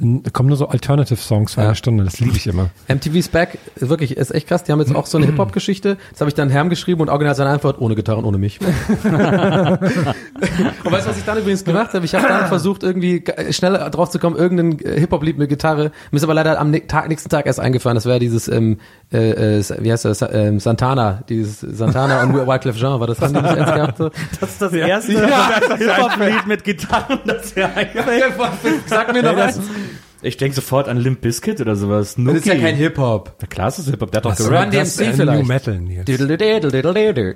n- 0.00 0.22
kommen 0.32 0.48
nur 0.48 0.56
so 0.58 0.68
Alternative-Songs 0.68 1.54
für 1.54 1.60
Ja. 1.60 1.66
eine 1.68 1.74
Stunde. 1.76 2.04
Das 2.04 2.20
liebe 2.20 2.36
ich 2.36 2.46
immer. 2.46 2.70
MTV's 2.88 3.28
Back, 3.28 3.58
wirklich, 3.76 4.16
ist 4.16 4.30
echt 4.34 4.48
krass. 4.48 4.64
Die 4.64 4.72
haben 4.72 4.80
jetzt 4.80 4.94
auch 4.94 5.06
so 5.06 5.18
eine 5.18 5.26
Hip-Hop-Geschichte. 5.30 5.96
Das 6.10 6.20
habe 6.20 6.28
ich 6.30 6.34
dann 6.34 6.50
Herm 6.50 6.70
geschrieben 6.70 7.00
und 7.00 7.08
original 7.08 7.34
seine 7.34 7.50
Antwort, 7.50 7.80
ohne 7.80 7.94
Gitarren, 7.94 8.24
ohne 8.24 8.38
mich. 8.38 8.58
und 8.60 8.68
weißt 10.92 11.06
du, 11.06 11.10
was 11.10 11.18
ich 11.18 11.24
dann 11.24 11.38
übrigens 11.38 11.64
gemacht 11.64 11.92
habe? 11.94 12.04
Ich 12.04 12.14
habe 12.14 12.26
dann 12.28 12.46
versucht, 12.48 12.82
irgendwie 12.82 13.20
ge- 13.20 13.52
schnell 13.52 13.72
drauf 13.90 14.10
zu 14.10 14.18
kommen, 14.18 14.36
irgendein 14.36 14.78
äh, 14.84 15.00
Hip-Hop-Lied 15.00 15.38
mit 15.38 15.48
Gitarre. 15.48 15.92
Mir 16.10 16.16
ist 16.16 16.24
aber 16.24 16.34
leider 16.34 16.58
am 16.60 16.72
Tag, 16.88 17.08
nächsten 17.08 17.28
Tag 17.28 17.46
erst 17.46 17.60
eingefallen. 17.60 17.94
Das 17.94 18.06
wäre 18.06 18.18
dieses, 18.18 18.48
ähm, 18.48 18.78
äh, 19.12 19.58
äh, 19.58 19.64
wie 19.80 19.92
heißt 19.92 20.04
das, 20.04 20.22
ähm, 20.22 20.60
Santana. 20.60 21.22
Dieses 21.28 21.60
Santana 21.60 22.22
und 22.22 22.34
Wyclef 22.46 22.76
Jean. 22.76 23.00
War 23.00 23.06
das? 23.06 23.20
Nicht 23.20 23.34
eins 23.36 23.72
gehabt? 23.72 23.98
So? 23.98 24.10
Das 24.40 24.50
ist 24.50 24.62
das 24.62 24.72
erste 24.72 25.12
Hip-Hop-Lied 25.76 26.46
mit 26.46 26.64
Gitarren, 26.64 27.18
das 27.26 27.54
wir 27.56 27.70
Sag 28.86 29.12
mir 29.12 29.22
noch 29.22 29.36
was. 29.36 29.60
Ich 30.22 30.36
denke 30.36 30.54
sofort 30.54 30.88
an 30.88 30.96
Limp 30.98 31.20
Bizkit 31.22 31.60
oder 31.60 31.76
sowas. 31.76 32.14
Das 32.18 32.34
ist 32.34 32.46
ja 32.46 32.54
kein 32.56 32.74
Hip-Hop. 32.76 33.36
Na 33.40 33.46
klar, 33.46 33.68
ist 33.68 33.78
das 33.78 33.86
Hip-Hop. 33.86 34.10
Der 34.12 34.18
hat 34.18 34.24
doch 34.26 34.38
Run 34.38 34.50
gerappt. 34.50 34.74
Das 34.74 34.96
DMC 34.96 35.08
ist, 35.10 35.14
äh, 35.14 35.16
vielleicht. 35.22 35.42
New 35.42 35.48
Metal. 35.48 37.34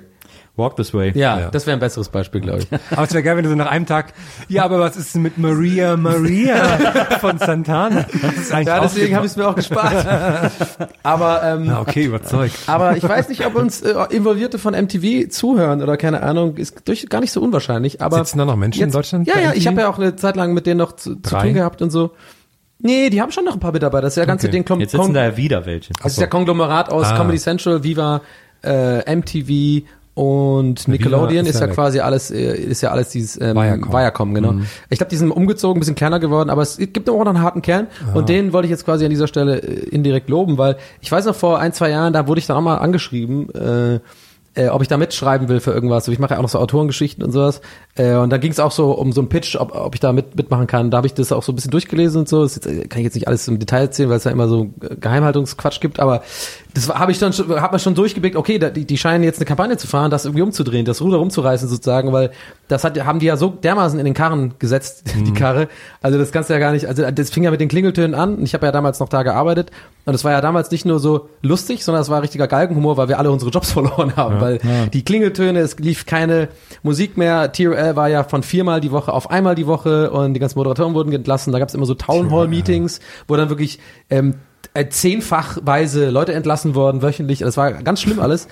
Walk 0.57 0.77
This 0.77 0.93
Way. 0.93 1.11
Ja, 1.15 1.37
Ja. 1.39 1.49
das 1.49 1.65
wäre 1.67 1.75
ein 1.75 1.81
besseres 1.81 2.07
Beispiel, 2.07 2.39
glaube 2.39 2.59
ich. 2.59 2.67
Aber 2.91 3.03
es 3.03 3.11
wäre 3.13 3.23
geil, 3.23 3.35
wenn 3.35 3.43
du 3.43 3.49
so 3.49 3.55
nach 3.57 3.69
einem 3.69 3.85
Tag, 3.85 4.13
ja, 4.47 4.63
aber 4.63 4.79
was 4.79 4.95
ist 4.95 5.13
denn 5.13 5.21
mit 5.21 5.37
Maria 5.37 5.97
Maria 5.97 6.77
von 7.19 7.37
Santana? 7.39 8.05
Das 8.21 8.33
ist 8.37 8.53
eigentlich 8.53 8.67
Ja, 8.67 8.79
deswegen 8.79 9.15
habe 9.17 9.25
ich 9.25 9.33
es 9.33 9.35
mir 9.37 9.49
auch 9.49 9.55
gespart. 9.55 10.05
Aber 11.03 11.43
ähm, 11.43 11.65
Ja, 11.65 11.81
okay, 11.81 12.05
überzeugt. 12.05 12.55
aber 12.67 12.95
ich 12.95 13.03
weiß 13.03 13.27
nicht, 13.27 13.45
ob 13.45 13.55
uns 13.55 13.81
äh, 13.81 13.93
Involvierte 14.11 14.57
von 14.57 14.73
MTV 14.73 15.27
zuhören 15.29 15.81
oder 15.81 15.97
keine 15.97 16.23
Ahnung, 16.23 16.55
ist 16.55 16.87
durch, 16.87 17.09
gar 17.09 17.19
nicht 17.19 17.31
so 17.33 17.41
unwahrscheinlich. 17.41 18.01
Aber 18.01 18.17
Sitzen 18.19 18.37
da 18.37 18.45
noch 18.45 18.55
Menschen 18.55 18.83
in 18.83 18.91
Deutschland 18.91 19.27
Ja, 19.27 19.37
ja, 19.37 19.49
MTV? 19.49 19.57
ich 19.57 19.67
habe 19.67 19.81
ja 19.81 19.89
auch 19.89 19.99
eine 19.99 20.15
Zeit 20.15 20.37
lang 20.37 20.53
mit 20.53 20.67
denen 20.67 20.77
noch 20.77 20.93
zu, 20.93 21.15
zu 21.15 21.35
tun 21.37 21.53
gehabt 21.53 21.81
und 21.81 21.89
so. 21.89 22.11
Nee, 22.79 23.09
die 23.09 23.21
haben 23.21 23.31
schon 23.31 23.45
noch 23.45 23.53
ein 23.53 23.59
paar 23.59 23.71
Mitarbeiter. 23.71 24.03
Das 24.03 24.13
ist 24.13 24.17
ja 24.17 24.25
ganze 24.25 24.47
Okay. 24.47 24.51
Ding. 24.57 24.65
Kom 24.65 24.79
Jetzt 24.79 24.91
sitzen 24.91 25.13
da 25.13 25.23
ja 25.23 25.37
wieder 25.37 25.65
welche. 25.65 25.93
das 26.03 26.13
ist 26.13 26.19
ja 26.19 26.27
Konglomerat 26.27 26.89
aus 26.91 27.07
Ah. 27.07 27.17
Comedy 27.17 27.37
Central, 27.39 27.83
Viva, 27.83 28.21
äh, 28.63 29.15
MTV 29.15 29.85
und 30.13 30.87
Nickelodeon 30.87 31.45
ist 31.45 31.55
ist 31.55 31.59
ja 31.61 31.67
ja 31.67 31.73
quasi 31.73 31.99
alles, 31.99 32.31
äh, 32.31 32.55
ist 32.55 32.81
ja 32.81 32.91
alles 32.91 33.09
dieses 33.09 33.39
ähm, 33.41 33.55
Viacom. 33.57 33.91
Viacom, 33.91 34.33
genau. 34.33 34.53
Ich 34.89 34.97
glaube, 34.99 35.09
die 35.09 35.17
sind 35.17 35.29
umgezogen, 35.31 35.77
ein 35.77 35.79
bisschen 35.81 35.95
kleiner 35.95 36.19
geworden, 36.21 36.49
aber 36.49 36.61
es 36.61 36.77
gibt 36.77 37.09
auch 37.09 37.19
noch 37.19 37.27
einen 37.27 37.41
harten 37.41 37.61
Kern 37.61 37.87
und 38.13 38.29
den 38.29 38.53
wollte 38.53 38.65
ich 38.67 38.71
jetzt 38.71 38.85
quasi 38.85 39.03
an 39.03 39.09
dieser 39.09 39.27
Stelle 39.27 39.57
äh, 39.61 39.89
indirekt 39.89 40.29
loben, 40.29 40.57
weil 40.57 40.77
ich 41.01 41.11
weiß 41.11 41.25
noch 41.25 41.35
vor 41.35 41.59
ein, 41.59 41.73
zwei 41.73 41.89
Jahren, 41.89 42.13
da 42.13 42.27
wurde 42.27 42.39
ich 42.39 42.47
dann 42.47 42.55
auch 42.55 42.61
mal 42.61 42.77
angeschrieben, 42.77 43.49
äh, 43.55 43.99
äh, 44.55 44.69
ob 44.69 44.81
ich 44.81 44.87
da 44.87 44.97
mitschreiben 44.97 45.49
will 45.49 45.59
für 45.59 45.71
irgendwas. 45.71 46.07
Ich 46.07 46.17
mache 46.17 46.33
ja 46.33 46.37
auch 46.37 46.41
noch 46.41 46.49
so 46.49 46.59
Autorengeschichten 46.59 47.23
und 47.23 47.31
sowas. 47.31 47.61
Äh, 47.95 48.15
und 48.15 48.29
da 48.29 48.37
ging 48.37 48.51
es 48.51 48.59
auch 48.59 48.71
so 48.71 48.91
um 48.91 49.11
so 49.11 49.21
einen 49.21 49.29
Pitch, 49.29 49.55
ob, 49.57 49.75
ob 49.75 49.93
ich 49.93 49.99
da 49.99 50.13
mit, 50.13 50.35
mitmachen 50.35 50.67
kann. 50.67 50.91
Da 50.91 50.97
habe 50.97 51.07
ich 51.07 51.13
das 51.13 51.31
auch 51.31 51.43
so 51.43 51.51
ein 51.51 51.55
bisschen 51.55 51.71
durchgelesen 51.71 52.21
und 52.21 52.29
so. 52.29 52.43
Das 52.43 52.55
jetzt, 52.55 52.65
äh, 52.65 52.87
kann 52.87 52.99
ich 52.99 53.05
jetzt 53.05 53.15
nicht 53.15 53.27
alles 53.27 53.47
im 53.47 53.59
Detail 53.59 53.81
erzählen, 53.81 54.09
weil 54.09 54.17
es 54.17 54.23
ja 54.23 54.31
immer 54.31 54.47
so 54.47 54.69
Geheimhaltungsquatsch 54.99 55.81
gibt. 55.81 55.99
Aber 55.99 56.23
das 56.73 56.89
habe 56.89 57.11
ich 57.11 57.19
dann 57.19 57.33
schon, 57.33 57.49
hat 57.61 57.71
man 57.71 57.79
schon 57.79 57.95
durchgeblickt. 57.95 58.37
Okay, 58.37 58.57
da, 58.57 58.69
die, 58.69 58.85
die 58.85 58.97
scheinen 58.97 59.23
jetzt 59.23 59.39
eine 59.39 59.45
Kampagne 59.45 59.75
zu 59.77 59.87
fahren, 59.87 60.09
das 60.09 60.25
irgendwie 60.25 60.43
umzudrehen, 60.43 60.85
das 60.85 61.01
Ruder 61.01 61.17
rumzureißen 61.17 61.67
sozusagen, 61.67 62.13
weil 62.13 62.31
das 62.67 62.83
hat, 62.83 62.97
haben 63.05 63.19
die 63.19 63.25
ja 63.25 63.37
so 63.37 63.49
dermaßen 63.49 63.99
in 63.99 64.05
den 64.05 64.13
Karren 64.13 64.53
gesetzt, 64.59 65.03
die 65.15 65.33
Karre. 65.33 65.67
Also 66.01 66.17
das 66.17 66.31
kannst 66.31 66.49
du 66.49 66.53
ja 66.53 66.59
gar 66.59 66.71
nicht. 66.71 66.87
Also 66.87 67.09
das 67.11 67.29
fing 67.29 67.43
ja 67.43 67.51
mit 67.51 67.59
den 67.59 67.69
Klingeltönen 67.69 68.15
an. 68.15 68.35
Und 68.35 68.43
ich 68.43 68.53
habe 68.53 68.65
ja 68.65 68.71
damals 68.71 68.99
noch 68.99 69.09
da 69.09 69.23
gearbeitet. 69.23 69.71
Und 70.05 70.13
es 70.13 70.23
war 70.23 70.31
ja 70.31 70.41
damals 70.41 70.69
nicht 70.71 70.85
nur 70.85 70.99
so 70.99 71.29
lustig, 71.41 71.83
sondern 71.83 72.01
es 72.01 72.09
war 72.09 72.21
richtiger 72.21 72.47
Galgenhumor, 72.47 72.95
weil 72.97 73.07
wir 73.07 73.19
alle 73.19 73.31
unsere 73.31 73.51
Jobs 73.51 73.71
verloren 73.73 74.15
haben. 74.15 74.39
Weil 74.45 74.89
die 74.93 75.03
Klingeltöne, 75.03 75.59
es 75.59 75.77
lief 75.79 76.05
keine 76.05 76.49
Musik 76.83 77.17
mehr. 77.17 77.51
TRL 77.51 77.95
war 77.95 78.09
ja 78.09 78.23
von 78.23 78.43
viermal 78.43 78.81
die 78.81 78.91
Woche 78.91 79.13
auf 79.13 79.29
einmal 79.29 79.55
die 79.55 79.67
Woche 79.67 80.11
und 80.11 80.33
die 80.33 80.39
ganzen 80.39 80.57
Moderatoren 80.59 80.93
wurden 80.93 81.11
entlassen. 81.11 81.51
Da 81.51 81.59
gab 81.59 81.69
es 81.69 81.75
immer 81.75 81.85
so 81.85 81.95
Town 81.95 82.31
Hall 82.31 82.47
Meetings, 82.47 82.99
wo 83.27 83.35
dann 83.35 83.49
wirklich 83.49 83.79
ähm, 84.09 84.35
äh, 84.73 84.87
zehnfachweise 84.89 86.09
Leute 86.09 86.33
entlassen 86.33 86.75
wurden 86.75 87.01
wöchentlich. 87.01 87.39
Das 87.39 87.57
war 87.57 87.71
ganz 87.73 88.01
schlimm 88.01 88.19
alles. 88.19 88.47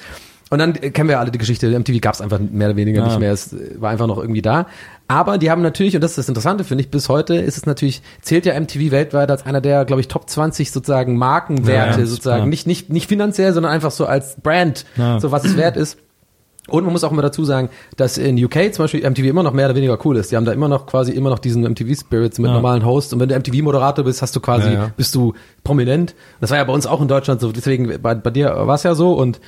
Und 0.49 0.59
dann 0.59 0.75
äh, 0.75 0.91
kennen 0.91 1.09
wir 1.09 1.13
ja 1.13 1.19
alle 1.19 1.31
die 1.31 1.39
Geschichte, 1.39 1.67
MTV 1.77 1.99
gab 2.01 2.13
es 2.13 2.21
einfach 2.21 2.39
mehr 2.39 2.67
oder 2.69 2.75
weniger 2.77 3.03
nicht 3.05 3.19
mehr, 3.19 3.31
es 3.31 3.53
äh, 3.53 3.75
war 3.79 3.89
einfach 3.89 4.07
noch 4.07 4.17
irgendwie 4.19 4.41
da. 4.41 4.67
Aber 5.07 5.37
die 5.37 5.49
haben 5.51 5.61
natürlich, 5.61 5.95
und 5.95 6.01
das 6.01 6.11
ist 6.11 6.17
das 6.19 6.27
Interessante, 6.29 6.63
finde 6.63 6.83
ich, 6.83 6.89
bis 6.91 7.09
heute 7.09 7.35
ist 7.35 7.57
es 7.57 7.65
natürlich, 7.65 8.01
zählt 8.21 8.45
ja 8.45 8.59
MTV 8.59 8.91
weltweit 8.91 9.29
als 9.31 9.45
einer 9.45 9.61
der, 9.61 9.85
glaube 9.85 10.01
ich, 10.01 10.07
Top 10.07 10.29
20 10.29 10.71
sozusagen 10.71 11.17
Markenwerte, 11.17 12.01
Ja, 12.01 12.05
sozusagen. 12.05 12.43
ja. 12.43 12.45
Nicht, 12.49 12.67
nicht, 12.67 12.89
nicht 12.89 13.07
finanziell, 13.07 13.53
sondern 13.53 13.71
einfach 13.71 13.91
so 13.91 14.05
als 14.05 14.35
Brand, 14.41 14.85
Ja. 14.97 15.19
so 15.19 15.31
was 15.31 15.43
es 15.45 15.57
wert 15.57 15.75
ist. 15.77 15.97
Und 16.69 16.85
man 16.85 16.93
muss 16.93 17.03
auch 17.03 17.11
immer 17.11 17.21
dazu 17.21 17.43
sagen, 17.43 17.69
dass 17.97 18.17
in 18.17 18.41
UK 18.41 18.73
zum 18.73 18.85
Beispiel 18.85 19.01
MTV 19.03 19.25
immer 19.27 19.43
noch 19.43 19.51
mehr 19.51 19.65
oder 19.65 19.75
weniger 19.75 19.97
cool 20.05 20.15
ist. 20.15 20.31
Die 20.31 20.37
haben 20.37 20.45
da 20.45 20.53
immer 20.53 20.69
noch 20.69 20.85
quasi 20.85 21.11
immer 21.11 21.29
noch 21.29 21.39
diesen 21.39 21.63
MTV-Spirits 21.65 22.39
mit 22.39 22.47
Ja. 22.47 22.53
normalen 22.53 22.85
Hosts. 22.85 23.11
Und 23.11 23.19
wenn 23.19 23.27
du 23.27 23.35
MTV-Moderator 23.35 24.05
bist, 24.05 24.21
hast 24.21 24.33
du 24.35 24.39
quasi, 24.39 24.67
Ja, 24.69 24.73
ja. 24.73 24.91
bist 24.95 25.13
du 25.13 25.33
prominent. 25.65 26.15
Das 26.39 26.51
war 26.51 26.57
ja 26.57 26.63
bei 26.63 26.71
uns 26.71 26.87
auch 26.87 27.01
in 27.01 27.09
Deutschland 27.09 27.41
so. 27.41 27.51
Deswegen, 27.51 28.01
bei, 28.01 28.15
bei 28.15 28.29
dir 28.29 28.55
war 28.65 28.75
es 28.75 28.83
ja 28.83 28.95
so. 28.95 29.11
Und 29.11 29.41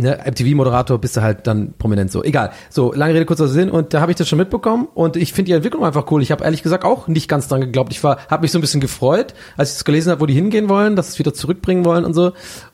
ne, 0.00 0.18
MTV-Moderator 0.26 0.98
bist 0.98 1.16
du 1.16 1.22
halt 1.22 1.46
dann 1.46 1.74
prominent 1.78 2.10
so. 2.10 2.22
Egal. 2.22 2.50
So, 2.68 2.92
lange 2.92 3.14
Rede, 3.14 3.26
kurzer 3.26 3.48
Sinn. 3.48 3.70
Und 3.70 3.94
da 3.94 4.00
habe 4.00 4.12
ich 4.12 4.16
das 4.16 4.28
schon 4.28 4.38
mitbekommen. 4.38 4.88
Und 4.94 5.16
ich 5.16 5.32
finde 5.32 5.50
die 5.50 5.52
Entwicklung 5.54 5.84
einfach 5.84 6.10
cool. 6.10 6.22
Ich 6.22 6.32
habe 6.32 6.44
ehrlich 6.44 6.62
gesagt 6.62 6.84
auch 6.84 7.08
nicht 7.08 7.28
ganz 7.28 7.48
dran 7.48 7.60
geglaubt. 7.60 7.92
Ich 7.92 8.02
war, 8.02 8.18
habe 8.28 8.42
mich 8.42 8.52
so 8.52 8.58
ein 8.58 8.60
bisschen 8.60 8.80
gefreut, 8.80 9.34
als 9.56 9.70
ich 9.70 9.76
es 9.76 9.84
gelesen 9.84 10.10
habe, 10.10 10.20
wo 10.20 10.26
die 10.26 10.34
hingehen 10.34 10.68
wollen, 10.68 10.96
dass 10.96 11.06
sie 11.06 11.12
es 11.12 11.18
wieder 11.18 11.34
zurückbringen 11.34 11.84
wollen 11.84 12.04
und 12.04 12.14
so. 12.14 12.32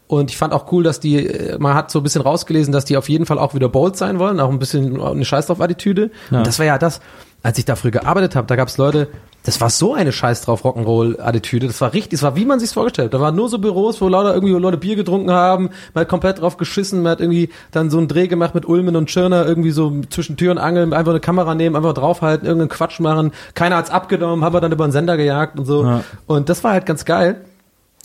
Und 0.09 0.31
ich 0.31 0.37
fand 0.37 0.53
auch 0.53 0.71
cool, 0.73 0.85
dass 0.85 1.01
die, 1.01 1.27
äh, 1.27 1.59
man 1.59 1.75
hat 1.75 1.91
so 1.91 2.01
ein 2.01 2.03
bisschen 2.03 2.23
rausgelesen, 2.23 2.73
dass 2.73 2.85
die 2.85 2.97
auf 2.97 3.09
jeden 3.09 3.27
Fall 3.27 3.39
auch 3.39 3.55
wieder 3.55 3.69
bold 3.69 3.97
sein 3.97 4.19
wollen, 4.19 4.39
auch 4.41 4.51
ein 4.51 4.59
bisschen 4.59 5.01
eine 5.01 5.25
Scheiß 5.25 5.47
drauf 5.47 5.61
Attitüde. 5.61 6.11
Und 6.31 6.47
das 6.47 6.59
war 6.59 6.67
ja 6.67 6.79
das, 6.79 7.01
als 7.43 7.59
ich 7.59 7.65
da 7.65 7.77
früher 7.77 7.91
gearbeitet 7.91 8.37
habe, 8.37 8.47
da 8.47 8.57
gab 8.57 8.69
es 8.69 8.79
Leute, 8.79 9.09
das 9.47 9.61
war 9.61 9.71
so 9.71 9.95
eine 9.95 10.13
Scheiß 10.13 10.43
drauf 10.43 10.65
Rock'n'Roll 10.65 11.21
Attitüde, 11.21 11.69
das 11.69 11.81
war 11.81 11.93
richtig, 11.93 12.19
das 12.19 12.23
war 12.23 12.35
wie 12.35 12.45
man 12.45 12.59
sich's 12.59 12.73
vorgestellt. 12.73 13.07
hat. 13.07 13.15
Da 13.15 13.21
waren 13.21 13.37
nur 13.37 13.49
so 13.49 13.59
Büros, 13.59 14.01
wo 14.01 14.09
lauter 14.09 14.35
irgendwie 14.35 14.53
Leute 14.53 14.77
Bier 14.77 14.97
getrunken 14.97 15.31
haben, 15.31 15.71
man 15.95 16.03
hat 16.03 16.09
komplett 16.09 16.41
drauf 16.41 16.57
geschissen, 16.57 17.03
man 17.03 17.13
hat 17.13 17.21
irgendwie 17.21 17.51
dann 17.71 17.89
so 17.89 17.99
einen 17.99 18.09
Dreh 18.09 18.27
gemacht 18.27 18.57
mit 18.57 18.67
Ulmen 18.67 18.97
und 18.97 19.09
Schirner, 19.09 19.47
irgendwie 19.47 19.71
so 19.71 20.01
zwischen 20.11 20.37
Tür 20.37 20.51
und 20.51 20.59
Angeln, 20.59 20.93
einfach 20.93 21.13
eine 21.13 21.21
Kamera 21.21 21.55
nehmen, 21.55 21.77
einfach 21.77 21.95
draufhalten, 21.95 22.47
irgendeinen 22.47 22.71
Quatsch 22.71 22.99
machen. 22.99 23.31
Keiner 23.55 23.77
hat's 23.77 23.91
abgenommen, 23.91 24.45
haben 24.45 24.53
wir 24.53 24.61
dann 24.61 24.73
über 24.73 24.87
den 24.87 24.93
Sender 24.93 25.17
gejagt 25.17 25.59
und 25.59 25.65
so. 25.65 25.85
Ja. 25.85 26.03
Und 26.27 26.49
das 26.49 26.65
war 26.65 26.73
halt 26.73 26.85
ganz 26.85 27.05
geil. 27.05 27.45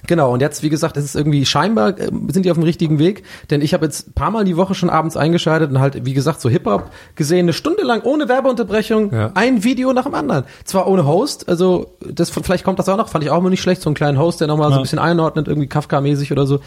Genau, 0.08 0.34
und 0.34 0.40
jetzt, 0.42 0.64
wie 0.64 0.70
gesagt, 0.70 0.98
es 0.98 1.06
ist 1.06 1.16
irgendwie 1.16 1.46
scheinbar, 1.46 1.98
äh, 2.00 2.10
sind 2.32 2.44
die 2.46 2.52
auf 2.52 2.58
dem 2.58 2.64
richtigen 2.64 3.00
Weg, 3.00 3.24
denn 3.50 3.62
ich 3.62 3.74
habe 3.74 3.86
jetzt 3.86 4.10
ein 4.10 4.14
paar 4.14 4.32
Mal 4.32 4.44
die 4.46 4.58
Woche 4.58 4.74
schon 4.74 4.90
abends 4.90 5.16
eingeschaltet 5.18 5.72
und 5.72 5.80
halt, 5.80 6.06
wie 6.06 6.14
gesagt, 6.14 6.42
so 6.42 6.50
Hip-Hop 6.50 6.90
gesehen, 7.16 7.46
eine 7.46 7.54
Stunde 7.54 7.84
lang 7.84 8.02
ohne 8.04 8.28
Werbeunterbrechung, 8.30 9.14
Ja. 9.14 9.32
ein 9.36 9.64
Video 9.64 9.94
nach 9.94 10.04
dem 10.06 10.16
anderen. 10.16 10.46
Zwar 10.66 10.88
ohne 10.88 11.06
Host, 11.06 11.48
also 11.50 11.96
das 12.00 12.30
vielleicht 12.30 12.64
kommt 12.64 12.80
das 12.80 12.90
auch 12.90 12.98
noch, 12.98 13.10
fand 13.10 13.24
ich 13.24 13.30
auch 13.30 13.38
immer 13.38 13.50
nicht 13.50 13.62
schlecht, 13.62 13.82
so 13.82 13.90
einen 13.90 13.96
kleinen 13.96 14.18
Host, 14.20 14.42
der 14.42 14.48
nochmal 14.48 14.70
so 14.72 14.78
ein 14.78 14.82
bisschen 14.82 15.00
einordnet, 15.00 15.48
irgendwie 15.48 15.68
Kafka-mäßig 15.68 16.32
oder 16.32 16.46
so. 16.48 16.60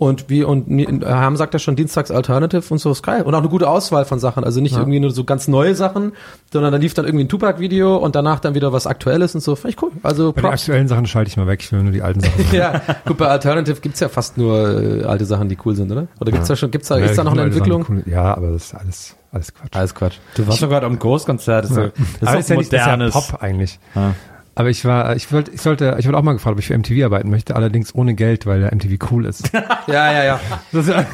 Und 0.00 0.30
wie, 0.30 0.44
und 0.44 0.68
äh, 0.70 1.04
Ham 1.06 1.36
sagt 1.36 1.54
ja 1.54 1.58
schon 1.58 1.74
Dienstags 1.74 2.12
Alternative 2.12 2.62
und 2.72 2.78
so 2.78 2.92
ist 2.92 3.02
geil. 3.02 3.22
Und 3.22 3.34
auch 3.34 3.40
eine 3.40 3.48
gute 3.48 3.68
Auswahl 3.68 4.04
von 4.04 4.20
Sachen. 4.20 4.44
Also 4.44 4.60
nicht 4.60 4.76
irgendwie 4.76 5.00
nur 5.00 5.10
so 5.10 5.24
ganz 5.24 5.48
neue 5.48 5.74
Sachen, 5.74 6.12
sondern 6.52 6.70
dann 6.70 6.80
lief 6.80 6.94
dann 6.94 7.04
irgendwie 7.04 7.24
ein 7.24 7.28
Tupac-Video 7.28 7.96
und 7.96 8.14
danach 8.14 8.38
dann 8.38 8.54
wieder 8.54 8.72
was 8.72 8.86
Aktuelles 8.86 9.34
und 9.34 9.40
so. 9.40 9.56
Fand 9.56 9.74
ich 9.74 9.82
cool. 9.82 9.90
Also 10.04 10.32
Bei 10.32 10.42
den 10.42 10.50
aktuellen 10.52 10.86
Sachen 10.86 11.06
schalte 11.06 11.28
ich 11.30 11.36
mal 11.36 11.48
weg, 11.48 11.60
ich 11.62 11.72
will 11.72 11.82
nur 11.82 11.90
die 11.90 12.02
alten 12.02 12.20
Sachen. 12.20 12.44
Ja, 12.52 12.80
gut, 13.06 13.16
bei 13.16 13.26
Alternative 13.26 13.80
gibt's 13.80 13.98
ja 13.98 14.08
fast 14.08 14.38
nur 14.38 15.00
äh, 15.00 15.04
alte 15.04 15.24
Sachen, 15.24 15.48
die 15.48 15.58
cool 15.64 15.74
sind, 15.74 15.90
oder? 15.90 16.06
Oder 16.20 16.30
gibt's 16.30 16.46
da 16.46 16.54
schon, 16.54 16.70
gibt's 16.70 16.86
da, 16.86 16.96
ist 16.98 17.18
da 17.18 17.24
noch 17.24 17.32
eine 17.32 17.42
Entwicklung? 17.42 17.82
Sachen, 17.82 18.04
cool. 18.06 18.12
Ja, 18.12 18.36
aber 18.36 18.52
das 18.52 18.66
ist 18.66 18.74
alles, 18.76 19.16
alles 19.32 19.52
Quatsch. 19.52 19.74
Alles 19.76 19.94
Quatsch. 19.96 20.14
Du 20.36 20.46
warst 20.46 20.62
doch 20.62 20.68
gerade 20.68 20.86
am 20.86 21.00
Ghost-Konzert. 21.00 21.64
Das 21.64 21.70
ist, 21.72 21.76
Ja. 21.76 21.82
so- 21.86 21.90
das 22.20 22.34
ist 22.34 22.38
ist 22.38 22.48
ja 22.50 22.54
auch 22.54 22.58
nicht, 22.60 22.72
das 22.72 22.80
ist 22.82 22.86
ja 22.86 22.92
modernes. 22.92 23.14
Pop 23.14 23.42
eigentlich. 23.42 23.80
Ja. 23.96 24.14
Aber 24.58 24.70
ich 24.70 24.84
war, 24.84 25.14
ich 25.14 25.30
wollte, 25.32 25.52
ich 25.52 25.62
sollte, 25.62 25.94
ich 26.00 26.08
wurde 26.08 26.18
auch 26.18 26.22
mal 26.24 26.32
gefragt, 26.32 26.54
ob 26.54 26.58
ich 26.58 26.66
für 26.66 26.76
MTV 26.76 27.04
arbeiten 27.04 27.30
möchte, 27.30 27.54
allerdings 27.54 27.94
ohne 27.94 28.14
Geld, 28.14 28.44
weil 28.44 28.58
der 28.60 28.74
MTV 28.74 29.10
cool 29.12 29.24
ist. 29.24 29.52
Ja, 29.86 30.12
ja, 30.12 30.24
ja. 30.24 30.40
Das, 30.72 30.86
da 30.86 30.96
hab 30.98 31.06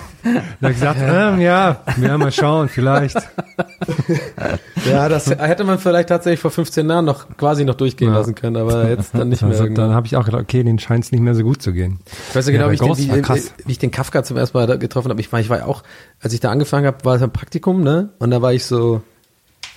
ich 0.62 0.68
gesagt, 0.70 0.98
ähm, 1.00 1.40
ja, 1.40 1.82
ja, 2.00 2.18
mal 2.18 2.32
schauen, 2.32 2.68
vielleicht. 2.68 3.16
Ja, 4.86 5.08
das 5.08 5.30
hätte 5.30 5.64
man 5.64 5.78
vielleicht 5.78 6.08
tatsächlich 6.08 6.40
vor 6.40 6.50
15 6.50 6.88
Jahren 6.88 7.04
noch 7.04 7.36
quasi 7.36 7.64
noch 7.64 7.74
durchgehen 7.74 8.08
Ja. 8.12 8.18
lassen 8.18 8.34
können, 8.34 8.56
aber 8.56 8.88
jetzt 8.88 9.14
dann 9.14 9.28
nicht 9.28 9.42
mehr. 9.42 9.50
Also, 9.52 9.68
dann 9.68 9.94
habe 9.94 10.06
ich 10.06 10.16
auch 10.16 10.24
gedacht, 10.24 10.42
okay, 10.42 10.62
den 10.62 10.78
scheint 10.78 11.04
es 11.04 11.12
nicht 11.12 11.20
mehr 11.22 11.34
so 11.34 11.42
gut 11.42 11.62
zu 11.62 11.72
gehen. 11.72 12.00
Ich 12.30 12.36
weiß 12.36 12.46
ja 12.48 12.52
Ja, 12.52 12.58
genau, 12.66 12.66
bei 12.66 12.96
wie, 12.96 13.02
ich 13.02 13.08
den, 13.08 13.16
wie, 13.16 13.22
krass. 13.22 13.54
wie 13.64 13.72
ich 13.72 13.78
den 13.78 13.90
Kafka 13.90 14.22
zum 14.24 14.36
ersten 14.36 14.56
Mal 14.58 14.66
da 14.66 14.76
getroffen 14.76 15.10
habe. 15.10 15.20
Ich 15.20 15.32
war, 15.32 15.40
ich 15.40 15.48
war 15.50 15.58
ja 15.58 15.66
auch, 15.66 15.82
als 16.20 16.32
ich 16.32 16.40
da 16.40 16.50
angefangen 16.50 16.86
habe, 16.86 17.04
war 17.04 17.16
es 17.16 17.22
ein 17.22 17.30
Praktikum, 17.32 17.82
ne? 17.82 18.10
Und 18.18 18.30
da 18.30 18.42
war 18.42 18.52
ich 18.52 18.64
so, 18.64 19.02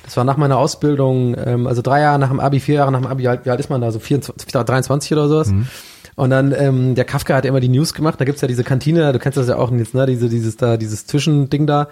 das 0.08 0.16
war 0.16 0.24
nach 0.24 0.38
meiner 0.38 0.58
Ausbildung, 0.58 1.36
ähm, 1.38 1.68
also 1.68 1.82
drei 1.82 2.00
Jahre 2.00 2.18
nach 2.18 2.30
dem 2.30 2.40
Abi, 2.40 2.62
vier 2.62 2.76
Jahre 2.76 2.94
nach 2.94 3.02
dem 3.02 3.08
Abi, 3.08 3.24
wie 3.24 3.28
alt, 3.28 3.46
wie 3.46 3.50
alt 3.50 3.60
ist 3.60 3.70
man 3.70 3.82
da? 3.82 3.92
So 3.92 4.00
24, 4.00 4.50
23 4.50 5.12
oder 5.12 5.28
sowas. 5.28 5.50
Mhm. 5.50 5.68
Und 6.18 6.32
dann, 6.32 6.52
ähm, 6.58 6.96
der 6.96 7.06
Kafka 7.06 7.36
hat 7.36 7.46
ja 7.46 7.50
immer 7.50 7.60
die 7.60 7.70
News 7.70 7.94
gemacht, 7.94 8.20
da 8.20 8.26
gibt's 8.26 8.42
ja 8.42 8.48
diese 8.48 8.64
Kantine, 8.64 9.14
du 9.14 9.20
kennst 9.20 9.38
das 9.38 9.50
ja 9.50 9.58
auch 9.58 9.72
jetzt, 9.72 9.94
ne, 9.94 10.08
diese, 10.08 10.30
dieses 10.30 10.58
da, 10.58 10.76
dieses 10.76 11.06
Zwischending 11.06 11.68
da. 11.68 11.90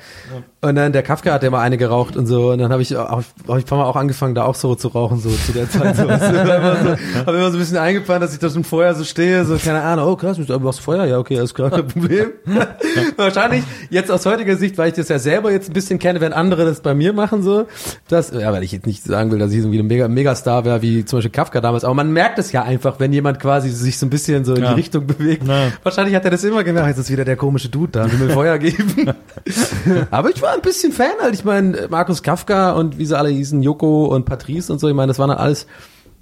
Und 0.62 0.76
dann 0.76 0.94
der 0.94 1.04
Kafka 1.04 1.32
hat 1.32 1.44
ja 1.44 1.50
immer 1.50 1.60
eine 1.60 1.78
geraucht 1.78 2.18
und 2.18 2.26
so. 2.26 2.50
Und 2.50 2.58
dann 2.58 2.72
habe 2.72 2.82
ich 2.82 2.98
auch, 2.98 3.22
hab 3.48 3.58
ich 3.60 3.66
paar 3.66 3.78
Mal 3.78 3.86
auch 3.86 3.96
angefangen, 3.96 4.34
da 4.34 4.46
auch 4.46 4.56
so 4.56 4.74
zu 4.74 4.88
rauchen, 4.88 5.20
so 5.20 5.30
zu 5.30 5.52
der 5.52 5.70
Zeit. 5.70 5.96
So. 5.96 6.04
Du, 6.04 6.12
immer 6.12 6.76
so, 6.84 7.20
hab 7.20 7.28
immer 7.28 7.52
so 7.52 7.58
ein 7.58 7.60
bisschen 7.60 7.78
eingeplant, 7.78 8.24
dass 8.24 8.34
ich 8.34 8.40
da 8.40 8.50
schon 8.50 8.64
vorher 8.64 8.96
so 8.96 9.04
stehe, 9.04 9.46
so, 9.46 9.58
keine 9.58 9.82
Ahnung, 9.82 10.08
oh 10.08 10.16
krass, 10.16 10.38
du 10.38 10.60
machst 10.60 10.80
Feuer, 10.82 11.06
ja, 11.06 11.20
okay, 11.20 11.38
alles 11.38 11.54
klar, 11.54 11.70
kein 11.70 11.88
Problem. 11.88 12.32
Wahrscheinlich 13.16 13.64
jetzt 13.90 14.12
aus 14.12 14.26
heutiger 14.26 14.56
Sicht, 14.58 14.78
weil 14.78 14.90
ich 14.90 14.96
das 14.96 15.10
ja 15.10 15.20
selber 15.20 15.52
jetzt 15.52 15.70
ein 15.70 15.74
bisschen 15.74 16.00
kenne, 16.00 16.22
wenn 16.22 16.34
andere 16.34 16.66
das 16.66 16.82
bei 16.82 16.94
mir 16.96 17.14
machen, 17.14 17.44
so, 17.44 17.68
das, 18.08 18.32
ja, 18.32 18.52
weil 18.52 18.64
ich 18.64 18.72
jetzt 18.72 18.88
nicht 18.88 19.04
sagen 19.04 19.32
will, 19.32 19.40
dass 19.40 19.52
ich 19.52 19.62
so 19.62 19.68
ein 19.70 19.88
Mega, 19.88 20.08
Megastar 20.08 20.66
wäre, 20.66 20.82
wie 20.82 21.06
zum 21.06 21.18
Beispiel 21.18 21.32
Kafka 21.32 21.62
damals, 21.62 21.84
aber 21.84 21.94
man 21.94 22.12
merkt 22.12 22.40
es 22.40 22.52
ja 22.52 22.64
einfach, 22.64 23.00
wenn 23.00 23.14
jemand 23.14 23.40
quasi 23.40 23.70
sich 23.70 23.98
so 23.98 24.06
ein 24.06 24.10
bisschen 24.10 24.15
so 24.18 24.54
in 24.54 24.64
Ja. 24.64 24.70
die 24.70 24.76
Richtung 24.76 25.06
bewegt. 25.08 25.48
Ja. 25.48 25.72
Wahrscheinlich 25.84 26.16
hat 26.16 26.26
er 26.26 26.32
das 26.32 26.44
immer 26.44 26.64
gemerkt, 26.64 26.90
jetzt 26.90 26.98
ist 27.00 27.12
wieder 27.12 27.26
der 27.26 27.36
komische 27.36 27.70
Dude 27.70 27.92
da, 27.92 28.12
will 28.12 28.28
mir 28.28 28.34
Feuer 28.34 28.58
geben. 28.58 29.14
aber 30.12 30.30
ich 30.30 30.42
war 30.42 30.54
ein 30.54 30.62
bisschen 30.62 30.92
Fan 30.92 31.12
halt, 31.22 31.34
ich 31.34 31.44
meine, 31.46 31.88
Markus 31.90 32.24
Kafka 32.24 32.72
und 32.72 32.98
wie 32.98 33.06
sie 33.06 33.18
alle 33.18 33.30
hießen, 33.30 33.62
Joko 33.64 34.06
und 34.06 34.26
Patrice 34.26 34.72
und 34.72 34.80
so, 34.80 34.88
ich 34.88 34.94
meine, 34.96 35.10
das 35.10 35.20
waren 35.20 35.30
dann 35.30 35.38
alles 35.38 35.68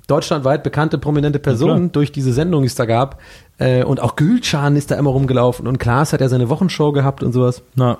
deutschlandweit 0.07 0.63
bekannte, 0.63 0.97
prominente 0.97 1.39
Personen 1.39 1.91
durch 1.91 2.11
diese 2.11 2.33
Sendung, 2.33 2.63
die 2.63 2.67
es 2.67 2.75
da 2.75 2.85
gab. 2.85 3.19
Äh, 3.57 3.83
und 3.83 4.01
auch 4.01 4.15
Gülcan 4.15 4.75
ist 4.75 4.91
da 4.91 4.95
immer 4.95 5.11
rumgelaufen 5.11 5.67
und 5.67 5.77
Klaas 5.79 6.11
hat 6.11 6.21
ja 6.21 6.27
seine 6.27 6.49
Wochenshow 6.49 6.91
gehabt 6.91 7.23
und 7.23 7.31
sowas. 7.33 7.61
Na, 7.75 7.97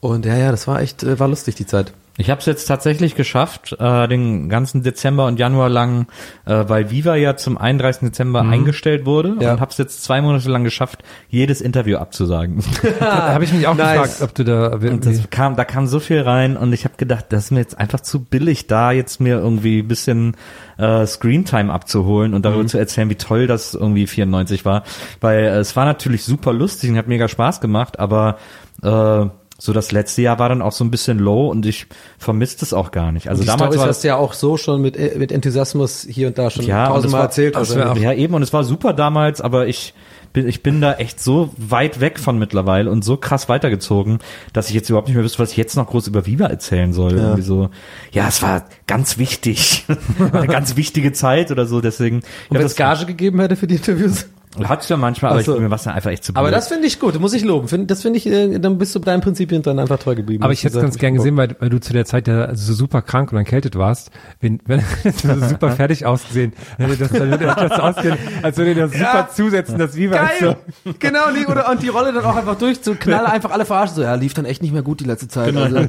Und 0.00 0.26
ja, 0.26 0.36
ja, 0.36 0.50
das 0.50 0.66
war 0.66 0.80
echt, 0.82 1.02
äh, 1.02 1.18
war 1.18 1.28
lustig 1.28 1.54
die 1.54 1.66
Zeit. 1.66 1.92
Ich 2.18 2.28
habe 2.28 2.40
es 2.40 2.46
jetzt 2.46 2.66
tatsächlich 2.66 3.14
geschafft, 3.14 3.74
äh, 3.80 4.06
den 4.06 4.50
ganzen 4.50 4.82
Dezember 4.82 5.26
und 5.26 5.38
Januar 5.38 5.70
lang, 5.70 6.08
äh, 6.44 6.64
weil 6.68 6.90
Viva 6.90 7.16
ja 7.16 7.36
zum 7.36 7.56
31. 7.56 8.08
Dezember 8.10 8.42
eingestellt 8.42 9.06
wurde 9.06 9.36
Ja. 9.40 9.54
und 9.54 9.60
habe 9.60 9.70
es 9.70 9.78
jetzt 9.78 10.04
zwei 10.04 10.20
Monate 10.20 10.50
lang 10.50 10.62
geschafft, 10.62 11.02
jedes 11.30 11.62
Interview 11.62 11.96
abzusagen. 11.96 12.62
Da 13.00 13.32
habe 13.32 13.44
ich 13.44 13.52
mich 13.54 13.66
auch 13.66 13.74
Nice. 13.74 13.92
gefragt, 14.18 14.22
ob 14.22 14.34
du 14.34 14.44
da 14.44 14.66
Und 14.74 15.06
das 15.06 15.30
kam, 15.30 15.56
da 15.56 15.64
kam 15.64 15.86
so 15.86 16.00
viel 16.00 16.20
rein 16.20 16.56
und 16.58 16.72
ich 16.74 16.84
habe 16.84 16.94
gedacht, 16.98 17.26
das 17.30 17.44
ist 17.44 17.50
mir 17.50 17.60
jetzt 17.60 17.78
einfach 17.78 18.00
zu 18.00 18.22
billig, 18.22 18.66
da 18.66 18.92
jetzt 18.92 19.20
mir 19.20 19.38
irgendwie 19.38 19.78
ein 19.80 19.88
bisschen 19.88 20.36
äh, 20.76 21.06
Screentime 21.06 21.72
abzuholen 21.72 22.34
und 22.34 22.44
darüber 22.44 22.66
zu 22.66 22.76
erzählen, 22.78 23.08
wie 23.08 23.14
toll 23.16 23.46
das 23.46 23.74
irgendwie 23.74 24.06
94 24.06 24.64
war. 24.66 24.82
Weil 25.22 25.44
äh, 25.44 25.58
es 25.58 25.76
war 25.76 25.86
natürlich 25.86 26.24
super 26.24 26.52
lustig 26.52 26.90
und 26.90 26.98
hat 26.98 27.08
mega 27.08 27.26
Spaß 27.28 27.60
gemacht, 27.62 27.98
aber 27.98 28.36
äh, 28.82 29.26
so 29.64 29.72
das 29.72 29.92
letzte 29.92 30.22
Jahr 30.22 30.40
war 30.40 30.48
dann 30.48 30.60
auch 30.60 30.72
so 30.72 30.82
ein 30.84 30.90
bisschen 30.90 31.20
low 31.20 31.48
und 31.48 31.64
ich 31.66 31.86
vermisst 32.18 32.62
es 32.62 32.72
auch 32.72 32.90
gar 32.90 33.12
nicht. 33.12 33.28
Also 33.28 33.42
die 33.42 33.46
damals 33.46 33.66
Storys 33.74 33.80
war 33.80 33.88
hast 33.88 34.02
ja 34.02 34.16
auch 34.16 34.32
so 34.32 34.56
schon 34.56 34.82
mit, 34.82 34.96
äh, 34.96 35.14
mit 35.16 35.30
Enthusiasmus 35.30 36.04
hier 36.10 36.26
und 36.26 36.36
da 36.36 36.50
schon 36.50 36.64
Ja, 36.64 36.86
und 36.88 36.94
tausendmal 36.94 37.20
war- 37.20 37.26
erzählt. 37.26 37.54
wär 37.54 37.96
Ja, 37.96 38.12
eben, 38.12 38.34
und 38.34 38.42
es 38.42 38.52
war 38.52 38.64
super 38.64 38.92
damals, 38.92 39.40
aber 39.40 39.68
ich 39.68 39.94
bin, 40.32 40.48
ich 40.48 40.64
bin 40.64 40.80
da 40.80 40.94
echt 40.94 41.20
so 41.20 41.50
weit 41.58 42.00
weg 42.00 42.18
von 42.18 42.40
mittlerweile 42.40 42.90
und 42.90 43.04
so 43.04 43.16
krass 43.16 43.48
weitergezogen, 43.48 44.18
dass 44.52 44.68
ich 44.68 44.74
jetzt 44.74 44.88
überhaupt 44.88 45.06
nicht 45.06 45.14
mehr 45.14 45.22
wüsste, 45.24 45.38
was 45.38 45.52
ich 45.52 45.56
jetzt 45.58 45.76
noch 45.76 45.86
groß 45.86 46.08
über 46.08 46.26
Viva 46.26 46.46
erzählen 46.46 46.92
soll. 46.92 47.12
Irgendwie 47.12 47.42
so, 47.42 47.70
ja, 48.10 48.26
es 48.26 48.42
war 48.42 48.64
ganz 48.88 49.18
wichtig. 49.18 49.84
Eine 50.32 50.48
ganz 50.48 50.74
wichtige 50.76 51.12
Zeit 51.12 51.52
oder 51.52 51.66
so, 51.66 51.80
deswegen. 51.80 52.16
Und 52.16 52.24
ja, 52.54 52.58
wenn 52.58 52.66
es 52.66 52.74
Gage 52.74 53.06
gegeben 53.06 53.38
hätte 53.40 53.54
für 53.54 53.68
die 53.68 53.76
Interviews? 53.76 54.26
Hat's 54.64 54.88
ja 54.88 54.96
manchmal, 54.96 55.30
aber 55.32 55.40
Ach 55.40 55.44
so. 55.44 55.54
ich, 55.54 55.60
mir 55.60 55.70
war 55.70 55.76
es 55.76 55.82
dann 55.84 55.94
einfach 55.94 56.10
echt 56.10 56.24
zu 56.24 56.32
Aber 56.34 56.48
blöd. 56.48 56.56
das 56.56 56.68
finde 56.68 56.86
ich 56.86 57.00
gut, 57.00 57.18
muss 57.18 57.32
ich 57.32 57.44
loben. 57.44 57.68
Find, 57.68 57.90
das 57.90 58.02
finde 58.02 58.18
ich, 58.18 58.26
äh, 58.26 58.58
dann 58.58 58.78
bist 58.78 58.94
du 58.94 58.98
deinen 58.98 59.20
Prinzipien 59.22 59.62
dann 59.62 59.78
einfach 59.78 59.98
treu 59.98 60.14
geblieben. 60.14 60.42
Aber 60.44 60.52
ich 60.52 60.62
hätte 60.64 60.76
es 60.76 60.82
ganz 60.82 60.98
gern 60.98 61.14
gesehen, 61.14 61.36
weil, 61.36 61.56
weil 61.58 61.68
du 61.70 61.80
zu 61.80 61.92
der 61.92 62.04
Zeit 62.04 62.28
ja 62.28 62.44
also 62.44 62.64
so 62.72 62.74
super 62.74 63.02
krank 63.02 63.32
und 63.32 63.38
erkältet 63.38 63.76
warst. 63.76 64.10
Wenn, 64.40 64.60
wenn 64.66 64.80
du 65.04 65.10
so 65.12 65.48
super 65.48 65.70
fertig 65.70 66.04
ausgesehen, 66.06 66.52
dann 66.78 66.88
hätte 66.90 67.08
das, 67.08 67.12
dann 67.12 67.30
würde 67.30 67.46
das 67.46 67.76
so 67.76 67.82
ausgehen, 67.82 68.16
als 68.42 68.56
würde 68.56 68.74
dir 68.74 68.82
das 68.82 68.92
super 68.92 69.02
Ja. 69.04 69.28
zusetzen, 69.34 69.78
das 69.78 69.96
Viva 69.96 70.16
ist 70.16 70.40
Geil! 70.40 70.56
so. 70.84 70.92
genau, 70.98 71.30
nee, 71.32 71.46
oder, 71.46 71.70
und 71.70 71.82
die 71.82 71.88
Rolle 71.88 72.12
dann 72.12 72.24
auch 72.24 72.36
einfach 72.36 72.56
durch, 72.56 72.78
so 72.82 72.94
knall 72.94 73.26
einfach 73.26 73.50
alle 73.52 73.64
verarschen, 73.64 73.96
so, 73.96 74.02
ja, 74.02 74.14
lief 74.14 74.34
dann 74.34 74.44
echt 74.44 74.60
nicht 74.62 74.72
mehr 74.72 74.82
gut 74.82 75.00
die 75.00 75.04
letzte 75.04 75.28
Zeit. 75.28 75.56
Also, 75.56 75.76
haben 75.78 75.88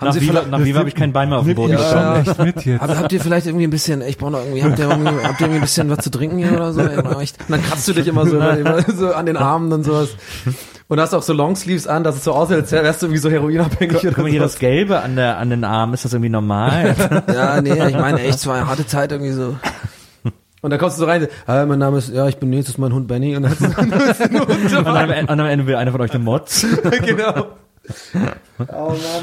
nach 0.00 0.12
Sie 0.12 0.20
Viva, 0.20 0.42
nach 0.50 0.64
Viva 0.64 0.78
habe 0.80 0.88
ich 0.88 0.94
kein 0.94 1.12
Bein 1.12 1.28
mehr 1.30 1.38
auf 1.38 1.46
dem 1.46 1.54
Boden 1.54 1.72
Ja. 1.72 2.18
Echt 2.18 2.38
mit 2.38 2.64
jetzt. 2.64 2.82
aber 2.82 2.98
habt 2.98 3.12
ihr 3.12 3.20
vielleicht 3.20 3.46
irgendwie 3.46 3.64
ein 3.66 3.70
bisschen, 3.70 4.02
ich 4.02 4.18
brauche 4.18 4.32
noch 4.32 4.40
irgendwie, 4.44 4.62
habt 4.64 4.78
ihr 4.78 4.88
irgendwie, 4.88 5.08
habt 5.24 5.40
ihr 5.40 5.46
irgendwie 5.46 5.54
ein 5.56 5.60
bisschen 5.62 5.88
was 5.90 5.98
zu 6.04 6.10
trinken 6.10 6.38
hier 6.38 6.52
oder 6.52 6.72
so? 6.72 6.80
Ja, 6.82 7.20
echt. 7.20 7.38
Und 7.40 7.50
dann 7.50 7.62
kratzt 7.62 7.88
du 7.88 7.92
dich 8.02 8.08
immer 8.08 8.26
so, 8.26 8.36
immer, 8.36 8.56
immer 8.58 8.82
so 8.82 9.12
an 9.12 9.26
den 9.26 9.36
Armen 9.36 9.72
und 9.72 9.84
sowas. 9.84 10.10
Und 10.88 11.00
hast 11.00 11.14
auch 11.14 11.22
so 11.22 11.32
Longsleeves 11.32 11.86
an, 11.86 12.04
dass 12.04 12.16
es 12.16 12.24
so 12.24 12.32
aussieht, 12.32 12.56
als 12.58 12.72
wärst 12.72 13.02
du 13.02 13.06
irgendwie 13.06 13.20
so 13.20 13.30
heroinabhängig 13.30 13.98
oder 14.02 14.10
Guck 14.10 14.24
mal 14.24 14.30
hier 14.30 14.40
das 14.40 14.58
Gelbe 14.58 15.00
an 15.00 15.16
der 15.16 15.38
an 15.38 15.48
den 15.48 15.64
Armen, 15.64 15.94
ist 15.94 16.04
das 16.04 16.12
irgendwie 16.12 16.28
normal? 16.28 16.94
Ja, 17.32 17.60
nee, 17.60 17.72
ich 17.72 17.96
meine 17.96 18.20
echt, 18.20 18.38
es 18.38 18.46
war 18.46 18.56
eine 18.56 18.66
harte 18.66 18.86
Zeit 18.86 19.12
irgendwie 19.12 19.32
so. 19.32 19.56
Und 20.60 20.70
dann 20.70 20.78
kommst 20.78 20.96
du 20.96 21.00
so 21.00 21.06
rein, 21.06 21.26
ah, 21.46 21.64
mein 21.66 21.78
Name 21.78 21.98
ist, 21.98 22.12
ja, 22.12 22.28
ich 22.28 22.36
bin 22.36 22.50
nächstes 22.50 22.78
mein 22.78 22.92
Hund 22.92 23.08
Benny 23.08 23.36
und 23.36 23.42
dann 23.42 23.52
und, 23.76 24.76
am, 24.76 25.10
und 25.10 25.30
am 25.30 25.46
Ende 25.46 25.66
will 25.66 25.74
einer 25.74 25.90
von 25.92 26.00
euch 26.00 26.12
eine 26.12 26.22
Mods. 26.22 26.66
genau. 27.04 27.46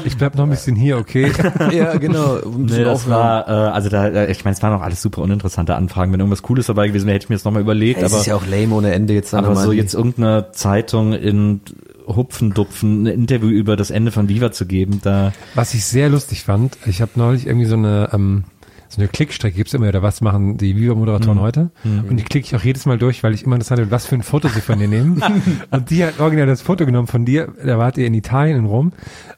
Ich 0.04 0.16
bleib 0.16 0.34
noch 0.34 0.44
ein 0.44 0.50
bisschen 0.50 0.76
hier, 0.76 0.98
okay? 0.98 1.32
Ja, 1.72 1.96
genau. 1.96 2.36
Ein 2.36 2.66
Nee, 2.66 2.84
das 2.84 3.02
aufhören. 3.02 3.18
war, 3.18 3.48
äh, 3.48 3.52
also 3.70 3.88
da, 3.88 4.08
äh, 4.08 4.30
ich 4.30 4.44
meine, 4.44 4.54
es 4.54 4.62
waren 4.62 4.72
auch 4.78 4.82
alles 4.82 5.00
super 5.02 5.22
uninteressante 5.22 5.74
Anfragen. 5.74 6.12
Wenn 6.12 6.20
irgendwas 6.20 6.42
Cooles 6.42 6.66
dabei 6.66 6.88
gewesen 6.88 7.06
wäre, 7.06 7.14
hätte 7.14 7.24
ich 7.26 7.30
mir 7.30 7.36
das 7.36 7.44
nochmal 7.44 7.62
überlegt. 7.62 8.02
es 8.02 8.12
aber 8.12 8.20
ist 8.20 8.26
ja 8.26 8.34
auch 8.36 8.46
lame 8.46 8.74
ohne 8.74 8.92
Ende 8.92 9.14
jetzt. 9.14 9.32
aber 9.34 9.48
nochmal 9.48 9.64
so 9.64 9.72
jetzt 9.72 9.94
irgendeine 9.94 10.50
Zeitung 10.52 11.12
in 11.12 11.60
Hupfendupfen 12.06 13.04
ein 13.04 13.06
Interview 13.06 13.48
über 13.48 13.76
das 13.76 13.90
Ende 13.90 14.10
von 14.10 14.28
Viva 14.28 14.50
zu 14.52 14.66
geben, 14.66 15.00
da 15.02 15.32
Was 15.54 15.74
ich 15.74 15.84
sehr 15.84 16.08
lustig 16.08 16.42
fand, 16.44 16.76
ich 16.86 17.00
habe 17.00 17.12
neulich 17.14 17.46
irgendwie 17.46 17.66
so 17.66 17.76
eine, 17.76 18.10
ähm, 18.12 18.44
so 18.90 19.00
eine 19.00 19.08
Klickstrecke 19.08 19.56
gibt's 19.56 19.72
immer 19.72 19.86
wieder, 19.86 20.02
was 20.02 20.20
machen 20.20 20.56
die 20.56 20.76
Viva-Moderatoren 20.76 21.40
heute? 21.40 21.70
Und 22.08 22.16
die 22.16 22.24
klicke 22.24 22.46
ich 22.46 22.56
auch 22.56 22.64
jedes 22.64 22.86
Mal 22.86 22.98
durch, 22.98 23.22
weil 23.22 23.34
ich 23.34 23.44
immer 23.44 23.54
interessant 23.54 23.80
bin, 23.80 23.90
was 23.92 24.04
für 24.04 24.16
ein 24.16 24.22
Foto 24.22 24.48
sie 24.48 24.60
von 24.60 24.80
dir 24.80 24.88
nehmen. 24.88 25.22
und 25.70 25.90
die 25.90 26.04
hat 26.04 26.18
original 26.18 26.46
das 26.46 26.60
Foto 26.60 26.86
genommen 26.86 27.06
von 27.06 27.24
dir, 27.24 27.52
da 27.64 27.78
wart 27.78 27.98
ihr 27.98 28.06
in 28.06 28.14
Italien, 28.14 28.58
in 28.58 28.64
Rom, 28.64 28.92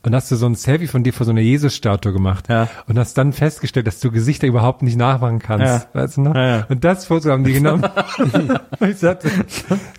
und 0.04 0.14
hast 0.14 0.30
du 0.30 0.36
so 0.36 0.46
ein 0.46 0.54
Selfie 0.54 0.88
von 0.88 1.04
dir 1.04 1.12
vor 1.12 1.24
so 1.26 1.30
einer 1.30 1.40
Jesus-Statue 1.40 2.12
gemacht. 2.12 2.48
Ja. 2.48 2.68
Und 2.88 2.98
hast 2.98 3.16
dann 3.18 3.32
festgestellt, 3.32 3.86
dass 3.86 4.00
du 4.00 4.10
Gesichter 4.10 4.46
überhaupt 4.48 4.82
nicht 4.82 4.96
nachmachen 4.96 5.38
kannst. 5.38 5.86
Ja. 5.94 6.00
Weißt 6.00 6.16
du 6.16 6.22
noch? 6.22 6.34
Ja, 6.34 6.46
ja. 6.46 6.66
Und 6.68 6.82
das 6.82 7.06
Foto 7.06 7.30
haben 7.30 7.44
die 7.44 7.52
genommen. 7.52 7.84
Und 8.80 8.88
ich 8.88 8.98
sagte, 8.98 9.30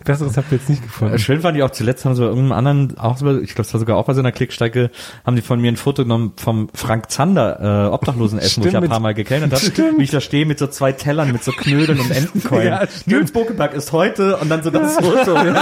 besseres 0.03 0.35
habt 0.35 0.51
ihr 0.51 0.57
jetzt 0.57 0.69
nicht 0.69 0.83
gefunden. 0.83 1.17
Schön 1.19 1.41
fand 1.41 1.55
ich 1.57 1.63
auch 1.63 1.71
zuletzt 1.71 2.03
haben 2.05 2.15
sie 2.15 2.21
bei 2.21 2.27
irgendeinem 2.27 2.51
anderen, 2.51 2.97
auch 2.97 3.17
so, 3.17 3.39
ich 3.39 3.55
glaube, 3.55 3.67
es 3.67 3.73
war 3.73 3.79
sogar 3.79 3.97
auch 3.97 4.05
bei 4.05 4.13
so 4.13 4.19
einer 4.19 4.31
Klickstrecke, 4.31 4.91
haben 5.25 5.35
die 5.35 5.41
von 5.41 5.61
mir 5.61 5.71
ein 5.71 5.77
Foto 5.77 6.03
genommen 6.03 6.33
vom 6.35 6.69
Frank 6.73 7.09
Zander 7.09 7.87
äh, 7.87 7.93
Obdachlosenessen, 7.93 8.63
wo 8.63 8.67
ich 8.67 8.75
ein 8.75 8.89
paar 8.89 8.99
Mal 8.99 9.13
gekellnert 9.13 9.53
habe, 9.53 9.97
wie 9.97 10.03
ich 10.03 10.11
da 10.11 10.19
stehe 10.19 10.45
mit 10.45 10.59
so 10.59 10.67
zwei 10.67 10.91
Tellern, 10.91 11.31
mit 11.31 11.43
so 11.43 11.51
Knödeln 11.51 11.99
und 11.99 12.11
Entenkeulen. 12.11 12.63
Ja. 12.73 12.83
Nils 13.05 13.31
Bokeberg 13.31 13.73
ist 13.73 13.91
heute 13.91 14.37
und 14.37 14.49
dann 14.49 14.63
so 14.63 14.69
das 14.69 14.95
Foto. 14.99 15.35
Aber 15.35 15.57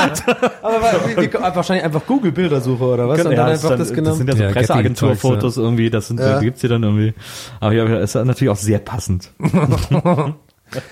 wie, 1.08 1.18
wie, 1.18 1.34
wahrscheinlich 1.34 1.84
einfach 1.84 2.06
Google-Bildersuche 2.06 2.84
oder 2.84 3.08
was? 3.08 3.24
Und 3.26 3.32
Ja, 3.32 3.38
dann 3.38 3.50
einfach 3.50 3.72
ist 3.72 3.80
das 3.80 3.88
dann, 3.88 3.96
genommen. 3.96 4.10
das 4.10 4.18
sind 4.18 4.31
ja 4.38 4.38
so 4.38 4.44
Ja, 4.44 4.52
Presseagenturfotos 4.52 5.58
irgendwie, 5.58 5.90
das 5.90 6.08
sind, 6.08 6.20
Ja. 6.20 6.40
die 6.40 6.46
gibt's 6.46 6.62
hier 6.62 6.70
dann 6.70 6.84
irgendwie. 6.84 7.14
Aber 7.60 7.74
ja, 7.74 7.86
ist 8.00 8.16
natürlich 8.16 8.50
auch 8.50 8.56
sehr 8.58 8.80
passend. 8.80 9.32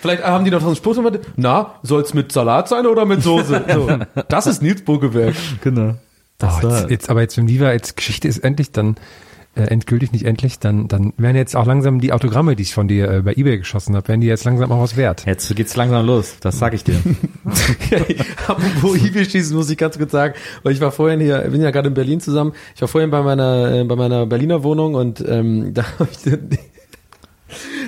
Vielleicht 0.02 0.24
haben 0.24 0.44
die 0.44 0.52
noch 0.52 0.60
so 0.62 0.68
einen 0.68 0.76
Spruch 0.76 0.96
gemacht, 0.96 1.20
na, 1.38 1.76
soll's 1.84 2.14
mit 2.14 2.32
Salat 2.32 2.68
sein 2.68 2.86
oder 2.86 3.06
mit 3.06 3.24
Soße? 3.24 3.64
So, 3.74 3.90
das 4.28 4.48
ist 4.48 4.62
Nils 4.62 4.84
Buckeberg. 4.84 5.36
Genau. 5.62 5.96
Oh, 6.42 6.48
jetzt, 6.68 6.90
jetzt, 6.90 7.10
aber 7.10 7.22
jetzt, 7.22 7.38
wenn 7.38 7.48
Viva 7.48 7.72
jetzt 7.72 7.96
Geschichte 7.96 8.28
ist 8.28 8.40
endlich, 8.40 8.72
dann 8.72 8.96
äh, 9.60 9.66
endgültig, 9.66 10.12
nicht 10.12 10.26
endlich, 10.26 10.60
dann, 10.60 10.88
dann 10.88 11.14
werden 11.18 11.36
jetzt 11.36 11.56
auch 11.56 11.66
langsam 11.66 12.00
die 12.00 12.14
Autogramme, 12.14 12.56
die 12.56 12.64
ich 12.64 12.74
von 12.74 12.88
dir 12.88 13.10
äh, 13.10 13.22
bei 13.22 13.34
Ebay 13.34 13.58
geschossen 13.58 13.96
habe, 13.96 14.08
werden 14.08 14.22
die 14.22 14.28
jetzt 14.28 14.46
langsam 14.46 14.72
auch 14.72 14.82
was 14.82 14.98
wert. 14.98 15.26
Jetzt 15.26 15.56
geht's 15.56 15.76
langsam 15.76 16.06
los, 16.06 16.38
das 16.42 16.60
sag 16.60 16.74
ich 16.74 16.84
dir. 16.84 16.96
Apropos 18.48 18.98
Ebay 19.04 19.26
schießen, 19.26 19.56
muss 19.56 19.70
ich 19.70 19.78
ganz 19.78 19.98
kurz 19.98 20.12
sagen, 20.12 20.34
weil 20.64 20.74
ich 20.74 20.82
war 20.82 20.92
vorhin 20.92 21.20
hier, 21.20 21.40
bin 21.50 21.62
ja 21.62 21.72
gerade 21.72 21.90
in 21.90 21.94
Berlin 21.94 22.20
zusammen, 22.20 22.54
ich 22.76 22.82
war 22.82 22.88
vorhin 22.88 23.10
bei 23.10 23.22
meiner, 23.22 23.74
äh, 23.74 23.84
bei 23.84 23.96
meiner 23.96 24.26
Berliner 24.26 24.64
Wohnung 24.64 24.96
und 24.96 25.24
ähm, 25.28 25.74
da 25.74 25.84
habe 26.00 26.10
ich 26.12 26.20
den, 26.20 26.58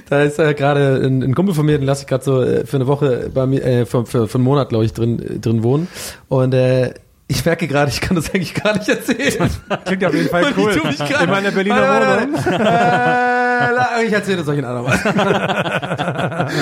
da 0.09 0.23
ist 0.23 0.39
äh, 0.39 0.53
gerade 0.53 1.01
ein, 1.03 1.21
ein 1.21 1.35
Kumpel 1.35 1.53
von 1.53 1.65
mir, 1.65 1.77
den 1.77 1.85
lasse 1.85 2.03
ich 2.03 2.07
gerade 2.07 2.23
so 2.23 2.41
äh, 2.41 2.65
für 2.65 2.77
eine 2.77 2.87
Woche 2.87 3.29
bei 3.33 3.45
mir, 3.45 3.63
äh, 3.63 3.85
für, 3.85 4.05
für, 4.05 4.27
für 4.27 4.35
einen 4.35 4.43
Monat, 4.43 4.69
glaube 4.69 4.85
ich, 4.85 4.93
drin, 4.93 5.19
äh, 5.19 5.39
drin 5.39 5.63
wohnen. 5.63 5.87
Und 6.27 6.53
äh, 6.53 6.93
ich 7.31 7.45
merke 7.45 7.65
gerade, 7.67 7.89
ich 7.89 8.01
kann 8.01 8.15
das 8.15 8.33
eigentlich 8.33 8.53
gar 8.53 8.77
nicht 8.77 8.89
erzählen. 8.89 9.49
Klingt 9.85 10.03
auf 10.05 10.13
jeden 10.13 10.29
Fall 10.29 10.43
Und 10.43 10.57
ich 10.57 10.75
tu 10.81 10.87
mich 10.87 10.97
grad- 10.97 11.23
In 11.23 11.29
meiner 11.29 11.51
Berliner 11.51 11.81
warte, 11.81 12.27
Wohnung. 12.27 12.39
Äh, 13.61 14.05
ich 14.05 14.13
erzähle 14.13 14.37
das 14.37 14.47
euch 14.47 14.57
in 14.57 14.65
einer 14.65 14.81
Mal. 14.81 14.97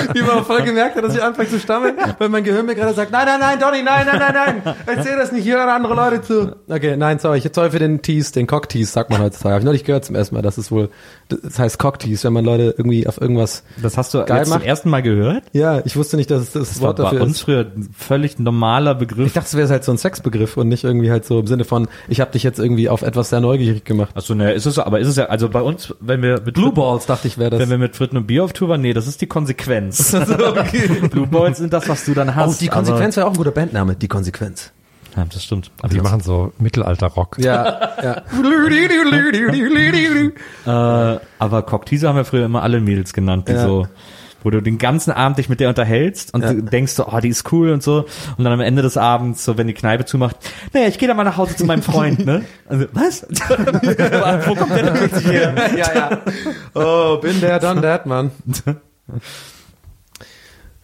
Wie 0.14 0.22
man 0.22 0.44
voll 0.44 0.62
gemerkt 0.62 0.96
hat, 0.96 1.04
dass 1.04 1.14
ich 1.14 1.22
anfange 1.22 1.48
zu 1.48 1.58
stammeln, 1.60 1.96
weil 2.18 2.28
mein 2.28 2.44
Gehirn 2.44 2.66
mir 2.66 2.74
gerade 2.74 2.94
sagt, 2.94 3.10
nein, 3.12 3.26
nein, 3.26 3.40
nein, 3.40 3.58
Donny, 3.58 3.82
nein, 3.82 4.06
nein, 4.06 4.18
nein, 4.18 4.62
nein, 4.64 4.74
erzähl 4.86 5.16
das 5.16 5.32
nicht, 5.32 5.42
hier 5.44 5.56
hören 5.58 5.68
andere 5.68 5.94
Leute 5.94 6.22
zu. 6.22 6.56
Okay, 6.68 6.96
nein, 6.96 7.18
sorry, 7.18 7.38
ich 7.38 7.48
sorry 7.52 7.70
für 7.70 7.78
den 7.78 8.02
Tease, 8.02 8.32
den 8.32 8.46
Cock-Tease, 8.46 8.90
sagt 8.90 9.10
man 9.10 9.20
heutzutage. 9.20 9.54
Habe 9.54 9.60
ich 9.60 9.64
noch 9.66 9.72
nicht 9.72 9.86
gehört 9.86 10.04
zum 10.04 10.14
ersten 10.16 10.34
Mal, 10.34 10.42
das 10.42 10.58
ist 10.58 10.70
wohl, 10.70 10.88
das 11.28 11.58
heißt 11.58 11.78
Cock-Tease, 11.78 12.24
wenn 12.24 12.32
man 12.32 12.44
Leute 12.44 12.74
irgendwie 12.76 13.06
auf 13.06 13.20
irgendwas, 13.20 13.62
Das 13.82 13.96
hast 13.96 14.14
du 14.14 14.24
Geil 14.24 14.38
jetzt 14.38 14.52
zum 14.52 14.62
ersten 14.62 14.90
Mal 14.90 15.02
gehört? 15.02 15.44
ja, 15.52 15.80
ich 15.84 15.96
wusste 15.96 16.16
nicht, 16.16 16.30
dass 16.30 16.42
es 16.42 16.52
das 16.52 16.68
Das 16.70 16.80
war 16.80 16.88
Wort 16.88 16.96
bei 16.98 17.02
dafür 17.04 17.22
uns 17.22 17.36
ist. 17.36 17.40
früher 17.42 17.60
ein 17.74 17.88
völlig 17.96 18.38
normaler 18.38 18.94
Begriff. 18.94 19.26
Ich 19.26 19.32
dachte, 19.32 19.46
es 19.48 19.56
wäre 19.56 19.68
halt 19.68 19.84
so 19.84 19.92
ein 19.92 19.98
Sexbegriff 19.98 20.56
und 20.56 20.68
nicht 20.68 20.84
irgendwie 20.84 21.10
halt 21.10 21.24
so 21.24 21.40
im 21.40 21.46
Sinne 21.46 21.64
von, 21.64 21.88
ich 22.08 22.20
habe 22.20 22.32
dich 22.32 22.42
jetzt 22.42 22.58
irgendwie 22.58 22.88
auf 22.88 23.02
etwas 23.02 23.30
sehr 23.30 23.40
neugierig 23.40 23.84
gemacht. 23.84 24.10
Achso, 24.16 24.34
ne, 24.34 24.52
ist 24.52 24.66
es 24.66 24.74
so, 24.74 24.82
aber 24.84 25.00
ist 25.00 25.08
es 25.08 25.16
ja, 25.16 25.26
also 25.26 25.48
bei 25.48 25.62
uns, 25.62 25.94
wenn 26.00 26.22
wir 26.22 26.40
mit 26.44 26.54
Blue 26.54 26.72
Balls 26.72 27.06
dachte 27.06 27.28
ich, 27.28 27.38
wäre 27.38 27.50
das. 27.50 27.60
wenn 27.60 27.70
wir 27.70 27.78
mit 27.78 27.96
Fritten 27.96 28.16
und 28.16 28.26
Bier 28.26 28.44
auf 28.44 28.52
Tour 28.52 28.68
waren, 28.68 28.80
nee, 28.80 28.92
das 28.92 29.06
ist 29.06 29.20
die 29.20 29.26
Konsequenz. 29.26 29.89
Blue 31.10 31.26
Balls 31.26 31.58
sind 31.58 31.72
das, 31.72 31.88
was 31.88 32.04
du 32.04 32.14
dann 32.14 32.28
Oh, 32.30 32.34
hast. 32.34 32.60
die 32.60 32.68
Konsequenz 32.68 33.16
wäre 33.16 33.26
auch 33.26 33.30
ein 33.32 33.36
guter 33.36 33.50
Bandname, 33.50 33.94
die 33.96 34.08
Konsequenz. 34.08 34.72
Aber, 35.12 35.22
ja, 35.22 35.28
das 35.32 35.42
stimmt. 35.44 35.70
Die 35.90 36.00
machen 36.00 36.20
so 36.20 36.52
Mittelalter-Rock. 36.58 37.38
Ja, 37.38 37.90
ja. 38.02 38.22
Äh, 40.66 41.18
aber 41.38 41.62
Cockteaser 41.62 42.08
haben 42.08 42.16
wir 42.16 42.24
früher 42.24 42.44
immer 42.44 42.62
alle 42.62 42.80
Mädels 42.80 43.12
genannt, 43.12 43.48
die 43.48 43.52
Ja. 43.52 43.64
so, 43.66 43.88
wo 44.42 44.50
du 44.50 44.60
den 44.62 44.78
ganzen 44.78 45.10
Abend 45.10 45.38
dich 45.38 45.48
mit 45.48 45.58
der 45.60 45.68
unterhältst 45.68 46.32
und 46.32 46.42
Ja. 46.42 46.52
du 46.54 46.62
denkst 46.62 46.92
so, 46.92 47.06
oh, 47.08 47.18
die 47.18 47.28
ist 47.28 47.50
cool 47.52 47.70
und 47.72 47.82
so. 47.82 48.06
Und 48.38 48.44
dann 48.44 48.52
am 48.52 48.60
Ende 48.60 48.82
des 48.82 48.96
Abends, 48.96 49.44
so 49.44 49.58
wenn 49.58 49.66
die 49.66 49.74
Kneipe 49.74 50.04
zumacht, 50.04 50.36
naja, 50.72 50.86
ich 50.88 50.98
gehe 50.98 51.08
dann 51.08 51.16
mal 51.16 51.24
nach 51.24 51.36
Hause 51.36 51.56
zu 51.56 51.64
meinem 51.64 51.82
Freund, 51.82 52.24
ne? 52.24 52.44
Also, 52.68 52.86
was? 52.92 53.26
Wo 54.46 54.54
kommt 54.54 54.70
der 54.70 54.82
denn 54.84 54.94
plötzlich 54.94 55.26
her? 55.26 55.54
ja, 55.76 55.92
ja. 55.94 56.18
Oh, 56.74 57.18
bin 57.18 57.40
der, 57.40 57.58
done 57.58 57.80
that, 57.82 58.06
Mann. 58.06 58.30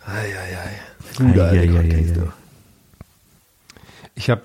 Ai, 0.06 0.32
ai, 0.32 0.54
ai. 0.54 0.74
Ai, 1.18 1.38
ai, 1.40 1.58
ai, 1.58 1.76
ai, 1.76 1.92
ai. 1.92 2.45
Ich 4.18 4.30
habe 4.30 4.40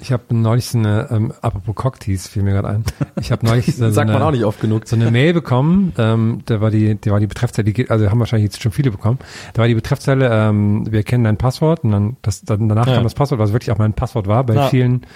ich 0.00 0.12
hab 0.12 0.32
neulich 0.32 0.66
so 0.66 0.78
eine, 0.78 1.06
ähm, 1.12 1.32
apropos 1.42 1.74
Cocktease, 1.76 2.28
fiel 2.28 2.42
mir 2.42 2.52
gerade 2.54 2.68
ein. 2.68 2.84
Ich 3.20 3.30
habe 3.30 3.46
neulich 3.46 3.76
so, 3.76 3.88
Sagt 3.92 4.10
eine, 4.10 4.18
man 4.18 4.26
auch 4.26 4.32
nicht 4.32 4.44
oft 4.44 4.60
genug. 4.60 4.88
so 4.88 4.96
eine 4.96 5.12
Mail 5.12 5.32
bekommen, 5.32 5.92
ähm, 5.96 6.40
da 6.46 6.60
war 6.60 6.70
die, 6.72 7.00
da 7.00 7.12
war 7.12 7.20
die 7.20 7.28
Betreffzeile, 7.28 7.64
die 7.64 7.72
geht, 7.72 7.90
also 7.90 8.10
haben 8.10 8.18
wahrscheinlich 8.18 8.50
jetzt 8.50 8.60
schon 8.60 8.72
viele 8.72 8.90
bekommen. 8.90 9.18
Da 9.54 9.60
war 9.62 9.68
die 9.68 9.74
Betreffzeile, 9.76 10.28
ähm, 10.32 10.90
wir 10.90 11.04
kennen 11.04 11.22
dein 11.22 11.36
Passwort 11.36 11.84
und 11.84 11.92
dann, 11.92 12.16
das, 12.22 12.42
dann 12.42 12.68
danach 12.68 12.88
Ja. 12.88 12.94
kam 12.94 13.04
das 13.04 13.14
Passwort, 13.14 13.38
was 13.38 13.52
wirklich 13.52 13.70
auch 13.70 13.78
mein 13.78 13.92
Passwort 13.92 14.26
war 14.26 14.42
bei 14.42 14.54
Ja. 14.54 14.68
vielen 14.68 15.06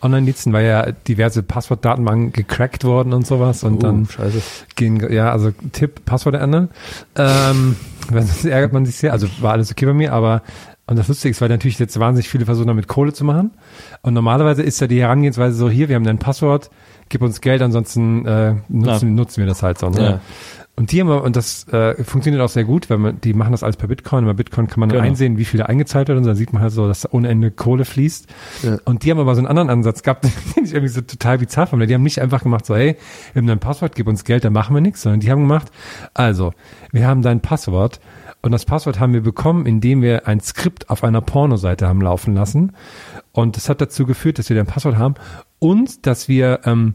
Online-Diensten, 0.00 0.52
weil 0.52 0.66
ja 0.66 0.90
diverse 0.90 1.44
Passwortdatenbanken 1.44 2.32
gecrackt 2.32 2.82
worden 2.84 3.12
und 3.12 3.24
sowas 3.24 3.62
und 3.62 3.74
Oh, 3.76 3.82
dann 3.82 4.06
scheiße. 4.06 4.42
gehen, 4.74 5.12
ja, 5.12 5.30
also 5.30 5.52
Tipp, 5.70 6.04
Passwort 6.06 6.34
ändern. 6.34 6.70
Ähm, 7.16 7.76
sonst 8.10 8.44
ärgert 8.46 8.72
man 8.72 8.84
sich 8.84 8.96
sehr. 8.96 9.12
Also 9.12 9.28
war 9.40 9.52
alles 9.52 9.70
okay 9.70 9.86
bei 9.86 9.92
mir, 9.94 10.12
aber 10.12 10.42
und 10.86 10.98
das 10.98 11.08
Lustige 11.08 11.30
ist, 11.30 11.40
weil 11.40 11.48
natürlich 11.48 11.78
jetzt 11.78 11.98
wahnsinnig 11.98 12.28
viele 12.28 12.44
versuchen, 12.44 12.66
damit 12.66 12.88
Kohle 12.88 13.12
zu 13.12 13.24
machen. 13.24 13.52
Und 14.02 14.14
normalerweise 14.14 14.62
ist 14.62 14.80
ja 14.80 14.86
die 14.86 15.00
Herangehensweise 15.00 15.54
so, 15.54 15.70
hier, 15.70 15.88
wir 15.88 15.96
haben 15.96 16.04
dein 16.04 16.18
Passwort, 16.18 16.70
gib 17.08 17.22
uns 17.22 17.40
Geld, 17.40 17.62
ansonsten 17.62 18.26
äh, 18.26 18.54
nutzen, 18.68 19.14
nutzen 19.14 19.40
wir 19.40 19.46
das 19.46 19.62
halt 19.62 19.78
so. 19.78 19.90
Ne? 19.90 20.02
Ja. 20.02 20.20
Und 20.74 20.90
die 20.90 21.00
haben, 21.00 21.10
und 21.10 21.36
das 21.36 21.68
äh, 21.68 22.02
funktioniert 22.02 22.42
auch 22.42 22.48
sehr 22.48 22.64
gut, 22.64 22.88
weil 22.88 22.96
man, 22.96 23.20
die 23.20 23.34
machen 23.34 23.52
das 23.52 23.62
alles 23.62 23.76
per 23.76 23.88
Bitcoin. 23.88 24.24
Und 24.24 24.30
bei 24.30 24.32
Bitcoin 24.32 24.68
kann 24.68 24.80
man 24.80 24.88
dann 24.88 24.96
Genau. 24.98 25.08
einsehen, 25.08 25.36
wie 25.36 25.44
viel 25.44 25.58
da 25.58 25.66
eingezahlt 25.66 26.08
wird 26.08 26.16
und 26.16 26.24
dann 26.26 26.34
sieht 26.34 26.54
man 26.54 26.62
halt 26.62 26.72
so, 26.72 26.88
dass 26.88 27.02
da 27.02 27.10
ohne 27.12 27.28
Ende 27.28 27.50
Kohle 27.50 27.84
fließt. 27.84 28.26
Ja. 28.62 28.78
Und 28.86 29.04
die 29.04 29.10
haben 29.10 29.18
aber 29.18 29.34
so 29.34 29.40
einen 29.40 29.48
anderen 29.48 29.68
Ansatz 29.68 30.02
gehabt, 30.02 30.24
den 30.56 30.64
ich 30.64 30.72
irgendwie 30.72 30.92
so 30.92 31.02
total 31.02 31.38
bizarr 31.38 31.66
fand. 31.66 31.88
Die 31.88 31.94
haben 31.94 32.02
nicht 32.02 32.20
einfach 32.20 32.42
gemacht, 32.42 32.64
so, 32.64 32.74
hey, 32.74 32.96
wir 33.34 33.40
haben 33.40 33.46
dein 33.46 33.60
Passwort, 33.60 33.94
gib 33.94 34.08
uns 34.08 34.24
Geld, 34.24 34.44
dann 34.44 34.54
machen 34.54 34.74
wir 34.74 34.80
nichts, 34.80 35.02
sondern 35.02 35.20
die 35.20 35.30
haben 35.30 35.42
gemacht, 35.42 35.70
also, 36.14 36.54
wir 36.90 37.06
haben 37.06 37.20
dein 37.20 37.40
Passwort 37.40 38.00
und 38.42 38.52
das 38.52 38.64
Passwort 38.64 38.98
haben 39.00 39.12
wir 39.14 39.22
bekommen, 39.22 39.66
indem 39.66 40.02
wir 40.02 40.26
ein 40.26 40.40
Skript 40.40 40.90
auf 40.90 41.04
einer 41.04 41.20
Pornoseite 41.20 41.86
haben 41.88 42.00
laufen 42.00 42.34
lassen. 42.34 42.72
Und 43.32 43.56
das 43.56 43.68
hat 43.68 43.80
dazu 43.80 44.04
geführt, 44.04 44.38
dass 44.38 44.48
wir 44.48 44.56
dein 44.56 44.66
Passwort 44.66 44.96
haben 44.98 45.14
und 45.60 46.06
dass 46.06 46.28
wir 46.28 46.60
ähm, 46.64 46.94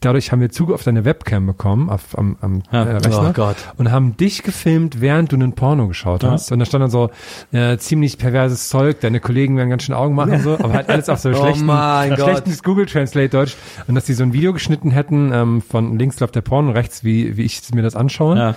dadurch 0.00 0.32
haben 0.32 0.40
wir 0.40 0.50
Zugriff 0.50 0.74
auf 0.76 0.82
deine 0.82 1.04
Webcam 1.04 1.46
bekommen, 1.46 1.88
auf, 1.88 2.18
am, 2.18 2.36
am 2.40 2.62
Ja. 2.72 2.82
äh, 2.84 2.96
Rechner 2.96 3.28
Oh 3.30 3.32
Gott. 3.32 3.54
und 3.76 3.92
haben 3.92 4.16
dich 4.16 4.42
gefilmt, 4.42 5.00
während 5.00 5.30
du 5.30 5.36
einen 5.36 5.52
Porno 5.52 5.86
geschaut 5.86 6.24
hast. 6.24 6.50
Und 6.50 6.58
da 6.58 6.64
stand 6.64 6.82
dann 6.82 6.90
so 6.90 7.10
äh, 7.52 7.76
ziemlich 7.78 8.18
perverses 8.18 8.68
Zeug, 8.68 8.98
deine 9.00 9.20
Kollegen 9.20 9.56
werden 9.56 9.70
ganz 9.70 9.84
schön 9.84 9.94
Augen 9.94 10.16
machen 10.16 10.32
und 10.32 10.42
so, 10.42 10.54
aber 10.58 10.72
halt 10.72 10.88
alles 10.88 11.08
auf 11.08 11.20
so 11.20 11.28
Oh 11.32 11.34
schlechten, 11.34 11.66
mein 11.66 12.10
Gott. 12.16 12.20
schlechten 12.20 12.56
Google 12.64 12.86
Translate 12.86 13.28
Deutsch. 13.28 13.56
Und 13.86 13.94
dass 13.94 14.04
die 14.06 14.14
so 14.14 14.24
ein 14.24 14.32
Video 14.32 14.52
geschnitten 14.52 14.90
hätten, 14.90 15.30
ähm, 15.32 15.62
von 15.62 15.96
links 15.98 16.18
läuft 16.18 16.34
der 16.34 16.40
Porno, 16.40 16.72
rechts, 16.72 17.04
wie, 17.04 17.36
wie 17.36 17.42
ich 17.42 17.60
mir 17.72 17.82
das 17.82 17.94
anschaue. 17.94 18.36
Ja. 18.36 18.54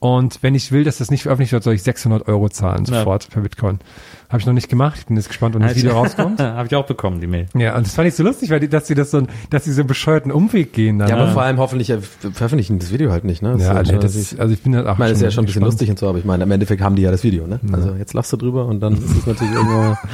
Und 0.00 0.42
wenn 0.42 0.54
ich 0.54 0.70
will, 0.70 0.84
dass 0.84 0.98
das 0.98 1.10
nicht 1.10 1.22
veröffentlicht 1.22 1.52
wird, 1.52 1.64
soll 1.64 1.74
ich 1.74 1.82
600 1.82 2.28
Euro 2.28 2.48
zahlen, 2.48 2.84
sofort 2.84 3.28
per 3.30 3.42
Bitcoin. 3.42 3.80
Habe 4.28 4.40
ich 4.40 4.46
noch 4.46 4.52
nicht 4.52 4.68
gemacht. 4.68 4.98
Ich 5.00 5.06
bin 5.06 5.16
jetzt 5.16 5.28
gespannt, 5.28 5.54
wann 5.54 5.62
das 5.62 5.74
Video 5.74 5.92
rauskommt. 5.94 6.38
Habe 6.38 6.66
ich 6.66 6.74
auch 6.76 6.86
bekommen, 6.86 7.20
die 7.20 7.26
Mail. 7.26 7.46
Ja, 7.54 7.76
und 7.76 7.84
das 7.84 7.94
fand 7.94 8.06
ich 8.06 8.14
so 8.14 8.22
lustig, 8.22 8.50
weil 8.50 8.60
die, 8.60 8.68
dass 8.68 8.86
sie 8.86 8.94
das 8.94 9.10
so, 9.10 9.26
dass 9.50 9.64
sie 9.64 9.72
so 9.72 9.80
einen 9.80 9.88
bescheuerten 9.88 10.30
Umweg 10.30 10.72
gehen. 10.72 11.00
Dann. 11.00 11.08
Ja, 11.08 11.16
aber 11.16 11.32
vor 11.32 11.42
allem 11.42 11.58
hoffentlich 11.58 11.88
veröffentlichen 11.88 12.78
das 12.78 12.92
Video 12.92 13.10
halt 13.10 13.24
nicht, 13.24 13.42
ne? 13.42 13.54
Das 13.54 13.62
ja, 13.62 13.72
ist 13.72 13.76
also, 13.76 13.96
das 13.96 14.14
ist, 14.14 14.38
also 14.38 14.52
ich 14.52 14.62
bin 14.62 14.76
halt 14.76 14.86
auch 14.86 14.92
ich 14.92 14.98
meine, 14.98 15.10
das 15.12 15.18
ist 15.18 15.24
ja 15.24 15.30
schon 15.30 15.44
ein 15.44 15.46
bisschen 15.46 15.62
gespannt. 15.62 15.72
lustig 15.72 15.90
und 15.90 15.98
so, 15.98 16.08
aber 16.08 16.18
ich 16.18 16.24
meine, 16.24 16.44
im 16.44 16.50
Endeffekt 16.50 16.82
haben 16.82 16.94
die 16.94 17.02
ja 17.02 17.10
das 17.10 17.24
Video, 17.24 17.46
ne? 17.46 17.58
Also 17.72 17.94
jetzt 17.94 18.12
lachst 18.12 18.32
du 18.32 18.36
drüber 18.36 18.66
und 18.66 18.80
dann 18.80 18.94
ist 18.94 19.16
es 19.16 19.26
natürlich 19.26 19.54
irgendwo. 19.54 19.96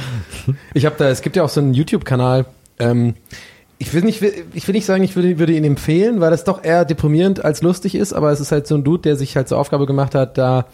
Ich 0.73 0.85
habe 0.85 0.95
da, 0.97 1.09
es 1.09 1.21
gibt 1.21 1.35
ja 1.35 1.43
auch 1.43 1.49
so 1.49 1.59
einen 1.59 1.73
YouTube-Kanal. 1.73 2.45
Ähm, 2.79 3.15
ich 3.77 3.93
will 3.93 4.03
nicht, 4.03 4.21
ich 4.21 4.67
will 4.67 4.73
nicht 4.73 4.85
sagen, 4.85 5.03
ich 5.03 5.15
würde, 5.15 5.37
würde 5.37 5.53
ihn 5.53 5.63
empfehlen, 5.65 6.21
weil 6.21 6.31
das 6.31 6.43
doch 6.45 6.63
eher 6.63 6.85
deprimierend 6.85 7.43
als 7.43 7.61
lustig 7.61 7.95
ist, 7.95 8.13
aber 8.13 8.31
es 8.31 8.39
ist 8.39 8.51
halt 8.51 8.67
so 8.67 8.75
ein 8.75 8.83
Dude, 8.83 9.01
der 9.01 9.15
sich 9.17 9.35
halt 9.35 9.49
zur 9.49 9.57
Aufgabe 9.57 9.85
gemacht 9.85 10.15
hat, 10.15 10.37
da 10.37 10.65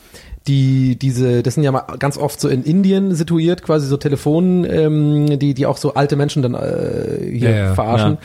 die 0.48 0.96
diese 0.98 1.44
das 1.44 1.54
sind 1.54 1.64
ja 1.64 1.72
mal 1.72 1.84
ganz 2.00 2.18
oft 2.18 2.42
so 2.42 2.50
in 2.50 2.64
Indien 2.64 3.14
situiert 3.14 3.62
quasi 3.62 3.86
so 3.86 3.96
Telefonen 3.98 4.66
ähm, 4.66 5.38
die 5.38 5.54
die 5.54 5.68
auch 5.68 5.78
so 5.78 5.94
alte 5.94 6.16
Menschen 6.16 6.42
dann 6.42 6.56
äh, 6.56 7.20
hier 7.32 7.50
Ja, 7.52 7.56
ja, 7.58 7.74
verarschen. 7.76 8.18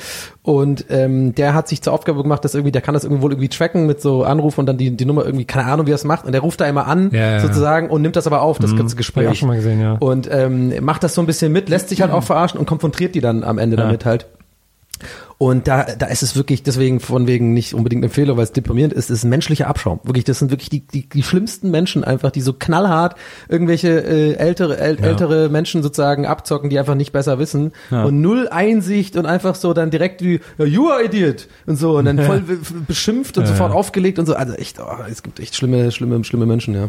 Und 0.43 0.87
ähm, 0.89 1.35
der 1.35 1.53
hat 1.53 1.69
sich 1.69 1.83
zur 1.83 1.93
Aufgabe 1.93 2.23
gemacht 2.23 2.43
dass 2.43 2.55
irgendwie 2.55 2.73
der 2.73 2.81
kann 2.81 2.95
das 2.95 3.05
irgendwie 3.05 3.21
wohl 3.23 3.33
irgendwie 3.33 3.51
tracken 3.51 3.87
mit 3.87 4.01
so 4.01 4.25
Anruf 4.25 4.57
und 4.57 4.65
dann 4.65 4.79
die 4.79 4.97
die 4.97 5.05
Nummer 5.05 5.27
irgendwie 5.27 5.45
keine 5.45 5.67
Ahnung 5.71 5.87
wie 5.87 5.91
er 5.93 5.97
es 5.97 6.05
macht. 6.05 6.25
Und 6.25 6.33
der 6.33 6.41
ruft 6.41 6.59
da 6.63 6.67
immer 6.67 6.87
an 6.87 7.11
Ja, 7.13 7.33
ja. 7.33 7.41
sozusagen 7.41 7.91
und 7.91 8.01
nimmt 8.01 8.17
das 8.17 8.27
aber 8.27 8.41
auf 8.41 8.59
das 8.59 8.71
ganze 8.71 8.83
Hab 8.85 8.91
ich 8.93 8.97
Gespräch. 8.97 9.39
schon 9.39 9.49
mal 9.49 9.57
gesehen, 9.57 9.81
ja. 9.83 9.97
und 10.01 10.27
ähm, 10.33 10.73
macht 10.83 11.03
das 11.03 11.15
so 11.15 11.21
ein 11.21 11.27
bisschen 11.27 11.53
mit 11.53 11.69
lässt 11.69 11.91
sich 11.91 12.01
halt 12.01 12.13
auch 12.13 12.23
verarschen 12.23 12.59
und 12.59 12.65
konfrontiert 12.65 13.15
die 13.15 13.21
dann 13.21 13.45
am 13.45 13.59
Ende 13.59 13.77
damit 13.77 14.07
halt 14.07 14.27
und 15.39 15.69
da, 15.69 15.85
da 15.99 16.07
ist 16.07 16.23
es 16.23 16.35
wirklich, 16.37 16.63
deswegen 16.63 16.99
von 17.01 17.27
wegen 17.27 17.53
nicht 17.53 17.75
unbedingt 17.75 18.03
Empfehlung, 18.05 18.37
weil 18.39 18.45
es 18.45 18.53
deprimierend 18.53 18.95
ist, 18.95 19.11
ist 19.11 19.25
ein 19.25 19.29
menschlicher 19.29 19.67
Abschaum. 19.67 20.01
Wirklich, 20.05 20.25
das 20.25 20.39
sind 20.39 20.51
wirklich 20.51 20.71
die, 20.71 20.81
die, 20.81 21.09
die 21.09 21.23
schlimmsten 21.23 21.71
Menschen 21.71 22.05
einfach, 22.05 22.31
die 22.31 22.41
so 22.41 22.55
knallhart 22.55 23.17
irgendwelche 23.49 23.89
äh, 24.03 24.33
ältere, 24.35 24.79
äl, 24.79 24.99
ältere 25.03 25.49
Menschen 25.51 25.83
sozusagen 25.83 26.25
abzocken, 26.27 26.71
die 26.71 26.79
einfach 26.79 26.95
nicht 26.95 27.13
besser 27.13 27.39
wissen. 27.39 27.73
Und 28.07 28.21
null 28.23 28.49
Einsicht 28.49 29.17
und 29.17 29.27
einfach 29.27 29.55
so 29.57 29.75
dann 29.75 29.91
direkt 29.91 30.23
wie, 30.23 30.41
ja, 30.59 30.65
you 30.65 30.89
are 30.89 31.05
idiot! 31.05 31.49
und 31.67 31.77
so. 31.77 31.99
Und 31.99 32.07
dann 32.07 32.19
voll 32.27 32.41
be- 32.41 32.59
beschimpft 32.87 33.37
und 33.37 33.45
sofort 33.47 33.73
aufgelegt 33.73 34.19
und 34.19 34.27
so. 34.27 34.35
Also 34.35 34.55
echt, 34.55 34.79
oh, 34.81 34.85
es 35.11 35.23
gibt 35.23 35.39
echt 35.41 35.55
schlimme, 35.55 35.91
schlimme, 35.93 36.25
schlimme 36.25 36.47
Menschen, 36.47 36.75
ja. 36.75 36.89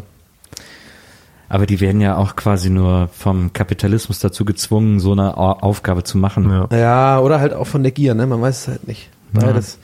Aber 1.48 1.66
die 1.66 1.80
werden 1.80 2.00
ja 2.00 2.16
auch 2.16 2.36
quasi 2.36 2.68
nur 2.70 3.08
vom 3.08 3.52
Kapitalismus 3.52 4.18
dazu 4.18 4.44
gezwungen, 4.44 5.00
so 5.00 5.12
eine 5.12 5.36
Au- 5.38 5.58
Aufgabe 5.60 6.04
zu 6.04 6.18
machen. 6.18 6.50
Ja. 6.50 6.68
Ja, 6.76 7.20
oder 7.20 7.40
halt 7.40 7.54
auch 7.54 7.66
von 7.66 7.82
der 7.82 7.92
Gier, 7.92 8.14
ne? 8.14 8.26
Man 8.26 8.40
weiß 8.42 8.60
es 8.62 8.68
halt 8.68 8.86
nicht. 8.88 9.08
Ja, 9.38 9.52
das, 9.52 9.78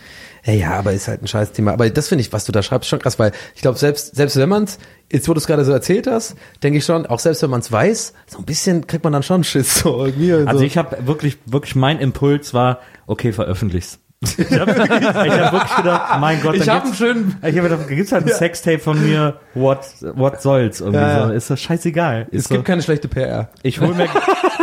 ja, 0.44 0.52
ja, 0.52 0.70
aber 0.78 0.92
ist 0.92 1.08
halt 1.08 1.22
ein 1.22 1.26
scheiß 1.26 1.52
Thema. 1.52 1.72
Aber 1.72 1.88
das 1.88 2.08
finde 2.08 2.20
ich, 2.20 2.32
was 2.32 2.44
du 2.44 2.52
da 2.52 2.62
schreibst, 2.62 2.88
schon 2.88 2.98
krass, 2.98 3.18
weil 3.18 3.32
ich 3.54 3.62
glaube, 3.62 3.78
selbst, 3.78 4.14
selbst 4.14 4.36
wenn 4.36 4.48
man 4.48 4.64
es, 4.64 4.78
jetzt 5.10 5.28
wo 5.28 5.32
du 5.34 5.38
es 5.38 5.46
gerade 5.46 5.64
so 5.64 5.72
erzählt 5.72 6.06
hast, 6.06 6.34
denke 6.62 6.78
ich 6.78 6.84
schon, 6.84 7.06
auch 7.06 7.18
selbst 7.18 7.42
wenn 7.42 7.50
man 7.50 7.60
es 7.60 7.70
weiß, 7.72 8.12
so 8.26 8.38
ein 8.38 8.44
bisschen 8.44 8.86
kriegt 8.86 9.04
man 9.04 9.12
dann 9.14 9.22
schon 9.22 9.42
Schiss. 9.44 9.80
So, 9.80 10.04
irgendwie, 10.04 10.32
Also 10.32 10.58
so. 10.58 10.64
ich 10.64 10.76
habe 10.76 11.06
wirklich, 11.06 11.38
wirklich 11.46 11.74
mein 11.76 11.98
Impuls 11.98 12.52
war, 12.54 12.80
okay, 13.06 13.32
veröffentlich's. 13.32 14.00
Ich 14.38 14.58
habe 14.58 14.72
hab 14.74 15.52
wirklich 15.52 15.76
gedacht, 15.76 16.20
mein 16.20 16.40
Gott, 16.42 16.54
Ich 16.56 16.68
habe 16.68 16.84
einen 16.86 16.94
schönen. 16.94 17.36
ich 17.42 17.56
habe 17.58 17.68
gedacht, 17.68 17.88
gibt's 17.88 18.12
halt 18.12 18.26
ein 18.26 18.32
Sextape 18.32 18.78
von 18.78 19.02
mir, 19.04 19.36
what, 19.54 19.80
what 20.14 20.40
soll's 20.42 20.80
irgendwie 20.80 21.00
Ja, 21.00 21.18
ja. 21.18 21.26
so. 21.28 21.32
Ist 21.32 21.50
das 21.50 21.60
scheißegal. 21.60 22.26
Es 22.30 22.38
Ist 22.40 22.48
so, 22.48 22.54
gibt 22.54 22.66
keine 22.66 22.82
schlechte 22.82 23.08
PR. 23.08 23.48
ich 23.62 23.80
hol 23.80 23.94
mir, 23.94 24.08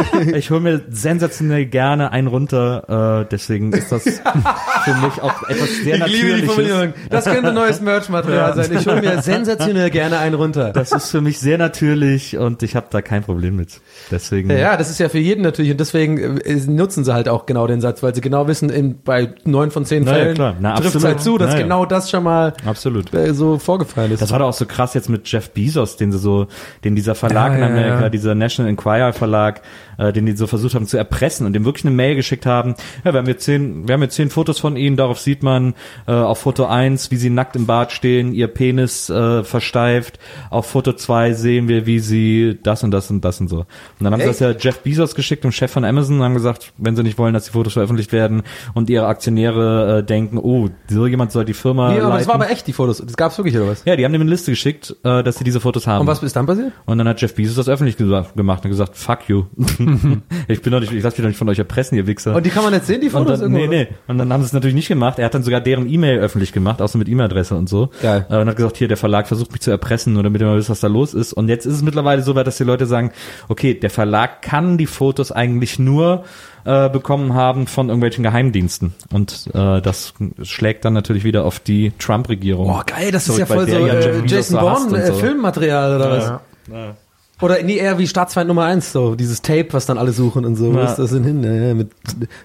ich 0.35 0.51
hol 0.51 0.59
mir 0.59 0.81
sensationell 0.89 1.65
gerne 1.65 2.11
einen 2.11 2.27
runter, 2.27 3.21
äh, 3.21 3.25
deswegen 3.29 3.73
ist 3.73 3.91
das 3.91 4.03
für 4.83 4.93
mich 5.01 5.21
auch 5.21 5.47
etwas 5.49 5.69
sehr 5.83 5.95
Ich 5.95 6.07
liebe 6.07 6.27
die 6.27 6.41
Natürliches. 6.41 6.45
Formulierung. 6.45 6.93
Das 7.09 7.25
könnte 7.25 7.53
neues 7.53 7.81
Merch-Material 7.81 8.55
sein. 8.55 8.77
Ich 8.77 8.87
hole 8.87 9.01
mir 9.01 9.21
sensationell 9.21 9.89
gerne 9.89 10.19
einen 10.19 10.35
runter. 10.35 10.71
Das 10.71 10.91
ist 10.91 11.09
für 11.09 11.21
mich 11.21 11.39
sehr 11.39 11.57
natürlich 11.57 12.37
und 12.37 12.63
ich 12.63 12.75
habe 12.75 12.87
da 12.89 13.01
kein 13.01 13.23
Problem 13.23 13.55
mit. 13.55 13.81
Deswegen. 14.09 14.49
Ja, 14.49 14.57
ja, 14.57 14.77
das 14.77 14.89
ist 14.89 14.99
ja 14.99 15.09
für 15.09 15.19
jeden 15.19 15.41
natürlich 15.41 15.71
und 15.71 15.79
deswegen 15.79 16.39
äh, 16.39 16.55
nutzen 16.67 17.03
sie 17.03 17.13
halt 17.13 17.29
auch 17.29 17.45
genau 17.45 17.67
den 17.67 17.81
Satz, 17.81 18.03
weil 18.03 18.15
sie 18.15 18.21
genau 18.21 18.47
wissen, 18.47 18.69
in, 18.69 19.01
bei 19.03 19.33
neun 19.45 19.71
von 19.71 19.85
zehn 19.85 20.05
ja, 20.05 20.13
Fällen. 20.13 20.55
Na, 20.59 20.75
trifft 20.75 20.95
es 20.95 21.03
halt 21.03 21.21
zu, 21.21 21.37
dass 21.37 21.51
Na 21.51 21.57
ja. 21.57 21.63
genau 21.63 21.85
das 21.85 22.09
schon 22.09 22.23
mal 22.23 22.53
Absolut. 22.65 23.13
äh, 23.13 23.33
so 23.33 23.57
vorgefallen 23.57 24.11
ist. 24.11 24.21
Das 24.21 24.31
war 24.31 24.39
doch 24.39 24.47
auch 24.47 24.53
so 24.53 24.65
krass 24.65 24.93
jetzt 24.93 25.09
mit 25.09 25.31
Jeff 25.31 25.51
Bezos, 25.51 25.97
den 25.97 26.11
sie 26.11 26.19
so, 26.19 26.47
den 26.83 26.95
dieser 26.95 27.15
Verlag 27.15 27.51
Ja, 27.51 27.55
in 27.55 27.61
ja, 27.61 27.67
Amerika, 27.67 28.01
ja. 28.01 28.09
dieser 28.09 28.35
National 28.35 28.69
Enquirer 28.69 29.13
Verlag, 29.13 29.61
äh, 30.01 30.11
den 30.11 30.25
die 30.25 30.33
so 30.33 30.47
versucht 30.47 30.75
haben 30.75 30.87
zu 30.87 30.97
erpressen 30.97 31.45
und 31.45 31.53
dem 31.53 31.65
wirklich 31.65 31.85
eine 31.85 31.95
Mail 31.95 32.15
geschickt 32.15 32.45
haben. 32.45 32.75
Ja, 33.05 33.13
wir 33.13 33.19
haben 33.19 33.27
jetzt 33.27 33.43
zehn, 33.43 33.87
wir 33.87 33.93
haben 33.93 34.01
jetzt 34.01 34.15
zehn 34.15 34.29
Fotos 34.29 34.59
von 34.59 34.75
ihnen, 34.75 34.97
darauf 34.97 35.19
sieht 35.19 35.43
man 35.43 35.75
äh, 36.07 36.11
auf 36.11 36.39
Foto 36.39 36.65
eins, 36.65 37.11
wie 37.11 37.17
sie 37.17 37.29
nackt 37.29 37.55
im 37.55 37.67
Bad 37.67 37.91
stehen, 37.91 38.33
ihr 38.33 38.47
Penis 38.47 39.09
äh, 39.09 39.43
versteift. 39.43 40.19
Auf 40.49 40.67
Foto 40.67 40.93
zwei 40.93 41.33
sehen 41.33 41.67
wir, 41.67 41.85
wie 41.85 41.99
sie 41.99 42.57
das 42.63 42.83
und 42.83 42.91
das 42.91 43.11
und 43.11 43.23
das 43.23 43.39
und 43.39 43.47
so. 43.47 43.59
Und 43.59 43.65
dann 43.99 44.13
haben 44.13 44.21
sie 44.21 44.27
das 44.27 44.39
ja 44.39 44.51
Jeff 44.51 44.79
Bezos 44.79 45.15
geschickt, 45.15 45.43
dem 45.43 45.51
Chef 45.51 45.71
von 45.71 45.85
Amazon, 45.85 46.17
und 46.17 46.23
haben 46.23 46.33
gesagt, 46.33 46.73
wenn 46.77 46.95
sie 46.95 47.03
nicht 47.03 47.17
wollen, 47.17 47.33
dass 47.33 47.45
die 47.45 47.51
Fotos 47.51 47.73
veröffentlicht 47.73 48.11
werden 48.11 48.43
und 48.73 48.89
ihre 48.89 49.05
Aktionäre 49.05 49.99
äh, 49.99 50.03
denken, 50.03 50.37
oh, 50.37 50.69
so 50.89 51.05
jemand 51.05 51.31
soll 51.31 51.45
die 51.45 51.53
Firma 51.53 51.93
nee, 51.93 51.99
aber 51.99 52.17
das 52.17 52.27
war 52.27 52.35
aber 52.35 52.49
echt, 52.49 52.67
die 52.67 52.73
Fotos. 52.73 52.97
Das 52.97 53.17
gab's 53.17 53.37
wirklich 53.37 53.55
oder 53.55 53.67
was? 53.67 53.85
Ja, 53.85 53.95
die 53.95 54.05
haben 54.05 54.13
ihm 54.13 54.21
eine 54.21 54.29
Liste 54.29 54.51
geschickt, 54.51 54.95
äh, 55.03 55.23
dass 55.23 55.37
sie 55.37 55.43
diese 55.43 55.59
Fotos 55.59 55.87
haben. 55.87 56.01
Und 56.01 56.07
was 56.07 56.23
ist 56.23 56.35
dann 56.35 56.45
passiert? 56.45 56.71
Und 56.85 56.97
dann 56.97 57.07
hat 57.07 57.21
Jeff 57.21 57.35
Bezos 57.35 57.55
das 57.55 57.69
öffentlich 57.69 57.97
gesagt, 57.97 58.35
gemacht 58.35 58.63
und 58.63 58.71
gesagt, 58.71 58.97
fuck 58.97 59.27
you. 59.27 59.45
ich 60.47 60.61
bin 60.61 60.71
doch 60.71 60.79
nicht, 60.79 60.91
ich 60.91 61.03
lasse 61.03 61.15
mich 61.17 61.23
doch 61.23 61.29
nicht 61.29 61.37
von 61.37 61.49
euch 61.49 61.59
erpressen, 61.59 61.97
ihr 61.97 62.07
Wichser. 62.07 62.35
Und 62.35 62.45
die 62.45 62.49
kann 62.49 62.63
man 62.63 62.73
jetzt 62.73 62.87
sehen, 62.87 63.01
die 63.01 63.09
Fotos 63.09 63.39
dann, 63.39 63.53
irgendwo? 63.53 63.73
nee, 63.73 63.85
nee. 63.89 63.95
Und 64.07 64.17
dann 64.17 64.31
haben 64.31 64.41
sie 64.41 64.47
es 64.47 64.53
natürlich 64.53 64.75
nicht 64.75 64.87
gemacht. 64.87 65.19
Er 65.19 65.25
hat 65.25 65.33
dann 65.33 65.43
sogar 65.43 65.61
deren 65.61 65.91
E-Mail 65.91 66.19
öffentlich 66.19 66.53
gemacht, 66.53 66.81
außer 66.81 66.97
mit 66.97 67.07
E-Mail-Adresse 67.09 67.55
und 67.55 67.69
so. 67.69 67.89
Geil. 68.01 68.25
Und 68.29 68.47
hat 68.47 68.55
gesagt, 68.55 68.77
hier, 68.77 68.87
der 68.87 68.97
Verlag 68.97 69.27
versucht 69.27 69.51
mich 69.51 69.61
zu 69.61 69.71
erpressen, 69.71 70.13
nur 70.13 70.23
damit 70.23 70.41
ihr 70.41 70.47
mal 70.47 70.57
wisst, 70.57 70.69
was 70.69 70.79
da 70.79 70.87
los 70.87 71.13
ist. 71.13 71.33
Und 71.33 71.49
jetzt 71.49 71.65
ist 71.65 71.75
es 71.75 71.81
mittlerweile 71.81 72.21
so 72.21 72.35
weit, 72.35 72.47
dass 72.47 72.57
die 72.57 72.63
Leute 72.63 72.85
sagen, 72.85 73.11
okay, 73.47 73.73
der 73.73 73.89
Verlag 73.89 74.41
kann 74.41 74.77
die 74.77 74.87
Fotos 74.87 75.31
eigentlich 75.31 75.79
nur 75.79 76.23
äh, 76.63 76.89
bekommen 76.89 77.33
haben 77.33 77.67
von 77.67 77.89
irgendwelchen 77.89 78.23
Geheimdiensten. 78.23 78.93
Und 79.11 79.49
äh, 79.53 79.81
das 79.81 80.13
schlägt 80.43 80.85
dann 80.85 80.93
natürlich 80.93 81.23
wieder 81.23 81.45
auf 81.45 81.59
die 81.59 81.91
Trump-Regierung. 81.97 82.67
Boah, 82.67 82.83
geil, 82.85 83.11
das 83.11 83.23
ist 83.23 83.35
Zurück, 83.35 83.39
ja 83.39 83.45
voll 83.55 83.67
so 83.67 83.85
ja 83.85 83.93
äh, 83.93 84.21
Jason 84.25 84.59
so 84.59 84.69
hasst 84.69 84.89
Bourne 84.89 84.95
und 84.95 85.01
äh, 85.01 85.07
so. 85.07 85.13
Filmmaterial 85.13 85.95
oder 85.95 86.11
was? 86.11 86.97
Oder 87.41 87.61
nee, 87.63 87.77
eher 87.77 87.97
wie 87.97 88.07
Staatsfeind 88.07 88.47
Nummer 88.47 88.65
eins, 88.65 88.91
so 88.91 89.15
dieses 89.15 89.41
Tape, 89.41 89.67
was 89.71 89.85
dann 89.85 89.97
alle 89.97 90.11
suchen 90.11 90.45
und 90.45 90.55
so. 90.55 90.67
Ja. 90.71 90.73
Wo 90.75 90.79
ist 90.81 90.95
das 90.97 91.11
denn 91.11 91.23
hin? 91.23 91.43
Ja, 91.43 91.51
ja, 91.53 91.73
mit 91.73 91.89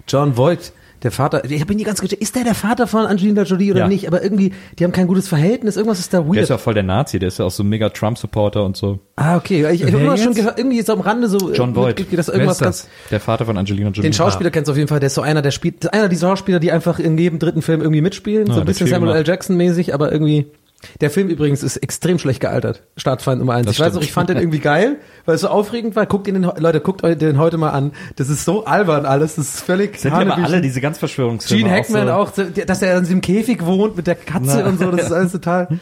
John 0.09 0.37
Voight, 0.37 0.73
der 1.03 1.11
Vater. 1.11 1.45
Ich 1.45 1.61
habe 1.61 1.73
ihn 1.73 1.77
nie 1.77 1.85
ganz 1.85 2.01
gecheckt. 2.01 2.23
Ist 2.23 2.35
der 2.35 2.45
der 2.45 2.55
Vater 2.55 2.87
von 2.87 3.05
Angelina 3.05 3.43
Jolie 3.43 3.71
oder 3.73 3.81
Ja. 3.81 3.89
nicht? 3.89 4.07
Aber 4.09 4.23
irgendwie, 4.23 4.53
die 4.79 4.85
haben 4.85 4.93
kein 4.93 5.07
gutes 5.07 5.29
Verhältnis. 5.29 5.77
Irgendwas 5.77 5.99
ist 6.01 6.15
da 6.15 6.21
Der 6.23 6.31
ist 6.31 6.37
weird. 6.37 6.49
ja 6.49 6.57
voll 6.59 6.73
der 6.75 6.83
Nazi, 6.83 7.19
der 7.19 7.29
ist 7.29 7.39
ja 7.39 7.45
auch 7.45 7.51
so 7.51 7.63
mega 7.63 7.91
Trump-Supporter 7.91 8.65
und 8.65 8.77
so. 8.79 8.99
ah, 9.17 9.37
okay. 9.37 9.67
Ich, 9.73 9.83
ich 9.83 9.87
habe 9.87 9.93
Wer 9.99 10.01
immer 10.07 10.17
schon 10.17 10.33
gehört, 10.33 10.59
irgendwie 10.59 10.79
jetzt 10.79 10.89
am 10.89 11.01
Rande 11.01 11.29
so. 11.29 11.51
äh, 11.53 11.55
John 11.55 11.75
Boyd. 11.75 11.89
mitgekriegt, 11.89 12.19
Dass 12.19 12.29
Wer 12.29 12.35
irgendwas 12.37 12.61
ist 12.63 12.67
das? 12.67 12.89
Der 13.11 13.21
Vater 13.21 13.45
von 13.45 13.59
Angelina 13.59 13.91
Jolie. 13.91 14.03
den 14.09 14.15
Schauspieler 14.15 14.51
kennst 14.51 14.69
du 14.69 14.73
auf 14.73 14.79
jeden 14.79 14.89
Fall. 14.89 15.01
Der 15.01 15.09
ist 15.09 15.15
so 15.15 15.21
einer, 15.23 15.43
der 15.43 15.51
spielt, 15.51 15.93
einer 15.93 16.09
dieser 16.09 16.29
Schauspieler, 16.29 16.59
die 16.61 16.73
einfach 16.73 16.99
in 16.99 17.19
jedem 17.19 17.39
dritten 17.39 17.61
Film 17.61 17.83
irgendwie 17.83 18.01
mitspielen. 18.01 18.47
so 18.47 18.55
der 18.55 18.63
ein 18.63 18.67
bisschen 18.67 18.87
Samuel 18.87 19.17
L. 19.17 19.27
Jackson 19.27 19.57
mäßig, 19.59 19.93
aber 19.93 20.11
irgendwie. 20.11 20.47
Der 21.01 21.11
Film 21.11 21.29
übrigens 21.29 21.63
ist 21.63 21.77
extrem 21.79 22.19
schlecht 22.19 22.41
gealtert. 22.41 22.83
Staatsfeind 22.97 23.39
Nummer 23.39 23.55
eins. 23.55 23.67
Das 23.67 23.75
ich 23.77 23.81
weiß 23.81 23.89
noch, 23.89 24.01
stimmt. 24.01 24.05
ich 24.05 24.13
fand 24.13 24.29
den 24.31 24.37
irgendwie 24.39 24.59
geil, 24.61 24.97
weil 25.25 25.35
es 25.35 25.41
so 25.41 25.49
aufregend 25.49 25.97
war. 25.97 26.07
Guckt 26.07 26.27
ihn 26.29 26.35
den, 26.35 26.51
Leute, 26.59 26.81
guckt 26.81 27.05
euch 27.05 27.17
den 27.19 27.39
heute 27.39 27.59
mal 27.59 27.71
an. 27.71 27.93
Das 28.17 28.29
ist 28.29 28.45
so 28.45 28.65
albern 28.65 29.07
alles. 29.07 29.37
Das 29.37 29.55
ist 29.55 29.61
völlig 29.63 29.99
Sind 29.99 30.13
die 30.13 30.21
aber 30.21 30.37
alle 30.37 30.61
diese 30.61 30.81
ganz 30.81 30.99
Verschwörungsfilme 30.99 31.65
Gene 31.65 31.75
Hackman 31.77 32.07
so. 32.09 32.13
auch, 32.13 32.33
so, 32.35 32.45
dass 32.45 32.83
er 32.83 32.97
in 32.99 33.05
diesem 33.05 33.21
Käfig 33.21 33.65
wohnt 33.65 33.97
mit 33.97 34.07
der 34.07 34.15
Katze 34.15 34.59
Na. 34.63 34.67
und 34.69 34.79
so. 34.79 34.91
Das 34.91 35.07
ist 35.07 35.13
alles 35.13 35.33
total. 35.37 35.79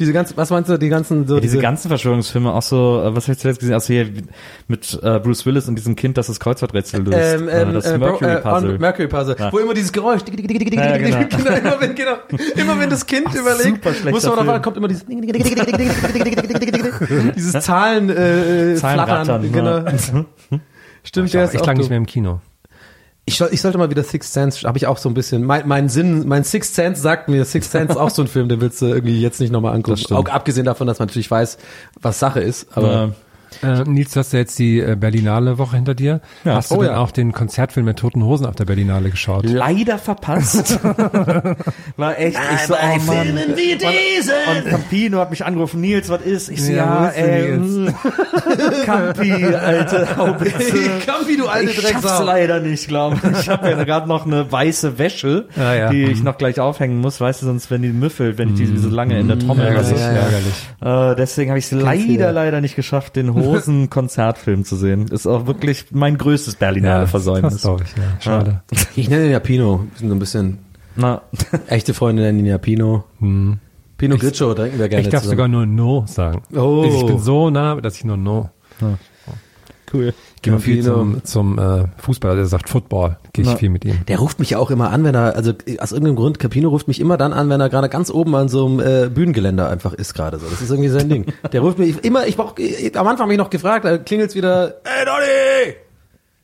Diese 0.00 0.12
ganzen, 0.14 0.34
was 0.36 0.48
meinst 0.50 0.68
du, 0.70 0.78
die 0.78 0.88
ganzen 0.88 1.26
so 1.28 1.34
Ja, 1.34 1.40
diese 1.40 1.58
ganzen 1.58 1.88
Verschwörungsfilme 1.88 2.52
auch 2.52 2.62
so, 2.62 3.02
äh, 3.04 3.14
was 3.14 3.24
habe 3.24 3.34
ich 3.34 3.38
zuletzt 3.38 3.60
gesehen? 3.60 3.74
Also 3.74 3.92
hier 3.92 4.08
mit 4.66 4.98
äh, 5.02 5.18
Bruce 5.20 5.44
Willis 5.46 5.68
und 5.68 5.76
diesem 5.76 5.94
Kind, 5.94 6.16
das 6.16 6.26
das 6.28 6.40
Kreuzworträtsel 6.40 7.02
löst. 7.04 7.16
ähm, 7.18 7.48
Äh, 7.48 7.62
ähm, 7.62 7.74
das 7.74 7.84
äh, 7.86 7.98
Mercury 7.98 8.30
äh, 8.32 8.36
Puzzle. 8.40 8.70
on- 8.72 8.80
Mercury 8.80 9.08
Puzzle, 9.08 9.36
Ja. 9.38 9.52
wo 9.52 9.58
immer 9.58 9.74
dieses 9.74 9.92
Geräusch, 9.92 10.22
Ja, 10.26 10.96
genau. 10.96 11.18
genau, 11.28 11.56
immer 11.56 11.80
wenn, 11.80 11.94
genau, 11.94 12.12
immer 12.56 12.80
wenn 12.80 12.88
das 12.90 13.04
Kind 13.06 13.26
überlegt, 13.34 13.62
super 13.84 13.90
schlechter 13.92 14.10
muss 14.10 14.24
man 14.36 14.46
drauf 14.46 14.62
kommt 14.62 14.76
immer 14.78 14.88
dieses, 14.88 15.04
dieses 17.36 17.52
Zahlen, 17.64 18.10
äh, 18.10 18.74
Zahlenrattern, 18.76 19.42
flattern, 19.44 19.52
genau. 19.52 20.60
Stimmt, 21.02 21.32
der 21.32 21.44
ist 21.44 21.54
Ich 21.54 21.60
auch 21.60 21.64
klang 21.64 21.76
nicht 21.76 21.84
doof. 21.84 21.90
mehr 21.90 21.98
im 21.98 22.06
Kino. 22.06 22.40
Ich, 23.30 23.38
soll, 23.38 23.48
ich 23.52 23.60
sollte 23.60 23.78
mal 23.78 23.90
wieder 23.90 24.02
Sixth 24.02 24.32
Sense, 24.32 24.66
habe 24.66 24.76
ich 24.76 24.88
auch 24.88 24.98
so 24.98 25.08
ein 25.08 25.14
bisschen, 25.14 25.44
mein, 25.44 25.68
mein 25.68 25.88
Sinn, 25.88 26.26
mein 26.26 26.42
Sixth 26.42 26.74
Sense 26.74 27.00
sagt 27.00 27.28
mir, 27.28 27.44
Sixth 27.44 27.70
Sense 27.70 27.92
ist 27.92 27.96
auch 27.98 28.10
so 28.10 28.22
ein 28.22 28.28
Film, 28.28 28.48
den 28.48 28.60
willst 28.60 28.82
du 28.82 28.86
irgendwie 28.86 29.20
jetzt 29.20 29.40
nicht 29.40 29.52
nochmal 29.52 29.74
angucken. 29.74 30.04
Auch 30.14 30.28
abgesehen 30.28 30.64
davon, 30.66 30.88
dass 30.88 30.98
man 30.98 31.06
natürlich 31.06 31.30
weiß, 31.30 31.56
was 32.02 32.18
Sache 32.18 32.40
ist, 32.40 32.66
aber 32.76 33.04
Äh, 33.04 33.08
Äh, 33.62 33.82
Nils, 33.84 34.12
du 34.12 34.20
hast 34.20 34.32
ja 34.32 34.38
jetzt 34.40 34.58
die 34.58 34.80
äh, 34.80 34.96
Berlinale 34.96 35.58
Woche 35.58 35.76
hinter 35.76 35.94
dir. 35.94 36.20
Ja. 36.44 36.54
Hast 36.56 36.70
du 36.70 36.76
Oh 36.76 36.82
denn 36.82 36.92
ja. 36.92 36.98
auch 36.98 37.10
den 37.10 37.32
Konzertfilm 37.32 37.86
mit 37.86 37.98
Toten 37.98 38.24
Hosen 38.24 38.46
auf 38.46 38.54
der 38.56 38.64
Berlinale 38.64 39.10
geschaut? 39.10 39.44
leider 39.46 39.98
verpasst. 39.98 40.78
War 41.96 42.18
echt, 42.18 42.38
ich 42.54 42.60
so, 42.66 42.74
oh 42.74 42.98
Mann. 43.06 43.38
wie 43.56 43.76
diesen. 43.76 44.34
Und 44.56 44.68
Campino 44.70 45.18
hat 45.18 45.30
mich 45.30 45.44
angerufen, 45.44 45.80
Nils, 45.80 46.08
was 46.08 46.22
ist? 46.22 46.48
Ich 46.50 46.64
so, 46.64 46.72
Ja, 46.72 47.06
ja, 47.06 47.08
ey, 47.10 47.56
mm, 47.58 47.88
Campi, 48.84 49.32
alte 49.54 50.16
Haubitze. 50.16 50.72
Campi, 51.06 51.36
du 51.36 51.46
alte 51.48 51.70
ich 51.70 51.80
schaff's 51.80 52.20
leider 52.24 52.60
nicht, 52.60 52.88
glaube 52.88 53.16
ich. 53.22 53.40
Ich 53.40 53.48
habe 53.48 53.68
ja 53.70 53.84
gerade 53.84 54.08
noch 54.08 54.26
eine 54.26 54.50
weiße 54.50 54.98
Wäsche, 54.98 55.46
Ja, 55.56 55.74
ja. 55.74 55.90
die 55.90 56.04
ich 56.04 56.22
noch 56.22 56.38
gleich 56.38 56.60
aufhängen 56.60 56.98
muss, 57.00 57.20
weißt 57.20 57.42
du, 57.42 57.46
sonst 57.46 57.70
wenn 57.70 57.82
die 57.82 57.88
müffelt, 57.90 58.38
wenn 58.38 58.50
ich 58.50 58.54
die 58.56 58.76
so 58.78 58.88
lange 58.88 59.18
in 59.18 59.28
der 59.28 59.38
Trommel 59.38 59.66
Ärgerlich, 59.66 59.90
lasse. 59.92 60.02
ja, 60.02 60.12
ja. 60.12 60.20
ärgerlich. 60.20 61.12
Äh, 61.12 61.16
deswegen 61.16 61.50
habe 61.50 61.58
ich 61.58 61.66
es 61.66 61.72
leider, 61.72 62.32
leider 62.32 62.60
nicht 62.60 62.76
geschafft, 62.76 63.16
den 63.16 63.34
Hosen-Konzertfilm 63.44 64.64
zu 64.64 64.76
sehen. 64.76 65.08
Ist 65.08 65.26
auch 65.26 65.46
wirklich 65.46 65.86
mein 65.90 66.16
größtes 66.18 66.56
Berlinale 66.56 67.02
das 67.02 67.10
Versäumnis. 67.10 67.62
glaube 67.62 67.84
ich, 67.84 67.96
ja. 67.96 68.20
Schade. 68.20 68.62
ich 68.96 69.08
nenne 69.08 69.26
ihn 69.26 69.30
ja 69.32 69.40
Pino. 69.40 69.86
Wir 69.92 69.98
sind 69.98 70.08
so 70.08 70.14
ein 70.14 70.18
bisschen, 70.18 70.58
Na, 70.96 71.22
echte 71.68 71.94
Freunde 71.94 72.22
nennen 72.22 72.40
ihn 72.40 72.46
ja 72.46 72.58
Pino. 72.58 73.04
Pino 73.18 74.16
Gritschow 74.16 74.54
trinken 74.54 74.78
wir 74.78 74.88
gerne 74.88 75.02
Ich 75.02 75.08
darf 75.10 75.22
zusammen. 75.22 75.36
sogar 75.36 75.48
nur 75.48 75.66
No 75.66 76.04
sagen. 76.06 76.42
Oh. 76.54 76.84
Ich 76.86 77.06
bin 77.06 77.18
so 77.18 77.50
nah, 77.50 77.80
dass 77.80 77.96
ich 77.96 78.04
nur 78.04 78.16
No. 78.16 78.50
cool. 79.92 80.14
Gehe 80.42 80.54
mal 80.54 80.58
viel 80.58 80.82
zum, 80.82 81.22
zum 81.22 81.58
äh, 81.58 81.84
Fußball, 81.98 82.30
also 82.30 82.42
er 82.42 82.46
sagt 82.46 82.70
Football, 82.70 83.18
gehe 83.34 83.44
ich 83.44 83.50
Na. 83.50 83.56
viel 83.56 83.68
mit 83.68 83.84
ihm. 83.84 84.04
Der 84.06 84.18
ruft 84.18 84.38
mich 84.38 84.50
ja 84.50 84.58
auch 84.58 84.70
immer 84.70 84.90
an, 84.90 85.04
wenn 85.04 85.14
er, 85.14 85.36
also 85.36 85.52
aus 85.78 85.92
irgendeinem 85.92 86.16
Grund, 86.16 86.38
Capino 86.38 86.70
ruft 86.70 86.88
mich 86.88 86.98
immer 86.98 87.18
dann 87.18 87.34
an, 87.34 87.50
wenn 87.50 87.60
er 87.60 87.68
gerade 87.68 87.90
ganz 87.90 88.10
oben 88.10 88.34
an 88.34 88.48
so 88.48 88.66
einem 88.66 88.80
äh, 88.80 89.08
Bühnengeländer 89.10 89.68
einfach 89.68 89.92
ist 89.92 90.14
gerade 90.14 90.38
so. 90.38 90.46
Das 90.48 90.62
ist 90.62 90.70
irgendwie 90.70 90.88
sein 90.88 91.10
Ding. 91.10 91.26
Der 91.52 91.60
ruft 91.60 91.78
mich 91.78 92.02
immer, 92.04 92.26
ich 92.26 92.36
brauch, 92.38 92.56
ich, 92.56 92.98
am 92.98 93.06
Anfang 93.06 93.24
habe 93.24 93.32
ich 93.34 93.38
noch 93.38 93.50
gefragt, 93.50 93.84
da 93.84 93.98
klingelt's 93.98 94.34
wieder, 94.34 94.76
hey 94.84 95.04
Donny, 95.04 95.74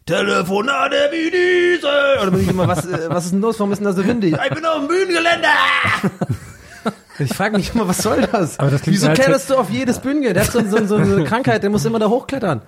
Telefonat 0.05 0.93
der 0.93 1.09
Bühne. 1.11 1.79
Oder 2.23 2.31
bin 2.31 2.43
ich 2.43 2.49
immer, 2.49 2.69
was, 2.69 2.85
äh, 2.87 3.07
was 3.09 3.25
ist 3.25 3.33
denn 3.33 3.41
los, 3.41 3.59
warum 3.59 3.73
ist 3.73 3.79
denn 3.79 3.87
das 3.87 3.97
so 3.97 4.07
windig? 4.07 4.35
Ich 4.35 4.55
bin 4.55 4.65
auf 4.67 4.79
dem 4.81 4.89
Bühnengeländer. 4.89 5.49
Ich 7.19 7.33
frage 7.35 7.57
mich 7.57 7.75
immer, 7.75 7.89
was 7.89 7.99
soll 7.99 8.29
das? 8.31 8.59
Aber 8.59 8.71
das 8.71 8.87
Wieso 8.87 9.09
halt- 9.09 9.19
kletterst 9.19 9.49
du 9.49 9.55
auf 9.57 9.71
jedes 9.71 9.99
Bühnengeländer? 10.01 10.45
Der 10.45 10.45
hat 10.45 10.71
so, 10.71 10.87
so, 10.87 10.87
so 10.87 11.15
eine 11.15 11.25
Krankheit, 11.25 11.63
der 11.63 11.71
muss 11.71 11.85
immer 11.87 11.99
da 11.99 12.11
hochklettern. 12.11 12.61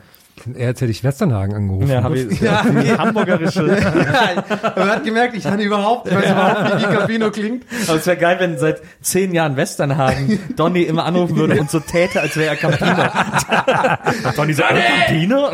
Er 0.55 0.69
hätte 0.69 0.87
ich 0.87 1.05
Westernhagen 1.05 1.55
angerufen. 1.55 1.89
Ja, 1.89 2.03
habe 2.03 2.19
ich 2.19 2.41
Ja, 2.41 2.63
die 2.65 2.93
hamburgerische. 2.93 3.69
Ja, 3.79 4.45
man 4.77 4.89
hat 4.91 5.05
gemerkt, 5.05 5.37
ich 5.37 5.45
kann 5.45 5.61
überhaupt, 5.61 6.09
ich 6.09 6.15
weiß 6.15 6.31
überhaupt 6.31 6.75
nicht, 6.75 6.91
wie 6.91 6.95
Capino 6.95 7.31
klingt. 7.31 7.65
Aber 7.87 7.99
es 7.99 8.07
wäre 8.07 8.17
geil, 8.17 8.37
wenn 8.41 8.59
seit 8.59 8.81
zehn 9.01 9.33
Jahren 9.35 9.57
Westernhagen 9.57 10.41
Donny 10.57 10.83
immer 10.83 11.05
anrufen 11.05 11.37
würde 11.37 11.61
und 11.61 11.71
so 11.71 11.81
täte, 11.81 12.21
als 12.21 12.37
wäre 12.37 12.51
er 12.51 12.57
Campino. 12.57 13.09
Donny 14.37 14.55
so, 14.55 14.63
äh, 14.63 14.67
Campino? 15.07 15.51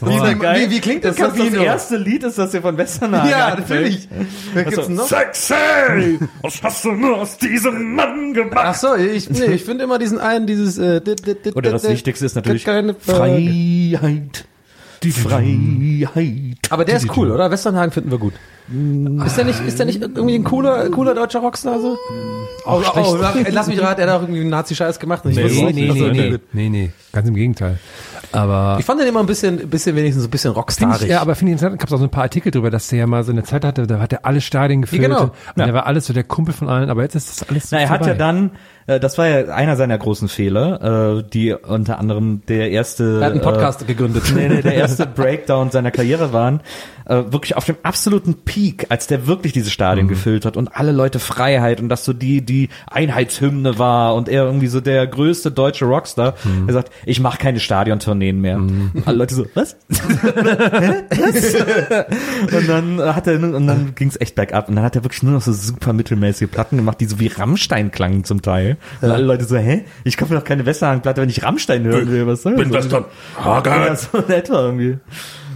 Wie, 0.00 0.66
wie, 0.66 0.70
wie 0.70 0.80
klingt 0.80 1.04
das, 1.04 1.16
Das, 1.16 1.34
ist 1.34 1.54
das 1.54 1.62
erste 1.62 1.96
Lied 1.96 2.22
ist, 2.22 2.36
das 2.36 2.50
dir 2.50 2.60
von 2.60 2.76
Westernhagen 2.76 3.30
Ja, 3.30 3.56
natürlich. 3.56 4.08
Gibt's 4.54 4.86
denn 4.86 4.94
noch? 4.96 5.06
Sexy! 5.06 6.18
Was 6.42 6.62
hast 6.62 6.84
du 6.84 6.92
nur 6.92 7.16
aus 7.18 7.38
diesem 7.38 7.94
Mann 7.94 8.34
gemacht? 8.34 8.58
Ach 8.58 8.74
so, 8.74 8.94
ich, 8.94 9.30
nee, 9.30 9.46
ich 9.46 9.64
finde 9.64 9.84
immer 9.84 9.98
diesen 9.98 10.18
einen, 10.18 10.46
dieses, 10.46 10.78
äh, 10.78 11.00
Oder 11.54 11.70
das 11.70 11.88
Wichtigste 11.88 12.26
ist 12.26 12.34
natürlich. 12.34 12.64
Freiheit. 12.64 14.44
Die 15.02 15.12
Freiheit. 15.12 16.58
Aber 16.70 16.84
der 16.84 16.96
ist 16.96 17.16
cool, 17.16 17.30
oder? 17.30 17.50
Westernhagen 17.50 17.92
finden 17.92 18.10
wir 18.10 18.18
gut. 18.18 18.34
Ist 19.24 19.36
der 19.38 19.44
nicht, 19.46 19.60
ist 19.66 19.78
der 19.78 19.86
nicht 19.86 20.02
irgendwie 20.02 20.34
ein 20.34 20.44
cooler, 20.44 20.90
cooler 20.90 21.14
deutscher 21.14 21.40
Rockstar 21.40 21.80
so? 21.80 21.96
Oh, 22.66 22.82
oh, 22.94 23.00
oh, 23.02 23.16
lass 23.50 23.66
mich 23.66 23.80
raten, 23.80 24.00
er 24.02 24.08
hat 24.08 24.16
auch 24.16 24.22
irgendwie 24.22 24.42
einen 24.42 24.50
Nazi-Scheiß 24.50 24.98
gemacht. 24.98 25.24
Ich, 25.24 25.36
wusste 25.42 25.66
es 25.68 25.74
nicht. 25.74 25.90
Also, 25.90 26.08
nee, 26.08 26.30
gut. 26.32 26.40
nee, 26.52 26.68
nee, 26.68 26.90
ganz 27.12 27.26
im 27.28 27.34
Gegenteil. 27.34 27.78
Aber 28.30 28.76
ich 28.78 28.84
fand 28.84 29.00
den 29.00 29.08
immer 29.08 29.20
ein 29.20 29.26
bisschen, 29.26 29.58
ein 29.58 29.70
bisschen 29.70 29.96
wenigstens 29.96 30.24
so 30.24 30.28
ein 30.28 30.30
bisschen 30.30 30.50
Find 30.50 30.58
rockstarig. 30.58 31.02
ich, 31.02 31.08
ja, 31.08 31.22
aber 31.22 31.34
finde 31.34 31.52
ich 31.52 31.54
interessant, 31.54 31.80
gab 31.80 31.88
es 31.88 31.94
auch 31.94 31.98
so 31.98 32.04
ein 32.04 32.10
paar 32.10 32.24
Artikel 32.24 32.52
drüber, 32.52 32.70
dass 32.70 32.88
der 32.88 32.98
ja 32.98 33.06
mal 33.06 33.24
so 33.24 33.32
eine 33.32 33.42
Zeit 33.42 33.64
hatte, 33.64 33.86
da 33.86 34.00
hat 34.00 34.12
er 34.12 34.26
alle 34.26 34.42
Stadien 34.42 34.82
gefüllt. 34.82 35.00
genau. 35.00 35.22
Und 35.22 35.32
der 35.56 35.72
war 35.72 35.86
alles 35.86 36.06
so 36.06 36.12
der 36.12 36.24
Kumpel 36.24 36.52
von 36.52 36.68
allen, 36.68 36.90
aber 36.90 37.02
jetzt 37.02 37.14
ist 37.14 37.40
das 37.40 37.48
alles 37.48 37.68
Na, 37.70 37.78
er 37.78 37.88
hat 37.88 37.98
vorbei. 38.00 38.12
ja 38.12 38.18
dann, 38.18 38.50
äh, 38.88 38.98
das 38.98 39.16
war 39.18 39.26
ja 39.28 39.54
einer 39.54 39.76
seiner 39.76 39.96
großen 39.96 40.28
Fehler, 40.28 41.18
äh, 41.18 41.22
die 41.22 41.52
unter 41.54 41.98
anderem 42.00 42.42
der 42.48 42.70
erste. 42.70 43.18
er 43.20 43.26
hat 43.26 43.32
einen 43.32 43.42
Podcast 43.42 43.86
gegründet. 43.86 44.30
Äh, 44.30 44.34
nee, 44.34 44.48
nee, 44.48 44.62
der 44.62 44.74
erste 44.74 45.06
Breakdown 45.06 45.70
seiner 45.70 45.90
Karriere 45.92 46.32
waren, 46.32 46.60
äh, 47.04 47.22
wirklich 47.30 47.56
auf 47.56 47.64
dem 47.64 47.76
absoluten 47.82 48.34
Peak, 48.44 48.86
als 48.88 49.06
der 49.06 49.26
wirklich 49.26 49.52
diese 49.52 49.70
Stadien 49.70 50.06
Mhm. 50.06 50.10
gefüllt 50.10 50.44
hat 50.44 50.56
und 50.56 50.68
alle 50.76 50.92
Leute 50.92 51.18
Freiheit 51.20 51.80
und 51.80 51.88
das 51.88 52.04
so 52.04 52.12
die 52.12 52.42
die 52.44 52.68
Einheitshymne 52.90 53.78
war 53.78 54.14
und 54.14 54.28
er 54.28 54.44
irgendwie 54.44 54.66
so 54.68 54.80
der 54.80 55.06
größte 55.06 55.50
deutsche 55.50 55.84
Rockstar. 55.84 56.34
Mhm. 56.44 56.68
Er 56.68 56.74
sagt, 56.74 56.90
ich 57.06 57.20
mache 57.20 57.38
keine 57.38 57.60
Stadiontourneen 57.60 58.40
mehr. 58.40 58.60
Alle 59.04 59.16
Leute 59.18 59.34
so, 59.34 59.46
was? 59.54 59.76
und 62.52 62.68
dann 62.68 62.98
äh, 62.98 63.12
hat 63.12 63.26
er 63.26 63.34
und 63.42 63.66
dann 63.66 63.94
ging 63.94 64.08
es 64.08 64.20
echt 64.20 64.34
bergab 64.34 64.68
und 64.68 64.76
dann 64.76 64.84
hat 64.84 64.96
er 64.96 65.04
wirklich 65.04 65.22
nur 65.22 65.32
noch 65.32 65.42
so 65.42 65.52
super 65.52 65.92
mittelmäßige 65.92 66.48
Platten 66.50 66.76
gemacht, 66.76 67.00
die 67.00 67.06
so 67.06 67.20
wie 67.20 67.26
Rammstein 67.28 67.90
klangen 67.90 68.24
zum 68.24 68.42
Teil. 68.42 68.76
Und 69.00 69.10
alle 69.10 69.24
Leute 69.24 69.44
so, 69.44 69.56
hä? 69.56 69.84
Ich 70.04 70.16
kaufe 70.16 70.34
doch 70.34 70.44
keine 70.44 70.66
Westernhagen-Platte, 70.66 71.20
wenn 71.20 71.28
ich 71.30 71.42
Rammstein 71.42 71.84
hören 71.84 72.10
will. 72.10 72.26
Was 72.26 72.42
soll 72.42 72.54
Bin 72.54 72.70
das? 72.70 72.84
Western. 72.84 73.04
Ja, 73.44 73.94
so 73.96 74.18
in 74.18 74.30
etwa 74.30 74.60
irgendwie. 74.60 74.98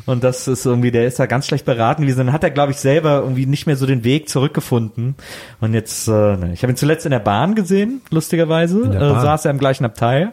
Und 0.05 0.25
das 0.25 0.49
ist 0.49 0.67
irgendwie, 0.67 0.91
der 0.91 1.07
ist 1.07 1.21
da 1.21 1.27
ganz 1.27 1.47
schlecht 1.47 1.65
beraten 1.65 2.03
gewesen. 2.03 2.19
Dann 2.27 2.33
hat 2.33 2.43
er, 2.43 2.51
glaube 2.51 2.73
ich, 2.73 2.79
selber 2.79 3.21
irgendwie 3.21 3.47
nicht 3.47 3.69
mehr 3.69 3.77
so 3.77 3.87
den 3.87 4.03
Weg 4.03 4.29
zurückgefunden. 4.29 5.15
Und 5.61 5.75
jetzt, 5.75 6.09
äh, 6.09 6.11
ne, 6.11 6.51
ich 6.53 6.65
habe 6.65 6.73
ihn 6.73 6.77
zuletzt 6.77 7.05
in 7.07 7.13
der 7.13 7.21
Bahn 7.21 7.55
gesehen, 7.55 8.01
lustigerweise. 8.11 8.81
der 8.89 9.01
Äh, 9.01 9.13
Bahn. 9.13 9.21
saß 9.23 9.45
er 9.45 9.53
im 9.53 9.59
gleichen 9.59 9.85
Abteil. 9.85 10.33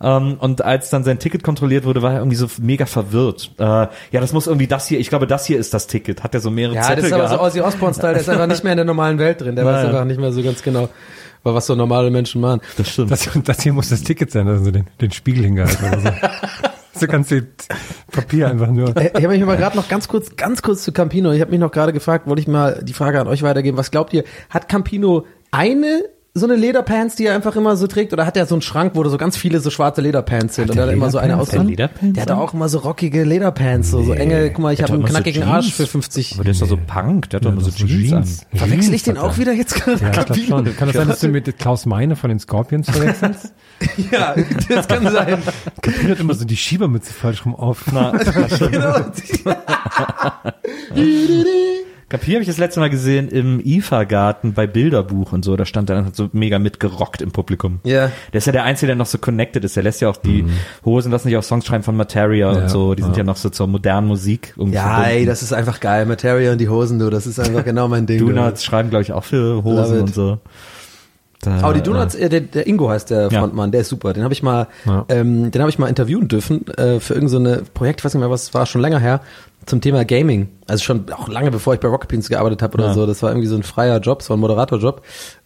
Ähm, 0.00 0.36
und 0.38 0.62
als 0.62 0.90
dann 0.90 1.02
sein 1.02 1.18
Ticket 1.18 1.42
kontrolliert 1.42 1.84
wurde, 1.84 2.02
war 2.02 2.12
er 2.12 2.18
irgendwie 2.18 2.36
so 2.36 2.46
mega 2.62 2.86
verwirrt. 2.86 3.50
Äh, 3.58 3.64
ja, 3.64 3.88
das 4.12 4.32
muss 4.32 4.46
irgendwie 4.46 4.68
das 4.68 4.86
hier, 4.86 5.00
ich 5.00 5.08
glaube, 5.08 5.26
das 5.26 5.44
hier 5.44 5.58
ist 5.58 5.74
das 5.74 5.88
Ticket. 5.88 6.22
Hat 6.22 6.32
er 6.34 6.40
so 6.40 6.52
mehrere 6.52 6.76
Ja, 6.76 6.82
Zettel 6.82 6.96
das 6.98 7.06
ist 7.06 7.12
aber 7.12 7.28
so 7.28 7.34
gehabt. 7.34 7.48
Ozzy 7.48 7.60
Osbourne-Style, 7.62 8.12
der 8.12 8.20
ist 8.22 8.28
einfach 8.28 8.46
nicht 8.46 8.62
mehr 8.62 8.74
in 8.74 8.78
der 8.78 8.86
normalen 8.86 9.18
Welt 9.18 9.40
drin. 9.40 9.56
Der 9.56 9.64
weiß 9.66 9.74
Naja. 9.74 9.88
einfach 9.88 10.04
nicht 10.04 10.20
mehr 10.20 10.30
so 10.30 10.40
ganz 10.44 10.62
genau, 10.62 10.88
was 11.42 11.66
so 11.66 11.74
normale 11.74 12.10
Menschen 12.10 12.40
machen. 12.40 12.60
das 12.76 12.88
stimmt. 12.90 13.10
Das, 13.10 13.28
das 13.44 13.62
hier 13.62 13.72
muss 13.72 13.88
das 13.88 14.02
Ticket 14.02 14.30
sein, 14.30 14.48
also 14.48 14.70
den, 14.70 14.86
den 15.00 15.10
Spiegel 15.10 15.44
hingehalten 15.44 15.88
oder 15.88 16.00
so. 16.00 16.08
so 17.00 17.06
ganz 17.06 17.28
viel 17.28 17.48
Papier 18.10 18.48
einfach 18.48 18.68
nur. 18.68 18.96
Äh, 18.96 19.10
Ich 19.16 19.24
habe 19.24 19.28
mich 19.28 19.44
mal 19.44 19.56
gerade 19.56 19.76
noch 19.76 19.88
ganz 19.88 20.08
kurz, 20.08 20.36
ganz 20.36 20.62
kurz 20.62 20.82
zu 20.82 20.92
Campino. 20.92 21.32
Ich 21.32 21.40
habe 21.40 21.50
mich 21.50 21.60
noch 21.60 21.72
gerade 21.72 21.92
gefragt, 21.92 22.26
wollte 22.26 22.42
ich 22.42 22.48
mal 22.48 22.82
die 22.82 22.92
Frage 22.92 23.20
an 23.20 23.28
euch 23.28 23.42
weitergeben. 23.42 23.76
Was 23.76 23.90
glaubt 23.90 24.12
ihr, 24.12 24.24
hat 24.50 24.68
Campino 24.68 25.26
eine 25.50 26.04
so 26.32 26.46
eine 26.46 26.54
Lederpants, 26.54 27.16
die 27.16 27.26
er 27.26 27.34
einfach 27.34 27.56
immer 27.56 27.76
so 27.76 27.88
trägt, 27.88 28.12
oder 28.12 28.24
hat 28.24 28.36
er 28.36 28.46
so 28.46 28.54
einen 28.54 28.62
Schrank, 28.62 28.92
wo 28.94 29.02
da 29.02 29.10
so 29.10 29.18
ganz 29.18 29.36
viele 29.36 29.58
so 29.58 29.70
schwarze 29.70 30.00
Lederpants 30.00 30.54
sind 30.54 30.64
Hat 30.64 30.70
und 30.70 30.76
der 30.76 30.84
er 30.84 30.88
hat 30.88 30.94
immer 30.94 31.10
so 31.10 31.18
eine 31.18 31.36
aus. 31.36 31.48
Hat 31.48 31.58
der 31.58 31.64
Lederpants 31.64 32.14
Der 32.14 32.22
hat 32.22 32.30
auch 32.30 32.54
immer 32.54 32.68
so 32.68 32.78
rockige 32.78 33.24
Lederpants, 33.24 33.90
so, 33.90 34.02
so 34.02 34.12
enge. 34.12 34.50
Guck 34.50 34.60
mal, 34.60 34.72
ich 34.72 34.82
habe 34.82 34.92
einen 34.92 35.02
so 35.02 35.08
knackigen 35.08 35.42
Jeans. 35.42 35.52
Arsch 35.52 35.72
für 35.72 35.86
50. 35.86 36.34
Aber 36.34 36.44
der 36.44 36.52
ist 36.52 36.62
doch 36.62 36.68
so 36.68 36.76
Punk, 36.76 37.30
der 37.30 37.38
hat 37.38 37.46
doch 37.46 37.52
immer 37.52 37.60
so 37.60 37.70
Jeans, 37.70 38.12
an. 38.12 38.58
Verwechsel 38.58 38.94
ich 38.94 39.02
Jeans 39.02 39.16
den 39.16 39.18
auch 39.18 39.38
wieder 39.38 39.52
jetzt 39.52 39.74
gerade? 39.74 40.00
Ja, 40.00 40.10
ich 40.10 40.24
glaube 40.24 40.40
schon. 40.40 40.76
Kann 40.76 40.88
das 40.88 40.96
sein, 40.96 41.08
dass 41.08 41.20
du 41.20 41.28
mit 41.28 41.58
Klaus 41.58 41.86
Meine 41.86 42.14
von 42.14 42.30
den 42.30 42.38
Scorpions 42.38 42.88
verwechselst? 42.88 43.52
Ja, 44.10 44.34
das 44.68 44.88
kann 44.88 45.10
sein. 45.10 45.38
Kapiert 45.80 46.10
hat 46.10 46.20
immer 46.20 46.34
so 46.34 46.44
die 46.44 46.56
Schiebermütze 46.56 47.14
falsch 47.14 47.46
rum 47.46 47.54
auf. 47.54 47.86
genau. 48.70 48.96
Kapier 52.10 52.34
habe 52.34 52.42
ich 52.42 52.48
das 52.48 52.58
letzte 52.58 52.80
Mal 52.80 52.90
gesehen 52.90 53.28
im 53.28 53.60
IFA-Garten 53.64 54.52
bei 54.52 54.66
Bilderbuch 54.66 55.32
und 55.32 55.44
so. 55.44 55.56
Da 55.56 55.64
stand 55.64 55.88
er 55.90 55.96
dann 56.02 56.12
so 56.12 56.28
mega 56.32 56.58
mitgerockt 56.58 57.22
im 57.22 57.30
Publikum. 57.30 57.80
Ja. 57.84 58.10
Der 58.32 58.38
ist 58.38 58.46
ja 58.46 58.52
der 58.52 58.64
Einzige, 58.64 58.88
der 58.88 58.96
noch 58.96 59.06
so 59.06 59.16
connected 59.18 59.64
ist. 59.64 59.76
Der 59.76 59.82
lässt 59.84 60.00
ja 60.00 60.10
auch 60.10 60.16
die 60.16 60.44
Hosen, 60.84 61.10
lassen 61.12 61.28
sich 61.28 61.36
auch 61.36 61.42
Songs 61.42 61.64
schreiben 61.64 61.84
von 61.84 61.96
Materia 61.96 62.52
Ja, 62.52 62.58
und 62.62 62.68
so. 62.68 62.94
Die 62.94 63.02
sind 63.02 63.12
ja. 63.12 63.18
ja 63.18 63.24
noch 63.24 63.36
so 63.36 63.48
zur 63.48 63.66
modernen 63.68 64.08
Musik. 64.08 64.52
irgendwie 64.56 64.74
Ja, 64.76 64.82
verbunden. 64.96 65.10
ey, 65.10 65.24
das 65.26 65.42
ist 65.42 65.52
einfach 65.52 65.80
geil. 65.80 66.04
Materia 66.04 66.52
und 66.52 66.58
die 66.58 66.68
Hosen, 66.68 66.98
du, 66.98 67.08
das 67.10 67.26
ist 67.26 67.38
einfach 67.40 67.64
genau 67.64 67.88
mein 67.88 68.06
Ding. 68.06 68.18
Donuts 68.26 68.64
schreiben, 68.64 68.90
glaube 68.90 69.02
ich, 69.02 69.12
auch 69.12 69.24
für 69.24 69.62
Hosen 69.64 70.00
und 70.02 70.14
so. 70.14 70.38
Da, 71.42 71.58
Aber 71.62 71.72
die 71.72 71.80
Donuts, 71.80 72.14
äh, 72.16 72.28
der, 72.28 72.40
der 72.40 72.66
Ingo 72.66 72.90
heißt 72.90 73.08
der 73.10 73.30
Ja. 73.32 73.40
Frontmann, 73.40 73.70
der 73.72 73.80
ist 73.80 73.88
super. 73.88 74.12
Den 74.12 74.24
habe 74.24 74.34
ich 74.34 74.42
mal, 74.42 74.66
Ja. 74.84 75.06
ähm, 75.08 75.50
den 75.50 75.62
habe 75.62 75.70
ich 75.70 75.78
mal 75.78 75.86
interviewen 75.86 76.28
dürfen 76.28 76.66
äh, 76.76 77.00
für 77.00 77.14
irgendein 77.14 77.28
so 77.28 77.38
eine 77.38 77.62
Projekt, 77.72 78.00
ich 78.00 78.04
weiß 78.04 78.12
nicht 78.12 78.20
mehr, 78.20 78.28
was 78.30 78.42
es 78.42 78.52
war, 78.54 78.66
schon 78.66 78.82
länger 78.82 78.98
her, 78.98 79.20
zum 79.70 79.80
Thema 79.80 80.04
Gaming. 80.04 80.48
Also 80.66 80.84
schon 80.84 81.10
auch 81.12 81.28
lange 81.28 81.50
bevor 81.50 81.72
ich 81.74 81.80
bei 81.80 81.88
Rocket 81.88 82.08
Beans 82.08 82.28
gearbeitet 82.28 82.60
habe 82.62 82.74
oder 82.74 82.86
Ja. 82.88 82.92
so. 82.94 83.06
Das 83.06 83.22
war 83.22 83.30
irgendwie 83.30 83.46
so 83.48 83.56
ein 83.56 83.62
freier 83.62 83.98
Job, 84.00 84.22
so 84.22 84.34
ein 84.34 84.40
Moderatorjob. 84.40 85.00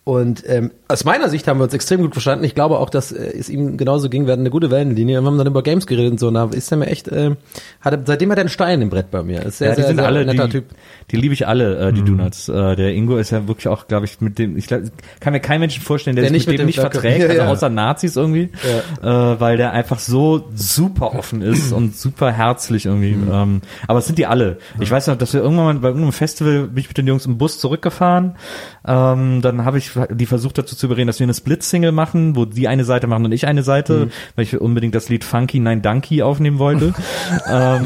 Und 0.06 0.42
ähm, 0.46 0.70
aus 0.86 1.04
meiner 1.06 1.30
Sicht 1.30 1.48
haben 1.48 1.58
wir 1.58 1.64
uns 1.64 1.72
extrem 1.72 2.02
gut 2.02 2.12
verstanden. 2.12 2.44
Ich 2.44 2.54
glaube 2.54 2.78
auch, 2.78 2.90
dass 2.90 3.10
äh, 3.10 3.24
es 3.38 3.48
ihm 3.48 3.78
genauso 3.78 4.10
ging. 4.10 4.26
Wir 4.26 4.32
hatten 4.32 4.42
eine 4.42 4.50
gute 4.50 4.70
Wellenlinie. 4.70 5.18
Wir 5.22 5.26
haben 5.26 5.38
dann 5.38 5.46
über 5.46 5.62
Games 5.62 5.86
geredet 5.86 6.12
und 6.12 6.20
so. 6.20 6.28
Und 6.28 6.34
da 6.34 6.44
ist 6.52 6.70
er 6.70 6.76
mir 6.76 6.88
echt, 6.88 7.08
äh, 7.08 7.36
hat, 7.80 7.94
er- 7.94 8.02
seitdem 8.04 8.30
hat 8.30 8.36
er 8.36 8.42
einen 8.42 8.50
Stein 8.50 8.82
im 8.82 8.90
Brett 8.90 9.10
bei 9.10 9.22
mir. 9.22 9.42
Ist 9.46 9.58
sehr, 9.58 9.68
ja, 9.70 9.74
die 9.74 9.80
sehr, 9.80 9.88
sind 9.88 9.96
sehr 9.96 10.06
alle, 10.06 10.26
netter 10.26 10.44
die, 10.44 10.52
Typ. 10.52 10.64
die 11.10 11.16
liebe 11.16 11.32
ich 11.32 11.46
alle, 11.48 11.78
äh, 11.88 11.92
die 11.94 12.02
Donuts. 12.04 12.50
Äh, 12.50 12.76
der 12.76 12.92
Ingo 12.92 13.16
ist 13.16 13.30
ja 13.30 13.48
wirklich 13.48 13.66
auch, 13.68 13.88
glaube 13.88 14.04
ich, 14.04 14.20
mit 14.20 14.38
dem, 14.38 14.58
ich 14.58 14.66
glaub, 14.66 14.82
kann 15.20 15.32
mir 15.32 15.40
keinen 15.40 15.60
Menschen 15.60 15.82
vorstellen, 15.82 16.16
der, 16.16 16.24
Der 16.24 16.28
sich 16.28 16.36
nicht 16.38 16.46
mit 16.48 16.52
mit 16.54 16.58
dem 16.60 16.64
dem 16.64 16.66
nicht 16.66 16.80
verträgt, 16.80 17.20
Ja, 17.20 17.28
also 17.28 17.40
ja. 17.40 17.48
außer 17.48 17.68
Nazis 17.70 18.16
irgendwie, 18.16 18.50
äh, 19.02 19.06
weil 19.06 19.56
der 19.56 19.72
einfach 19.72 19.98
so 20.00 20.44
super 20.54 21.14
offen 21.14 21.40
ist 21.40 21.72
und 21.72 21.96
super 21.96 22.30
herzlich 22.30 22.84
irgendwie. 22.84 23.12
Mhm. 23.14 23.30
Ähm, 23.32 23.60
aber 23.88 24.00
es 24.00 24.06
sind 24.06 24.18
die 24.18 24.26
alle. 24.26 24.58
Ich 24.80 24.90
weiß 24.90 25.06
noch, 25.06 25.16
dass 25.16 25.32
wir 25.32 25.40
irgendwann 25.40 25.64
mal 25.64 25.74
bei 25.76 25.88
irgendeinem 25.88 26.12
Festival 26.12 26.64
bin 26.66 26.76
ich 26.82 26.88
mit 26.88 26.98
den 26.98 27.06
Jungs 27.06 27.24
im 27.24 27.38
Bus 27.38 27.58
zurückgefahren. 27.58 28.36
Ähm, 28.86 29.40
dann 29.40 29.64
habe 29.64 29.78
ich 29.78 29.93
die 30.10 30.26
versucht 30.26 30.58
dazu 30.58 30.76
zu 30.76 30.86
überreden, 30.86 31.06
dass 31.06 31.18
wir 31.20 31.24
eine 31.24 31.34
Split-Single 31.34 31.92
machen, 31.92 32.36
wo 32.36 32.44
die 32.44 32.68
eine 32.68 32.84
Seite 32.84 33.06
machen 33.06 33.24
und 33.24 33.32
ich 33.32 33.46
eine 33.46 33.62
Seite, 33.62 34.08
weil 34.36 34.44
ich 34.44 34.60
unbedingt 34.60 34.94
das 34.94 35.08
Lied 35.08 35.24
Funky 35.24 35.60
Nein 35.60 35.82
Donkey 35.82 36.22
aufnehmen 36.22 36.58
wollte. 36.58 36.94
ähm, 37.50 37.84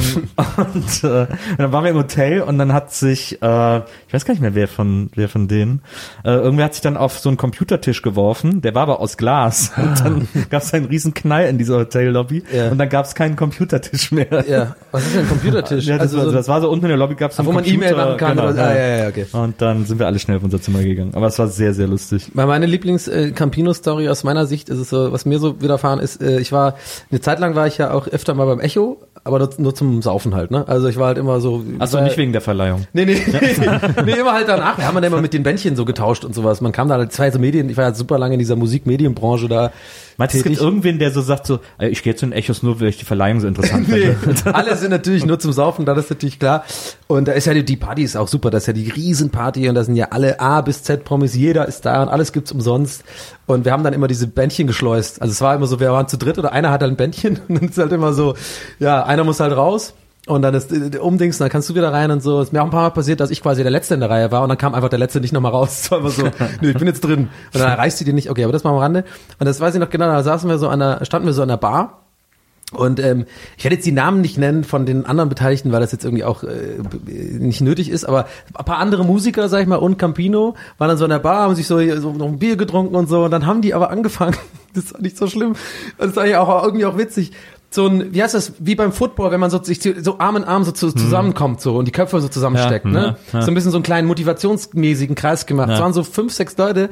und, 0.57 1.05
äh, 1.05 1.21
und 1.21 1.59
dann 1.59 1.73
waren 1.73 1.85
wir 1.85 1.91
im 1.91 1.97
Hotel 1.97 2.43
und 2.43 2.59
dann 2.59 2.73
hat 2.73 2.93
sich, 2.93 3.41
äh, 3.43 3.77
ich 3.79 4.13
weiß 4.13 4.25
gar 4.25 4.35
nicht 4.35 4.41
mehr, 4.41 4.55
wer 4.55 4.69
von, 4.69 5.11
wer 5.15 5.29
von 5.29 5.49
denen, 5.49 5.83
äh, 6.25 6.31
irgendwer 6.31 6.67
hat 6.67 6.75
sich 6.75 6.83
dann 6.83 6.97
auf 6.97 7.19
so 7.19 7.29
einen 7.29 7.37
Computertisch 7.39 8.03
geworfen, 8.03 8.61
der 8.61 8.75
war 8.75 8.83
aber 8.83 9.01
aus 9.01 9.17
Glas. 9.17 9.73
Und 9.79 10.01
dann 10.05 10.29
gab 10.51 10.63
es 10.63 10.73
einen 10.75 10.87
riesen 10.87 11.15
Knall 11.15 11.47
in 11.47 11.59
dieser 11.59 11.79
Hotellobby 11.79 12.43
Ja. 12.53 12.71
und 12.71 12.79
dann 12.79 12.89
gab 12.89 13.07
es 13.07 13.15
keinen 13.15 13.37
Computertisch 13.37 14.13
mehr. 14.13 14.45
Ja, 14.49 14.77
was 14.91 15.05
ist 15.07 15.15
denn 15.15 15.23
ein 15.23 15.29
Computertisch? 15.29 15.87
Ja, 15.87 15.99
das, 15.99 16.09
also 16.13 16.19
war, 16.19 16.25
so, 16.27 16.33
das 16.33 16.49
war 16.49 16.61
so 16.61 16.71
unten 16.71 16.87
in 16.87 16.91
der 16.91 16.99
Lobby 16.99 17.15
gab 17.15 17.31
es 17.31 17.41
Ah, 17.41 17.45
wo 17.47 17.53
man 17.53 17.65
E-Mail 17.65 17.95
machen 17.95 18.17
kann 18.17 18.39
oder 18.39 18.53
so. 18.55 18.61
Ah, 18.61 18.75
ja, 18.75 18.97
ja, 18.99 19.09
okay. 19.09 19.27
Und 19.33 19.61
dann 19.61 19.85
sind 19.87 19.99
wir 19.99 20.07
alle 20.07 20.19
schnell 20.19 20.37
auf 20.39 20.43
unser 20.43 20.61
Zimmer 20.61 20.83
gegangen. 20.83 21.13
Aber 21.15 21.27
es 21.27 21.39
war 21.39 21.49
sehr, 21.49 21.75
sehr 21.75 21.87
lustig. 21.87 21.98
Weil 22.35 22.47
meine 22.47 22.67
Lieblings-Campino-Story 22.67 24.09
aus 24.09 24.25
meiner 24.25 24.47
Sicht 24.47 24.69
ist 24.69 24.79
es 24.79 24.91
so, 24.91 25.13
was 25.13 25.25
mir 25.27 25.39
so 25.39 25.61
widerfahren 25.61 25.99
ist, 26.01 26.23
äh, 26.23 26.41
ich 26.41 26.53
war, 26.53 26.77
eine 27.11 27.21
Zeit 27.21 27.41
lang 27.41 27.55
war 27.55 27.67
ich 27.67 27.79
ja 27.79 27.93
auch 27.93 28.07
öfter 28.09 28.35
mal 28.35 28.47
beim 28.47 28.61
Echo, 28.61 29.01
aber 29.25 29.51
nur, 29.59 29.75
zum 29.75 30.01
Saufen 30.03 30.35
halt, 30.35 30.51
ne? 30.51 30.67
Also 30.69 30.89
ich 30.89 30.97
war 30.97 31.09
halt 31.09 31.19
immer 31.19 31.41
so. 31.41 31.63
Weil- 31.99 32.05
nicht 32.05 32.17
wegen 32.17 32.33
der 32.33 32.41
Verleihung. 32.41 32.87
Nee, 32.93 33.05
nee, 33.05 33.23
nee, 34.05 34.13
immer 34.13 34.33
halt 34.33 34.49
danach. 34.49 34.79
Wir 34.79 34.87
haben 34.87 34.95
dann 34.95 35.05
immer 35.05 35.21
mit 35.21 35.35
den 35.35 35.43
Bändchen 35.43 35.77
so 35.77 35.85
getauscht 35.85 36.25
und 36.25 36.35
sowas. 36.35 36.61
Man 36.61 36.73
kam 36.73 36.89
da 36.89 36.97
halt 36.97 37.13
zwei 37.13 37.31
so 37.31 37.39
Medien, 37.39 37.69
ich 37.69 37.77
war 37.77 37.85
ja 37.85 37.95
super 37.95 38.19
lange 38.19 38.35
in 38.35 38.39
dieser 38.39 38.57
Musikmedienbranche 38.57 39.49
da. 39.49 39.73
Meinst 40.19 40.35
du, 40.35 40.39
es 40.39 40.45
gibt 40.45 40.61
irgendwen, 40.61 40.99
der 40.99 41.13
so 41.13 41.21
sagt 41.21 41.47
so, 41.47 41.61
ich 41.79 42.03
gehe 42.03 42.17
zu 42.17 42.27
den 42.27 42.33
Echos 42.33 42.65
nur, 42.65 42.81
weil 42.81 42.89
ich 42.89 42.99
die 42.99 43.05
Verleihung 43.05 43.39
so 43.41 43.47
interessant 43.47 43.89
Nee, 43.89 44.15
finde? 44.15 44.53
alle 44.55 44.77
sind 44.77 44.91
natürlich 44.91 45.25
nur 45.25 45.39
zum 45.39 45.53
Saufen, 45.53 45.87
das 45.87 45.97
ist 45.97 46.11
natürlich 46.11 46.41
klar. 46.41 46.65
Und 47.07 47.29
da 47.29 47.33
ist 47.33 47.47
ja 47.47 47.55
die, 47.55 47.65
die 47.65 47.77
Party 47.77 48.03
ist 48.03 48.17
auch 48.17 48.27
super, 48.27 48.51
das 48.51 48.65
ist 48.65 48.67
ja 48.67 48.73
die 48.73 48.91
Riesenparty 48.91 49.69
und 49.69 49.77
da 49.77 49.85
sind 49.85 49.95
ja 49.95 50.09
alle 50.11 50.41
A 50.41 50.61
bis 50.61 50.83
Z 50.83 51.05
Promis, 51.05 51.37
jeder 51.37 51.69
ist 51.69 51.87
da 51.87 52.03
und 52.03 52.09
alles 52.09 52.33
gibt's 52.33 52.51
umsonst. 52.51 53.05
Und 53.47 53.65
wir 53.65 53.71
haben 53.71 53.85
dann 53.85 53.93
immer 53.93 54.09
diese 54.09 54.27
Bändchen 54.27 54.67
geschleust. 54.67 55.23
Also 55.23 55.31
es 55.31 55.41
war 55.41 55.55
immer 55.55 55.69
so, 55.69 55.79
wir 55.79 55.93
waren 55.93 56.09
zu 56.09 56.19
dritt 56.19 56.37
oder 56.37 56.51
einer 56.51 56.73
hat 56.73 56.83
halt 56.83 56.93
ein 56.93 56.97
Bändchen 56.97 57.39
und 57.49 57.63
dann 57.63 57.69
ist 57.69 57.79
halt 57.79 57.93
immer 57.93 58.13
so, 58.13 58.35
ja, 58.81 59.05
einer 59.05 59.23
muss 59.23 59.39
halt 59.39 59.57
raus. 59.57 59.95
Und 60.29 60.43
dann 60.43 60.55
ist 60.55 60.71
äh, 60.73 60.99
Umdings, 60.99 61.39
dann 61.39 61.49
kannst 61.49 61.69
du 61.71 61.75
wieder 61.75 61.93
rein 61.93 62.11
und 62.11 62.23
so. 62.23 62.41
Es 62.41 62.49
ist 62.49 62.53
mir 62.53 62.61
auch 62.61 62.67
ein 62.67 62.71
paar 62.71 62.83
Mal 62.83 62.91
passiert, 62.91 63.21
dass 63.21 63.31
ich 63.31 63.43
quasi 63.43 63.63
der 63.63 63.71
Letzte 63.71 63.95
in 63.95 64.01
der 64.01 64.11
Reihe 64.11 64.31
war 64.31 64.43
und 64.43 64.49
dann 64.51 64.59
kam 64.59 64.75
einfach 64.75 64.91
der 64.91 64.99
Letzte 64.99 65.21
nicht 65.21 65.33
nochmal 65.33 65.53
raus. 65.53 65.81
Es 65.83 65.91
war 65.91 65.99
immer 65.99 66.11
so, 66.11 66.23
nö, 66.61 66.71
ich 66.71 66.79
bin 66.79 66.87
jetzt 66.87 67.01
drin. 67.01 67.29
Und 67.53 67.61
dann 67.61 67.71
erreichst 67.71 68.01
du 68.01 68.05
die 68.05 68.13
nicht. 68.13 68.31
Okay, 68.31 68.45
aber 68.45 68.53
das 68.53 68.63
mal 68.63 68.71
am 68.71 68.77
Rande. 68.77 69.05
Und 69.39 69.47
das 69.47 69.61
weiß 69.61 69.75
ich 69.75 69.81
noch 69.81 69.91
genau, 69.91 70.07
da 70.07 70.23
saßen 70.23 70.49
wir 70.49 70.59
so 70.59 70.69
an 70.69 70.81
der, 70.81 71.05
standen 71.05 71.27
wir 71.27 71.33
so 71.33 71.43
an 71.43 71.49
der 71.49 71.57
Bar 71.57 72.05
und 72.73 73.01
ähm, 73.01 73.25
ich 73.57 73.65
werde 73.65 73.77
jetzt 73.77 73.87
die 73.87 73.93
Namen 73.93 74.21
nicht 74.21 74.37
nennen 74.37 74.63
von 74.63 74.85
den 74.85 75.07
anderen 75.07 75.31
Beteiligten, 75.31 75.73
weil 75.73 75.81
das 75.81 75.93
jetzt 75.93 76.05
irgendwie 76.05 76.25
auch 76.25 76.45
äh, 76.45 76.79
nicht 77.07 77.63
nötig 77.63 77.89
ist, 77.89 78.05
aber 78.05 78.27
ein 78.55 78.65
paar 78.65 78.79
andere 78.79 79.07
Musiker, 79.07 79.49
sag 79.49 79.63
ich 79.63 79.67
mal, 79.67 79.77
und 79.77 79.99
Campino 79.99 80.55
waren 80.77 80.89
dann 80.89 80.99
so 80.99 81.05
in 81.05 81.11
der 81.11 81.19
Bar, 81.19 81.45
haben 81.45 81.55
sich 81.55 81.67
so, 81.67 81.79
so 81.97 82.13
noch 82.13 82.27
ein 82.27 82.39
Bier 82.39 82.57
getrunken 82.57 82.95
und 82.95 83.09
so 83.09 83.25
und 83.25 83.31
dann 83.31 83.47
haben 83.47 83.63
die 83.63 83.73
aber 83.73 83.89
angefangen, 83.91 84.37
das 84.75 84.85
ist 84.85 85.01
nicht 85.01 85.17
so 85.17 85.29
schlimm, 85.29 85.55
das 85.97 86.09
ist 86.09 86.19
eigentlich 86.19 86.37
auch 86.37 86.63
irgendwie 86.63 86.85
auch 86.85 86.99
witzig, 86.99 87.33
so 87.71 87.87
ein, 87.87 88.15
wie 88.15 88.23
heißt 88.23 88.33
das, 88.35 88.55
wie 88.61 88.75
beim 88.75 88.93
Football, 88.93 89.31
wenn 89.31 89.41
man 89.41 89.51
so, 89.51 89.63
sich 89.63 89.81
so 90.01 90.19
Arm 90.19 90.37
in 90.37 90.45
Arm 90.45 90.65
so 90.65 90.73
zu, 90.73 90.91
zusammenkommt 90.91 91.61
so 91.61 91.77
und 91.77 91.85
die 91.85 91.93
Köpfe 91.93 92.19
so 92.21 92.29
zusammensteckt, 92.29 92.87
Ja, 92.87 92.91
ne? 92.91 93.17
ja, 93.33 93.39
ja. 93.39 93.43
So 93.43 93.51
ein 93.51 93.55
bisschen 93.55 93.73
so 93.73 93.77
einen 93.77 93.83
kleinen 93.85 94.09
motivationsmäßigen 94.09 95.15
Kreis 95.15 95.45
gemacht. 95.45 95.71
Es 95.71 95.79
waren 95.81 95.93
so 95.93 96.03
fünf, 96.03 96.33
sechs 96.33 96.57
Leute 96.57 96.89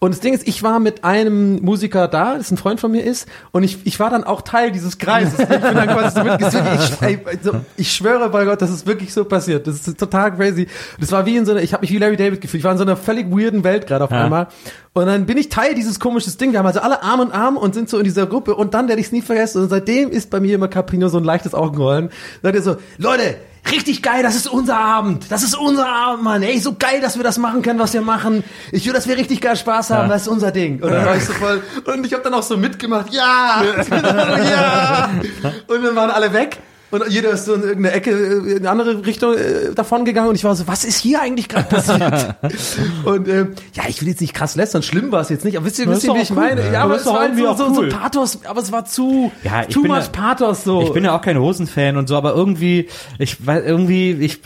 Und 0.00 0.12
das 0.12 0.20
Ding 0.20 0.32
ist, 0.32 0.46
ich 0.46 0.62
war 0.62 0.78
mit 0.78 1.02
einem 1.02 1.60
Musiker 1.60 2.06
da, 2.06 2.36
das 2.36 2.52
ein 2.52 2.56
Freund 2.56 2.78
von 2.78 2.92
mir 2.92 3.02
ist, 3.02 3.26
und 3.50 3.64
ich, 3.64 3.78
ich 3.84 3.98
war 3.98 4.10
dann 4.10 4.22
auch 4.22 4.42
Teil 4.42 4.70
dieses 4.70 4.98
Kreises. 4.98 5.40
Ich 5.40 5.48
bin 5.48 5.60
dann 5.60 5.88
quasi 5.88 6.20
so. 6.50 6.58
Ich, 6.58 7.02
ey, 7.02 7.18
also, 7.24 7.60
ich 7.76 7.92
schwöre 7.92 8.28
bei 8.28 8.44
Gott, 8.44 8.62
das 8.62 8.70
ist 8.70 8.86
wirklich 8.86 9.12
so 9.12 9.24
passiert. 9.24 9.66
Das 9.66 9.88
ist 9.88 9.98
total 9.98 10.36
crazy. 10.36 10.68
Das 11.00 11.10
war 11.10 11.26
wie 11.26 11.36
in 11.36 11.46
so 11.46 11.52
einer, 11.52 11.62
ich 11.62 11.72
habe 11.72 11.80
mich 11.80 11.90
wie 11.90 11.98
Larry 11.98 12.16
David 12.16 12.40
gefühlt. 12.40 12.60
Ich 12.60 12.64
war 12.64 12.72
in 12.72 12.78
so 12.78 12.84
einer 12.84 12.96
völlig 12.96 13.28
weirden 13.30 13.64
Welt 13.64 13.88
gerade 13.88 14.04
auf 14.04 14.12
einmal. 14.12 14.46
Und 14.92 15.06
dann 15.06 15.26
bin 15.26 15.36
ich 15.36 15.48
Teil 15.48 15.74
dieses 15.74 15.98
komisches 15.98 16.36
Ding. 16.36 16.52
Wir 16.52 16.60
haben 16.60 16.66
also 16.66 16.80
alle 16.80 17.02
Arm 17.02 17.20
in 17.20 17.32
Arm 17.32 17.56
und 17.56 17.74
sind 17.74 17.88
so 17.88 17.98
in 17.98 18.04
dieser 18.04 18.26
Gruppe. 18.26 18.54
Und 18.54 18.74
dann 18.74 18.88
werde 18.88 19.00
ich 19.00 19.08
es 19.08 19.12
nie 19.12 19.22
vergessen. 19.22 19.62
Und 19.62 19.68
seitdem 19.68 20.10
ist 20.10 20.30
bei 20.30 20.38
mir 20.38 20.54
immer 20.54 20.68
Caprino 20.68 21.08
so 21.08 21.18
ein 21.18 21.24
leichtes 21.24 21.54
Augenrollen. 21.54 22.10
Sagt 22.42 22.54
er 22.54 22.62
so, 22.62 22.76
Leute, 22.98 23.36
richtig 23.70 24.02
geil, 24.02 24.22
das 24.22 24.34
ist 24.34 24.46
unser 24.46 24.78
Abend. 24.78 25.26
Das 25.30 25.42
ist 25.42 25.56
unser 25.56 25.88
Abend, 25.88 26.24
Mann. 26.24 26.42
Ey, 26.42 26.58
so 26.58 26.74
geil, 26.78 27.00
dass 27.00 27.16
wir 27.16 27.24
das 27.24 27.38
machen 27.38 27.62
können, 27.62 27.78
was 27.78 27.92
wir 27.92 28.02
machen. 28.02 28.44
Ich 28.72 28.86
will, 28.86 28.92
dass 28.92 29.06
wir 29.08 29.16
richtig 29.16 29.40
geil 29.40 29.56
Spaß 29.56 29.90
haben. 29.90 30.08
Das 30.08 30.22
ist 30.22 30.28
unser 30.28 30.50
Ding. 30.52 30.82
Und 30.82 30.90
dann 30.90 31.04
war 31.04 31.16
ich 31.16 31.24
so 31.24 31.32
voll, 31.32 31.62
und 31.84 32.06
ich 32.06 32.12
habe 32.12 32.22
dann 32.22 32.34
auch 32.34 32.42
so 32.42 32.56
mitgemacht. 32.56 33.12
Ja, 33.12 33.62
ja. 33.62 35.10
Und 35.66 35.82
dann 35.82 35.96
waren 35.96 36.10
alle 36.10 36.32
weg. 36.32 36.58
Und 36.90 37.04
jeder 37.08 37.30
ist 37.30 37.44
so 37.44 37.54
in 37.54 37.62
irgendeine 37.62 37.92
Ecke, 37.92 38.10
äh, 38.10 38.52
in 38.52 38.56
eine 38.58 38.70
andere 38.70 39.04
Richtung 39.06 39.34
äh, 39.34 39.74
davon 39.74 40.04
gegangen 40.04 40.28
und 40.28 40.34
ich 40.34 40.44
war 40.44 40.54
so, 40.56 40.66
was 40.66 40.84
ist 40.84 40.98
hier 40.98 41.20
eigentlich 41.20 41.48
gerade 41.48 41.68
passiert? 41.68 42.34
und 43.04 43.28
äh, 43.28 43.46
ja, 43.74 43.82
ich 43.88 44.00
will 44.00 44.08
jetzt 44.08 44.20
nicht 44.20 44.34
krass 44.34 44.56
lästern, 44.56 44.82
schlimm 44.82 45.12
war 45.12 45.20
es 45.20 45.28
jetzt 45.28 45.44
nicht, 45.44 45.56
aber 45.56 45.66
wisst 45.66 45.78
ihr, 45.78 45.86
wisst 45.86 46.04
ihr, 46.04 46.14
wie 46.14 46.20
ich 46.20 46.30
cool, 46.30 46.36
meine? 46.36 46.64
ja. 46.64 46.72
Ja, 46.72 46.84
aber 46.84 46.96
es 46.96 47.06
war 47.06 47.22
irgendwie 47.24 47.42
so, 47.42 47.54
so, 47.54 47.74
so 47.74 47.80
cool. 47.82 47.88
Pathos, 47.88 48.38
aber 48.44 48.60
es 48.60 48.72
war 48.72 48.84
zu, 48.84 49.30
Ja, 49.42 49.62
ich 49.68 49.74
too 49.74 49.82
bin 49.82 49.90
much 49.90 50.04
ja- 50.04 50.08
Pathos 50.12 50.64
so. 50.64 50.82
Ich 50.82 50.92
bin 50.92 51.04
ja 51.04 51.14
auch 51.16 51.20
kein 51.20 51.38
Hosen-Fan 51.38 51.96
und 51.96 52.08
so, 52.08 52.16
aber 52.16 52.34
irgendwie, 52.34 52.88
ich 53.18 53.44
weiß 53.46 53.64
irgendwie, 53.66 54.12
ich 54.12 54.40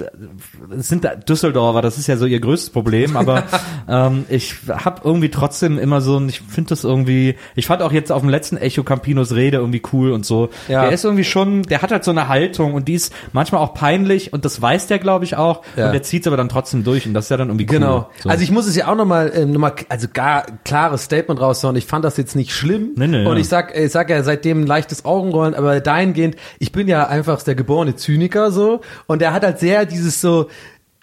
es 0.78 0.88
sind 0.88 1.04
da 1.04 1.14
Düsseldorfer, 1.14 1.82
das 1.82 1.98
ist 1.98 2.06
ja 2.08 2.16
so 2.16 2.26
ihr 2.26 2.40
größtes 2.40 2.70
Problem, 2.70 3.16
aber 3.22 3.44
ähm, 3.88 4.24
ich 4.28 4.56
habe 4.68 5.02
irgendwie 5.04 5.28
trotzdem 5.30 5.78
immer 5.78 6.00
so, 6.00 6.20
ich 6.26 6.40
finde 6.40 6.70
das 6.70 6.82
irgendwie, 6.84 7.36
ich 7.54 7.66
fand 7.66 7.82
auch 7.82 7.92
jetzt 7.92 8.10
auf 8.10 8.20
dem 8.22 8.30
letzten 8.30 8.56
Echo 8.56 8.82
Campinos 8.82 9.34
Rede 9.34 9.58
irgendwie 9.58 9.82
cool 9.92 10.10
und 10.12 10.26
so. 10.26 10.48
Ja. 10.68 10.82
Der 10.82 10.92
ist 10.92 11.04
irgendwie 11.04 11.24
schon, 11.24 11.62
der 11.62 11.82
hat 11.82 11.92
halt 11.92 12.02
so 12.04 12.10
eine 12.10 12.28
Haltung 12.32 12.72
und 12.74 12.88
die 12.88 12.94
ist 12.94 13.12
manchmal 13.32 13.60
auch 13.60 13.74
peinlich 13.74 14.32
und 14.32 14.44
das 14.44 14.60
weiß 14.60 14.86
der, 14.86 14.98
glaube 14.98 15.24
ich, 15.24 15.36
auch. 15.36 15.62
Ja. 15.76 15.86
Und 15.86 15.92
der 15.92 16.02
zieht 16.02 16.26
aber 16.26 16.36
dann 16.36 16.48
trotzdem 16.48 16.82
durch 16.82 17.06
und 17.06 17.14
das 17.14 17.26
ist 17.26 17.30
ja 17.30 17.36
dann 17.36 17.48
irgendwie 17.48 17.66
cool. 17.66 17.78
Genau. 17.78 18.10
So. 18.22 18.30
Also 18.30 18.42
ich 18.42 18.50
muss 18.50 18.66
es 18.66 18.74
ja 18.74 18.88
auch 18.88 18.96
nochmal, 18.96 19.30
ähm, 19.34 19.52
noch 19.52 19.60
mal, 19.60 19.74
also 19.88 20.08
gar 20.12 20.46
klares 20.64 21.04
Statement 21.04 21.40
raushauen. 21.40 21.76
Ich 21.76 21.86
fand 21.86 22.04
das 22.04 22.16
jetzt 22.16 22.34
nicht 22.34 22.52
schlimm. 22.52 22.92
Nee, 22.96 23.06
nee, 23.06 23.26
und 23.26 23.36
ich 23.36 23.48
sag, 23.48 23.76
ich 23.76 23.92
sag 23.92 24.08
ja 24.10 24.22
seitdem 24.22 24.62
ein 24.62 24.66
leichtes 24.66 25.04
Augenrollen, 25.04 25.54
aber 25.54 25.80
dahingehend, 25.80 26.36
ich 26.58 26.72
bin 26.72 26.88
ja 26.88 27.06
einfach 27.06 27.42
der 27.42 27.54
geborene 27.54 27.96
Zyniker 27.96 28.50
so. 28.50 28.80
Und 29.06 29.20
der 29.20 29.32
hat 29.32 29.44
halt 29.44 29.58
sehr 29.58 29.84
dieses 29.84 30.20
so, 30.20 30.48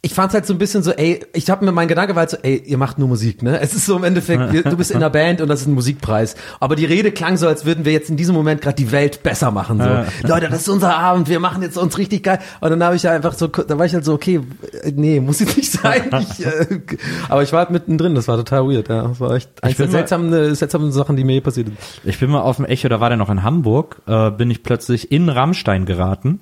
ich 0.02 0.14
fand's 0.14 0.34
halt 0.34 0.45
so 0.45 0.54
ein 0.54 0.58
bisschen 0.58 0.82
so, 0.82 0.91
ey, 0.91 1.26
ich 1.34 1.50
habe 1.50 1.66
mir 1.66 1.72
mein 1.74 1.88
Gedanke 1.89 2.16
war 2.16 2.22
halt 2.22 2.30
so, 2.30 2.38
ey, 2.41 2.56
ihr 2.66 2.78
macht 2.78 2.97
nur 3.00 3.08
Musik, 3.10 3.43
ne? 3.43 3.60
Es 3.60 3.74
ist 3.74 3.86
so 3.86 3.97
im 3.97 4.04
Endeffekt, 4.06 4.54
wir- 4.54 4.64
du 4.64 4.78
bist 4.78 4.91
in 4.91 4.97
einer 4.97 5.10
Band 5.10 5.41
und 5.41 5.50
das 5.50 5.62
ist 5.62 5.68
ein 5.68 5.74
Musikpreis. 5.74 6.36
Aber 6.62 6.76
die 6.78 6.86
Rede 6.86 7.12
klang 7.12 7.36
so, 7.38 7.47
als 7.47 7.66
würden 7.66 7.84
wir 7.84 7.91
jetzt 7.91 8.10
in 8.10 8.16
diesem 8.16 8.34
Moment 8.34 8.62
gerade 8.62 8.76
die 8.78 8.91
Welt 8.93 9.24
besser 9.24 9.52
machen. 9.52 9.80
So, 9.82 10.28
Leute, 10.28 10.47
das 10.50 10.62
ist 10.62 10.70
unser 10.70 10.95
Abend, 10.97 11.28
wir 11.28 11.39
machen 11.39 11.62
jetzt 11.62 11.78
uns 11.78 11.97
richtig 11.97 12.24
geil. 12.24 12.39
Und 12.62 12.70
dann 12.70 12.84
habe 12.84 12.95
ich 12.95 13.04
ja 13.04 13.12
einfach 13.12 13.34
so, 13.34 13.47
da 13.47 13.78
war 13.78 13.86
ich 13.86 13.93
halt 13.93 14.06
so, 14.06 14.14
okay, 14.14 14.39
äh, 14.84 14.91
nee, 14.95 15.20
muss 15.20 15.39
jetzt 15.39 15.58
nicht 15.58 15.72
sein. 15.72 16.04
Ich, 16.20 16.45
äh, 16.45 16.80
aber 17.28 17.43
ich 17.43 17.52
war 17.52 17.60
halt 17.60 17.72
mittendrin, 17.72 18.16
das 18.16 18.28
war 18.28 18.38
total 18.38 18.68
weird, 18.70 18.88
ja. 18.89 19.04
Das 19.08 19.20
war 19.20 19.32
echt 19.36 19.50
eines 19.64 19.78
der 19.78 19.86
mal- 19.88 19.91
seltsamen, 19.91 20.56
seltsamen 20.56 20.91
Sachen, 20.91 21.16
die 21.16 21.24
mir 21.24 21.34
je 21.34 21.41
passiert 21.41 21.68
sind. 21.68 21.78
Ich 22.06 22.20
bin 22.20 22.30
mal 22.30 22.41
auf 22.41 22.56
dem 22.58 22.66
Echo, 22.66 22.88
da 22.89 23.00
war 23.00 23.10
der 23.10 23.18
noch 23.18 23.30
in 23.30 23.43
Hamburg, 23.43 24.02
äh, 24.08 24.32
bin 24.32 24.50
ich 24.52 24.64
plötzlich 24.64 25.12
in 25.12 25.28
Rammstein 25.30 25.86
geraten. 25.86 26.39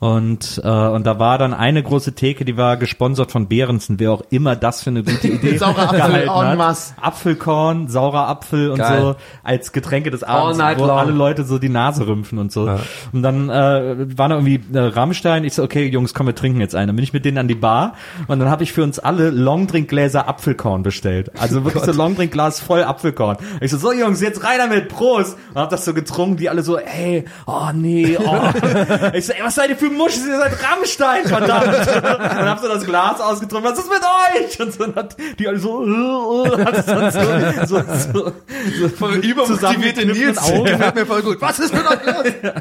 Und, 0.00 0.60
äh, 0.62 0.68
und 0.68 1.06
da 1.08 1.18
war 1.18 1.38
dann 1.38 1.52
eine 1.52 1.82
große 1.82 2.14
Theke, 2.14 2.44
die 2.44 2.56
war 2.56 2.76
gesponsert 2.76 3.32
von 3.32 3.48
Behrensen, 3.48 3.98
wer 3.98 4.12
auch 4.12 4.22
immer 4.30 4.54
das 4.54 4.84
für 4.84 4.90
eine 4.90 5.02
gute 5.02 5.26
Idee 5.26 5.56
Saurer 5.58 5.92
Apfel 5.92 6.30
hat. 6.30 6.94
Apfelkorn, 7.00 7.88
saurer 7.88 8.28
Apfel 8.28 8.70
und 8.70 8.78
Geil. 8.78 9.00
so 9.00 9.16
als 9.42 9.72
Getränke 9.72 10.12
des 10.12 10.22
Abends, 10.22 10.60
wo 10.78 10.86
long. 10.86 10.98
alle 10.98 11.10
Leute 11.10 11.42
so 11.42 11.58
die 11.58 11.68
Nase 11.68 12.06
rümpfen 12.06 12.38
und 12.38 12.52
so. 12.52 12.70
Und 13.12 13.22
dann 13.22 13.48
äh, 13.48 14.16
war 14.16 14.28
da 14.28 14.36
irgendwie 14.36 14.60
äh, 14.72 14.78
Rammstein, 14.78 15.42
ich 15.42 15.54
so, 15.54 15.64
okay 15.64 15.86
Jungs, 15.88 16.14
komm, 16.14 16.26
wir 16.26 16.34
trinken 16.36 16.60
jetzt 16.60 16.76
einen. 16.76 16.88
Dann 16.88 16.96
bin 16.96 17.02
ich 17.02 17.12
mit 17.12 17.24
denen 17.24 17.38
an 17.38 17.48
die 17.48 17.56
Bar 17.56 17.94
und 18.28 18.38
dann 18.38 18.50
habe 18.50 18.62
ich 18.62 18.72
für 18.72 18.84
uns 18.84 19.00
alle 19.00 19.30
Longdrinkgläser 19.30 20.28
Apfelkorn 20.28 20.84
bestellt. 20.84 21.32
Also 21.40 21.64
wirklich 21.64 21.82
so 21.82 21.90
Longdrinkglas 21.90 22.60
voll 22.60 22.84
Apfelkorn. 22.84 23.38
Ich 23.60 23.72
so, 23.72 23.78
so 23.78 23.92
Jungs, 23.92 24.20
jetzt 24.20 24.44
rein 24.44 24.58
damit, 24.58 24.90
Prost! 24.90 25.36
Und 25.54 25.60
hab 25.60 25.70
das 25.70 25.84
so 25.84 25.92
getrunken, 25.92 26.36
die 26.36 26.48
alle 26.48 26.62
so, 26.62 26.78
ey, 26.78 27.24
oh 27.46 27.70
nee, 27.74 28.16
oh. 28.16 28.38
Ich 29.14 29.26
so, 29.26 29.32
ey, 29.32 29.42
was 29.42 29.56
seid 29.56 29.70
ihr 29.70 29.76
für 29.76 29.87
Muschis? 29.96 30.26
Ihr 30.26 30.38
seid 30.38 30.52
Rammstein, 30.62 31.24
verdammt! 31.26 31.66
Und 31.68 32.48
hab 32.48 32.58
so 32.60 32.68
das 32.68 32.84
Glas 32.84 33.20
ausgetrunken, 33.20 33.70
was 33.70 33.78
ist 33.78 33.90
mit 33.90 34.00
euch? 34.00 34.60
Und 34.60 34.72
so 34.72 34.94
hat 34.94 35.16
die 35.38 35.48
alle 35.48 35.58
so, 35.58 35.84
äh, 35.84 35.88
äh, 36.60 36.64
hat 36.64 36.74
es 36.78 36.86
dann 36.86 37.10
so, 37.10 37.20
so, 37.66 37.82
so, 38.12 38.32
so 38.80 38.88
Voll 38.88 39.20
zusammengekniffenen 39.46 40.38
Augen. 40.38 40.94
mir 40.94 41.06
voll 41.06 41.22
gut. 41.22 41.40
Was 41.40 41.58
ist 41.58 41.72
mit 41.72 41.82
euch 41.82 42.06
los? 42.06 42.32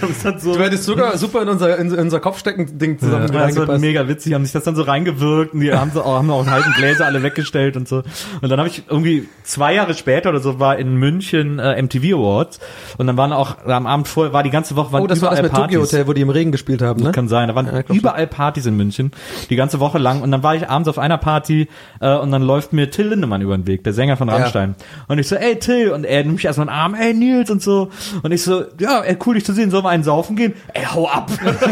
Das 0.00 0.24
hat 0.24 0.40
so, 0.40 0.54
Du 0.54 0.60
hättest 0.60 0.84
sogar 0.84 1.16
super 1.18 1.42
in 1.42 1.48
unser, 1.48 1.78
in, 1.78 1.92
in 1.92 1.98
unser 1.98 2.20
Kopfstecken-Ding 2.20 2.98
zusammen 2.98 3.32
Ja, 3.32 3.46
das 3.46 3.56
war 3.56 3.78
mega 3.78 4.08
witzig, 4.08 4.34
haben 4.34 4.44
sich 4.44 4.52
das 4.52 4.64
dann 4.64 4.76
so 4.76 4.82
reingewirkt 4.82 5.54
und 5.54 5.60
die 5.60 5.72
haben 5.72 5.90
so 5.92 6.02
auch, 6.02 6.16
haben 6.16 6.30
auch 6.30 6.40
einen 6.40 6.50
halben 6.50 6.72
Gläser 6.72 7.06
alle 7.06 7.22
weggestellt 7.22 7.76
und 7.76 7.88
so. 7.88 8.02
Und 8.40 8.48
dann 8.48 8.58
habe 8.58 8.68
ich 8.68 8.84
irgendwie 8.88 9.28
zwei 9.42 9.74
Jahre 9.74 9.94
später 9.94 10.30
oder 10.30 10.40
so 10.40 10.58
war 10.60 10.78
in 10.78 10.96
München 10.96 11.58
äh, 11.58 11.80
MTV 11.82 12.16
Awards 12.16 12.60
und 12.98 13.06
dann 13.06 13.16
waren 13.16 13.32
auch 13.32 13.56
am 13.66 13.86
Abend 13.86 14.08
vorher 14.08 14.32
war 14.32 14.42
die 14.42 14.50
ganze 14.50 14.76
Woche 14.76 14.92
waren 14.92 15.02
Oh, 15.02 15.06
das 15.06 15.22
war 15.22 15.30
das 15.30 15.42
mit 15.42 15.50
Tokyo 15.52 15.80
Partys. 15.80 15.92
Hotel, 15.92 16.06
wo 16.06 16.12
die 16.12 16.20
im 16.22 16.30
Regen 16.30 16.52
gespielt 16.52 16.75
haben, 16.82 17.02
ne? 17.02 17.12
Kann 17.12 17.28
sein, 17.28 17.48
da 17.48 17.54
waren 17.54 17.66
Ja, 17.66 17.82
überall 17.94 18.26
Partys 18.26 18.66
in 18.66 18.76
München, 18.76 19.12
die 19.50 19.56
ganze 19.56 19.80
Woche 19.80 19.98
lang. 19.98 20.22
Und 20.22 20.30
dann 20.30 20.42
war 20.42 20.54
ich 20.54 20.68
abends 20.68 20.88
auf 20.88 20.98
einer 20.98 21.18
Party 21.18 21.68
äh, 22.00 22.14
und 22.16 22.30
dann 22.30 22.42
läuft 22.42 22.72
mir 22.72 22.90
Till 22.90 23.08
Lindemann 23.08 23.42
über 23.42 23.56
den 23.56 23.66
Weg, 23.66 23.84
der 23.84 23.92
Sänger 23.92 24.16
von 24.16 24.28
Rammstein. 24.28 24.74
Und 25.08 25.18
ich 25.18 25.28
so, 25.28 25.36
ey 25.36 25.58
Till, 25.58 25.90
und 25.90 26.04
er 26.04 26.22
nimmt 26.22 26.36
mich 26.36 26.44
erstmal 26.44 26.66
in 26.66 26.72
den 26.72 26.78
Arm, 26.78 26.94
ey 26.94 27.14
Nils 27.14 27.50
und 27.50 27.62
so. 27.62 27.90
Und 28.22 28.32
ich 28.32 28.42
so, 28.42 28.64
ja, 28.78 29.00
ey, 29.00 29.16
cool 29.26 29.34
dich 29.34 29.44
zu 29.44 29.52
sehen, 29.52 29.70
sollen 29.70 29.84
wir 29.84 29.90
einen 29.90 30.04
saufen 30.04 30.36
gehen? 30.36 30.54
Ey, 30.72 30.84
hau 30.84 31.08
ab. 31.08 31.30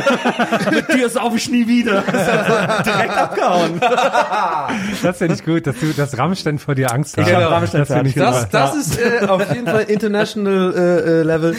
Mit 0.70 0.88
dir 0.92 1.08
sauf 1.08 1.34
ich 1.36 1.48
nie 1.50 1.66
wieder. 1.66 2.02
Direkt 2.02 3.16
abgehauen. 3.16 3.80
Das 5.02 5.18
finde 5.18 5.34
ich 5.34 5.44
gut, 5.44 5.66
dass 5.66 5.78
du, 5.78 5.92
dass 5.92 6.16
Rammstein 6.18 6.58
vor 6.58 6.74
dir 6.74 6.92
Angst 6.92 7.16
hat. 7.16 7.26
Ich 7.26 7.34
hab 7.34 7.50
Rammstein 7.50 7.84
Das. 8.14 8.14
Das, 8.14 8.48
das 8.50 8.74
ist 8.76 8.98
äh, 8.98 9.26
auf 9.26 9.52
jeden 9.52 9.66
Fall 9.66 9.82
international 9.82 10.74
äh, 10.74 11.20
äh, 11.20 11.22
Level. 11.22 11.56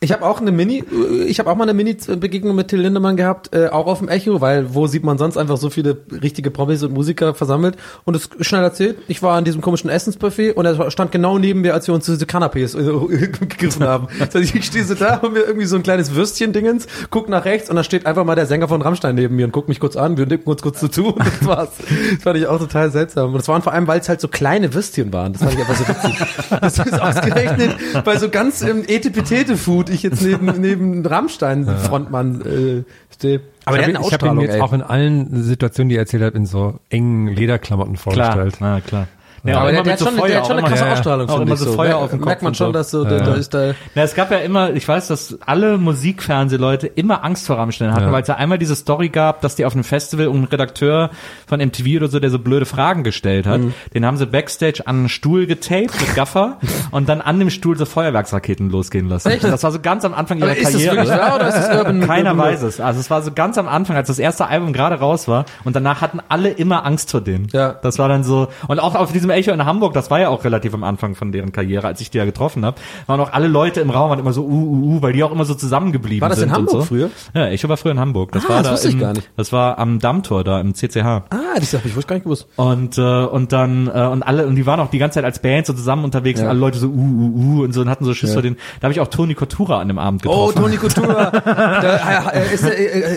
Ich 0.00 0.12
habe 0.12 0.24
auch 0.24 0.40
eine 0.40 0.52
Mini, 0.52 0.84
ich 1.26 1.38
habe 1.38 1.50
auch 1.50 1.56
mal 1.56 1.64
eine 1.64 1.74
Mini-Begegnung 1.74 2.54
mit 2.54 2.68
Till 2.68 2.80
Lindemann 2.80 3.16
gehabt, 3.16 3.54
äh, 3.54 3.68
auch 3.68 3.86
auf 3.86 4.00
dem 4.00 4.08
Echo, 4.08 4.40
weil 4.40 4.74
wo 4.74 4.86
sieht 4.86 5.02
man 5.02 5.16
sonst 5.16 5.36
einfach 5.36 5.56
so 5.56 5.70
viele 5.70 5.96
richtige 6.10 6.50
Promis 6.50 6.82
und 6.82 6.92
Musiker 6.92 7.34
versammelt 7.34 7.76
und 8.04 8.14
es 8.14 8.26
ist 8.26 8.44
schnell 8.44 8.62
erzählt. 8.62 8.98
Ich 9.08 9.22
war 9.22 9.36
an 9.36 9.44
diesem 9.44 9.62
komischen 9.62 9.88
Essensbuffet 9.88 10.52
und 10.52 10.66
er 10.66 10.90
stand 10.90 11.12
genau 11.12 11.38
neben 11.38 11.62
mir, 11.62 11.72
als 11.72 11.86
wir 11.86 11.94
uns 11.94 12.04
diese 12.04 12.26
Canapés 12.26 12.76
äh, 12.78 13.28
gegriffen 13.28 13.84
haben. 13.84 14.08
Das 14.18 14.34
heißt, 14.34 14.54
ich 14.54 14.64
stehe 14.64 14.84
so 14.84 14.94
da 14.94 15.16
und 15.18 15.32
mir 15.32 15.40
irgendwie 15.40 15.66
so 15.66 15.76
ein 15.76 15.82
kleines 15.82 16.14
Würstchen-Dingens, 16.14 16.86
guck 17.10 17.28
nach 17.28 17.44
rechts 17.44 17.70
und 17.70 17.76
da 17.76 17.84
steht 17.84 18.04
einfach 18.04 18.24
mal 18.24 18.34
der 18.34 18.46
Sänger 18.46 18.68
von 18.68 18.82
Rammstein 18.82 19.14
neben 19.14 19.36
mir 19.36 19.46
und 19.46 19.52
guckt 19.52 19.68
mich 19.68 19.80
kurz 19.80 19.96
an, 19.96 20.18
wir 20.18 20.26
nicken 20.26 20.50
uns 20.50 20.60
kurz 20.60 20.80
zu 20.80 20.88
zu 20.88 21.14
und 21.14 21.20
das 21.20 21.46
war's. 21.46 21.70
Das 21.78 22.22
fand 22.22 22.38
ich 22.38 22.46
auch 22.46 22.58
total 22.58 22.90
seltsam. 22.90 23.28
Und 23.28 23.38
das 23.38 23.48
waren 23.48 23.62
vor 23.62 23.72
allem, 23.72 23.86
weil 23.86 24.00
es 24.00 24.08
halt 24.08 24.20
so 24.20 24.28
kleine 24.28 24.74
Würstchen 24.74 25.12
waren. 25.12 25.32
Das 25.32 25.42
fand 25.42 25.54
ich 25.54 25.60
einfach 25.60 25.76
so 25.76 25.88
witzig. 25.88 26.26
Das 26.60 26.78
ist 26.78 27.00
ausgerechnet 27.00 27.76
bei 28.04 28.18
so 28.18 28.28
ganz 28.28 28.62
ähm, 28.62 28.84
Etepetete-Food 28.86 29.93
ich 29.94 30.02
jetzt 30.02 30.22
neben, 30.22 30.46
neben 30.60 31.04
Rammstein-Frontmann 31.04 32.40
äh, 32.42 32.82
stehe. 33.12 33.40
Aber 33.64 33.76
ich 33.76 33.82
habe 33.82 33.92
ihn 33.92 33.96
Ausstrahlung, 33.96 34.40
jetzt 34.40 34.54
ey. 34.54 34.60
auch 34.60 34.72
in 34.72 34.82
allen 34.82 35.42
Situationen, 35.42 35.88
die 35.88 35.96
er 35.96 36.02
erzählt 36.02 36.22
hat, 36.22 36.34
in 36.34 36.46
so 36.46 36.80
engen 36.90 37.28
Lederklamotten 37.28 37.96
vorgestellt. 37.96 38.56
na 38.60 38.80
klar. 38.80 39.08
Ja, 39.46 39.58
aber 39.60 39.70
der, 39.72 39.80
immer 39.80 39.82
der, 39.84 39.84
mit 39.84 39.92
hat 39.92 39.98
so 39.98 40.04
schon, 40.06 40.14
Feuer, 40.18 40.28
der 40.28 40.38
hat 40.38 40.46
schon 40.46 40.58
eine 40.58 40.68
krasse. 40.68 40.86
Ausstrahlung, 40.86 41.28
Auch 41.28 41.40
immer 41.40 41.56
so 41.56 41.64
so. 41.66 41.72
Feuer 41.74 41.96
auf 41.98 42.10
dem 42.10 42.20
Merkt 42.20 42.40
Kopf 42.40 42.42
man 42.42 42.48
und 42.50 42.56
schon, 42.56 42.66
so. 42.68 42.72
dass 42.72 42.90
so, 42.90 43.04
da, 43.04 43.18
da 43.20 43.34
ist 43.34 43.52
da, 43.52 43.72
Na, 43.94 44.02
es 44.02 44.14
gab 44.14 44.30
ja 44.30 44.38
immer, 44.38 44.72
ich 44.72 44.88
weiß, 44.88 45.08
dass 45.08 45.38
alle 45.44 45.76
Musikfernsehleute 45.78 46.86
immer 46.86 47.24
Angst 47.24 47.46
vor 47.46 47.56
Rammstein 47.58 47.92
hatten, 47.92 48.06
Ja. 48.06 48.12
weil 48.12 48.22
es 48.22 48.28
ja 48.28 48.36
einmal 48.36 48.58
diese 48.58 48.76
Story 48.76 49.08
gab, 49.08 49.40
dass 49.40 49.56
die 49.56 49.64
auf 49.64 49.74
einem 49.74 49.84
Festival 49.84 50.28
und 50.28 50.42
ein 50.42 50.44
Redakteur 50.44 51.10
von 51.46 51.60
MTV 51.60 51.96
oder 51.96 52.08
so, 52.08 52.20
der 52.20 52.30
so 52.30 52.38
blöde 52.38 52.66
Fragen 52.66 53.04
gestellt 53.04 53.46
hat, 53.46 53.60
Mhm. 53.60 53.74
den 53.94 54.06
haben 54.06 54.16
sie 54.16 54.26
backstage 54.26 54.82
an 54.86 54.96
einen 54.96 55.08
Stuhl 55.08 55.46
getaped 55.46 56.00
mit 56.00 56.14
Gaffer 56.14 56.58
und 56.90 57.08
dann 57.08 57.20
an 57.20 57.38
dem 57.38 57.50
Stuhl 57.50 57.76
so 57.76 57.84
Feuerwerksraketen 57.84 58.70
losgehen 58.70 59.08
lassen. 59.08 59.28
Echt? 59.30 59.44
Das 59.44 59.62
war 59.62 59.72
so 59.72 59.80
ganz 59.80 60.04
am 60.04 60.14
Anfang 60.14 60.38
ihrer 60.38 60.50
Aber 60.50 60.56
ist 60.56 60.64
das 60.66 60.72
Karriere. 60.84 60.96
wirklich 60.96 61.18
wahr 61.18 61.34
oder 61.36 61.48
ist 61.48 61.54
das 61.56 61.76
Urban- 61.76 62.00
Keiner 62.06 62.30
Urban- 62.30 62.46
weiß 62.46 62.62
es. 62.62 62.80
Also 62.80 63.00
es 63.00 63.10
war 63.10 63.22
so 63.22 63.32
ganz 63.32 63.58
am 63.58 63.68
Anfang, 63.68 63.96
als 63.96 64.08
das 64.08 64.18
erste 64.18 64.46
Album 64.46 64.72
gerade 64.72 64.96
raus 64.96 65.28
war 65.28 65.44
und 65.64 65.74
danach 65.76 66.00
hatten 66.00 66.20
alle 66.28 66.50
immer 66.50 66.84
Angst 66.86 67.10
vor 67.10 67.20
denen. 67.20 67.48
Ja. 67.52 67.72
Das 67.82 67.98
war 67.98 68.08
dann 68.08 68.24
so 68.24 68.48
und 68.68 68.78
auch 68.80 68.94
auf 68.94 69.12
diesem 69.12 69.30
Echo 69.34 69.50
in 69.52 69.64
Hamburg, 69.64 69.92
das 69.94 70.10
war 70.10 70.20
ja 70.20 70.28
auch 70.28 70.44
relativ 70.44 70.74
am 70.74 70.84
Anfang 70.84 71.14
von 71.14 71.32
deren 71.32 71.52
Karriere, 71.52 71.86
als 71.86 72.00
ich 72.00 72.10
die 72.10 72.18
ja 72.18 72.24
getroffen 72.24 72.64
habe, 72.64 72.76
waren 73.06 73.20
auch 73.20 73.32
alle 73.32 73.46
Leute 73.48 73.80
im 73.80 73.90
Raum 73.90 74.10
waren 74.10 74.18
immer 74.18 74.32
so 74.32 74.42
uh, 74.42 74.46
uh, 74.48 74.96
uh, 74.96 75.02
weil 75.02 75.12
die 75.12 75.22
auch 75.24 75.32
immer 75.32 75.44
so 75.44 75.54
zusammengeblieben 75.54 76.20
War 76.22 76.28
das 76.28 76.38
in 76.38 76.44
sind 76.48 76.50
und 76.50 76.56
Hamburg 76.56 76.74
so. 76.74 76.82
früher? 76.82 77.10
Ja, 77.34 77.46
Echo 77.48 77.68
war 77.68 77.76
früher 77.76 77.92
in 77.92 78.00
Hamburg. 78.00 78.32
Das 78.32 78.44
Ah, 78.46 78.48
war 78.48 78.56
das 78.58 78.66
da 78.66 78.72
wusste 78.72 78.88
ich 78.88 78.94
im, 78.94 79.00
gar 79.00 79.12
nicht. 79.12 79.30
Das 79.36 79.52
war 79.52 79.78
am 79.78 79.98
Dammtor 79.98 80.44
da 80.44 80.60
im 80.60 80.74
CCH. 80.74 81.04
Ah, 81.04 81.22
die 81.60 81.64
Sache, 81.64 81.88
ich 81.88 81.96
wusste 81.96 82.08
gar 82.08 82.16
nicht 82.16 82.24
gewusst. 82.24 82.46
Und 82.56 82.98
äh, 82.98 83.02
und 83.24 83.52
dann 83.52 83.86
äh, 83.88 84.06
und 84.06 84.22
alle 84.22 84.46
und 84.46 84.56
die 84.56 84.66
waren 84.66 84.80
auch 84.80 84.90
die 84.90 84.98
ganze 84.98 85.16
Zeit 85.16 85.24
als 85.24 85.38
Band 85.40 85.66
so 85.66 85.72
zusammen 85.72 86.04
unterwegs 86.04 86.40
Ja. 86.40 86.46
und 86.46 86.50
alle 86.50 86.58
Leute 86.60 86.78
so 86.78 86.88
uh 86.88 86.90
uh 86.90 87.58
uh 87.60 87.62
und 87.64 87.72
so 87.72 87.80
und 87.80 87.88
hatten 87.90 88.04
so 88.04 88.14
Schiss 88.14 88.32
vor 88.32 88.42
den. 88.42 88.56
Da 88.80 88.84
habe 88.86 88.92
ich 88.92 89.00
auch 89.00 89.08
Toni 89.08 89.34
Kotura 89.34 89.80
an 89.80 89.88
dem 89.88 89.98
Abend 89.98 90.24
Oh, 90.26 90.46
getroffen. 90.48 90.62
Toni 90.62 90.76
Kultura. 90.76 91.30
da 91.44 92.30
äh, 92.30 92.54
ist 92.54 92.64
äh, 92.64 92.70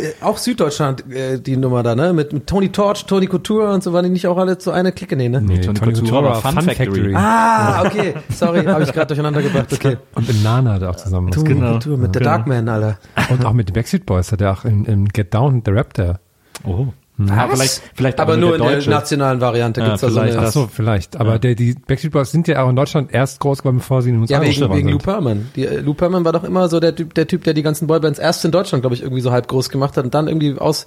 äh, 0.09 0.13
auch 0.21 0.37
Süddeutschland 0.37 1.03
äh, 1.11 1.39
die 1.39 1.57
Nummer 1.57 1.83
da, 1.83 1.95
ne? 1.95 2.13
Mit, 2.13 2.33
mit 2.33 2.47
Toni 2.47 2.69
Torch, 2.71 3.05
Toni 3.05 3.27
Kultura 3.27 3.73
und 3.73 3.83
so 3.83 3.93
waren 3.93 4.03
die 4.03 4.09
nicht 4.09 4.27
auch 4.27 4.37
alle 4.37 4.57
zu 4.57 4.71
einer 4.71 4.91
Clique, 4.91 5.15
nee, 5.15 5.29
ne? 5.29 5.41
Nee, 5.41 5.59
Toni 5.61 5.79
Kultura 5.79 6.06
Futura 6.09 6.33
Fun, 6.41 6.61
Factory. 6.61 7.13
Ah, 7.15 7.83
okay. 7.85 8.13
Sorry, 8.29 8.63
habe 8.65 8.83
ich 8.83 8.91
gerade 8.93 9.07
durcheinander 9.07 9.41
gebracht. 9.41 9.71
Okay. 9.73 9.97
Und 10.15 10.29
in 10.29 10.43
Nana 10.43 10.73
hat 10.73 10.81
er 10.81 10.89
auch 10.91 10.95
zusammen. 10.95 11.31
Du, 11.31 11.43
Genau. 11.43 11.77
du 11.79 11.97
mit 11.97 12.13
The 12.13 12.19
Darkman, 12.21 12.67
Alter. 12.69 12.97
Und 13.29 13.45
auch 13.45 13.53
mit 13.53 13.69
den 13.69 13.73
Backstreet 13.73 14.05
Boys 14.05 14.31
hat 14.31 14.41
er 14.41 14.51
auch 14.53 14.65
in, 14.65 14.85
in 14.85 15.07
Get 15.09 15.33
Down, 15.33 15.61
The 15.65 15.71
Raptor. 15.71 16.19
Oh. 16.63 16.87
Ja, 17.19 17.47
vielleicht, 17.47 17.81
vielleicht 17.95 18.19
Aber 18.19 18.37
nur 18.37 18.55
in 18.57 18.61
der 18.61 18.73
Deutsche. 18.73 18.91
nationalen 18.91 19.41
Variante 19.41 19.81
Ja, 19.81 19.87
gibt's 19.87 20.01
da 20.01 20.09
so 20.09 20.19
vielleicht 20.19 20.37
eine... 20.37 20.47
Ach 20.49 20.51
so, 20.51 20.69
vielleicht. 20.71 21.19
Aber 21.19 21.39
der, 21.39 21.55
die 21.55 21.73
Backstreet 21.73 22.11
Boys 22.13 22.31
sind 22.31 22.47
ja 22.47 22.61
auch 22.63 22.69
in 22.69 22.75
Deutschland 22.75 23.11
erst 23.11 23.39
groß 23.39 23.57
geworden, 23.63 23.77
bevor 23.77 24.03
sie 24.03 24.11
in 24.11 24.21
uns 24.21 24.29
Ja, 24.29 24.39
wegen, 24.39 24.51
wegen 24.71 24.87
Lou 24.89 24.99
sind. 24.99 25.03
Pearlman. 25.03 25.49
Die, 25.55 25.65
äh, 25.65 25.79
Lou 25.79 25.95
Pearlman 25.95 26.25
war 26.25 26.33
doch 26.33 26.43
immer 26.43 26.69
so 26.69 26.79
der 26.79 26.95
Typ, 26.95 27.15
der 27.15 27.25
Typ, 27.25 27.43
der 27.43 27.55
die 27.55 27.63
ganzen 27.63 27.87
Boybands 27.87 28.19
erst 28.19 28.45
in 28.45 28.51
Deutschland, 28.51 28.83
glaube 28.83 28.95
ich, 28.95 29.01
irgendwie 29.01 29.21
so 29.21 29.31
halb 29.31 29.47
groß 29.47 29.69
gemacht 29.69 29.97
hat 29.97 30.05
und 30.05 30.13
dann 30.13 30.27
irgendwie 30.27 30.59
aus, 30.59 30.85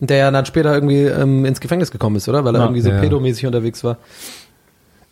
der 0.00 0.18
ja 0.18 0.30
dann 0.30 0.44
später 0.44 0.74
irgendwie 0.74 1.04
ähm, 1.04 1.46
ins 1.46 1.60
Gefängnis 1.60 1.90
gekommen 1.90 2.16
ist, 2.16 2.28
oder? 2.28 2.44
Weil 2.44 2.54
er 2.54 2.58
Ja. 2.58 2.64
irgendwie 2.66 2.82
so 2.82 2.90
Ja. 2.90 3.00
pedomäßig 3.00 3.46
unterwegs 3.46 3.82
war. 3.82 3.96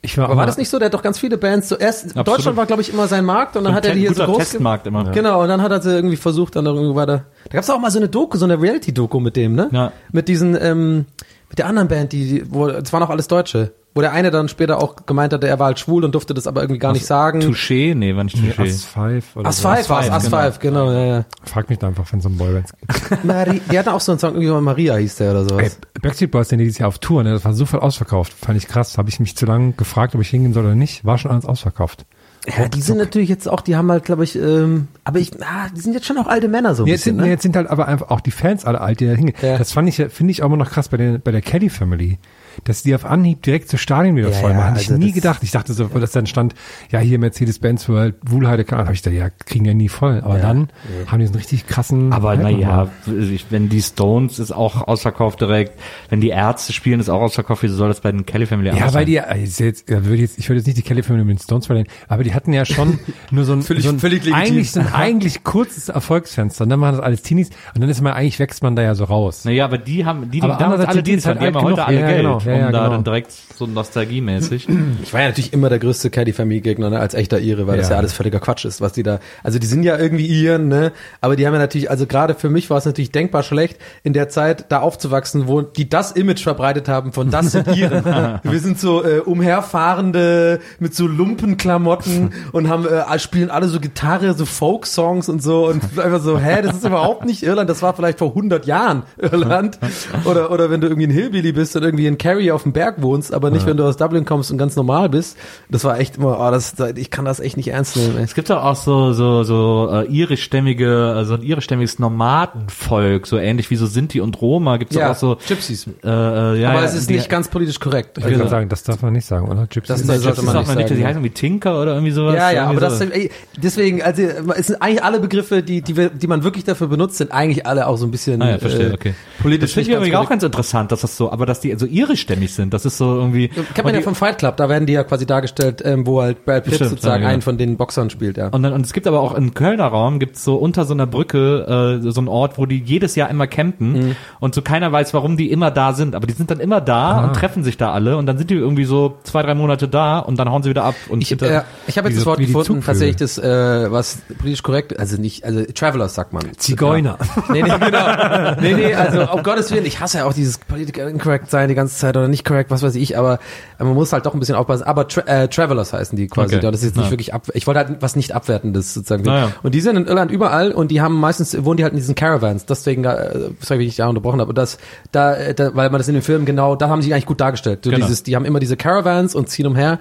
Ich 0.00 0.16
war, 0.16 0.26
Aber 0.26 0.36
war 0.36 0.46
das 0.46 0.56
nicht 0.56 0.68
so? 0.68 0.78
Der 0.78 0.86
hat 0.86 0.94
doch 0.94 1.02
ganz 1.02 1.18
viele 1.18 1.38
Bands. 1.38 1.68
Zuerst 1.68 2.04
Absolut. 2.06 2.28
Deutschland 2.28 2.56
war, 2.56 2.66
glaube 2.66 2.82
ich, 2.82 2.92
immer 2.92 3.08
sein 3.08 3.24
Markt 3.24 3.56
und 3.56 3.64
dann 3.64 3.74
hat 3.74 3.84
er 3.84 3.94
die 3.94 4.00
hier 4.00 4.14
so 4.14 4.24
groß 4.24 4.38
Testmarkt 4.38 4.86
immer. 4.86 5.00
gemacht. 5.00 5.14
Genau, 5.14 5.42
und 5.42 5.48
dann 5.48 5.60
hat 5.60 5.72
er 5.72 5.80
sie 5.82 5.90
irgendwie 5.92 6.16
versucht, 6.16 6.54
dann 6.54 6.64
noch 6.64 6.74
irgendwie 6.74 6.94
weiter. 6.94 7.24
Da 7.44 7.54
gab's 7.54 7.68
auch 7.68 7.80
mal 7.80 7.90
so 7.90 7.98
eine 7.98 8.08
Doku, 8.08 8.38
so 8.38 8.44
eine 8.44 8.60
Reality-Doku 8.60 9.18
mit 9.18 9.34
dem, 9.34 9.54
ne? 9.54 9.68
Ja. 9.72 9.92
Mit 10.12 10.28
diesen, 10.28 10.56
ähm, 10.60 11.06
mit 11.48 11.58
der 11.58 11.66
anderen 11.66 11.88
Band, 11.88 12.12
die, 12.12 12.44
wo, 12.48 12.68
das 12.68 12.92
waren 12.92 13.02
auch 13.02 13.10
alles 13.10 13.26
Deutsche. 13.26 13.72
Wo 13.98 14.00
der 14.00 14.12
eine 14.12 14.30
dann 14.30 14.48
später 14.48 14.80
auch 14.80 14.94
gemeint 15.06 15.32
hatte, 15.32 15.48
er 15.48 15.58
war 15.58 15.66
halt 15.66 15.80
schwul 15.80 16.04
und 16.04 16.14
durfte 16.14 16.32
das 16.32 16.46
aber 16.46 16.60
irgendwie 16.60 16.78
gar 16.78 16.92
nicht 16.92 17.04
sagen. 17.04 17.40
Touché? 17.40 17.96
Nee, 17.96 18.14
war 18.14 18.22
nicht 18.22 18.36
Touché. 18.36 18.68
As 18.68 18.84
Five 18.84 19.34
oder 19.34 19.48
As 19.48 19.56
so. 19.56 19.68
Five 19.68 19.90
war's, 19.90 20.08
As 20.08 20.22
genau. 20.22 20.36
Five, 20.36 20.58
genau, 20.60 20.92
ja, 20.92 21.04
ja. 21.04 21.24
Frag 21.42 21.68
mich 21.68 21.80
da 21.80 21.88
einfach, 21.88 22.04
wenn 22.12 22.20
es 22.20 22.26
um 22.26 22.36
Boybands 22.36 22.72
geht. 22.74 23.24
Mari 23.24 23.60
die 23.72 23.76
hatten 23.76 23.88
auch 23.88 24.00
so 24.00 24.12
einen 24.12 24.20
Song, 24.20 24.34
irgendwie 24.34 24.52
mal 24.52 24.60
Maria 24.60 24.94
hieß 24.94 25.16
der 25.16 25.32
oder 25.32 25.40
Ey, 25.40 25.48
sowas. 25.48 25.78
Backstreet 26.00 26.30
Boys 26.30 26.48
sind 26.48 26.60
dieses 26.60 26.78
Jahr 26.78 26.86
auf 26.86 27.00
Tour, 27.00 27.24
ne? 27.24 27.32
das 27.32 27.44
war 27.44 27.54
so 27.54 27.66
voll 27.66 27.80
ausverkauft. 27.80 28.32
Fand 28.34 28.56
ich 28.56 28.68
krass. 28.68 28.98
Habe 28.98 29.08
ich 29.08 29.18
mich 29.18 29.36
zu 29.36 29.46
lange 29.46 29.72
gefragt, 29.72 30.14
ob 30.14 30.20
ich 30.20 30.28
hingehen 30.28 30.52
soll 30.52 30.64
oder 30.64 30.76
nicht. 30.76 31.04
War 31.04 31.18
schon 31.18 31.32
alles 31.32 31.44
ausverkauft. 31.44 32.06
Ja, 32.46 32.68
die 32.68 32.80
sind 32.80 32.98
natürlich 32.98 33.28
jetzt 33.28 33.48
auch, 33.48 33.62
die 33.62 33.74
haben 33.74 33.90
halt, 33.90 34.04
glaube 34.04 34.22
ich, 34.22 34.36
ähm, 34.36 34.86
aber 35.02 35.18
ich, 35.18 35.32
ah, 35.42 35.70
die 35.76 35.80
sind 35.80 35.92
jetzt 35.92 36.06
schon 36.06 36.18
auch 36.18 36.28
alte 36.28 36.46
Männer 36.46 36.76
so 36.76 36.84
ein 36.84 36.86
Jetzt 36.86 37.00
bisschen, 37.00 37.16
sind, 37.16 37.24
ne? 37.24 37.30
jetzt 37.30 37.42
sind 37.42 37.56
halt 37.56 37.68
aber 37.68 37.88
einfach 37.88 38.10
auch 38.10 38.20
die 38.20 38.30
Fans 38.30 38.64
alle 38.64 38.80
alt, 38.80 39.00
die 39.00 39.06
da 39.06 39.12
hingehen. 39.14 39.34
Ja. 39.42 39.58
Das 39.58 39.72
fand 39.72 39.88
ich, 39.88 39.96
finde 39.96 40.30
ich 40.30 40.44
auch 40.44 40.46
immer 40.46 40.56
noch 40.56 40.70
krass 40.70 40.88
bei 40.88 40.96
der, 40.96 41.18
bei 41.18 41.32
der 41.32 41.42
Kelly 41.42 41.68
Family. 41.68 42.18
Dass 42.64 42.82
die 42.82 42.94
auf 42.94 43.04
Anhieb 43.04 43.42
direkt 43.42 43.68
zu 43.68 43.76
Stadien 43.78 44.16
wieder 44.16 44.28
Ja, 44.30 44.34
voll 44.34 44.50
ja, 44.50 44.56
machen. 44.56 44.70
Hab 44.72 44.80
ich 44.80 44.88
also 44.88 44.98
nie 44.98 45.06
das- 45.06 45.14
gedacht. 45.14 45.42
Ich 45.42 45.50
dachte 45.50 45.72
so, 45.72 45.84
dass 45.86 46.12
dann 46.12 46.26
stand, 46.26 46.54
ja, 46.90 46.98
hier 46.98 47.18
Mercedes-Benz 47.18 47.88
World, 47.88 48.16
Wuhlheide, 48.26 48.64
keine 48.64 48.80
Ahnung. 48.80 48.88
Hab 48.88 48.94
ich 48.94 49.02
gedacht, 49.02 49.18
ja, 49.18 49.30
kriegen 49.46 49.64
ja 49.64 49.74
nie 49.74 49.88
voll. 49.88 50.20
Aber 50.24 50.38
dann 50.38 50.68
haben 51.06 51.18
die 51.20 51.26
so 51.26 51.32
einen 51.32 51.38
richtig 51.38 51.66
krassen. 51.66 52.12
Aber 52.12 52.36
naja, 52.36 52.90
nochmal. 53.06 53.38
wenn 53.50 53.68
die 53.68 53.80
Stones 53.82 54.38
ist 54.38 54.52
auch 54.52 54.86
ausverkauft 54.88 55.40
direkt, 55.40 55.78
wenn 56.10 56.20
die 56.20 56.28
Ärzte 56.28 56.72
spielen, 56.72 57.00
ist 57.00 57.08
auch 57.08 57.20
ausverkauft, 57.20 57.62
wieso 57.62 57.76
soll 57.76 57.88
das 57.88 58.00
bei 58.00 58.12
den 58.12 58.26
Kelly 58.26 58.46
Family 58.46 58.68
Ja, 58.70 58.80
weil 58.80 58.90
sein? 58.90 59.06
die, 59.06 59.12
ja, 59.12 59.34
ich, 59.34 59.54
seh 59.54 59.64
jetzt, 59.66 59.88
ja, 59.88 60.04
würde 60.04 60.22
jetzt, 60.22 60.38
ich 60.38 60.48
würde 60.48 60.58
jetzt 60.58 60.66
nicht 60.66 60.78
die 60.78 60.82
Kelly 60.82 61.02
Family 61.02 61.24
mit 61.24 61.38
den 61.38 61.42
Stones 61.42 61.66
verlieren, 61.66 61.88
aber 62.08 62.24
die 62.24 62.34
hatten 62.34 62.52
ja 62.52 62.64
schon 62.64 62.98
nur 63.30 63.44
so 63.44 63.52
ein, 63.52 63.62
Völlig- 63.62 63.84
so 63.84 63.90
ein 63.90 63.98
völlig 63.98 64.32
eigentlich 64.34 64.70
so 64.72 64.80
ein 64.80 64.92
eigentlich 64.92 65.44
kurzes 65.44 65.88
Erfolgsfenster. 65.88 66.64
Und 66.64 66.70
dann 66.70 66.80
waren 66.80 66.94
das 66.96 67.02
alles 67.04 67.22
Teenies 67.22 67.50
und 67.74 67.80
dann 67.80 67.88
ist 67.90 68.00
man 68.00 68.12
eigentlich 68.12 68.38
wächst 68.38 68.62
man 68.62 68.76
da 68.76 68.82
ja 68.82 68.94
so 68.94 69.04
raus. 69.04 69.44
Naja, 69.44 69.64
aber 69.64 69.78
die 69.78 70.04
haben, 70.04 70.30
die, 70.30 70.38
die 70.38 70.42
Aber 70.42 70.54
damals 70.54 70.64
andererseits 70.64 70.88
alle 70.90 71.02
die 71.02 71.10
Dienst 71.12 71.26
halt 71.26 71.38
haben, 71.40 71.42
die 71.42 71.46
haben 71.48 71.56
alt 71.56 71.72
heute 71.72 71.84
alle 71.86 72.00
Ja, 72.00 72.06
Geld, 72.06 72.16
genau, 72.22 72.40
ja, 72.48 72.54
um 72.54 72.60
ja, 72.60 72.70
da 72.70 72.78
genau. 72.78 72.90
dann 72.90 73.04
direkt 73.04 73.32
so 73.56 73.66
nostalgiemäßig. 73.66 74.66
Ich 75.02 75.12
war 75.12 75.20
ja 75.20 75.28
natürlich 75.28 75.52
immer 75.52 75.68
der 75.68 75.78
größte 75.78 76.10
Caddy 76.10 76.32
Family 76.32 76.60
Gegner, 76.60 76.90
ne, 76.90 76.98
als 76.98 77.14
echter 77.14 77.40
Ire, 77.40 77.66
weil 77.66 77.76
das 77.78 77.88
Ja. 77.88 77.94
ja 77.94 77.98
alles 77.98 78.12
völliger 78.12 78.40
Quatsch 78.40 78.64
ist, 78.64 78.80
was 78.80 78.92
die 78.92 79.02
da, 79.02 79.20
also 79.42 79.58
die 79.58 79.66
sind 79.66 79.82
ja 79.82 79.96
irgendwie 79.98 80.26
Iren, 80.26 80.68
ne, 80.68 80.92
aber 81.20 81.36
die 81.36 81.46
haben 81.46 81.54
ja 81.54 81.58
natürlich, 81.58 81.90
also 81.90 82.06
gerade 82.06 82.34
für 82.34 82.50
mich 82.50 82.68
war 82.70 82.78
es 82.78 82.84
natürlich 82.84 83.12
denkbar 83.12 83.42
schlecht, 83.42 83.78
in 84.02 84.12
der 84.12 84.28
Zeit 84.28 84.66
da 84.70 84.80
aufzuwachsen, 84.80 85.46
wo 85.48 85.62
die 85.62 85.88
das 85.88 86.12
Image 86.12 86.42
verbreitet 86.42 86.88
haben 86.88 87.12
von 87.12 87.30
das 87.30 87.52
sind 87.52 87.68
Iren. 87.76 88.04
Wir 88.42 88.60
sind 88.60 88.78
so 88.78 89.04
äh, 89.04 89.20
umherfahrende 89.20 90.60
mit 90.78 90.94
so 90.94 91.06
Lumpenklamotten 91.06 92.32
und 92.52 92.68
haben 92.68 92.86
äh, 92.86 93.18
spielen 93.18 93.50
alle 93.50 93.68
so 93.68 93.80
Gitarre, 93.80 94.34
so 94.34 94.44
Folk-Songs 94.46 95.28
und 95.28 95.42
so 95.42 95.66
und 95.68 95.82
einfach 95.98 96.20
so, 96.20 96.38
hä, 96.38 96.62
das 96.62 96.76
ist 96.76 96.84
überhaupt 96.84 97.24
nicht 97.24 97.42
Irland, 97.42 97.68
das 97.70 97.82
war 97.82 97.94
vielleicht 97.94 98.18
vor 98.18 98.28
100 98.28 98.66
Jahren 98.66 99.02
Irland 99.16 99.78
oder 100.24 100.50
oder 100.50 100.70
wenn 100.70 100.80
du 100.80 100.88
irgendwie 100.88 101.06
ein 101.06 101.12
Hillbilly 101.12 101.52
bist 101.52 101.76
und 101.76 101.82
irgendwie 101.82 102.06
in 102.06 102.18
Kerry 102.38 102.50
auf 102.52 102.62
dem 102.62 102.72
Berg 102.72 103.02
wohnst, 103.02 103.32
aber 103.34 103.50
nicht, 103.50 103.66
wenn 103.66 103.76
du 103.76 103.84
aus 103.84 103.96
Dublin 103.96 104.24
kommst 104.24 104.50
und 104.50 104.58
ganz 104.58 104.76
normal 104.76 105.08
bist. 105.08 105.36
Das 105.68 105.84
war 105.84 105.98
echt 105.98 106.16
immer, 106.18 106.38
oh, 106.40 106.50
das, 106.50 106.74
ich 106.96 107.10
kann 107.10 107.24
das 107.24 107.40
echt 107.40 107.56
nicht 107.56 107.68
ernst 107.68 107.96
nehmen. 107.96 108.16
Ey. 108.16 108.24
Es 108.24 108.34
gibt 108.34 108.48
doch 108.50 108.62
auch 108.62 108.76
so 108.76 109.12
so 109.12 109.42
so 109.42 109.88
äh, 109.92 110.06
irischstämmige, 110.06 111.12
also 111.16 111.34
ein 111.34 111.42
irischstämmiges 111.42 111.98
Nomadenvolk, 111.98 113.26
so 113.26 113.38
ähnlich 113.38 113.70
wie 113.70 113.76
so 113.76 113.86
Sinti 113.86 114.20
und 114.20 114.40
Roma. 114.40 114.76
Gibt's 114.76 114.94
doch 114.94 115.02
auch 115.02 115.14
so 115.16 115.36
Gypsies. 115.46 115.86
äh, 115.86 116.08
äh, 116.08 116.60
ja, 116.60 116.70
aber 116.70 116.80
ja, 116.80 116.84
es 116.84 116.94
ist 116.94 117.10
die- 117.10 117.14
nicht 117.14 117.28
ganz 117.28 117.48
politisch 117.48 117.80
korrekt. 117.80 118.18
Ich 118.18 118.24
würde 118.24 118.36
Also, 118.36 118.48
sagen, 118.48 118.68
das 118.68 118.82
darf 118.82 119.02
man 119.02 119.12
nicht 119.12 119.26
sagen, 119.26 119.48
oder? 119.48 119.66
Gypsy. 119.66 119.88
Das- 119.88 120.00
ist- 120.00 120.08
das 120.08 120.22
sollte 120.22 120.40
Gypsies 120.40 120.44
man 120.44 120.52
sagt 120.54 120.58
nicht 120.60 120.68
man 120.68 120.76
nicht, 120.78 120.88
sagen, 120.88 120.96
die 120.96 121.02
ja. 121.02 121.08
heißen 121.08 121.24
wie 121.24 121.30
Tinker 121.30 121.80
oder 121.82 121.92
irgendwie 121.94 122.12
sowas. 122.12 122.34
ja, 122.36 122.50
ja, 122.50 122.62
aber 122.64 122.72
Irgendwie 122.74 122.80
das, 122.86 122.98
so. 122.98 123.04
ey, 123.04 123.30
deswegen, 123.56 124.02
also 124.02 124.22
es 124.22 124.66
sind 124.68 124.80
eigentlich 124.82 125.02
alle 125.02 125.20
Begriffe, 125.20 125.62
die, 125.62 125.82
die, 125.82 125.94
die 126.10 126.26
man 126.26 126.44
wirklich 126.44 126.64
dafür 126.64 126.86
benutzt, 126.88 127.16
sind 127.18 127.32
eigentlich 127.32 127.66
alle 127.66 127.86
auch 127.86 127.96
so 127.96 128.06
ein 128.06 128.10
bisschen 128.10 128.40
Ah, 128.42 128.50
ja, 128.50 128.58
verstehe, 128.58 128.90
äh, 128.90 128.94
okay. 128.94 129.14
politisch 129.42 129.70
Das 129.70 129.74
finde 129.74 129.90
ich 129.90 129.96
übrigens 129.96 130.16
auch 130.16 130.28
ganz 130.28 130.42
interessant, 130.42 130.92
dass 130.92 131.00
das 131.00 131.16
so, 131.16 131.32
aber 131.32 131.46
dass 131.46 131.60
die 131.60 131.74
so 131.76 131.86
irischstämmig 132.28 132.54
sind, 132.54 132.74
das 132.74 132.84
ist 132.84 132.98
so 132.98 133.16
irgendwie. 133.16 133.48
Kennt 133.48 133.84
man 133.84 133.94
ja 133.94 134.00
vom 134.00 134.14
Fight 134.14 134.38
Club, 134.38 134.56
da 134.56 134.68
werden 134.68 134.86
die 134.86 134.92
ja 134.92 135.04
quasi 135.04 135.26
dargestellt, 135.26 135.82
ähm, 135.84 136.06
wo 136.06 136.20
halt 136.22 136.44
Brad 136.44 136.64
Pitt 136.64 136.74
Stimmt, 136.74 136.90
sozusagen 136.90 137.14
ja, 137.14 137.18
genau. 137.20 137.32
einen 137.32 137.42
von 137.42 137.58
den 137.58 137.76
Boxern 137.76 138.10
spielt, 138.10 138.36
ja. 138.36 138.48
Und, 138.48 138.62
dann, 138.62 138.72
und 138.72 138.84
es 138.84 138.92
gibt 138.92 139.06
aber 139.06 139.20
auch 139.20 139.34
im 139.34 139.54
Kölner 139.54 139.86
Raum 139.86 140.18
gibt's 140.18 140.44
so 140.44 140.56
unter 140.56 140.84
so 140.84 140.94
einer 140.94 141.06
Brücke 141.06 142.00
äh, 142.04 142.10
so 142.10 142.20
einen 142.20 142.28
Ort, 142.28 142.58
wo 142.58 142.66
die 142.66 142.78
jedes 142.78 143.14
Jahr 143.16 143.30
immer 143.30 143.46
campen 143.46 143.88
Mhm. 143.92 144.16
und 144.40 144.54
so 144.54 144.62
keiner 144.62 144.92
weiß, 144.92 145.14
warum 145.14 145.36
die 145.36 145.50
immer 145.50 145.70
da 145.70 145.92
sind. 145.94 146.14
Aber 146.14 146.26
die 146.26 146.34
sind 146.34 146.50
dann 146.50 146.60
immer 146.60 146.80
da 146.80 146.98
Ah. 147.12 147.24
und 147.24 147.34
treffen 147.34 147.64
sich 147.64 147.76
da 147.76 147.92
alle 147.92 148.16
und 148.16 148.26
dann 148.26 148.36
sind 148.38 148.50
die 148.50 148.54
irgendwie 148.54 148.84
so 148.84 149.16
zwei, 149.22 149.42
drei 149.42 149.54
Monate 149.54 149.88
da 149.88 150.18
und 150.18 150.38
dann 150.38 150.50
hauen 150.50 150.62
sie 150.62 150.70
wieder 150.70 150.84
ab. 150.84 150.94
Und 151.08 151.22
Ich, 151.22 151.32
äh, 151.40 151.62
ich 151.86 151.96
habe 151.96 152.08
jetzt 152.08 152.18
das 152.18 152.26
Wort 152.26 152.38
gefunden, 152.38 152.82
tatsächlich 152.84 153.16
das, 153.16 153.38
äh, 153.38 153.90
was 153.90 154.18
politisch 154.38 154.62
korrekt, 154.62 154.98
also 154.98 155.16
nicht, 155.20 155.44
also 155.44 155.62
Travelers 155.74 156.14
sagt 156.14 156.32
man. 156.32 156.42
Zigeuner. 156.56 157.16
Nee, 157.50 157.62
nee, 157.62 157.68
genau. 157.78 158.54
Nee, 158.60 158.74
nee, 158.74 158.94
also 158.94 159.30
um 159.30 159.42
Gottes 159.42 159.70
Willen, 159.70 159.86
ich 159.86 160.00
hasse 160.00 160.18
ja 160.18 160.24
auch 160.26 160.32
dieses 160.32 160.58
political 160.58 161.08
incorrect 161.08 161.50
sein 161.50 161.68
die 161.68 161.74
ganze 161.74 161.96
Zeit 161.96 162.16
oder 162.18 162.28
nicht 162.28 162.44
correct, 162.44 162.70
was 162.70 162.82
weiß 162.82 162.94
ich, 162.96 163.16
aber 163.18 163.38
äh, 163.78 163.84
man 163.84 163.94
muss 163.94 164.12
halt 164.12 164.26
doch 164.26 164.34
ein 164.34 164.40
bisschen 164.40 164.54
aufpassen. 164.56 164.84
Aber 164.84 165.08
tra 165.08 165.22
äh, 165.22 165.48
Travelers 165.48 165.92
heißen 165.92 166.16
die 166.16 166.26
quasi. 166.28 166.56
Okay. 166.56 166.64
Das 166.70 166.80
ist 166.80 166.84
jetzt 166.86 166.96
nicht 166.96 167.06
Ja. 167.06 167.10
wirklich 167.10 167.34
ab. 167.34 167.46
Ich 167.54 167.66
wollte 167.66 167.80
halt 167.80 167.96
was 168.00 168.16
nicht 168.16 168.32
abwertendes 168.32 168.94
sozusagen. 168.94 169.22
Na 169.24 169.38
ja. 169.38 169.52
Und 169.62 169.74
die 169.74 169.80
sind 169.80 169.96
in 169.96 170.06
Irland 170.06 170.30
überall 170.30 170.72
und 170.72 170.90
die 170.90 171.00
haben 171.00 171.14
meistens 171.18 171.64
wohnen 171.64 171.76
die 171.78 171.82
halt 171.84 171.92
in 171.92 171.98
diesen 171.98 172.14
Caravans. 172.14 172.66
Deswegen, 172.66 173.04
äh, 173.04 173.50
sorry, 173.60 173.80
wie 173.80 173.86
ich 173.86 173.96
da 173.96 174.08
unterbrochen 174.08 174.40
habe. 174.40 174.48
Und 174.50 174.58
das, 174.58 174.78
da, 175.12 175.34
äh, 175.34 175.54
da, 175.54 175.74
weil 175.74 175.90
man 175.90 175.98
das 175.98 176.08
in 176.08 176.14
den 176.14 176.22
Filmen 176.22 176.44
genau, 176.44 176.76
da 176.76 176.88
haben 176.88 177.02
sie 177.02 177.12
eigentlich 177.12 177.26
gut 177.26 177.40
dargestellt. 177.40 177.80
So 177.84 177.90
Genau. 177.90 178.04
dieses, 178.06 178.22
die 178.22 178.36
haben 178.36 178.44
immer 178.44 178.60
diese 178.60 178.76
Caravans 178.76 179.34
und 179.34 179.48
ziehen 179.48 179.66
umher. 179.66 179.98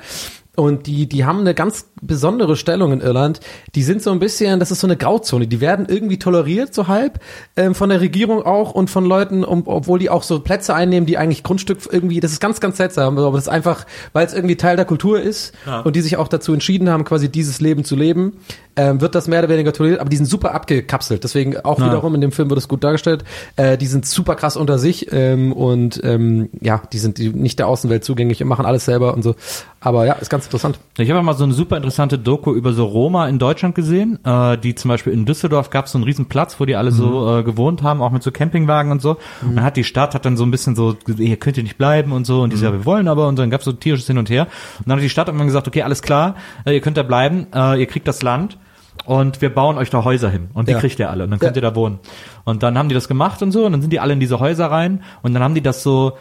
Und 0.56 0.88
die, 0.88 1.08
die 1.08 1.24
haben 1.24 1.42
eine 1.42 1.54
ganz 1.54 1.86
besondere 2.02 2.56
Stellung 2.56 2.92
in 2.92 3.02
Irland. 3.02 3.40
Die 3.76 3.84
sind 3.84 4.02
so 4.02 4.12
ein 4.12 4.20
bisschen, 4.20 4.60
das 4.60 4.72
ist 4.72 4.80
so 4.80 4.88
eine 4.88 4.98
Grauzone. 4.98 5.48
Die 5.48 5.62
werden 5.62 5.86
irgendwie 5.90 6.20
toleriert, 6.20 6.74
so 6.74 6.88
halb, 6.88 7.20
ähm, 7.56 7.76
von 7.76 7.90
der 7.90 8.02
Regierung 8.02 8.44
auch 8.44 8.72
und 8.72 8.90
von 8.90 9.06
Leuten, 9.06 9.44
um, 9.44 9.64
obwohl 9.66 10.00
die 10.00 10.10
auch 10.10 10.24
so 10.24 10.40
Plätze 10.40 10.74
einnehmen, 10.74 11.06
die 11.06 11.18
eigentlich 11.18 11.44
Grundstück 11.44 11.80
irgendwie, 11.92 12.20
das 12.20 12.32
ist 12.32 12.40
ganz, 12.40 12.60
ganz 12.60 12.78
seltsam, 12.78 13.18
aber 13.18 13.38
das 13.38 13.46
ist 13.46 13.50
einfach, 13.50 13.86
weil 14.14 14.26
es 14.26 14.34
irgendwie 14.34 14.56
Teil 14.56 14.76
der 14.76 14.86
Kultur 14.86 15.20
ist 15.22 15.54
und 15.84 15.96
die 15.96 16.02
sich 16.02 16.18
auch 16.18 16.28
dazu 16.28 16.54
entschieden 16.54 16.90
haben, 16.90 17.04
quasi 17.04 17.30
dieses 17.30 17.62
Leben 17.62 17.84
zu 17.84 17.96
leben, 17.96 18.34
ähm, 18.78 19.02
wird 19.02 19.16
das 19.16 19.28
mehr 19.28 19.40
oder 19.40 19.50
weniger 19.50 19.74
toleriert, 19.74 20.00
aber 20.00 20.10
die 20.10 20.18
sind 20.18 20.28
super 20.28 20.54
abgekapselt. 20.54 21.24
Deswegen 21.24 21.58
auch 21.58 21.80
wiederum 21.80 22.14
in 22.16 22.22
dem 22.22 22.32
Film 22.32 22.50
wird 22.50 22.60
es 22.60 22.68
gut 22.68 22.84
dargestellt. 22.84 23.24
Äh, 23.56 23.78
die 23.78 23.88
sind 23.88 24.06
super 24.06 24.36
krass 24.36 24.56
unter 24.56 24.78
sich 24.78 25.12
ähm, 25.12 25.52
und 25.52 26.00
ähm, 26.04 26.50
ja, 26.62 26.82
die 26.94 27.00
sind 27.00 27.18
nicht 27.20 27.58
der 27.58 27.68
Außenwelt 27.68 28.04
zugänglich 28.04 28.42
und 28.42 28.48
machen 28.48 28.66
alles 28.66 28.86
selber 28.86 29.16
und 29.16 29.24
so. 29.24 29.36
Aber 29.80 30.06
ja, 30.06 30.14
ist 30.14 30.30
ganz 30.30 30.46
interessant. 30.46 30.80
Ich 30.98 31.10
habe 31.10 31.22
mal 31.24 31.34
so 31.34 31.44
eine 31.44 31.54
super 31.54 31.78
interessante 31.88 32.20
Doku 32.20 32.54
über 32.54 32.74
so 32.74 32.86
Roma 32.86 33.28
in 33.28 33.40
Deutschland 33.40 33.74
gesehen, 33.74 34.20
äh, 34.26 34.58
die 34.58 34.76
zum 34.76 34.90
Beispiel 34.90 35.14
in 35.14 35.26
Düsseldorf 35.26 35.70
gab 35.70 35.86
es 35.86 35.94
so 35.94 35.98
einen 35.98 36.04
riesen 36.04 36.26
Platz, 36.28 36.60
wo 36.60 36.66
die 36.66 36.76
alle 36.76 36.92
so 36.92 37.38
äh, 37.40 37.44
gewohnt 37.44 37.82
haben, 37.82 38.02
auch 38.02 38.12
mit 38.12 38.24
so 38.24 38.32
Campingwagen 38.32 38.92
und 38.92 39.02
so. 39.02 39.18
Und 39.42 39.56
dann 39.56 39.64
hat 39.64 39.78
die 39.78 39.84
Stadt 39.86 40.14
hat 40.14 40.26
dann 40.26 40.36
so 40.38 40.44
ein 40.46 40.52
bisschen 40.52 40.76
so, 40.76 40.96
hier 41.18 41.38
könnt 41.38 41.58
ihr 41.58 41.64
nicht 41.64 41.78
bleiben 41.78 42.12
und 42.12 42.26
so. 42.26 42.42
Und 42.42 42.52
die 42.52 42.58
so, 42.58 42.66
ja, 42.66 42.74
wir 42.74 42.86
wollen 42.86 43.08
aber. 43.08 43.28
Und 43.28 43.40
dann 43.40 43.50
gab 43.50 43.62
es 43.62 43.66
so 43.66 43.72
tierisches 43.72 44.08
Hin 44.08 44.18
und 44.18 44.30
her. 44.30 44.48
Und 44.80 44.90
dann 44.90 44.98
hat 44.98 45.04
die 45.04 45.10
Stadt 45.10 45.28
irgendwann 45.30 45.48
gesagt, 45.48 45.68
okay, 45.68 45.82
alles 45.84 46.02
klar, 46.02 46.36
äh, 46.66 46.74
ihr 46.74 46.82
könnt 46.82 46.98
da 46.98 47.04
bleiben, 47.04 47.48
äh, 47.56 47.80
ihr 47.80 47.86
kriegt 47.88 48.08
das 48.08 48.22
Land. 48.22 48.58
Und 49.06 49.42
wir 49.42 49.54
bauen 49.54 49.78
euch 49.78 49.90
da 49.90 50.04
Häuser 50.04 50.30
hin. 50.30 50.50
Und 50.54 50.68
die 50.68 50.74
Ja. 50.74 50.80
kriegt 50.80 51.00
ihr 51.00 51.10
alle. 51.10 51.24
Und 51.24 51.32
dann 51.32 51.40
könnt 51.40 51.56
Ja. 51.56 51.62
ihr 51.62 51.70
da 51.70 51.76
wohnen. 51.76 52.00
Und 52.44 52.64
dann 52.64 52.78
haben 52.78 52.90
die 52.90 52.96
das 52.96 53.08
gemacht 53.08 53.42
und 53.42 53.52
so. 53.54 53.66
Und 53.66 53.72
dann 53.72 53.82
sind 53.82 53.94
die 53.94 54.00
alle 54.02 54.12
in 54.12 54.20
diese 54.20 54.40
Häuser 54.42 54.70
rein. 54.72 55.04
Und 55.22 55.34
dann 55.34 55.42
haben 55.44 55.54
die 55.56 55.62
das 55.62 55.84
so 55.84 56.14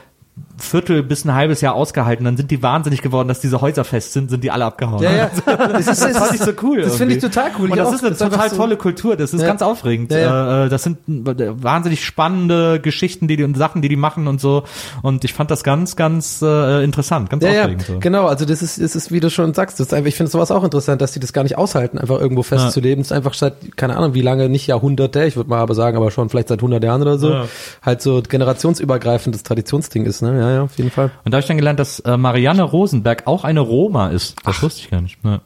Viertel 0.58 1.02
bis 1.02 1.24
ein 1.26 1.34
halbes 1.34 1.60
Jahr 1.60 1.74
ausgehalten. 1.74 2.24
Dann 2.24 2.36
sind 2.38 2.50
die 2.50 2.62
wahnsinnig 2.62 3.02
geworden, 3.02 3.28
dass 3.28 3.40
diese 3.40 3.60
Häuser 3.60 3.84
fest 3.84 4.12
sind, 4.14 4.30
sind 4.30 4.42
die 4.42 4.50
alle 4.50 4.64
abgehauen. 4.64 5.02
Ja, 5.02 5.12
ja. 5.12 5.30
Das, 5.56 5.86
ist, 5.86 6.02
Das 6.02 6.16
fand 6.16 6.34
ich 6.34 6.40
so 6.40 6.52
cool. 6.62 6.80
Das 6.82 6.96
finde 6.96 7.14
ich 7.14 7.20
total 7.22 7.50
cool. 7.58 7.70
Und 7.70 7.76
das 7.76 7.88
auch. 7.88 7.92
ist 7.94 8.00
eine 8.02 8.10
einfach 8.12 8.28
total 8.30 8.50
so- 8.50 8.56
tolle 8.56 8.76
Kultur. 8.76 9.16
Das 9.16 9.34
ist 9.34 9.42
Ja. 9.42 9.46
ganz 9.48 9.60
aufregend. 9.62 10.10
Ja, 10.12 10.18
ja. 10.18 10.64
Äh, 10.64 10.68
Das 10.70 10.82
sind 10.82 10.98
äh, 11.08 11.62
wahnsinnig 11.62 12.04
spannende 12.04 12.80
Geschichten, 12.80 13.28
die 13.28 13.36
die 13.36 13.44
und 13.44 13.56
Sachen, 13.56 13.82
die 13.82 13.88
die 13.88 13.96
machen 13.96 14.26
und 14.28 14.40
so. 14.40 14.64
Und 15.02 15.24
ich 15.24 15.34
fand 15.34 15.50
das 15.50 15.62
ganz, 15.62 15.94
ganz 15.96 16.40
äh, 16.42 16.82
interessant, 16.84 17.28
ganz 17.30 17.44
aufregend. 17.44 17.82
So. 17.82 17.98
genau. 17.98 18.26
Also 18.26 18.44
das 18.46 18.62
ist, 18.62 18.80
das 18.80 18.96
ist, 18.96 19.12
wie 19.12 19.20
du 19.20 19.28
schon 19.30 19.52
sagst, 19.54 19.78
das 19.78 19.88
ist 19.88 19.92
einfach, 19.94 20.08
ich 20.08 20.16
finde 20.16 20.32
sowas 20.32 20.50
auch 20.50 20.64
interessant, 20.64 21.00
dass 21.02 21.12
die 21.12 21.20
das 21.20 21.32
gar 21.34 21.42
nicht 21.42 21.58
aushalten, 21.58 21.98
einfach 21.98 22.18
irgendwo 22.20 22.42
festzuleben. 22.42 23.02
Es 23.02 23.08
ist 23.08 23.12
einfach 23.12 23.34
seit, 23.34 23.76
keine 23.76 23.96
Ahnung, 23.96 24.14
wie 24.14 24.22
lange, 24.22 24.48
nicht 24.48 24.66
Jahrhunderte, 24.66 25.24
ich 25.24 25.36
würde 25.36 25.50
mal 25.50 25.60
aber 25.60 25.74
sagen, 25.74 25.96
aber 25.98 26.10
schon 26.10 26.28
vielleicht 26.30 26.48
seit 26.48 26.58
100 26.60 26.82
Jahren 26.82 27.02
oder 27.02 27.18
so, 27.18 27.42
halt 27.82 28.00
so 28.02 28.22
generationsübergreifendes 28.26 29.42
Traditionsding 29.42 30.04
ist. 30.06 30.22
ne? 30.22 30.25
Ja, 30.34 30.50
ja, 30.52 30.62
auf 30.62 30.76
jeden 30.78 30.90
Fall. 30.90 31.10
Und 31.24 31.32
da 31.32 31.36
habe 31.36 31.40
ich 31.42 31.48
dann 31.48 31.56
gelernt, 31.56 31.78
dass 31.78 32.00
äh, 32.00 32.16
Marianne 32.16 32.62
Rosenberg 32.62 33.26
auch 33.26 33.44
eine 33.44 33.60
Roma 33.60 34.08
ist. 34.08 34.36
Das 34.44 34.62
wusste 34.62 34.80
ich 34.82 34.90
gar 34.90 35.00
nicht. 35.00 35.18
Ja. 35.24 35.40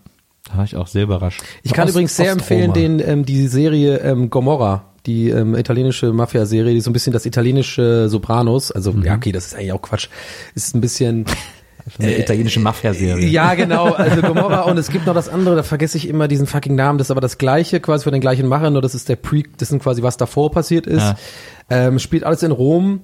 Da 0.51 0.57
war 0.59 0.65
ich 0.65 0.77
auch 0.77 0.87
sehr 0.87 1.05
überrascht. 1.05 1.43
Ich 1.63 1.73
kann 1.73 1.85
Ost- 1.85 1.91
übrigens 1.95 2.17
sehr 2.17 2.33
empfehlen, 2.33 2.73
den, 2.73 2.99
ähm, 3.01 3.25
die 3.25 3.47
Serie 3.47 3.99
ähm, 3.99 4.31
Gomorra, 4.31 4.85
die 5.07 5.29
ähm, 5.31 5.55
italienische 5.55 6.13
Mafia-Serie, 6.13 6.75
die 6.75 6.81
so 6.81 6.91
ein 6.91 6.93
bisschen 6.93 7.13
das 7.13 7.25
italienische 7.27 8.09
Sopranos, 8.09 8.71
also 8.73 8.93
ja, 9.03 9.15
okay, 9.15 9.33
das 9.33 9.47
ist 9.47 9.55
eigentlich 9.55 9.73
auch 9.73 9.83
Quatsch, 9.83 10.09
ist 10.55 10.75
ein 10.75 10.81
bisschen 10.81 11.25
Eine 11.99 12.19
italienische 12.19 12.61
Mafia-Serie. 12.61 13.27
Ja, 13.29 13.55
genau, 13.55 13.93
also 13.93 14.21
Gomorra 14.21 14.63
und 14.63 14.77
es 14.79 14.91
gibt 14.91 15.07
noch 15.07 15.15
das 15.15 15.29
andere, 15.29 15.57
da 15.57 15.63
vergesse 15.63 15.97
ich 15.97 16.09
immer 16.09 16.29
diesen 16.29 16.47
fucking 16.47 16.75
Namen, 16.75 16.99
das 16.99 17.07
ist 17.07 17.11
aber 17.11 17.21
das 17.23 17.39
gleiche, 17.39 17.81
quasi 17.81 18.05
von 18.05 18.13
den 18.13 18.21
gleichen 18.21 18.47
Machern, 18.49 18.75
nur 18.75 18.83
das 18.83 18.95
ist 18.95 19.09
der 19.09 19.17
Pre, 19.17 19.43
das 19.57 19.71
sind 19.71 19.83
quasi 19.83 20.03
was 20.03 20.17
davor 20.17 20.51
passiert 20.51 20.87
ist. 20.87 21.01
Ja. 21.03 21.17
Ähm, 21.71 21.99
spielt 21.99 22.25
alles 22.25 22.43
in 22.43 22.51
Rom 22.53 23.01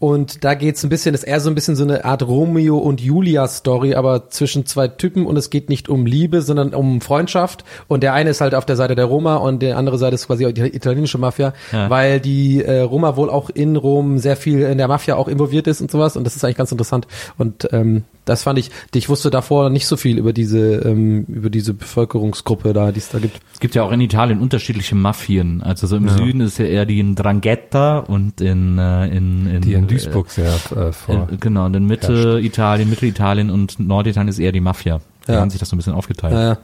und 0.00 0.44
da 0.44 0.54
geht's 0.54 0.82
ein 0.84 0.88
bisschen, 0.90 1.12
das 1.12 1.22
ist 1.22 1.28
eher 1.28 1.40
so 1.40 1.48
ein 1.50 1.54
bisschen 1.54 1.74
so 1.74 1.82
eine 1.84 2.04
Art 2.04 2.22
Romeo 2.22 2.78
und 2.78 3.00
Julia 3.00 3.48
Story, 3.48 3.94
aber 3.94 4.28
zwischen 4.30 4.64
zwei 4.66 4.86
Typen 4.88 5.26
und 5.26 5.36
es 5.36 5.50
geht 5.50 5.68
nicht 5.68 5.88
um 5.88 6.06
Liebe, 6.06 6.40
sondern 6.42 6.72
um 6.74 7.00
Freundschaft 7.00 7.64
und 7.88 8.02
der 8.02 8.14
eine 8.14 8.30
ist 8.30 8.40
halt 8.40 8.54
auf 8.54 8.64
der 8.64 8.76
Seite 8.76 8.94
der 8.94 9.06
Roma 9.06 9.36
und 9.36 9.60
der 9.60 9.76
andere 9.76 9.98
Seite 9.98 10.14
ist 10.14 10.26
quasi 10.26 10.52
die 10.52 10.60
italienische 10.74 11.18
Mafia, 11.18 11.52
Ja. 11.72 11.90
weil 11.90 12.20
die 12.20 12.62
äh, 12.62 12.80
Roma 12.80 13.16
wohl 13.16 13.28
auch 13.30 13.50
in 13.50 13.76
Rom 13.76 14.18
sehr 14.18 14.36
viel 14.36 14.60
in 14.62 14.78
der 14.78 14.88
Mafia 14.88 15.16
auch 15.16 15.28
involviert 15.28 15.66
ist 15.66 15.80
und 15.80 15.90
sowas 15.90 16.16
und 16.16 16.24
das 16.24 16.36
ist 16.36 16.44
eigentlich 16.44 16.56
ganz 16.58 16.70
interessant 16.70 17.06
und 17.36 17.68
ähm, 17.72 18.04
das 18.24 18.42
fand 18.42 18.58
ich, 18.58 18.70
ich 18.94 19.08
wusste 19.08 19.30
davor 19.30 19.70
nicht 19.70 19.86
so 19.86 19.96
viel 19.96 20.18
über 20.18 20.32
diese 20.34 20.58
ähm, 20.84 21.24
über 21.28 21.48
diese 21.50 21.72
Bevölkerungsgruppe 21.74 22.72
da, 22.74 22.92
die 22.92 22.98
es 22.98 23.08
da 23.08 23.18
gibt. 23.18 23.40
Es 23.54 23.58
gibt 23.60 23.74
ja 23.74 23.82
auch 23.82 23.90
in 23.90 24.00
Italien 24.02 24.40
unterschiedliche 24.40 24.94
Mafien. 24.94 25.62
Also 25.62 25.86
so 25.86 25.96
im 25.96 26.08
Süden 26.10 26.42
ist 26.42 26.58
ja 26.58 26.66
eher 26.66 26.84
die 26.84 27.00
in 27.00 27.14
Drangheta 27.14 28.00
und 28.00 28.40
in, 28.42 28.76
äh, 28.78 29.06
in, 29.08 29.46
in 29.46 29.87
Duisburg 29.88 30.30
sehr 30.30 30.52
äh, 30.76 30.92
vor. 30.92 31.28
In, 31.30 31.40
genau, 31.40 31.66
und 31.66 31.74
in 31.74 31.86
Mitte 31.86 32.40
Italien, 32.42 32.88
Mittelitalien 32.90 33.50
und 33.50 33.78
Norditalien 33.80 34.28
ist 34.28 34.38
eher 34.38 34.52
die 34.52 34.60
Mafia. 34.60 35.00
Da 35.26 35.34
Ja. 35.34 35.40
haben 35.40 35.50
sich 35.50 35.58
das 35.60 35.68
so 35.68 35.76
ein 35.76 35.78
bisschen 35.78 35.94
aufgeteilt. 35.94 36.32
Ja. 36.34 36.58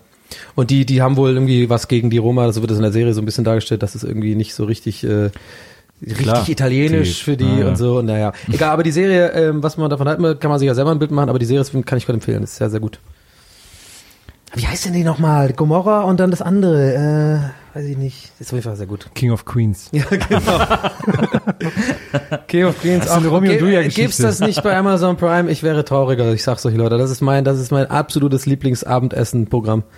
Und 0.55 0.71
die, 0.71 0.87
die 0.87 1.03
haben 1.03 1.17
wohl 1.17 1.31
irgendwie 1.35 1.69
was 1.69 1.87
gegen 1.89 2.09
die 2.11 2.19
Roma, 2.19 2.51
so 2.53 2.61
wird 2.63 2.71
es 2.71 2.77
in 2.79 2.83
der 2.83 2.93
Serie 2.93 3.13
so 3.15 3.21
ein 3.21 3.27
bisschen 3.27 3.45
dargestellt, 3.45 3.83
dass 3.83 3.95
es 3.95 4.05
irgendwie 4.05 4.35
nicht 4.35 4.55
so 4.55 4.65
richtig, 4.65 5.05
äh, 5.05 5.31
richtig 6.03 6.19
Klar. 6.25 6.49
italienisch 6.49 7.19
Die- 7.19 7.25
für 7.25 7.37
die 7.37 7.59
ja. 7.61 7.69
und 7.69 7.77
so. 7.77 7.99
Und 7.99 8.07
naja, 8.07 8.33
egal, 8.53 8.71
aber 8.71 8.83
die 8.83 8.91
Serie, 8.93 9.31
ähm, 9.33 9.63
was 9.63 9.77
man 9.77 9.91
davon 9.91 10.07
will, 10.23 10.35
kann 10.37 10.51
man 10.51 10.59
sich 10.59 10.67
ja 10.67 10.75
selber 10.75 10.91
ein 10.93 10.99
Bild 10.99 11.11
machen, 11.11 11.29
aber 11.29 11.39
die 11.39 11.45
Serie 11.47 11.65
kann 11.83 11.99
ich 11.99 12.07
gut 12.07 12.15
empfehlen, 12.15 12.43
ist 12.43 12.57
sehr, 12.57 12.71
sehr 12.71 12.81
gut. 12.81 12.99
Wie 14.55 14.67
heißt 14.67 14.87
denn 14.87 14.93
die 14.93 15.05
nochmal? 15.05 15.53
Gomorra 15.53 16.03
und 16.03 16.21
dann 16.21 16.31
das 16.31 16.41
andere, 16.41 16.95
äh, 16.95 17.64
weiß 17.75 17.85
ich 17.87 17.97
nicht. 17.97 18.31
Ist 18.39 18.49
auf 18.49 18.53
jeden 18.53 18.63
Fall 18.63 18.77
sehr 18.77 18.87
gut. 18.87 19.09
King 19.15 19.33
of 19.33 19.45
Queens. 19.45 19.91
Ja, 19.93 20.05
genau. 20.05 20.41
King 22.47 22.67
of 22.67 22.81
Queens. 22.81 23.09
Eine 23.09 23.29
Romeo 23.29 23.53
und 23.53 23.61
Julia 23.61 23.83
Gibt's 23.89 24.19
das 24.19 24.41
nicht 24.41 24.63
bei 24.63 24.77
Amazon 24.77 25.17
Prime? 25.17 25.51
Ich 25.51 25.63
wäre 25.63 25.85
trauriger. 25.85 26.33
Ich 26.33 26.43
sag's 26.43 26.65
euch, 26.67 26.77
Leute. 26.77 26.99
Das 26.99 27.11
ist 27.11 27.21
mein, 27.21 27.45
das 27.45 27.59
ist 27.59 27.73
mein 27.73 27.91
absolutes 27.91 28.47
Lieblingsabendessen-Programm. 28.47 29.83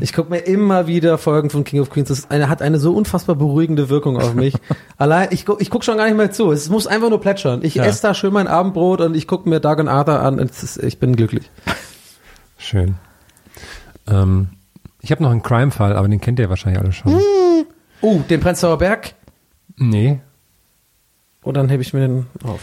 Ich 0.00 0.12
gucke 0.12 0.30
mir 0.30 0.40
immer 0.40 0.86
wieder 0.86 1.18
Folgen 1.18 1.50
von 1.50 1.64
King 1.64 1.80
of 1.80 1.90
Queens. 1.90 2.08
Das 2.08 2.30
eine, 2.30 2.48
hat 2.48 2.62
eine 2.62 2.78
so 2.78 2.94
unfassbar 2.94 3.36
beruhigende 3.36 3.88
Wirkung 3.88 4.16
auf 4.16 4.34
mich. 4.34 4.54
Allein, 4.96 5.28
ich 5.30 5.46
guck, 5.46 5.60
ich 5.60 5.70
guck 5.70 5.84
schon 5.84 5.96
gar 5.96 6.06
nicht 6.06 6.16
mehr 6.16 6.30
zu. 6.30 6.52
Es 6.52 6.68
muss 6.68 6.86
einfach 6.86 7.10
nur 7.10 7.20
plätschern. 7.20 7.60
Ich 7.62 7.78
esse 7.78 8.02
da 8.02 8.14
schön 8.14 8.32
mein 8.32 8.48
Abendbrot 8.48 9.00
und 9.00 9.16
ich 9.16 9.26
gucke 9.26 9.48
mir 9.48 9.60
Doug 9.60 9.78
und 9.78 9.88
Arthur 9.88 10.20
an. 10.20 10.38
Ist, 10.38 10.82
ich 10.82 10.98
bin 10.98 11.16
glücklich. 11.16 11.50
Schön. 12.58 12.96
Ähm, 14.08 14.48
ich 15.00 15.10
habe 15.10 15.22
noch 15.22 15.30
einen 15.30 15.42
Crime-Fall, 15.42 15.96
aber 15.96 16.08
den 16.08 16.20
kennt 16.20 16.38
ihr 16.38 16.48
wahrscheinlich 16.48 16.80
alle 16.80 16.92
schon. 16.92 17.20
Oh, 18.00 18.20
den 18.28 18.40
Prenzlauer 18.40 18.78
Berg. 18.78 19.14
Nee. 19.76 20.20
Und 21.42 21.56
dann 21.56 21.68
hebe 21.68 21.82
ich 21.82 21.94
mir 21.94 22.00
den 22.00 22.26
auf. 22.44 22.60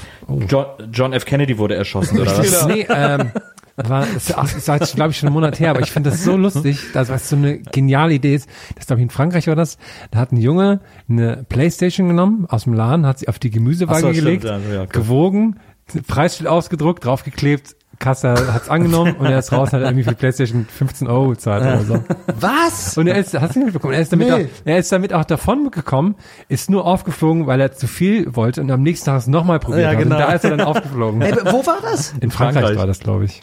John, 0.47 0.65
John 0.91 1.13
F. 1.13 1.25
Kennedy 1.25 1.57
wurde 1.57 1.75
erschossen, 1.75 2.19
oder 2.19 2.37
was? 2.37 2.67
Nee, 2.67 2.85
ähm, 2.89 3.31
war, 3.77 4.05
das 4.05 4.29
ist, 4.29 4.69
ist 4.69 4.95
glaube 4.95 5.11
ich, 5.11 5.17
schon 5.17 5.27
einen 5.27 5.33
Monat 5.33 5.59
her, 5.59 5.71
aber 5.71 5.81
ich 5.81 5.91
finde 5.91 6.09
das 6.09 6.23
so 6.23 6.37
lustig, 6.37 6.79
dass 6.93 7.09
was 7.09 7.29
so 7.29 7.35
eine 7.35 7.59
geniale 7.59 8.13
Idee 8.13 8.35
ist. 8.35 8.49
Das 8.75 8.85
glaube 8.85 9.01
ich 9.01 9.03
in 9.03 9.09
Frankreich 9.09 9.47
war 9.47 9.55
das. 9.55 9.77
Da 10.11 10.19
hat 10.19 10.31
ein 10.31 10.37
Junge 10.37 10.79
eine 11.09 11.45
Playstation 11.49 12.07
genommen 12.07 12.45
aus 12.47 12.63
dem 12.63 12.73
Laden, 12.73 13.05
hat 13.05 13.19
sie 13.19 13.27
auf 13.27 13.39
die 13.39 13.49
Gemüsewaage 13.49 13.99
so, 13.99 14.13
stimmt, 14.13 14.23
gelegt, 14.23 14.43
ja, 14.45 14.59
ja, 14.59 14.81
okay. 14.83 14.99
gewogen, 14.99 15.59
Preisschild 16.07 16.47
ausgedruckt, 16.47 17.03
draufgeklebt, 17.03 17.75
Kasse 17.99 18.53
hat's 18.53 18.69
angenommen 18.69 19.15
und 19.17 19.25
er 19.25 19.39
ist 19.39 19.51
raus 19.51 19.69
und 19.73 19.79
hat 19.79 19.81
irgendwie 19.87 20.03
für 20.03 20.09
die 20.11 20.15
Playstation 20.15 20.65
15 20.65 21.07
Euro 21.07 21.29
bezahlt 21.29 21.61
oder 21.63 21.81
so. 21.83 22.03
Was? 22.39 22.97
Und 22.97 23.07
er 23.07 23.17
ist, 23.17 23.33
hast 23.39 23.55
du 23.55 23.59
nicht 23.59 23.65
mitbekommen? 23.67 23.93
Er 23.93 24.01
ist 24.01 24.11
damit, 24.11 24.27
Nee. 24.27 24.33
auch, 24.33 24.39
er 24.65 24.77
ist 24.77 24.91
damit 24.91 25.13
auch 25.13 25.25
davon 25.25 25.71
gekommen, 25.71 26.15
ist 26.49 26.69
nur 26.69 26.85
aufgeflogen, 26.85 27.47
weil 27.47 27.59
er 27.61 27.71
zu 27.73 27.87
viel 27.87 28.35
wollte 28.35 28.61
und 28.61 28.69
am 28.71 28.81
nächsten 28.83 29.05
Tag 29.05 29.17
es 29.19 29.27
nochmal 29.27 29.59
probiert 29.59 29.83
Ja, 29.83 29.89
hat. 29.91 29.97
genau. 29.99 30.15
Und 30.15 30.21
da 30.21 30.31
ist 30.33 30.43
er 30.43 30.51
dann 30.51 30.61
aufgeflogen. 30.61 31.21
Ey, 31.21 31.33
wo 31.45 31.65
war 31.65 31.77
das? 31.81 32.13
In 32.19 32.31
Frankreich, 32.31 32.61
Frankreich. 32.63 32.77
war 32.79 32.87
das, 32.87 32.99
glaube 32.99 33.25
ich. 33.25 33.41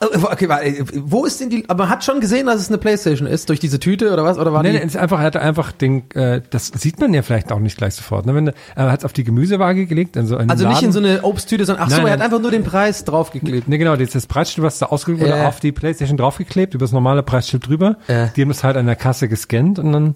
Äh, 0.00 0.06
Okay, 0.32 0.48
warte, 0.48 0.64
äh, 0.66 0.84
wo 0.94 1.24
ist 1.26 1.40
denn 1.40 1.50
die, 1.50 1.68
aber 1.68 1.84
man 1.84 1.90
hat 1.90 2.04
schon 2.04 2.20
gesehen, 2.20 2.46
dass 2.46 2.60
es 2.60 2.68
eine 2.68 2.78
Playstation 2.78 3.28
ist, 3.28 3.48
durch 3.48 3.60
diese 3.60 3.78
Tüte 3.78 4.12
oder 4.12 4.24
was? 4.24 4.38
Oder 4.38 4.52
war 4.52 4.62
Nee, 4.62 4.70
die? 4.72 4.78
nee, 4.78 4.82
es 4.84 4.94
ist 4.94 4.96
einfach, 5.00 5.18
er 5.20 5.26
hat 5.26 5.36
einfach 5.36 5.72
den, 5.72 6.10
äh, 6.12 6.40
das 6.50 6.68
sieht 6.74 6.98
man 7.00 7.12
ja 7.12 7.22
vielleicht 7.22 7.52
auch 7.52 7.58
nicht 7.58 7.76
gleich 7.76 7.94
sofort. 7.94 8.24
Ne? 8.26 8.34
Wenn, 8.34 8.48
er 8.48 8.54
er 8.76 8.90
hat 8.92 9.00
es 9.00 9.04
auf 9.04 9.12
die 9.12 9.24
Gemüsewaage 9.24 9.86
gelegt, 9.86 10.16
in 10.16 10.26
so 10.26 10.36
einen 10.36 10.50
also 10.50 10.64
Laden. 10.64 10.74
nicht 10.76 10.82
in 10.84 10.92
so 10.92 10.98
eine 11.00 11.22
Obsttüte, 11.22 11.64
sondern 11.66 11.84
ach 11.86 11.90
so, 11.90 11.96
Nein, 11.98 12.06
er 12.06 12.12
hat 12.12 12.18
nein. 12.20 12.26
einfach 12.26 12.40
nur 12.40 12.50
den 12.50 12.64
Preis 12.64 13.04
draufgeklebt. 13.04 13.68
Nee, 13.68 13.78
genau, 13.78 13.96
das, 13.96 14.10
das 14.10 14.26
Preisschild, 14.26 14.64
was 14.64 14.78
da 14.78 14.86
ausgedruckt 14.86 15.22
wurde, 15.26 15.36
Ja. 15.38 15.48
auf 15.48 15.60
die 15.60 15.72
Playstation 15.72 16.16
draufgeklebt, 16.16 16.74
über 16.74 16.84
das 16.84 16.92
normale 16.92 17.22
Preisschild 17.22 17.66
drüber. 17.66 17.96
Ja. 18.08 18.26
Die 18.28 18.40
haben 18.42 18.48
das 18.48 18.64
halt 18.64 18.76
an 18.76 18.86
der 18.86 18.96
Kasse 18.96 19.28
gescannt 19.28 19.78
und 19.78 19.92
dann 19.92 20.14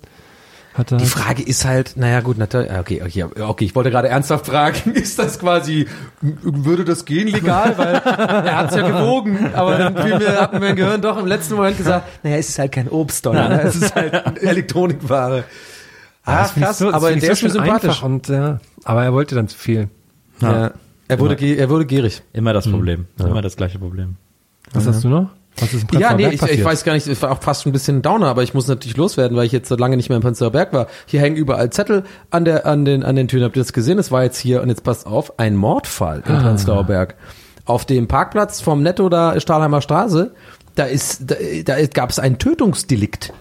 hat 0.78 0.92
er... 0.92 0.98
Die 0.98 1.06
Frage 1.06 1.42
ist 1.42 1.64
halt, 1.64 1.96
naja 1.96 2.20
gut, 2.20 2.38
natürlich, 2.38 2.70
ja, 2.70 2.80
okay, 2.80 3.02
okay, 3.04 3.24
okay, 3.42 3.64
ich 3.64 3.74
wollte 3.74 3.90
gerade 3.90 4.08
ernsthaft 4.08 4.46
fragen, 4.46 4.92
ist 4.94 5.18
das 5.18 5.38
quasi, 5.38 5.86
würde 6.20 6.84
das 6.84 7.04
gehen 7.04 7.28
legal? 7.28 7.76
Weil 7.76 7.94
er 7.96 8.56
hat 8.58 8.70
es 8.70 8.76
ja 8.76 8.88
gewogen, 8.88 9.50
aber 9.54 9.76
dann 9.76 9.96
fiel 9.96 10.18
mir, 10.18 10.40
hat 10.40 10.52
mir 10.54 10.60
mein 10.60 10.76
Gehirn 10.76 11.02
doch 11.02 11.18
im 11.18 11.26
letzten 11.26 11.54
Moment 11.56 11.76
gesagt, 11.76 12.06
naja, 12.24 12.36
es 12.36 12.48
ist 12.48 12.58
halt 12.58 12.72
kein 12.72 12.88
Obst, 12.88 13.26
oder? 13.26 13.48
Ne? 13.48 13.62
Es 13.62 13.76
ist 13.76 13.94
halt 13.94 14.40
Elektronikware. 14.42 15.44
Ah, 16.24 16.42
Das 16.42 16.54
krass, 16.54 16.78
so- 16.78 16.86
das 16.86 16.94
aber 16.94 17.10
der 17.12 17.20
so 17.20 17.26
schon 17.26 17.36
schön 17.36 17.50
sympathisch. 17.50 18.02
Und, 18.02 18.28
ja, 18.28 18.60
aber 18.84 19.04
er 19.04 19.12
wollte 19.12 19.34
dann 19.34 19.48
zu 19.48 19.56
viel. 19.58 19.88
Ja. 20.40 20.72
Er 21.08 21.18
wurde, 21.20 21.36
ge- 21.36 21.56
er 21.56 21.70
wurde 21.70 21.86
gierig. 21.86 22.22
Immer 22.34 22.52
das 22.52 22.68
Problem. 22.70 23.06
Immer 23.18 23.40
das 23.42 23.56
gleiche 23.56 23.78
Problem. 23.78 24.16
Was 24.74 24.86
hast 24.86 25.02
du 25.04 25.08
noch? 25.08 25.30
Was 25.60 25.74
ist 25.74 25.86
Ja, 25.92 26.14
nee, 26.14 26.22
Berg 26.22 26.34
ich, 26.34 26.40
passiert? 26.40 26.58
ich 26.58 26.64
weiß 26.64 26.84
gar 26.84 26.92
nicht, 26.94 27.06
es 27.06 27.22
war 27.22 27.30
auch 27.30 27.42
fast 27.42 27.62
schon 27.62 27.70
ein 27.70 27.72
bisschen 27.72 28.02
Downer, 28.02 28.26
aber 28.26 28.42
ich 28.42 28.54
muss 28.54 28.66
natürlich 28.66 28.96
loswerden, 28.96 29.36
weil 29.36 29.46
ich 29.46 29.52
jetzt 29.52 29.68
so 29.68 29.76
lange 29.76 29.96
nicht 29.96 30.08
mehr 30.08 30.16
im 30.16 30.22
Prenzlauer 30.22 30.52
Berg 30.52 30.72
war. 30.72 30.86
Hier 31.06 31.20
hängen 31.20 31.36
überall 31.36 31.70
Zettel 31.70 32.04
an 32.30 32.44
der 32.44 32.66
an 32.66 32.84
den 32.84 33.02
an 33.02 33.16
den 33.16 33.28
Türen. 33.28 33.44
Habt 33.44 33.56
ihr 33.56 33.62
das 33.62 33.72
gesehen? 33.72 33.98
Es 33.98 34.10
war 34.10 34.24
jetzt 34.24 34.38
hier 34.38 34.62
und 34.62 34.68
jetzt 34.68 34.84
passt 34.84 35.06
auf, 35.06 35.38
ein 35.38 35.56
Mordfall 35.56 36.22
im 36.26 36.38
Prenzlauer 36.38 36.84
Berg. 36.84 37.14
Auf 37.64 37.84
dem 37.84 38.08
Parkplatz 38.08 38.60
vom 38.60 38.82
Netto 38.82 39.08
da 39.08 39.38
Stahlheimer 39.38 39.82
Straße, 39.82 40.32
da 40.74 40.84
ist 40.84 41.30
da, 41.30 41.34
da 41.64 41.86
gab 41.86 42.10
es 42.10 42.18
ein 42.18 42.38
Tötungsdelikt. 42.38 43.32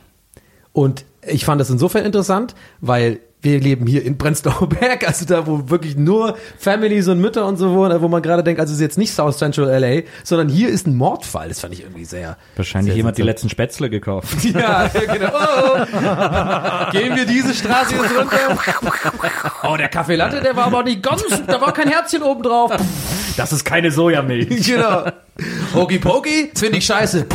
Und 0.73 1.05
ich 1.25 1.45
fand 1.45 1.59
das 1.59 1.69
insofern 1.69 2.05
interessant, 2.05 2.55
weil 2.81 3.19
wir 3.41 3.59
leben 3.59 3.85
hier 3.85 4.03
in 4.03 4.17
Prenzlauer 4.17 4.67
Berg, 4.69 5.07
also 5.07 5.25
da, 5.25 5.45
wo 5.45 5.69
wirklich 5.69 5.95
nur 5.95 6.37
Families 6.57 7.07
und 7.07 7.19
Mütter 7.19 7.45
und 7.45 7.57
so 7.57 7.73
wohnen, 7.73 8.01
wo 8.01 8.07
man 8.07 8.21
gerade 8.21 8.43
denkt, 8.43 8.59
also 8.59 8.71
es 8.71 8.77
ist 8.77 8.81
jetzt 8.81 8.97
nicht 8.97 9.13
South 9.13 9.37
Central 9.37 9.67
LA, 9.79 10.01
sondern 10.23 10.49
hier 10.49 10.69
ist 10.69 10.87
ein 10.87 10.95
Mordfall. 10.95 11.49
Das 11.49 11.59
fand 11.59 11.73
ich 11.73 11.83
irgendwie 11.83 12.05
sehr. 12.05 12.37
Wahrscheinlich 12.55 12.91
sehr 12.91 12.97
jemand 12.97 13.17
die 13.17 13.21
letzten 13.21 13.49
Spätzle 13.49 13.89
gekauft. 13.89 14.27
Ja, 14.57 14.87
genau. 14.87 15.29
Oh, 15.33 16.91
gehen 16.91 17.15
wir 17.15 17.25
diese 17.25 17.53
Straße 17.53 17.95
jetzt 17.95 18.17
runter? 18.17 18.37
Oh, 19.63 19.75
der 19.77 19.89
Kaffee 19.89 20.15
Latte, 20.15 20.41
der 20.41 20.55
war 20.55 20.65
aber 20.65 20.83
nicht 20.83 21.03
ganz, 21.03 21.23
da 21.45 21.61
war 21.61 21.73
kein 21.73 21.89
Herzchen 21.89 22.23
oben 22.23 22.41
drauf. 22.43 22.71
Das 23.37 23.53
ist 23.53 23.63
keine 23.63 23.91
Sojamilch. 23.91 24.47
Genau. 24.67 25.05
Hokey 25.75 25.99
Pokey, 25.99 26.49
das 26.51 26.61
finde 26.63 26.79
ich 26.79 26.85
scheiße. 26.85 27.27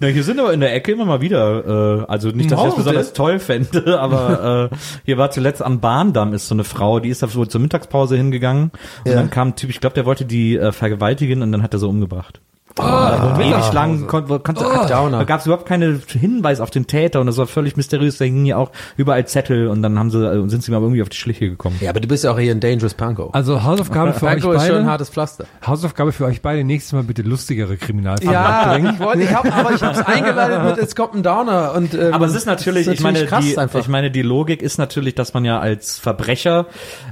Na, 0.00 0.06
hier 0.06 0.22
sind 0.22 0.38
aber 0.38 0.52
in 0.52 0.60
der 0.60 0.72
Ecke 0.74 0.92
immer 0.92 1.04
mal 1.04 1.20
wieder, 1.20 2.02
äh, 2.02 2.10
also 2.10 2.28
nicht, 2.28 2.50
dass 2.50 2.60
ich 2.60 2.64
das 2.64 2.74
Morde? 2.74 2.76
besonders 2.76 3.12
toll 3.12 3.38
fände, 3.40 3.98
aber 4.00 4.70
äh, 4.72 4.76
hier 5.04 5.18
war 5.18 5.32
zuletzt 5.32 5.62
am 5.62 5.80
Bahndamm 5.80 6.32
ist 6.32 6.46
so 6.46 6.54
eine 6.54 6.62
Frau, 6.64 7.00
die 7.00 7.08
ist 7.08 7.22
da 7.24 7.26
so 7.28 7.44
zur 7.44 7.60
Mittagspause 7.60 8.16
hingegangen 8.16 8.70
und 9.04 9.10
Ja. 9.10 9.16
dann 9.16 9.30
kam 9.30 9.48
ein 9.48 9.56
Typ, 9.56 9.70
ich 9.70 9.80
glaube, 9.80 9.94
der 9.94 10.06
wollte 10.06 10.24
die 10.24 10.56
äh, 10.56 10.70
vergewaltigen 10.70 11.42
und 11.42 11.50
dann 11.50 11.62
hat 11.64 11.72
er 11.74 11.80
so 11.80 11.88
umgebracht. 11.88 12.40
Oh, 12.78 12.82
Also 12.82 13.40
ewig 13.42 13.72
lang 13.72 14.06
kon 14.06 14.26
konnte, 14.42 14.64
Oh. 14.64 14.88
Downer. 14.88 15.18
da 15.18 15.24
gab 15.24 15.40
es 15.40 15.46
überhaupt 15.46 15.66
keine 15.66 16.00
Hinweis 16.06 16.60
auf 16.60 16.70
den 16.70 16.86
Täter 16.86 17.20
und 17.20 17.26
das 17.26 17.36
war 17.36 17.46
völlig 17.46 17.76
mysteriös. 17.76 18.18
Da 18.18 18.24
hingen 18.24 18.46
ja 18.46 18.56
auch 18.56 18.70
überall 18.96 19.26
Zettel 19.26 19.68
und 19.68 19.82
dann 19.82 19.98
haben 19.98 20.10
sie 20.10 20.18
äh, 20.24 20.48
sind 20.48 20.62
sie 20.62 20.70
mal 20.70 20.80
irgendwie 20.80 21.02
auf 21.02 21.08
die 21.08 21.16
Schliche 21.16 21.50
gekommen. 21.50 21.76
Ja, 21.80 21.90
aber 21.90 22.00
du 22.00 22.08
bist 22.08 22.24
ja 22.24 22.32
auch 22.32 22.38
hier 22.38 22.50
ein 22.52 22.60
Dangerous 22.60 22.94
Panko. 22.94 23.30
Also 23.32 23.62
Hausaufgabe 23.62 24.12
für 24.14 24.26
euch 24.26 24.32
Panko 24.40 24.52
ist 24.52 24.62
schon 24.66 24.70
ein 24.76 24.82
beide. 24.82 24.90
hartes 24.90 25.10
Pflaster. 25.10 25.44
Hausaufgabe 25.66 26.12
für 26.12 26.24
euch 26.24 26.40
beide. 26.40 26.64
Nächstes 26.64 26.92
Mal 26.92 27.02
bitte 27.02 27.22
lustigere 27.22 27.76
Kriminalfälle 27.76 28.32
Ja, 28.32 28.76
ich 28.76 28.98
wollte, 29.00 29.22
ich 29.22 29.34
hab, 29.34 29.44
aber 29.56 29.74
ich 29.74 29.82
hab's 29.82 30.00
eingeleitet 30.06 30.64
mit, 30.64 30.78
es 30.78 30.94
kommt 30.96 31.14
ein 31.14 31.22
Downer 31.22 31.74
und, 31.74 31.94
ähm, 31.94 32.12
Aber 32.14 32.26
es 32.26 32.34
ist 32.34 32.46
natürlich, 32.46 32.86
das 32.86 32.94
ich 32.94 33.00
meine, 33.02 33.26
krass 33.26 33.44
die, 33.44 33.58
einfach. 33.58 33.80
ich 33.80 33.88
meine, 33.88 34.10
die 34.10 34.22
Logik 34.22 34.62
ist 34.62 34.78
natürlich, 34.78 35.14
dass 35.14 35.34
man 35.34 35.44
ja 35.44 35.58
als 35.60 35.98
Verbrecher 35.98 36.66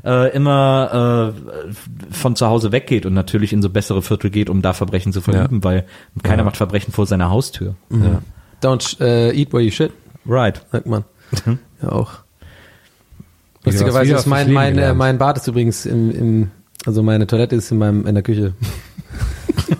äh, 0.04 0.34
immer 0.34 1.34
äh, 1.34 2.14
von 2.14 2.36
zu 2.36 2.46
Hause 2.46 2.72
weggeht 2.72 3.06
und 3.06 3.14
natürlich 3.14 3.52
in 3.52 3.62
so 3.62 3.68
bessere 3.70 4.02
Viertel 4.02 4.30
geht, 4.30 4.48
um 4.50 4.62
da 4.62 4.72
Verbrechen 4.72 5.12
zu 5.12 5.20
verüben, 5.50 5.64
weil 5.64 5.86
keiner 6.22 6.44
macht 6.44 6.56
Verbrechen 6.56 6.92
vor 6.92 7.06
seiner 7.06 7.30
Haustür. 7.30 7.74
ja. 7.90 8.22
Don't 8.62 9.00
äh, 9.00 9.34
eat 9.34 9.52
where 9.54 9.62
you 9.62 9.70
shit, 9.70 9.90
Right. 10.26 10.60
sagt 10.70 10.86
man. 10.86 11.04
Ja 11.82 11.92
auch. 11.92 12.10
Lustigerweise 13.64 14.14
ist 14.14 14.26
mein, 14.26 14.52
mein, 14.52 14.76
äh, 14.78 14.92
mein 14.94 15.16
Bad 15.18 15.38
ist 15.38 15.46
übrigens 15.48 15.86
im, 15.86 16.10
im 16.10 16.50
Also 16.84 17.02
meine 17.02 17.26
Toilette 17.26 17.56
ist 17.56 17.70
in 17.70 17.78
meinem 17.78 18.06
in 18.06 18.14
der 18.14 18.22
Küche. 18.22 18.52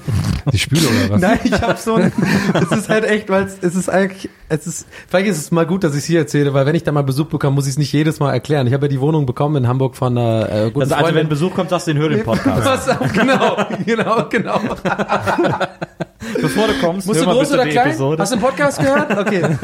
Die 0.53 0.59
Spüle 0.59 0.83
oder 0.89 1.15
was? 1.15 1.21
Nein, 1.21 1.39
ich 1.45 1.53
habe 1.61 1.77
so 1.79 1.95
ein, 1.95 2.13
es 2.55 2.77
ist 2.79 2.89
halt 2.89 3.05
echt, 3.05 3.29
weil 3.29 3.45
es, 3.45 3.59
es 3.61 3.75
ist 3.75 3.89
eigentlich, 3.89 4.29
es 4.49 4.67
ist, 4.67 4.87
vielleicht 5.09 5.29
ist 5.29 5.39
es 5.39 5.51
mal 5.51 5.67
gut, 5.67 5.85
dass 5.85 5.93
ich 5.95 6.01
es 6.01 6.05
hier 6.07 6.19
erzähle, 6.21 6.53
weil 6.55 6.67
wenn 6.67 6.75
ich 6.75 6.83
da 6.85 6.93
mal 6.93 7.03
Besuch 7.03 7.27
bekomme, 7.27 7.55
muss 7.55 7.67
ich 7.67 7.73
es 7.73 7.79
nicht 7.79 7.93
jedes 7.93 8.21
Mal 8.21 8.33
erklären. 8.33 8.67
Ich 8.67 8.73
habe 8.73 8.87
ja 8.87 8.89
die 8.89 9.01
Wohnung 9.01 9.27
bekommen 9.27 9.57
in 9.57 9.69
Hamburg 9.69 9.97
von 9.97 10.17
einer 10.17 10.51
äh, 10.51 10.65
guten 10.71 10.83
Also, 10.83 10.95
also 10.95 11.05
Freundin. 11.07 11.15
wenn 11.23 11.29
Besuch 11.29 11.55
kommt, 11.55 11.71
sagst 11.71 11.87
du 11.87 11.93
den 11.95 12.03
hör 12.03 12.09
den 12.09 12.23
Podcast. 12.25 12.65
Pass 12.65 12.89
auf, 12.89 13.13
genau, 13.13 13.57
genau, 13.85 14.29
genau. 14.29 14.61
Bevor 16.41 16.67
du 16.67 16.75
kommst, 16.75 17.07
Musst 17.07 17.21
du 17.21 17.25
groß 17.25 17.53
oder 17.53 17.67
klein? 17.67 17.89
Episode. 17.89 18.23
Hast 18.23 18.33
du 18.33 18.37
den 18.37 18.43
Podcast 18.43 18.79
gehört? 18.79 19.17
Okay. 19.17 19.43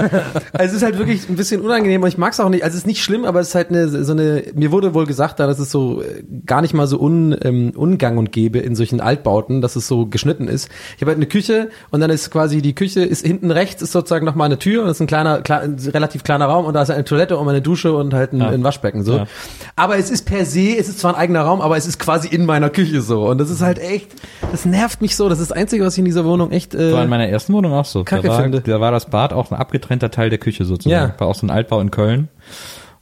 Also 0.53 0.71
es 0.71 0.73
ist 0.75 0.83
halt 0.83 0.99
wirklich 0.99 1.29
ein 1.29 1.37
bisschen 1.37 1.61
unangenehm 1.61 2.03
und 2.03 2.09
ich 2.09 2.19
mag 2.19 2.33
es 2.33 2.41
auch 2.41 2.49
nicht. 2.49 2.65
Also 2.65 2.75
es 2.75 2.83
ist 2.83 2.87
nicht 2.87 3.03
schlimm, 3.03 3.25
aber 3.25 3.41
es 3.41 3.49
ist 3.49 3.55
halt 3.55 3.69
eine 3.71 3.89
so 4.05 4.13
eine. 4.13 4.45
Mir 4.55 4.73
wurde 4.73 4.95
wohl 4.95 5.07
gesagt, 5.07 5.39
da 5.39 5.47
dass 5.47 5.59
es 5.59 5.71
so 5.71 6.03
äh, 6.03 6.23
gar 6.47 6.63
nicht 6.63 6.73
mal 6.73 6.87
so 6.87 6.99
un, 6.99 7.37
ähm, 7.43 7.73
Ungang 7.77 8.17
und 8.17 8.33
Gäbe 8.33 8.59
in 8.59 8.75
solchen 8.75 9.01
Altbauten, 9.01 9.61
dass 9.61 9.77
es 9.77 9.87
so 9.87 10.07
geschnitten 10.07 10.49
ist. 10.49 10.69
Ich 10.97 11.03
habe 11.03 11.11
halt 11.11 11.19
eine 11.19 11.27
Küche 11.27 11.69
und 11.91 12.01
dann 12.01 12.11
ist 12.11 12.31
quasi 12.31 12.63
die 12.63 12.75
Küche 12.75 13.01
ist 13.01 13.27
hinten 13.27 13.51
rechts 13.51 13.83
ist 13.83 13.93
sozusagen 13.93 14.25
noch 14.25 14.35
mal 14.35 14.45
eine 14.45 14.59
Tür 14.59 14.83
und 14.83 14.89
das 14.89 14.97
ist 14.97 15.03
ein 15.03 15.07
kleiner, 15.07 15.43
kle 15.43 15.61
ein 15.61 15.77
relativ 15.79 16.25
kleiner 16.25 16.47
Raum 16.47 16.65
und 16.65 16.75
da 16.75 16.83
ist 16.83 16.91
eine 16.91 17.05
Toilette 17.05 17.37
und 17.37 17.49
eine 17.49 17.61
Dusche 17.63 17.95
und 17.95 18.15
halt 18.15 18.33
ein, 18.33 18.43
ein 18.43 18.65
Waschbecken 18.65 19.05
so. 19.05 19.19
Ja. 19.19 19.27
Aber 19.75 19.99
es 19.99 20.11
ist 20.11 20.25
per 20.25 20.47
se, 20.47 20.77
es 20.79 20.89
ist 20.89 21.01
zwar 21.01 21.15
ein 21.15 21.21
eigener 21.21 21.43
Raum, 21.43 21.61
aber 21.61 21.77
es 21.77 21.87
ist 21.87 21.99
quasi 21.99 22.29
in 22.29 22.47
meiner 22.47 22.71
Küche 22.71 23.03
so 23.03 23.29
und 23.29 23.39
das 23.39 23.51
ist 23.51 23.61
halt 23.61 23.79
echt, 23.79 24.09
das 24.53 24.65
nervt 24.65 25.01
mich 25.03 25.17
so. 25.17 25.29
Das 25.29 25.41
ist 25.41 25.51
das 25.51 25.57
Einzige, 25.57 25.85
was 25.85 25.95
ich 25.95 25.99
in 25.99 26.05
dieser 26.05 26.25
Wohnung 26.25 26.46
echt. 26.51 26.75
Äh, 26.75 26.93
war 26.93 27.03
in 27.05 27.11
meiner 27.11 27.29
ersten 27.29 27.53
Wohnung 27.53 27.73
auch 27.73 27.85
so. 27.85 28.05
Kacke 28.05 28.29
da, 28.29 28.35
war, 28.35 28.43
finde. 28.43 28.61
da 28.61 28.81
war 28.81 28.91
das 28.93 29.07
Bad 29.07 29.33
auch 29.33 29.51
ein 29.51 29.57
abgetrennter 29.57 30.11
Teil 30.11 30.31
der 30.31 30.39
Küche 30.39 30.65
sozusagen. 30.65 31.11
Ja. 31.11 31.15
War 31.19 31.29
auch 31.29 31.35
so 31.35 31.47
ein 31.47 31.51
Altbau 31.51 31.81
in 31.81 31.91
Köln. 31.91 32.29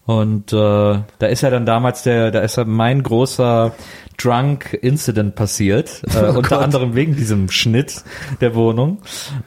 Und 0.07 0.53
äh, 0.53 0.57
da 0.57 1.27
ist 1.27 1.41
ja 1.41 1.49
dann 1.51 1.65
damals 1.65 2.03
der, 2.03 2.31
da 2.31 2.41
ist 2.41 2.57
ja 2.57 2.65
mein 2.67 3.03
großer 3.03 3.73
Drunk 4.19 4.75
Incident 4.83 5.35
passiert, 5.35 6.03
äh, 6.15 6.31
Oh 6.31 6.39
unter 6.39 6.61
anderem 6.61 6.95
wegen 6.95 7.17
diesem 7.17 7.49
Schnitt 7.51 8.05
der 8.41 8.55
Wohnung. 8.55 8.99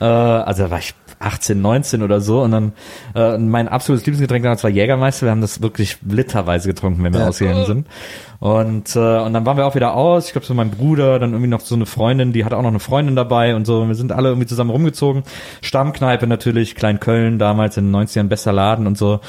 Äh, 0.02 0.06
also 0.06 0.64
da 0.64 0.72
war 0.72 0.80
ich 0.80 0.96
18, 1.20 1.60
19 1.62 2.04
oder 2.04 2.22
so 2.22 2.42
und 2.42 2.52
dann 2.52 2.74
äh, 3.16 3.38
mein 3.38 3.68
absolutes 3.68 4.06
Lieblingsgetränk 4.06 4.44
damals 4.44 4.64
war 4.64 4.70
Jägermeister. 4.72 5.26
Wir 5.28 5.32
haben 5.32 5.42
das 5.42 5.62
wirklich 5.62 5.98
literweise 6.08 6.68
getrunken, 6.70 7.04
wenn 7.04 7.14
wir 7.14 7.22
Ja. 7.22 7.28
ausgegangen 7.30 7.66
sind. 7.66 7.88
Und 8.40 8.96
äh, 8.96 9.20
und 9.20 9.34
dann 9.34 9.46
waren 9.46 9.58
wir 9.58 9.66
auch 9.66 9.76
wieder 9.76 9.96
aus. 9.96 10.28
Ich 10.28 10.32
glaube 10.34 10.46
so 10.46 10.54
mein 10.54 10.70
Bruder, 10.70 11.20
dann 11.20 11.32
irgendwie 11.32 11.50
noch 11.50 11.62
so 11.62 11.76
eine 11.76 11.86
Freundin, 11.86 12.34
die 12.34 12.46
hatte 12.46 12.58
auch 12.58 12.62
noch 12.62 12.70
eine 12.70 12.80
Freundin 12.80 13.16
dabei 13.16 13.56
und 13.56 13.66
so. 13.66 13.82
Und 13.82 13.88
wir 13.88 13.96
sind 13.96 14.12
alle 14.12 14.30
irgendwie 14.30 14.48
zusammen 14.48 14.70
rumgezogen. 14.70 15.24
Stammkneipe 15.62 16.28
natürlich, 16.28 16.76
Klein 16.76 17.00
Köln 17.00 17.40
damals 17.40 17.78
in 17.78 17.92
den 17.92 17.96
90ern 17.96 18.28
bester 18.28 18.54
Laden 18.54 18.86
und 18.86 18.98
so. 18.98 19.22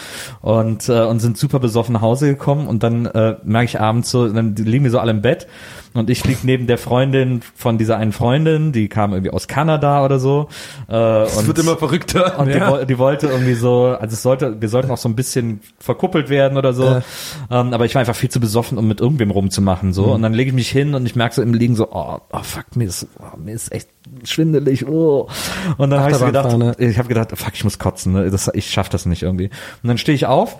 Und 0.43 0.89
äh, 0.89 1.05
und 1.05 1.21
sind 1.21 1.39
super 1.39 1.59
besoffen 1.59 1.95
nach 1.95 2.03
Hause 2.03 2.29
gekommen 2.29 2.67
und 2.67 2.83
dann 2.83 3.07
äh, 3.07 3.37
merke 3.45 3.67
ich 3.67 3.81
abends 3.81 4.11
so, 4.11 4.29
dann 4.29 4.55
liegen 4.57 4.85
wir 4.85 4.91
so 4.91 4.99
alle 4.99 5.13
im 5.13 5.23
Bett 5.23 5.47
und 5.94 6.10
ich 6.10 6.24
lieg 6.24 6.44
neben 6.44 6.66
der 6.66 6.78
Freundin 6.78 7.40
von 7.56 7.78
dieser 7.78 7.97
einen 7.97 8.12
Freundin, 8.12 8.73
die 8.73 8.89
kam 8.89 9.12
irgendwie 9.12 9.31
aus 9.31 9.48
Kanada 9.48 10.05
oder 10.05 10.19
so. 10.19 10.48
Äh, 10.89 11.23
es 11.23 11.36
und 11.36 11.47
wird 11.47 11.59
immer 11.59 11.77
verrückter. 11.77 12.39
und 12.39 12.48
die, 12.48 12.60
woll- 12.60 12.86
die 12.86 12.98
wollte 12.98 13.27
irgendwie 13.28 13.55
so, 13.55 13.97
also 13.98 14.12
es 14.15 14.23
sollte, 14.23 14.60
wir 14.60 14.69
sollten 14.69 14.90
auch 14.90 14.98
so 14.98 15.09
ein 15.09 15.16
bisschen 15.16 15.60
verkuppelt 15.78 16.28
werden 16.28 16.59
oder 16.59 16.73
so. 16.73 16.85
Ja. 16.85 17.02
Ähm, 17.51 17.73
aber 17.73 17.85
ich 17.85 17.94
war 17.94 18.01
einfach 18.01 18.16
viel 18.16 18.31
zu 18.31 18.40
besoffen, 18.40 18.78
um 18.78 18.86
mit 18.86 19.01
irgendwem 19.01 19.31
rumzumachen. 19.31 19.93
So. 19.93 20.06
Und 20.12 20.23
dann 20.23 20.35
lege 20.35 20.51
ich 20.51 20.55
mich 20.55 20.69
hin 20.70 20.94
und 20.94 21.06
ich 21.06 21.16
merke 21.16 21.35
so 21.35 21.43
im 21.43 21.55
Liegen 21.55 21.74
so, 21.74 21.89
oh, 21.90 22.19
oh 22.32 22.43
fuck, 22.43 22.77
mir 22.77 22.85
ist, 22.86 23.06
oh, 23.19 23.36
mir 23.36 23.55
ist 23.55 23.73
echt 23.73 23.89
schwindelig. 24.24 24.86
Oh. 24.86 25.28
Und 25.78 25.90
dann 25.90 26.01
habe 26.01 26.10
ich 26.12 26.16
so 26.19 26.27
gedacht, 26.27 26.47
Achterbahnfahne. 26.47 26.89
ich 26.90 26.98
habe 26.98 27.09
gedacht, 27.09 27.31
fuck, 27.35 27.52
ich 27.55 27.65
muss 27.65 27.78
kotzen. 27.78 28.12
Ne? 28.12 28.31
Das, 28.31 28.51
ich 28.55 28.70
schaff 28.70 28.89
das 28.89 29.06
nicht 29.06 29.23
irgendwie. 29.23 29.47
Und 29.82 29.89
dann 29.89 29.98
stehe 29.98 30.15
ich 30.15 30.27
auf 30.27 30.59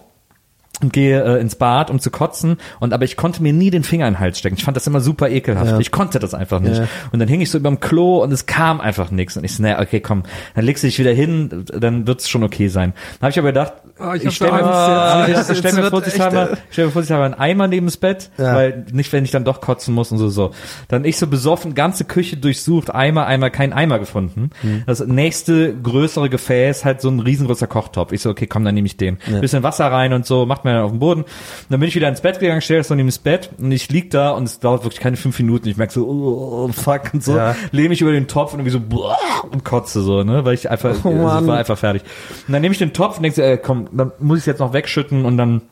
und 0.83 0.93
gehe 0.93 1.23
äh, 1.23 1.41
ins 1.41 1.57
Bad, 1.57 1.91
um 1.91 1.99
zu 2.01 2.11
kotzen. 2.11 2.57
Und 2.81 2.93
aber 2.93 3.05
ich 3.05 3.17
konnte 3.17 3.43
mir 3.43 3.53
nie 3.53 3.71
den 3.71 3.83
Finger 3.83 4.07
in 4.07 4.15
den 4.15 4.21
Hals 4.21 4.39
stecken. 4.39 4.57
Ich 4.57 4.65
fand 4.65 4.77
das 4.77 4.87
immer 4.87 5.01
super 5.01 5.29
ekelhaft. 5.29 5.73
Ja. 5.73 5.79
Ich 5.79 5.91
konnte 5.91 6.19
das 6.19 6.35
einfach 6.35 6.61
nicht. 6.61 6.79
Ja. 6.79 6.89
Und 7.13 7.19
dann 7.19 7.29
hing 7.29 7.41
ich 7.41 7.51
so 7.51 7.59
überm 7.59 7.81
Klo 7.81 8.23
und 8.23 8.33
es 8.33 8.47
kam 8.47 8.81
einfach 8.81 9.11
nichts. 9.11 9.37
Und 9.37 9.45
ich 9.45 9.55
so, 9.55 9.63
naja, 9.63 9.81
okay, 9.81 10.01
komm, 10.01 10.23
dann 10.55 10.65
legst 10.65 10.83
du 10.85 10.87
dich 10.89 10.99
wieder 10.99 11.13
hin, 11.13 11.65
dann 11.67 12.07
wird's 12.07 12.29
schon 12.29 12.45
okay 12.45 12.69
sein. 12.69 12.93
Dann 13.21 13.27
habe 13.27 13.31
ich 13.31 13.39
aber 13.39 13.49
gedacht, 13.49 13.73
Oh, 14.01 14.13
ich 14.13 14.25
ich 14.25 14.37
stelle 14.37 14.53
mir, 14.53 14.63
Angst 14.63 15.29
jetzt. 15.29 15.51
ich, 15.51 15.59
stell 15.59 15.73
mir 15.73 15.91
vor, 15.91 16.07
ich 16.07 16.15
echt, 16.15 16.33
stell 16.71 16.87
mir 16.87 16.93
vor, 16.93 17.03
ich 17.03 17.11
habe 17.11 17.25
einen 17.25 17.35
Eimer 17.35 17.67
neben 17.67 17.87
das 17.87 17.97
Bett, 17.97 18.31
Ja. 18.39 18.55
weil 18.55 18.87
nicht, 18.93 19.13
wenn 19.13 19.25
ich 19.25 19.33
dann 19.33 19.45
doch 19.45 19.61
kotzen 19.61 19.93
muss 19.93 20.13
und 20.13 20.19
so, 20.19 20.29
so. 20.29 20.53
Dann 20.87 21.05
ich 21.05 21.17
so 21.19 21.27
besoffen, 21.27 21.75
ganze 21.75 22.05
Küche 22.05 22.37
durchsucht, 22.37 22.95
Eimer, 22.95 23.27
Eimer, 23.27 23.51
kein 23.51 23.73
Eimer 23.73 23.99
gefunden. 23.99 24.51
Mhm. 24.63 24.85
Das 24.87 25.05
nächste 25.05 25.75
größere 25.75 26.31
Gefäß, 26.31 26.85
halt 26.85 27.01
so 27.01 27.09
ein 27.09 27.19
riesengroßer 27.19 27.67
Kochtopf. 27.67 28.13
Ich 28.13 28.23
so, 28.23 28.31
okay, 28.31 28.47
komm, 28.47 28.65
dann 28.65 28.75
nehme 28.77 28.87
ich 28.87 28.97
den. 28.97 29.19
Bisschen 29.41 29.65
Wasser 29.65 29.91
rein 29.91 30.13
und 30.13 30.25
so, 30.27 30.47
macht 30.47 30.65
mir 30.69 30.75
dann 30.75 30.85
auf 30.85 30.91
den 30.93 31.01
Boden. 31.01 31.23
Und 31.23 31.29
dann 31.71 31.81
bin 31.81 31.89
ich 31.89 31.95
wieder 31.95 32.09
ins 32.09 32.21
Bett 32.21 32.39
gegangen, 32.41 32.61
stell 32.61 32.79
das 32.79 32.89
so 32.89 32.95
neben 32.95 33.09
das 33.09 33.19
Bett 33.19 33.51
und 33.59 33.73
ich 33.73 33.89
lieg 33.91 34.11
da 34.11 34.31
und 34.31 34.45
es 34.45 34.61
dauert 34.61 34.85
wirklich 34.85 35.01
keine 35.01 35.17
fünf 35.17 35.39
Minuten. 35.39 35.69
Ich 35.69 35.77
merk 35.77 35.91
so, 35.93 36.07
oh, 36.07 36.69
fuck 36.73 37.13
und 37.15 37.25
so, 37.25 37.37
Ja. 37.37 37.57
lehne 37.73 37.89
mich 37.91 38.01
über 38.01 38.13
den 38.13 38.29
Topf 38.29 38.53
und 38.53 38.61
irgendwie 38.61 38.73
so, 38.73 38.81
boah, 38.81 39.17
und 39.51 39.65
kotze 39.65 40.03
so, 40.03 40.23
ne, 40.23 40.45
weil 40.45 40.55
ich 40.55 40.71
einfach, 40.71 40.95
Oh, 41.05 41.11
Mann. 41.11 41.47
war 41.47 41.59
einfach 41.59 41.79
fertig. 41.79 42.03
Und 42.47 42.53
dann 42.53 42.63
nehme 42.63 42.73
ich 42.73 42.79
den 42.79 42.93
Topf 42.93 43.17
und 43.17 43.23
denke 43.23 43.37
so, 43.37 43.43
ey, 43.43 43.59
komm, 43.59 43.89
dann 43.93 44.13
muss 44.19 44.39
ich 44.41 44.47
jetzt 44.47 44.59
noch 44.61 44.73
wegschütten 44.73 45.25
und 45.25 45.37
dann 45.37 45.63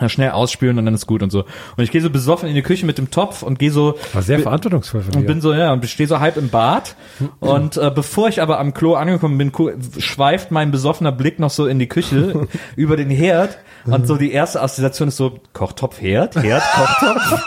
äh, 0.00 0.08
schnell 0.08 0.30
ausspülen 0.32 0.76
und 0.78 0.86
dann 0.86 0.94
ist 0.94 1.06
gut 1.06 1.22
und 1.22 1.30
so. 1.30 1.44
Und 1.76 1.84
ich 1.84 1.92
gehe 1.92 2.00
so 2.00 2.10
besoffen 2.10 2.48
in 2.48 2.56
die 2.56 2.62
Küche 2.62 2.84
mit 2.84 2.98
dem 2.98 3.12
Topf 3.12 3.44
und 3.44 3.60
gehe 3.60 3.70
so 3.70 3.94
War 4.12 4.22
sehr 4.22 4.40
verantwortungsvoll 4.40 5.02
von 5.02 5.14
und 5.14 5.20
dir. 5.22 5.26
bin 5.28 5.40
so, 5.40 5.54
ja, 5.54 5.72
und 5.72 5.86
stehe 5.86 6.08
so 6.08 6.18
halb 6.18 6.36
im 6.36 6.48
Bad. 6.48 6.96
Und 7.38 7.76
äh, 7.76 7.92
bevor 7.94 8.28
ich 8.28 8.42
aber 8.42 8.58
am 8.58 8.74
Klo 8.74 8.94
angekommen 8.94 9.38
bin, 9.38 9.52
schweift 9.98 10.50
mein 10.50 10.72
besoffener 10.72 11.12
Blick 11.12 11.38
noch 11.38 11.50
so 11.50 11.66
in 11.66 11.78
die 11.78 11.86
Küche 11.86 12.48
über 12.76 12.96
den 12.96 13.08
Herd. 13.10 13.58
Und 13.86 14.06
so 14.06 14.16
die 14.16 14.32
erste 14.32 14.62
Assoziation 14.62 15.08
ist 15.08 15.16
so, 15.16 15.38
Kochtopf, 15.52 16.00
Herd, 16.00 16.36
Herd, 16.36 16.62
Kochtopf. 16.62 17.44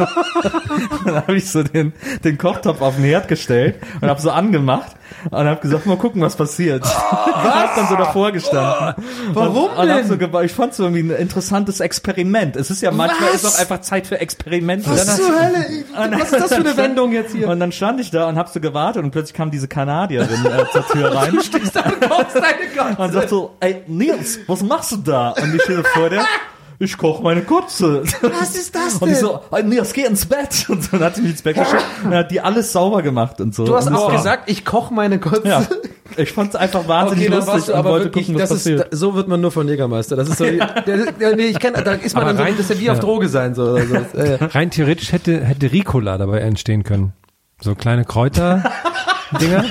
dann 1.06 1.16
habe 1.16 1.36
ich 1.36 1.50
so 1.50 1.64
den, 1.64 1.94
den 2.24 2.38
Kochtopf 2.38 2.82
auf 2.82 2.96
den 2.96 3.06
Herd 3.06 3.28
gestellt 3.28 3.78
und 4.02 4.08
habe 4.08 4.22
so 4.22 4.30
angemacht 4.30 4.97
und 5.30 5.34
habe 5.48 5.62
gesagt, 5.62 5.86
mal 5.86 5.98
gucken, 5.98 6.22
was 6.22 6.36
passiert. 6.36 6.84
Was? 6.86 6.92
hab 6.94 7.76
dann 7.76 7.88
so 7.88 7.96
davor 7.96 8.32
gestanden. 8.32 8.96
Warum 9.34 9.70
und, 9.72 9.78
und 9.78 9.88
denn? 9.88 10.08
so 10.08 10.16
geba- 10.16 10.44
ich 10.44 10.52
fand 10.54 10.74
so 10.74 10.84
irgendwie 10.84 11.02
ein 11.04 11.10
interessantes 11.22 11.80
Experiment. 11.80 12.56
Es 12.56 12.70
ist 12.72 12.82
ja 12.82 12.92
manchmal 12.92 13.30
Was? 13.34 13.44
ist 13.44 13.56
auch 13.56 13.60
einfach 13.60 13.82
Zeit 13.82 14.08
für 14.08 14.20
Experimente. 14.20 14.90
Was 14.90 15.06
Dann- 15.06 15.16
zur 15.18 15.28
Hölle? 15.28 15.66
Was 16.20 16.32
ist 16.32 16.42
das 16.42 16.50
für 16.54 16.56
eine 16.62 16.78
Wendung 16.78 17.12
jetzt 17.12 17.34
hier? 17.34 17.48
und 17.50 17.60
dann 17.60 17.72
stand 17.72 18.00
ich 18.00 18.12
da 18.12 18.28
und 18.28 18.38
hab 18.38 18.50
so 18.50 18.60
gewartet 18.60 19.04
und 19.04 19.12
plötzlich 19.12 19.34
kam 19.34 19.52
diese 19.52 19.68
Kanadierin 19.68 20.28
äh, 20.46 20.66
zur 20.72 20.86
Tür 20.88 21.16
rein 21.16 21.38
und 22.98 23.14
sagt 23.14 23.30
so, 23.30 23.56
ey 23.60 23.84
Nils, 23.88 24.40
was 24.48 24.62
machst 24.64 24.92
du 24.92 24.98
da? 24.98 25.30
Und 25.32 25.54
ich 25.56 25.62
stehe 25.64 25.78
so 25.78 25.84
vor 25.84 26.10
der, 26.10 26.26
ich 26.80 26.98
koche 26.98 27.24
meine 27.24 27.42
Kotze. 27.42 28.04
Was 28.22 28.56
ist 28.56 28.76
das 28.76 28.96
Und 28.96 29.10
ich 29.10 29.16
denn? 29.16 29.26
so, 29.26 29.40
ey 29.52 29.64
Nils, 29.64 29.94
geh 29.94 30.04
ins 30.06 30.26
Bett. 30.26 30.66
Und 30.70 30.84
so, 30.84 30.90
dann 30.92 31.04
hat 31.06 31.16
sie 31.16 31.22
mich 31.22 31.32
ins 31.32 31.42
Bett 31.42 31.56
geschickt 31.56 31.84
und 32.04 32.12
dann 32.12 32.20
hat 32.20 32.32
die 32.32 32.40
alles 32.42 32.72
sauber 32.72 33.02
gemacht 33.02 33.42
und 33.42 33.56
so. 33.56 33.66
Du 33.66 33.76
hast 33.76 33.88
und 33.88 33.96
auch 33.96 34.08
war- 34.10 34.16
gesagt, 34.18 34.50
ich 34.50 34.64
koche 34.66 34.94
meine 34.94 35.20
Kotze. 35.20 35.48
Ja, 35.48 35.66
ich 36.18 36.32
fand's 36.32 36.56
einfach 36.56 36.88
wahnsinnig 36.88 37.28
Okay, 37.32 37.36
lustig 37.52 37.76
aber 37.76 37.90
wollte 37.92 38.06
wirklich, 38.06 38.28
gucken, 38.28 38.42
was 38.42 38.50
das 38.50 38.58
ist, 38.60 38.64
passiert. 38.66 38.94
da- 38.94 38.98
so 38.98 39.16
wird 39.16 39.28
man 39.28 39.42
nur 39.42 39.52
von 39.52 39.68
Jägermeister. 39.68 40.16
Das 40.16 40.30
ist 40.30 40.38
so, 40.38 40.46
der, 40.46 41.12
der, 41.12 41.36
nee, 41.36 41.48
ich 41.48 41.60
kenne, 41.60 41.82
da 41.84 41.94
ist 41.94 42.14
man 42.16 42.24
Aber 42.24 42.30
dann 42.34 42.38
so, 42.38 42.44
rein- 42.44 42.54
das 42.58 42.70
ist 42.70 42.76
ja 42.76 42.80
wie 42.82 42.90
auf 42.92 42.98
ja. 42.98 43.02
Droge 43.04 43.28
sein, 43.30 43.56
so, 43.56 43.64
oder 43.72 43.86
so. 43.86 43.96
Äh, 44.18 44.38
Rein 44.46 44.70
theoretisch 44.72 45.12
hätte, 45.12 45.44
hätte 45.44 45.72
Ricola 45.72 46.18
dabei 46.18 46.40
entstehen 46.40 46.84
können. 46.84 47.14
So 47.60 47.74
kleine 47.76 48.06
Kräuter-Dinger. 48.06 49.66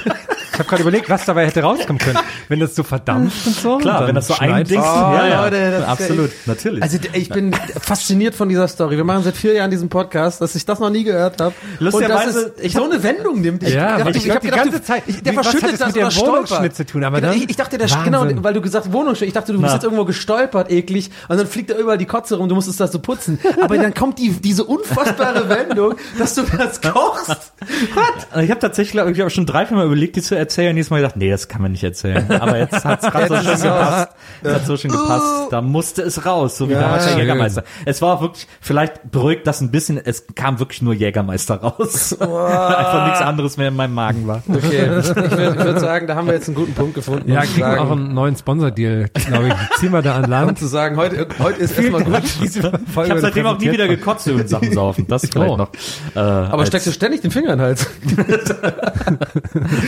Ich 0.53 0.59
habe 0.59 0.69
gerade 0.69 0.83
überlegt, 0.83 1.11
was 1.11 1.25
dabei 1.25 1.47
hätte 1.47 1.63
rauskommen 1.63 1.99
können. 1.99 2.19
Wenn 2.49 2.61
das 2.61 2.75
so 2.75 2.83
verdampft 2.83 3.47
und 3.47 3.57
so. 3.57 3.79
Klar, 3.79 4.07
wenn 4.07 4.15
das 4.15 4.29
so 4.29 4.35
schneidest- 4.35 4.57
ein 4.57 4.65
Ding, 4.67 4.81
Oh, 4.81 4.85
ja, 4.85 5.27
ja, 5.29 5.45
Leute, 5.45 5.57
das 5.57 5.75
ist 5.75 5.81
ja 5.81 5.87
absolut, 5.89 6.31
natürlich. 6.47 6.83
Also 6.83 6.99
ich 7.13 7.29
bin 7.29 7.53
fasziniert 7.81 8.35
von 8.35 8.49
dieser 8.49 8.69
Story. 8.69 8.97
Wir 8.97 9.05
machen 9.05 9.23
seit 9.25 9.37
vier 9.37 9.55
Jahren 9.55 9.71
diesen 9.71 9.89
Podcast, 9.89 10.41
dass 10.41 10.55
ich 10.55 10.65
das 10.65 10.79
noch 10.79 10.91
nie 10.91 11.05
gehört 11.05 11.41
habe. 11.41 11.55
Lustigerweise, 11.79 12.55
ich 12.61 12.73
so 12.73 12.85
eine 12.85 13.03
Wendung 13.03 13.41
nimmt. 13.41 13.63
Ich 13.63 13.75
Ja, 13.75 13.99
dachte, 13.99 14.11
ich 14.19 14.31
hab 14.31 14.41
glaub, 14.41 14.41
die 14.41 14.47
gedacht, 14.49 14.65
ganze 14.65 14.83
Zeit- 14.83 15.03
Ich, 15.07 15.23
der 15.23 15.33
verschüttet 15.33 15.73
das 15.73 15.79
das 15.79 15.87
mit 15.95 15.97
der. 15.97 16.17
Wohnungsschnitt 16.17 16.77
zu 16.77 16.87
tun? 16.87 17.05
Aber 17.05 17.21
Genau, 17.21 17.33
dann- 17.33 17.43
ich, 17.43 17.51
ich 17.51 17.57
dachte, 17.57 17.79
der, 17.79 17.89
genau, 18.05 18.27
weil 18.43 18.55
du 18.55 18.61
gesagt 18.61 18.93
Wohnungsschnitt, 18.93 19.29
ich 19.29 19.35
dachte, 19.35 19.53
du 19.53 19.61
bist 19.61 19.75
jetzt 19.75 19.85
irgendwo 19.85 20.05
gestolpert, 20.05 20.71
eklig, 20.71 21.11
und 21.29 21.39
dann 21.39 21.47
fliegt 21.47 21.71
da 21.71 21.77
überall 21.77 21.99
die 21.99 22.07
Kotze 22.07 22.37
rum, 22.37 22.49
du 22.49 22.55
musstest 22.55 22.81
das 22.81 22.93
so 22.93 22.99
putzen. 22.99 23.39
Aber 23.63 23.77
dann 23.79 23.95
kommt 23.95 24.19
die, 24.19 24.31
diese 24.31 24.65
unfassbare 24.65 25.49
Wendung, 25.49 25.95
dass 26.19 26.35
du 26.35 26.43
das 26.43 26.81
kochst. 26.81 27.53
What? 27.95 28.43
Ich 28.43 28.51
habe 28.51 28.61
tatsächlich, 28.61 29.03
ich, 29.03 29.11
ich 29.13 29.21
habe 29.21 29.31
schon 29.31 29.47
drei, 29.47 29.67
vier 29.67 29.77
Mal 29.77 29.87
überlegt, 29.87 30.17
die 30.17 30.23
zu 30.23 30.37
erzählen. 30.37 30.71
Und 30.71 30.77
jedes 30.77 30.91
Mal 30.91 30.97
gedacht, 30.99 31.17
nee, 31.17 31.31
das 31.31 31.49
kann 31.49 31.63
man 31.63 31.73
nicht 31.73 31.85
erzählen. 31.85 32.27
Aber 32.41 32.59
jetzt 32.59 32.85
hat's 32.85 33.07
gerade 33.11 33.29
so 33.29 33.37
schön 33.37 33.53
es 33.55 33.63
gepasst. 33.63 34.09
Es 34.43 34.55
hat 34.55 34.67
so 34.67 34.77
schön 34.77 34.91
gepasst. 34.91 35.49
Da 35.51 35.61
musste 35.63 36.03
es 36.03 36.25
raus, 36.27 36.57
so 36.59 36.69
wie 36.69 36.73
Ja, 36.75 36.81
damals 36.81 37.07
der. 37.07 37.17
Jägermeister. 37.19 37.65
Es 37.85 38.03
war 38.03 38.21
wirklich, 38.21 38.47
vielleicht 38.61 39.11
beruhigt 39.11 39.47
das 39.47 39.61
ein 39.61 39.71
bisschen, 39.71 39.99
es 40.05 40.25
kam 40.35 40.59
wirklich 40.59 40.83
nur 40.83 40.95
Jägermeister 40.95 41.57
raus. 41.57 42.13
Einfach 42.21 43.05
nichts 43.07 43.21
anderes 43.21 43.57
mehr 43.57 43.69
in 43.69 43.77
meinem 43.77 43.95
Magen 43.95 44.27
war. 44.27 44.43
Okay, 44.49 44.89
ich 45.01 45.17
würde 45.17 45.65
würd 45.65 45.81
sagen, 45.81 46.07
da 46.07 46.15
haben 46.15 46.27
wir 46.27 46.35
jetzt 46.35 46.49
einen 46.49 46.57
guten 46.57 46.75
Punkt 46.75 46.95
gefunden. 46.95 47.31
Ja, 47.31 47.41
um 47.41 47.47
kriegen 47.47 47.61
wir 47.71 47.81
auch 47.81 47.91
einen 47.91 48.15
neuen 48.15 48.37
Sponsor-Deal, 48.37 49.09
glaube 49.27 49.49
ich. 49.49 49.79
Ziehen 49.79 49.93
wir 49.93 50.03
da 50.03 50.17
an 50.17 50.25
um 50.25 50.31
Land. 50.31 50.59
zu 50.59 50.67
sagen, 50.67 50.97
heute, 50.97 51.27
heute 51.39 51.61
ist 51.61 51.79
erstmal 51.79 52.05
gut. 52.05 52.23
Ich 52.43 52.63
habe 52.63 53.21
seitdem 53.21 53.47
auch 53.47 53.59
nie 53.59 53.71
wieder 53.71 53.89
gekotzt 53.89 54.27
über 54.27 54.47
Sachen 54.47 54.73
saufen. 54.73 55.07
Das 55.09 55.23
vielleicht 55.27 55.47
Oh. 55.51 55.57
noch. 55.57 55.71
Äh, 56.15 56.19
Aber 56.19 56.67
steckst 56.67 56.87
du 56.87 56.93
ständig 56.93 57.21
den 57.21 57.31
Finger 57.31 57.53
in 57.53 57.59
den 57.59 57.65
Hals? 57.67 57.87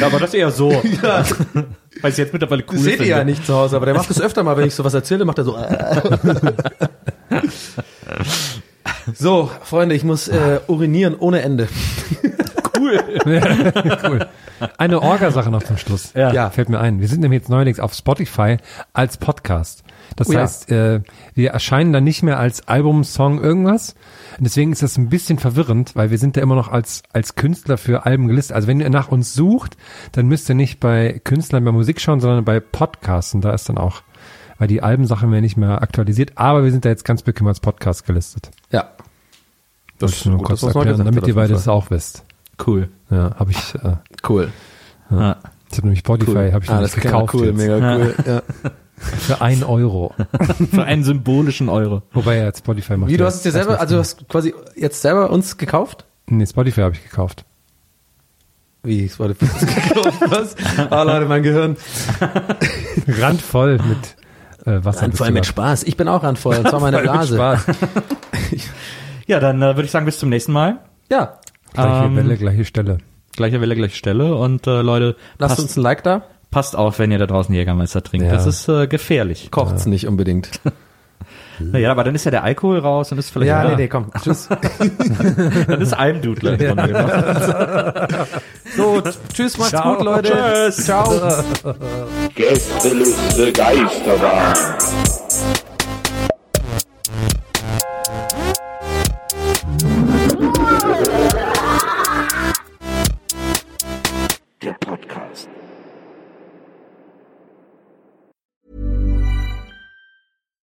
Ja, 0.01 0.07
aber 0.07 0.19
das 0.21 0.35
eher 0.35 0.51
so. 0.51 0.71
Weil 2.01 2.11
ich 2.13 2.17
jetzt 2.17 2.33
mittlerweile 2.39 2.63
cool 2.69 2.77
Das 2.77 2.85
seht 2.85 3.01
ihr 3.01 3.07
ja 3.07 3.25
nicht 3.25 3.45
zu 3.45 3.55
Hause, 3.55 3.77
aber 3.77 3.87
der 3.87 3.95
macht 3.95 4.09
das 4.11 4.21
öfter 4.21 4.43
mal, 4.43 4.57
wenn 4.57 4.67
ich 4.67 4.75
sowas 4.75 4.95
erzähle, 4.95 5.25
macht 5.25 5.39
er 5.39 5.45
so. 5.45 5.57
So, 9.15 9.51
Freunde, 9.63 9.95
ich 9.95 10.05
muss 10.05 10.29
äh, 10.29 10.61
urinieren 10.67 11.15
ohne 11.19 11.43
Ende. 11.43 11.69
cool. 12.79 13.01
Eine 14.79 15.03
Orga-Sache 15.03 15.51
noch 15.51 15.63
zum 15.63 15.79
Schluss. 15.79 16.13
Ja. 16.15 16.33
Ja. 16.33 16.51
Fällt 16.51 16.69
mir 16.69 16.81
ein. 16.81 17.01
Wir 17.01 17.09
sind 17.09 17.21
nämlich 17.21 17.43
jetzt 17.43 17.49
neuerdings 17.49 17.81
auf 17.81 17.95
Spotify 17.95 18.59
als 18.93 19.17
Podcast. 19.17 19.83
Das 20.17 20.29
Oh 20.29 20.33
ja. 20.33 20.41
heißt, 20.41 20.71
äh, 20.71 21.01
wir 21.35 21.51
erscheinen 21.51 21.93
dann 21.93 22.05
nicht 22.05 22.23
mehr 22.23 22.39
als 22.39 22.67
Album, 22.69 23.05
Song, 23.05 23.41
irgendwas. 23.43 23.95
Und 24.39 24.45
deswegen 24.45 24.73
ist 24.73 24.83
das 24.83 24.97
ein 24.99 25.09
bisschen 25.09 25.39
verwirrend, 25.39 25.95
weil 25.97 26.11
wir 26.11 26.19
sind 26.19 26.37
ja 26.37 26.43
immer 26.43 26.55
noch 26.55 26.69
als, 26.69 27.03
als 27.13 27.35
Künstler 27.35 27.79
für 27.79 28.07
Alben 28.07 28.29
gelistet. 28.29 28.57
Also 28.57 28.69
wenn 28.69 28.81
ihr 28.81 28.91
nach 28.91 29.09
uns 29.09 29.35
sucht, 29.35 29.77
dann 30.13 30.27
müsst 30.27 30.49
ihr 30.49 30.55
nicht 30.55 30.81
bei 30.81 31.21
Künstlern 31.25 31.65
bei 31.65 31.73
Musik 31.73 32.01
schauen, 32.01 32.21
sondern 32.21 32.45
bei 32.45 32.61
Podcasts. 32.61 33.35
Und 33.35 33.43
da 33.43 33.53
ist 33.53 33.69
dann 33.69 33.79
auch, 33.79 34.03
weil 34.59 34.69
die 34.69 34.83
Albensachen 34.83 35.31
werden 35.31 35.43
nicht 35.45 35.57
mehr 35.57 35.83
aktualisiert, 35.83 36.33
aber 36.37 36.65
wir 36.65 36.71
sind 36.73 36.85
da 36.85 36.89
jetzt 36.89 37.05
ganz 37.05 37.23
bequem 37.23 37.47
als 37.47 37.61
Podcast 37.61 38.07
gelistet. 38.07 38.51
Ja. 38.71 38.91
Das 39.99 40.13
ist 40.13 40.27
nur 40.27 40.39
gut, 40.39 40.47
kurz 40.47 40.63
erklären, 40.63 40.87
gesagt 40.89 41.07
damit 41.09 41.27
ihr 41.27 41.35
beide 41.35 41.53
das 41.53 41.67
auch 41.69 41.91
wisst. 41.91 42.25
Cool. 42.67 42.89
Ja, 43.11 43.35
habe 43.39 43.51
ich, 43.51 43.75
äh, 43.77 43.97
Cool. 44.29 44.51
Ja. 45.11 45.37
ich 45.71 45.77
habe 45.77 45.87
nämlich 45.87 46.01
Spotify, 46.01 46.51
habe 46.53 46.65
ich 46.65 46.71
Ah, 46.71 46.81
das 46.81 46.95
gekauft. 46.95 47.33
gekauft 47.33 47.35
Cool, 47.35 47.47
jetzt. 47.47 47.57
mega 47.57 47.97
cool. 47.97 48.15
Ja. 48.27 48.43
für 48.99 49.41
ein 49.41 49.63
Euro. 49.63 50.15
Für 50.71 50.85
einen 50.85 51.05
symbolischen 51.05 51.69
Euro. 51.69 52.03
Wobei 52.13 52.37
ja 52.37 52.45
jetzt 52.45 52.61
Spotify 52.61 52.97
macht. 52.97 53.11
Wie, 53.11 53.17
du 53.17 53.25
ja 53.25 53.27
hast 53.27 53.37
es 53.37 53.43
dir 53.43 53.53
selber, 53.53 53.81
also 53.81 53.95
du 53.97 54.01
hast 54.01 54.29
quasi 54.29 54.55
jetzt 54.77 55.01
selber 55.01 55.31
uns 55.31 55.57
gekauft? 55.57 56.05
Nee, 56.27 56.47
Spotify 56.47 56.83
habe 56.83 56.95
ich 56.95 57.03
gekauft. 57.03 57.45
Wie, 58.83 59.05
es 59.05 59.19
wurde 59.19 59.35
gekauft, 59.35 60.21
was? 60.29 60.57
Oh 60.91 61.03
Leute, 61.05 61.27
mein 61.27 61.43
Gehirn. 61.43 61.77
Randvoll 63.09 63.79
mit 63.79 64.17
äh, 64.67 64.85
Wasser. 64.85 65.03
Randvoll 65.03 65.31
mit 65.31 65.47
Spaß. 65.47 65.85
Ich 65.85 65.97
bin 65.97 66.09
auch 66.09 66.23
randvoll, 66.23 66.57
und 66.57 66.69
zwar 66.69 66.81
meine 66.81 66.99
Blase. 66.99 67.35
Spaß. 67.35 67.67
Ja, 69.27 69.41
dann 69.41 69.61
äh, 69.63 69.77
würde 69.77 69.85
ich 69.85 69.91
sagen, 69.91 70.07
bis 70.07 70.19
zum 70.19 70.29
nächsten 70.29 70.53
Mal. 70.53 70.79
Ja, 71.11 71.39
Gleiche 71.73 72.07
Ähm, 72.07 72.17
Welle, 72.17 72.37
gleiche 72.37 72.65
Stelle. 72.65 72.99
Gleiche 73.37 73.61
Welle, 73.61 73.77
gleiche 73.77 73.97
Stelle. 73.97 74.35
Und 74.35 74.67
äh, 74.67 74.83
Leute, 74.83 75.17
lasst 75.39 75.57
passt, 75.57 75.61
uns 75.61 75.77
ein 75.77 75.83
Like 75.83 76.03
da. 76.03 76.23
Passt 76.51 76.77
auf, 76.77 76.99
wenn 76.99 77.11
ihr 77.11 77.19
da 77.19 77.27
draußen 77.27 77.55
Jägermeister 77.55 78.03
trinkt. 78.03 78.27
Ja. 78.27 78.33
Das 78.33 78.47
ist 78.47 78.69
äh, 78.69 78.87
gefährlich. 78.87 79.51
Kocht's 79.51 79.87
nicht 79.87 80.07
unbedingt. 80.07 80.61
Naja, 81.61 81.91
aber 81.91 82.05
dann 82.05 82.15
ist 82.15 82.25
ja 82.25 82.31
der 82.31 82.45
Alkohol 82.45 82.79
raus 82.79 83.11
und 83.11 83.19
ist 83.19 83.31
vielleicht 83.31 83.49
Ja, 83.49 83.65
ja, 83.65 83.71
nee, 83.71 83.77
nee, 83.77 83.89
komm. 83.89 84.13
Tschüss. 84.23 84.49
dann 85.67 85.81
ist 85.81 85.93
Almdudler 85.93 86.57
drin. 86.57 86.79
So, 88.77 89.03
tschüss, 89.33 89.59
macht's 89.59 89.71
Ciao. 89.71 89.97
gut, 89.97 90.05
Leute. 90.05 90.33
Tschüss. 90.67 90.85
Ciao. 90.85 91.11
Gästeliste 92.35 93.53
Geisterbahn. 93.53 94.55